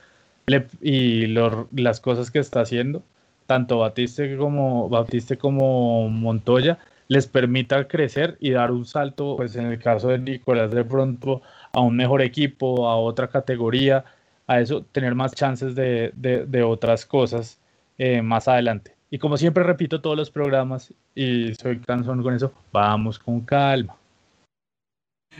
y 0.80 1.26
las 1.26 2.00
cosas 2.00 2.30
que 2.30 2.38
está 2.38 2.60
haciendo, 2.60 3.02
tanto 3.46 3.78
Batiste 3.78 4.36
como, 4.36 4.88
Batiste 4.88 5.38
como 5.38 6.08
Montoya, 6.10 6.78
les 7.08 7.26
permita 7.26 7.86
crecer 7.88 8.36
y 8.40 8.50
dar 8.50 8.70
un 8.70 8.86
salto, 8.86 9.36
pues 9.36 9.56
en 9.56 9.66
el 9.66 9.78
caso 9.78 10.08
de 10.08 10.18
Nicolás 10.18 10.70
de 10.70 10.84
pronto 10.84 11.42
a 11.72 11.80
un 11.80 11.96
mejor 11.96 12.22
equipo, 12.22 12.88
a 12.88 12.96
otra 12.96 13.28
categoría, 13.28 14.04
a 14.46 14.60
eso, 14.60 14.82
tener 14.92 15.14
más 15.14 15.32
chances 15.34 15.74
de, 15.74 16.12
de, 16.14 16.62
otras 16.62 17.06
cosas 17.06 17.58
eh, 17.98 18.22
más 18.22 18.48
adelante. 18.48 18.93
Y 19.10 19.18
como 19.18 19.36
siempre 19.36 19.62
repito 19.62 20.00
todos 20.00 20.16
los 20.16 20.30
programas 20.30 20.92
y 21.14 21.54
soy 21.54 21.78
cansón 21.80 22.22
con 22.22 22.34
eso, 22.34 22.52
vamos 22.72 23.18
con 23.18 23.40
calma. 23.42 23.96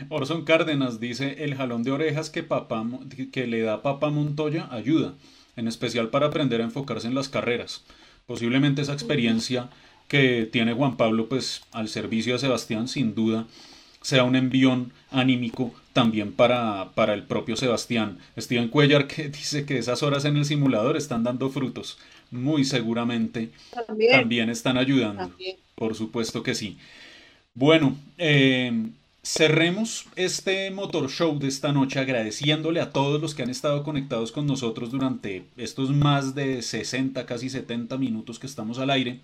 Orson 0.09 0.43
Cárdenas 0.43 0.99
dice, 0.99 1.43
el 1.43 1.55
jalón 1.55 1.83
de 1.83 1.91
orejas 1.91 2.29
que, 2.29 2.43
papá, 2.43 2.85
que 3.31 3.47
le 3.47 3.61
da 3.61 3.81
Papá 3.81 4.09
Montoya 4.09 4.67
ayuda, 4.71 5.13
en 5.55 5.67
especial 5.67 6.09
para 6.09 6.27
aprender 6.27 6.61
a 6.61 6.65
enfocarse 6.65 7.07
en 7.07 7.15
las 7.15 7.29
carreras. 7.29 7.85
Posiblemente 8.25 8.81
esa 8.81 8.93
experiencia 8.93 9.69
que 10.07 10.47
tiene 10.51 10.73
Juan 10.73 10.97
Pablo 10.97 11.27
pues 11.29 11.63
al 11.71 11.87
servicio 11.87 12.33
de 12.33 12.39
Sebastián 12.39 12.87
sin 12.87 13.15
duda 13.15 13.47
sea 14.01 14.23
un 14.23 14.35
envión 14.35 14.93
anímico 15.09 15.73
también 15.93 16.31
para, 16.31 16.91
para 16.93 17.13
el 17.13 17.23
propio 17.23 17.55
Sebastián. 17.55 18.19
Steven 18.37 18.67
Cuellar 18.67 19.07
dice 19.31 19.65
que 19.65 19.79
esas 19.79 20.03
horas 20.03 20.25
en 20.25 20.37
el 20.37 20.45
simulador 20.45 20.95
están 20.95 21.23
dando 21.23 21.49
frutos. 21.49 21.97
Muy 22.35 22.63
seguramente 22.63 23.49
también, 24.11 24.49
están 24.49 24.77
ayudando. 24.77 25.31
Por 25.75 25.95
supuesto 25.95 26.43
que 26.43 26.55
sí. 26.55 26.77
Bueno, 27.53 27.97
eh, 28.17 28.71
cerremos 29.23 30.05
este 30.15 30.69
motor 30.71 31.09
show 31.09 31.39
de 31.39 31.47
esta 31.47 31.71
noche 31.71 31.99
agradeciéndole 31.99 32.81
a 32.81 32.91
todos 32.91 33.21
los 33.21 33.33
que 33.33 33.43
han 33.43 33.49
estado 33.49 33.83
conectados 33.83 34.31
con 34.31 34.45
nosotros 34.45 34.91
durante 34.91 35.45
estos 35.57 35.89
más 35.91 36.35
de 36.35 36.61
60, 36.61 37.25
casi 37.25 37.49
70 37.49 37.97
minutos 37.97 38.39
que 38.39 38.47
estamos 38.47 38.77
al 38.79 38.89
aire 38.89 39.19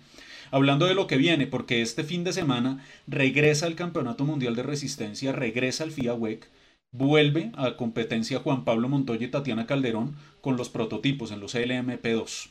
hablando 0.52 0.86
de 0.86 0.94
lo 0.94 1.08
que 1.08 1.16
viene, 1.16 1.48
porque 1.48 1.82
este 1.82 2.04
fin 2.04 2.22
de 2.22 2.32
semana 2.32 2.84
regresa 3.08 3.66
el 3.66 3.74
Campeonato 3.74 4.24
Mundial 4.24 4.54
de 4.54 4.62
Resistencia, 4.62 5.32
regresa 5.32 5.82
al 5.82 5.90
FIA 5.90 6.14
WEC, 6.14 6.48
vuelve 6.92 7.50
a 7.56 7.76
competencia 7.76 8.38
Juan 8.38 8.64
Pablo 8.64 8.88
Montoya 8.88 9.26
y 9.26 9.30
Tatiana 9.30 9.66
Calderón 9.66 10.14
con 10.42 10.56
los 10.56 10.68
prototipos 10.68 11.32
en 11.32 11.40
los 11.40 11.54
LMP2. 11.54 12.50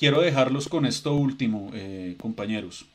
Quiero 0.00 0.22
dejarlos 0.22 0.70
con 0.70 0.86
esto 0.86 1.14
último, 1.14 1.70
eh, 1.74 2.16
compañeros. 2.18 2.86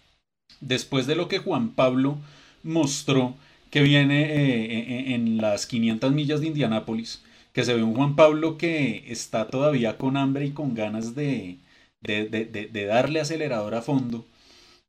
Después 0.59 1.05
de 1.05 1.15
lo 1.15 1.27
que 1.27 1.37
Juan 1.37 1.69
Pablo 1.69 2.17
mostró 2.63 3.35
que 3.69 3.83
viene 3.83 4.23
eh, 4.23 4.65
eh, 4.79 5.13
en 5.13 5.37
las 5.37 5.67
500 5.67 6.11
millas 6.13 6.41
de 6.41 6.47
Indianápolis, 6.47 7.21
que 7.53 7.63
se 7.63 7.75
ve 7.75 7.83
un 7.83 7.93
Juan 7.93 8.15
Pablo 8.15 8.57
que 8.57 9.05
está 9.07 9.49
todavía 9.49 9.99
con 9.99 10.17
hambre 10.17 10.47
y 10.47 10.51
con 10.51 10.73
ganas 10.73 11.13
de, 11.13 11.59
de, 12.01 12.85
darle 12.87 13.19
acelerador 13.19 13.75
a 13.75 13.83
fondo 13.83 14.25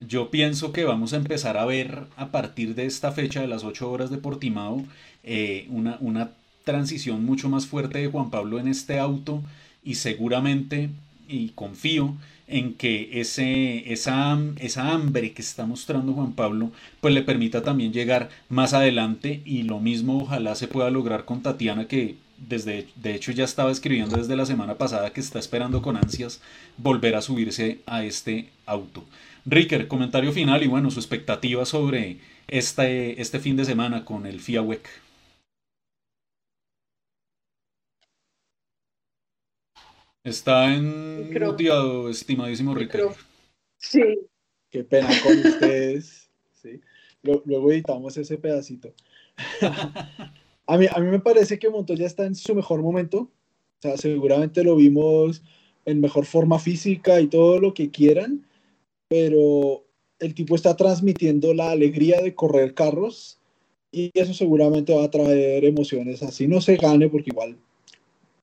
yo 0.00 0.30
pienso 0.30 0.72
que 0.72 0.84
vamos 0.84 1.12
a 1.12 1.16
empezar 1.16 1.56
a 1.56 1.64
ver 1.64 2.06
a 2.16 2.30
partir 2.30 2.74
de 2.74 2.86
esta 2.86 3.12
fecha 3.12 3.40
de 3.40 3.46
las 3.46 3.64
8 3.64 3.90
horas 3.90 4.10
de 4.10 4.18
Portimao 4.18 4.84
eh, 5.22 5.66
una 5.70 6.32
transición 6.64 7.24
mucho 7.24 7.48
más 7.48 7.66
fuerte 7.66 7.98
de 7.98 8.08
Juan 8.08 8.30
Pablo 8.30 8.58
en 8.58 8.68
este 8.68 8.98
auto 8.98 9.42
y 9.82 9.94
seguramente 9.94 10.90
y 11.28 11.50
confío 11.50 12.14
en 12.48 12.74
que 12.74 13.20
ese, 13.20 13.92
esa, 13.92 14.38
esa 14.58 14.92
hambre 14.92 15.32
que 15.32 15.42
está 15.42 15.66
mostrando 15.66 16.12
Juan 16.12 16.32
Pablo 16.32 16.70
pues 17.00 17.12
le 17.12 17.22
permita 17.22 17.62
también 17.62 17.92
llegar 17.92 18.28
más 18.48 18.72
adelante 18.72 19.42
y 19.44 19.64
lo 19.64 19.80
mismo 19.80 20.18
ojalá 20.22 20.54
se 20.54 20.68
pueda 20.68 20.90
lograr 20.90 21.24
con 21.24 21.42
Tatiana 21.42 21.88
que 21.88 22.14
desde 22.38 22.86
de 22.96 23.14
hecho 23.14 23.32
ya 23.32 23.44
estaba 23.44 23.70
escribiendo 23.70 24.16
desde 24.16 24.36
la 24.36 24.46
semana 24.46 24.76
pasada 24.76 25.12
que 25.12 25.20
está 25.20 25.38
esperando 25.38 25.82
con 25.82 25.96
ansias 25.96 26.40
volver 26.76 27.16
a 27.16 27.22
subirse 27.22 27.80
a 27.86 28.04
este 28.04 28.48
auto. 28.66 29.04
Ricker, 29.44 29.88
comentario 29.88 30.32
final 30.32 30.62
y 30.62 30.66
bueno, 30.66 30.90
su 30.90 31.00
expectativa 31.00 31.64
sobre 31.64 32.18
este, 32.48 33.20
este 33.20 33.38
fin 33.38 33.56
de 33.56 33.64
semana 33.64 34.04
con 34.04 34.26
el 34.26 34.40
FIA 34.40 34.62
WEC. 34.62 34.88
Está 40.26 40.74
en 40.74 41.32
muteado, 41.32 42.10
estimadísimo 42.10 42.74
Ricker. 42.74 43.04
Sí. 43.78 44.02
Qué 44.70 44.84
pena 44.84 45.08
con 45.22 45.38
ustedes. 45.38 46.28
Sí. 46.60 46.80
Luego 47.22 47.70
editamos 47.70 48.16
ese 48.16 48.36
pedacito. 48.36 48.92
a, 50.66 50.76
mí, 50.76 50.86
a 50.92 51.00
mí 51.00 51.10
me 51.10 51.20
parece 51.20 51.58
que 51.58 51.70
Montoya 51.70 52.06
está 52.06 52.26
en 52.26 52.34
su 52.34 52.54
mejor 52.54 52.82
momento. 52.82 53.18
O 53.18 53.82
sea, 53.82 53.96
seguramente 53.96 54.64
lo 54.64 54.76
vimos 54.76 55.42
en 55.84 56.00
mejor 56.00 56.26
forma 56.26 56.58
física 56.58 57.20
y 57.20 57.28
todo 57.28 57.58
lo 57.60 57.72
que 57.72 57.90
quieran 57.90 58.46
pero 59.08 59.84
el 60.18 60.34
tipo 60.34 60.54
está 60.54 60.76
transmitiendo 60.76 61.54
la 61.54 61.70
alegría 61.70 62.20
de 62.20 62.34
correr 62.34 62.74
carros 62.74 63.38
y 63.92 64.10
eso 64.14 64.34
seguramente 64.34 64.94
va 64.94 65.04
a 65.04 65.10
traer 65.10 65.64
emociones. 65.64 66.22
Así 66.22 66.48
no 66.48 66.60
se 66.60 66.76
gane, 66.76 67.08
porque 67.08 67.30
igual 67.30 67.56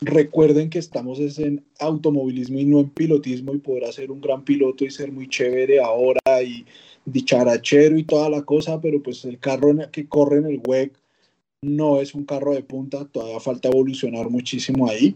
recuerden 0.02 0.70
que 0.70 0.80
estamos 0.80 1.20
en 1.40 1.64
automovilismo 1.80 2.60
y 2.60 2.66
no 2.66 2.80
en 2.80 2.90
pilotismo 2.90 3.54
y 3.54 3.60
podrá 3.60 3.92
ser 3.92 4.12
un 4.12 4.22
gran 4.22 4.44
piloto 4.44 4.86
y 4.86 4.92
ser 4.92 5.12
muy 5.12 5.28
chévere 5.28 5.80
ahora 5.80 6.44
y 6.44 6.66
dicharachero 7.06 7.98
y 7.98 8.04
toda 8.04 8.30
la 8.30 8.44
cosa, 8.44 8.80
pero 8.82 9.02
pues 9.02 9.26
el 9.26 9.40
carro 9.40 9.74
que 9.92 10.08
corre 10.08 10.38
en 10.38 10.46
el 10.46 10.62
WEC 10.66 10.94
no 11.62 12.02
es 12.02 12.14
un 12.14 12.26
carro 12.26 12.54
de 12.54 12.64
punta, 12.64 13.06
todavía 13.06 13.40
falta 13.40 13.70
evolucionar 13.70 14.30
muchísimo 14.30 14.90
ahí 14.90 15.16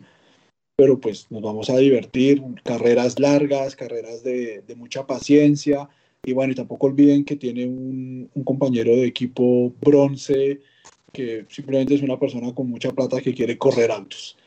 pero 0.78 1.00
pues 1.00 1.26
nos 1.32 1.42
vamos 1.42 1.72
a 1.72 1.78
divertir, 1.78 2.42
carreras 2.64 3.20
largas, 3.20 3.76
carreras 3.76 4.24
de, 4.24 4.64
mucha 4.78 5.08
paciencia, 5.08 5.90
y 6.24 6.34
bueno, 6.34 6.54
y 6.54 6.56
tampoco 6.56 6.86
olviden 6.86 7.26
que 7.26 7.36
tiene 7.36 7.66
un, 7.66 8.30
compañero 8.46 8.92
de 8.92 9.08
equipo 9.08 9.74
bronce, 9.82 10.62
que 11.12 11.46
simplemente 11.50 11.96
es 11.96 12.04
una 12.04 12.20
persona 12.20 12.54
con 12.54 12.70
mucha 12.70 12.92
plata 12.92 13.20
que 13.22 13.34
quiere 13.34 13.58
correr 13.58 13.92
autos. 13.92 14.38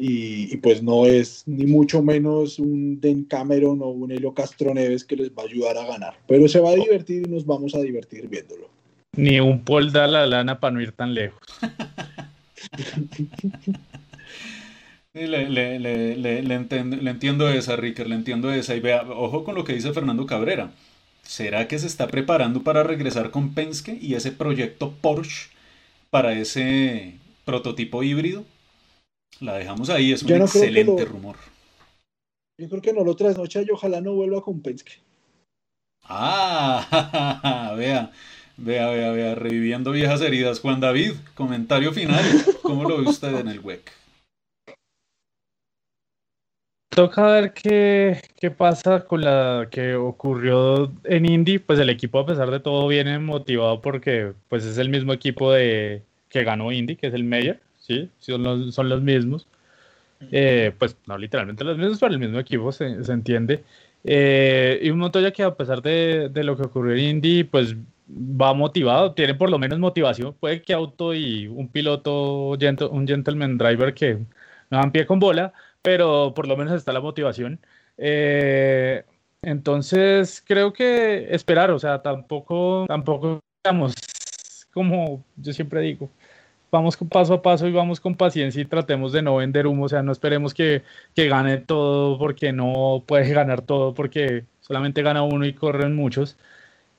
Y, 0.00 0.56
pues 0.58 0.82
no 0.82 1.06
es 1.06 1.42
ni 1.46 1.66
mucho 1.66 2.02
menos 2.02 2.58
un 2.58 3.00
Den 3.00 3.24
Cameron 3.24 3.82
o 3.82 3.88
un 3.88 4.10
Helio 4.10 4.32
Castroneves 4.32 5.04
que 5.04 5.16
les 5.16 5.30
va 5.30 5.42
a 5.42 5.46
ayudar 5.46 5.76
a 5.76 5.86
ganar, 5.86 6.14
pero 6.26 6.48
se 6.48 6.60
va 6.60 6.70
a 6.70 6.74
divertir 6.74 7.26
y 7.26 7.30
nos 7.30 7.44
vamos 7.44 7.74
a 7.74 7.80
divertir 7.80 8.28
viéndolo. 8.28 8.68
Ni 9.16 9.40
un 9.40 9.64
Paul 9.64 9.92
da 9.92 10.06
la 10.06 10.26
lana 10.26 10.58
para 10.58 10.72
no 10.72 10.80
ir 10.80 10.92
tan 10.92 11.14
lejos. 11.14 11.40
Le, 15.12 15.48
le, 15.48 15.80
le, 15.80 16.16
le, 16.16 17.10
entiendo 17.10 17.48
esa, 17.48 17.74
Ricker, 17.74 18.08
le 18.08 18.14
entiendo 18.14 18.52
esa. 18.52 18.76
Y 18.76 18.80
vea, 18.80 19.02
ojo 19.02 19.42
con 19.42 19.56
lo 19.56 19.64
que 19.64 19.72
dice 19.72 19.92
Fernando 19.92 20.24
Cabrera. 20.24 20.70
¿Será 21.22 21.66
que 21.66 21.80
se 21.80 21.88
está 21.88 22.06
preparando 22.06 22.62
para 22.62 22.84
regresar 22.84 23.32
con 23.32 23.52
Penske 23.52 23.98
y 24.00 24.14
ese 24.14 24.30
proyecto 24.30 24.94
Porsche 25.00 25.50
para 26.10 26.34
ese 26.34 27.16
prototipo 27.44 28.04
híbrido? 28.04 28.44
La 29.38 29.54
dejamos 29.54 29.88
ahí, 29.88 30.12
es 30.12 30.22
un 30.22 30.32
excelente 30.32 31.04
rumor. 31.04 31.36
Yo 32.58 32.68
creo 32.68 32.82
que 32.82 32.92
no 32.92 33.04
lo 33.04 33.16
trasnocha 33.16 33.62
y 33.62 33.70
ojalá 33.70 34.00
no 34.00 34.12
vuelva 34.12 34.42
con 34.42 34.60
Penske. 34.60 34.92
Ah, 36.02 37.72
vea, 37.78 38.12
vea, 38.58 38.90
vea, 38.90 39.12
vea, 39.12 39.34
reviviendo 39.34 39.92
viejas 39.92 40.20
heridas. 40.20 40.60
Juan 40.60 40.80
David, 40.80 41.12
comentario 41.34 41.92
final. 41.92 42.24
¿Cómo 42.62 42.84
lo 42.84 42.98
ve 42.98 43.08
usted 43.08 43.34
en 43.38 43.48
el 43.48 43.60
WEC? 43.60 43.92
Toca 46.90 47.24
ver 47.28 47.52
qué, 47.54 48.20
qué, 48.38 48.50
pasa 48.50 49.06
con 49.06 49.22
la 49.22 49.68
que 49.70 49.94
ocurrió 49.94 50.92
en 51.04 51.24
Indy. 51.24 51.60
Pues 51.60 51.78
el 51.78 51.88
equipo, 51.88 52.18
a 52.18 52.26
pesar 52.26 52.50
de 52.50 52.60
todo, 52.60 52.88
viene 52.88 53.18
motivado 53.20 53.80
porque 53.80 54.34
pues 54.48 54.66
es 54.66 54.76
el 54.76 54.88
mismo 54.90 55.12
equipo 55.12 55.52
de, 55.52 56.02
que 56.28 56.44
ganó 56.44 56.72
Indy, 56.72 56.96
que 56.96 57.06
es 57.06 57.14
el 57.14 57.24
Meyer, 57.24 57.60
¿sí? 57.80 58.10
Son 58.18 58.42
los, 58.42 58.74
son 58.74 58.88
los 58.88 59.02
mismos. 59.02 59.46
Eh, 60.30 60.72
pues 60.78 60.96
no 61.06 61.16
literalmente 61.16 61.64
los 61.64 61.78
mismos, 61.78 61.98
pero 61.98 62.12
el 62.12 62.18
mismo 62.18 62.38
equipo 62.38 62.72
se, 62.72 63.02
se 63.04 63.12
entiende. 63.12 63.64
Eh, 64.04 64.80
y 64.82 64.90
un 64.90 64.98
Montoya 64.98 65.32
que 65.32 65.42
a 65.42 65.54
pesar 65.54 65.82
de, 65.82 66.28
de, 66.30 66.44
lo 66.44 66.56
que 66.56 66.62
ocurrió 66.62 66.94
en 66.94 67.16
Indy, 67.16 67.44
pues 67.44 67.74
va 68.08 68.54
motivado, 68.54 69.12
tiene 69.14 69.34
por 69.34 69.50
lo 69.50 69.58
menos 69.58 69.78
motivación. 69.78 70.34
Puede 70.34 70.62
que 70.62 70.72
auto 70.72 71.14
y 71.14 71.46
un 71.46 71.68
piloto, 71.68 72.50
un 72.90 73.06
gentleman 73.06 73.58
driver 73.58 73.94
que 73.94 74.14
no 74.70 74.78
dan 74.78 74.92
pie 74.92 75.06
con 75.06 75.18
bola, 75.18 75.52
pero 75.82 76.32
por 76.34 76.46
lo 76.46 76.56
menos 76.56 76.74
está 76.74 76.92
la 76.92 77.00
motivación. 77.00 77.60
Eh, 77.98 79.04
entonces, 79.42 80.42
creo 80.46 80.72
que 80.72 81.28
esperar, 81.34 81.70
o 81.70 81.78
sea, 81.78 82.02
tampoco, 82.02 82.86
tampoco, 82.88 83.40
digamos, 83.64 83.94
como 84.72 85.24
yo 85.36 85.52
siempre 85.52 85.80
digo, 85.80 86.10
vamos 86.70 86.96
con 86.96 87.08
paso 87.08 87.34
a 87.34 87.42
paso 87.42 87.66
y 87.66 87.72
vamos 87.72 88.00
con 88.00 88.14
paciencia 88.14 88.62
y 88.62 88.64
tratemos 88.64 89.12
de 89.12 89.22
no 89.22 89.36
vender 89.36 89.66
humo, 89.66 89.84
o 89.84 89.88
sea, 89.88 90.02
no 90.02 90.12
esperemos 90.12 90.54
que, 90.54 90.82
que 91.14 91.28
gane 91.28 91.58
todo 91.58 92.18
porque 92.18 92.52
no 92.52 93.02
puede 93.06 93.30
ganar 93.34 93.62
todo 93.62 93.94
porque 93.94 94.44
solamente 94.60 95.02
gana 95.02 95.22
uno 95.22 95.44
y 95.46 95.52
corren 95.54 95.94
muchos. 95.96 96.36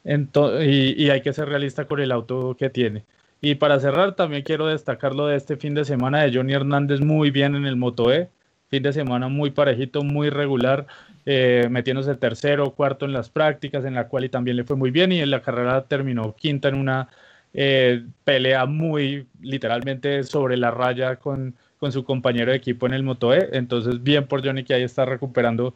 y, 0.04 1.04
y, 1.04 1.10
hay 1.10 1.22
que 1.22 1.34
ser 1.34 1.50
realista 1.50 1.86
con 1.86 2.00
el 2.02 2.12
auto 2.12 2.56
que 2.58 2.70
tiene. 2.70 3.06
Y 3.42 3.56
para 3.56 3.80
cerrar, 3.80 4.16
también 4.16 4.44
quiero 4.44 4.68
destacar 4.68 5.16
lo 5.16 5.28
de 5.28 5.38
este 5.38 5.58
fin 5.58 5.74
de 5.76 5.86
semana 5.86 6.22
de 6.24 6.34
Johnny 6.36 6.54
Hernández 6.54 7.02
muy 7.02 7.32
bien 7.32 7.56
en 7.56 7.66
el 7.66 7.76
Moto 7.76 8.12
E 8.14 8.30
fin 8.72 8.84
de 8.84 8.94
semana 8.94 9.28
muy 9.28 9.52
parejito, 9.52 10.02
muy 10.04 10.30
regular, 10.30 10.88
eh, 11.26 11.68
metiéndose 11.70 12.16
tercero 12.16 12.72
cuarto 12.72 13.06
en 13.06 13.12
las 13.14 13.30
prácticas, 13.30 13.84
en 13.86 13.96
la 13.96 14.08
cual 14.08 14.26
y 14.26 14.30
también 14.30 14.58
le 14.58 14.64
fue 14.64 14.78
muy 14.78 14.92
bien 14.92 15.12
y 15.12 15.20
en 15.20 15.30
la 15.30 15.42
carrera 15.42 15.84
terminó 15.84 16.36
quinta 16.36 16.70
en 16.70 16.76
una 16.76 17.10
eh, 17.54 18.04
pelea 18.24 18.66
muy 18.66 19.28
literalmente 19.42 20.24
sobre 20.24 20.58
la 20.58 20.72
raya 20.72 21.18
con, 21.18 21.56
con 21.78 21.92
su 21.92 22.04
compañero 22.04 22.52
de 22.52 22.58
equipo 22.58 22.86
en 22.86 22.94
el 22.94 23.04
Moto 23.04 23.34
E. 23.34 23.50
Entonces, 23.54 24.04
bien 24.04 24.28
por 24.28 24.46
Johnny 24.46 24.64
que 24.64 24.74
ahí 24.74 24.84
está 24.84 25.06
recuperando, 25.06 25.74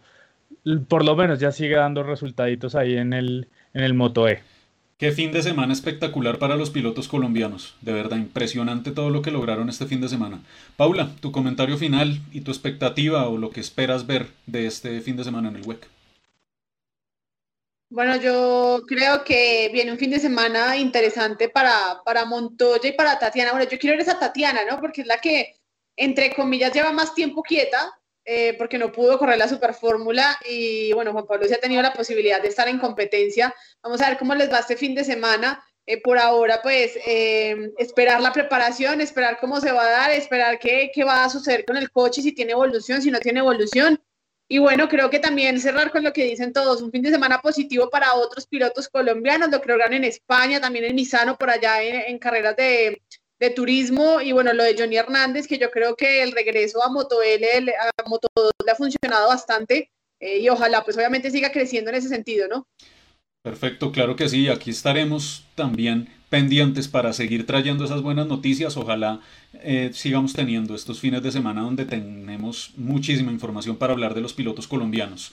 por 0.88 1.04
lo 1.04 1.16
menos 1.16 1.40
ya 1.40 1.52
sigue 1.52 1.76
dando 1.76 2.04
resultaditos 2.04 2.76
ahí 2.76 2.98
en 2.98 3.14
el, 3.14 3.48
en 3.74 3.84
el 3.84 3.94
Moto 3.94 4.28
E. 4.28 4.42
Qué 4.98 5.12
fin 5.12 5.34
de 5.34 5.44
semana 5.44 5.74
espectacular 5.74 6.40
para 6.40 6.56
los 6.56 6.70
pilotos 6.70 7.10
colombianos. 7.10 7.76
De 7.82 7.92
verdad, 7.92 8.16
impresionante 8.16 8.92
todo 8.92 9.10
lo 9.10 9.22
que 9.22 9.30
lograron 9.30 9.68
este 9.68 9.88
fin 9.88 10.00
de 10.00 10.08
semana. 10.08 10.40
Paula, 10.78 11.10
tu 11.20 11.34
comentario 11.34 11.78
final 11.78 12.22
y 12.32 12.42
tu 12.42 12.52
expectativa 12.52 13.28
o 13.28 13.38
lo 13.38 13.50
que 13.50 13.60
esperas 13.60 14.08
ver 14.08 14.28
de 14.46 14.68
este 14.68 15.02
fin 15.02 15.18
de 15.18 15.26
semana 15.26 15.50
en 15.50 15.58
el 15.58 15.68
WEC. 15.68 15.95
Bueno, 17.90 18.16
yo 18.18 18.82
creo 18.88 19.24
que 19.24 19.70
viene 19.72 19.92
un 19.92 19.98
fin 19.98 20.10
de 20.10 20.20
semana 20.20 20.76
interesante 20.76 21.50
para, 21.50 22.02
para 22.04 22.26
Montoya 22.26 22.90
y 22.90 22.94
para 22.94 23.20
Tatiana. 23.20 23.52
Bueno, 23.52 23.70
yo 23.70 23.78
quiero 23.78 23.96
ver 23.96 24.02
esa 24.02 24.20
Tatiana, 24.20 24.62
¿no? 24.70 24.80
Porque 24.82 25.02
es 25.02 25.08
la 25.08 25.20
que, 25.20 25.56
entre 25.96 26.34
comillas, 26.34 26.74
lleva 26.74 26.92
más 26.92 27.14
tiempo 27.14 27.44
quieta, 27.44 27.94
eh, 28.26 28.56
porque 28.58 28.80
no 28.80 28.92
pudo 28.92 29.20
correr 29.20 29.38
la 29.38 29.48
superfórmula 29.48 30.36
y 30.50 30.92
bueno, 30.94 31.12
Juan 31.12 31.28
Pablo 31.28 31.48
se 31.48 31.54
ha 31.54 31.60
tenido 31.60 31.84
la 31.84 31.94
posibilidad 31.94 32.42
de 32.42 32.48
estar 32.48 32.68
en 32.68 32.80
competencia. 32.80 33.54
Vamos 33.84 34.02
a 34.02 34.10
ver 34.10 34.18
cómo 34.18 34.34
les 34.34 34.52
va 34.52 34.60
este 34.60 34.78
fin 34.78 34.96
de 34.96 35.04
semana. 35.04 35.64
Eh, 35.86 36.02
por 36.02 36.18
ahora, 36.18 36.62
pues, 36.64 36.98
eh, 37.06 37.72
esperar 37.78 38.20
la 38.20 38.34
preparación, 38.34 39.02
esperar 39.02 39.38
cómo 39.40 39.62
se 39.62 39.72
va 39.72 39.84
a 39.86 39.92
dar, 39.92 40.12
esperar 40.12 40.58
qué, 40.58 40.90
qué 40.92 41.04
va 41.04 41.24
a 41.24 41.30
suceder 41.30 41.64
con 41.64 41.78
el 41.78 41.92
coche, 41.92 42.24
si 42.24 42.32
tiene 42.34 42.54
evolución, 42.54 43.04
si 43.04 43.12
no 43.12 43.20
tiene 43.20 43.40
evolución. 43.42 44.02
Y 44.48 44.60
bueno, 44.60 44.88
creo 44.88 45.10
que 45.10 45.20
también 45.20 45.60
cerrar 45.60 45.92
con 45.92 46.04
lo 46.04 46.14
que 46.14 46.24
dicen 46.24 46.54
todos, 46.54 46.82
un 46.82 46.92
fin 46.92 47.02
de 47.02 47.10
semana 47.10 47.40
positivo 47.42 47.90
para 47.90 48.14
otros 48.14 48.46
pilotos 48.46 48.88
colombianos, 48.90 49.50
lo 49.50 49.60
que 49.60 49.70
logran 49.70 49.94
en 49.94 50.04
España, 50.04 50.62
también 50.62 50.86
en 50.86 50.96
Misano, 50.96 51.38
por 51.38 51.50
allá 51.50 51.82
en 51.82 52.20
carreras 52.20 52.56
de, 52.56 53.02
de 53.40 53.50
turismo 53.50 54.22
y 54.22 54.32
bueno, 54.32 54.54
lo 54.54 54.64
de 54.64 54.76
Johnny 54.78 54.98
Hernández, 54.98 55.48
que 55.48 55.58
yo 55.58 55.70
creo 55.72 55.96
que 55.96 56.24
el 56.24 56.32
regreso 56.32 56.84
a 56.84 56.90
Moto 56.90 57.22
L, 57.22 57.74
a 57.78 58.10
Moto 58.10 58.28
2 58.36 58.52
le 58.66 58.72
ha 58.72 58.76
funcionado 58.76 59.28
bastante 59.28 59.92
eh, 60.20 60.40
y 60.40 60.50
ojalá 60.50 60.84
pues 60.84 60.96
obviamente 60.96 61.32
siga 61.32 61.52
creciendo 61.52 61.90
en 61.90 61.98
ese 61.98 62.08
sentido, 62.08 62.48
¿no? 62.48 62.68
Perfecto, 63.42 63.92
claro 63.92 64.16
que 64.16 64.28
sí, 64.28 64.48
aquí 64.48 64.72
estaremos 64.72 65.46
también 65.54 66.10
pendientes 66.36 66.90
para 66.90 67.14
seguir 67.14 67.46
trayendo 67.46 67.86
esas 67.86 68.02
buenas 68.02 68.28
noticias, 68.28 68.76
ojalá 68.76 69.22
eh, 69.54 69.92
sigamos 69.94 70.34
teniendo 70.34 70.76
estos 70.76 71.00
fines 71.00 71.24
de 71.24 71.32
semana 71.32 71.62
donde 71.62 71.86
tenemos 71.86 72.74
muchísima 72.76 73.32
información 73.32 73.78
para 73.78 73.94
hablar 73.94 74.14
de 74.14 74.20
los 74.20 74.34
pilotos 74.34 74.68
colombianos. 74.68 75.32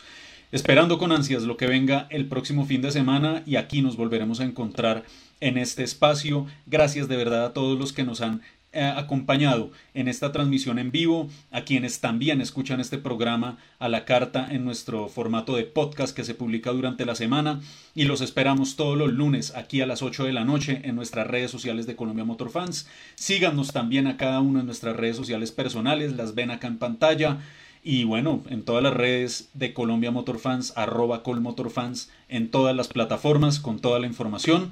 Esperando 0.53 0.99
con 0.99 1.11
ansias 1.11 1.43
lo 1.43 1.57
que 1.57 1.67
venga 1.67 2.07
el 2.11 2.27
próximo 2.27 2.67
fin 2.67 2.83
de 2.83 2.93
semana 2.93 3.43
y 3.47 3.57
aquí 3.57 3.83
nos 3.83 3.97
volveremos 3.97 4.39
a 4.39 4.45
encontrar 4.45 5.03
en 5.41 5.59
este 5.59 5.83
espacio. 5.83 6.47
Gracias 6.67 7.09
de 7.09 7.17
verdad 7.17 7.47
a 7.47 7.53
todos 7.53 7.77
los 7.77 7.93
que 7.93 8.05
nos 8.05 8.21
han 8.21 8.41
eh, 8.73 8.83
acompañado 8.85 9.71
en 9.93 10.09
esta 10.09 10.33
transmisión 10.33 10.79
en 10.79 10.91
vivo, 10.91 11.29
a 11.51 11.63
quienes 11.63 12.01
también 12.01 12.41
escuchan 12.41 12.81
este 12.81 12.97
programa 12.97 13.59
a 13.79 13.89
la 13.89 14.05
carta 14.05 14.49
en 14.51 14.65
nuestro 14.65 15.09
formato 15.09 15.57
de 15.57 15.65
podcast 15.65 16.17
que 16.17 16.25
se 16.25 16.35
publica 16.35 16.71
durante 16.71 17.05
la 17.05 17.15
semana 17.15 17.61
y 17.95 18.05
los 18.05 18.23
esperamos 18.23 18.77
todos 18.77 18.97
los 18.97 19.13
lunes 19.13 19.55
aquí 19.55 19.83
a 19.83 19.87
las 19.87 20.03
8 20.03 20.25
de 20.25 20.33
la 20.33 20.45
noche 20.45 20.81
en 20.85 20.97
nuestras 20.97 21.27
redes 21.27 21.51
sociales 21.51 21.87
de 21.87 21.97
Colombia 21.97 22.25
Motor 22.25 22.51
Fans. 22.51 22.89
Síganos 23.15 23.73
también 23.73 24.07
a 24.07 24.17
cada 24.17 24.41
una 24.41 24.61
de 24.61 24.67
nuestras 24.67 24.97
redes 24.97 25.17
sociales 25.17 25.53
personales, 25.53 26.17
las 26.17 26.35
ven 26.35 26.51
acá 26.51 26.67
en 26.67 26.79
pantalla. 26.79 27.39
Y 27.85 28.05
bueno, 28.05 28.43
en 28.49 28.63
todas 28.63 28.83
las 28.83 28.95
redes 28.95 29.51
de 29.55 29.75
Colombia 29.75 30.13
Motor 30.13 30.39
Fans, 30.39 30.73
arroba 30.77 31.23
Colmotorfans, 31.23 32.11
en 32.29 32.51
todas 32.51 32.75
las 32.77 32.89
plataformas 32.89 33.59
con 33.59 33.81
toda 33.81 33.99
la 33.99 34.07
información. 34.07 34.71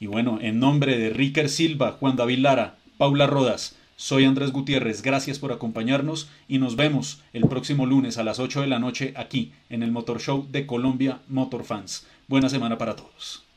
Y 0.00 0.06
bueno, 0.06 0.38
en 0.40 0.58
nombre 0.58 0.96
de 0.96 1.10
Ricker 1.10 1.48
Silva, 1.48 1.92
Juan 1.92 2.16
David 2.16 2.38
Lara, 2.38 2.77
Paula 2.98 3.28
Rodas, 3.28 3.76
soy 3.94 4.24
Andrés 4.24 4.50
Gutiérrez, 4.50 5.02
gracias 5.02 5.38
por 5.38 5.52
acompañarnos 5.52 6.28
y 6.48 6.58
nos 6.58 6.74
vemos 6.74 7.22
el 7.32 7.46
próximo 7.46 7.86
lunes 7.86 8.18
a 8.18 8.24
las 8.24 8.40
8 8.40 8.62
de 8.62 8.66
la 8.66 8.80
noche 8.80 9.14
aquí 9.14 9.52
en 9.70 9.84
el 9.84 9.92
Motor 9.92 10.20
Show 10.20 10.48
de 10.50 10.66
Colombia 10.66 11.20
Motor 11.28 11.62
Fans. 11.62 12.08
Buena 12.26 12.48
semana 12.48 12.76
para 12.76 12.96
todos. 12.96 13.47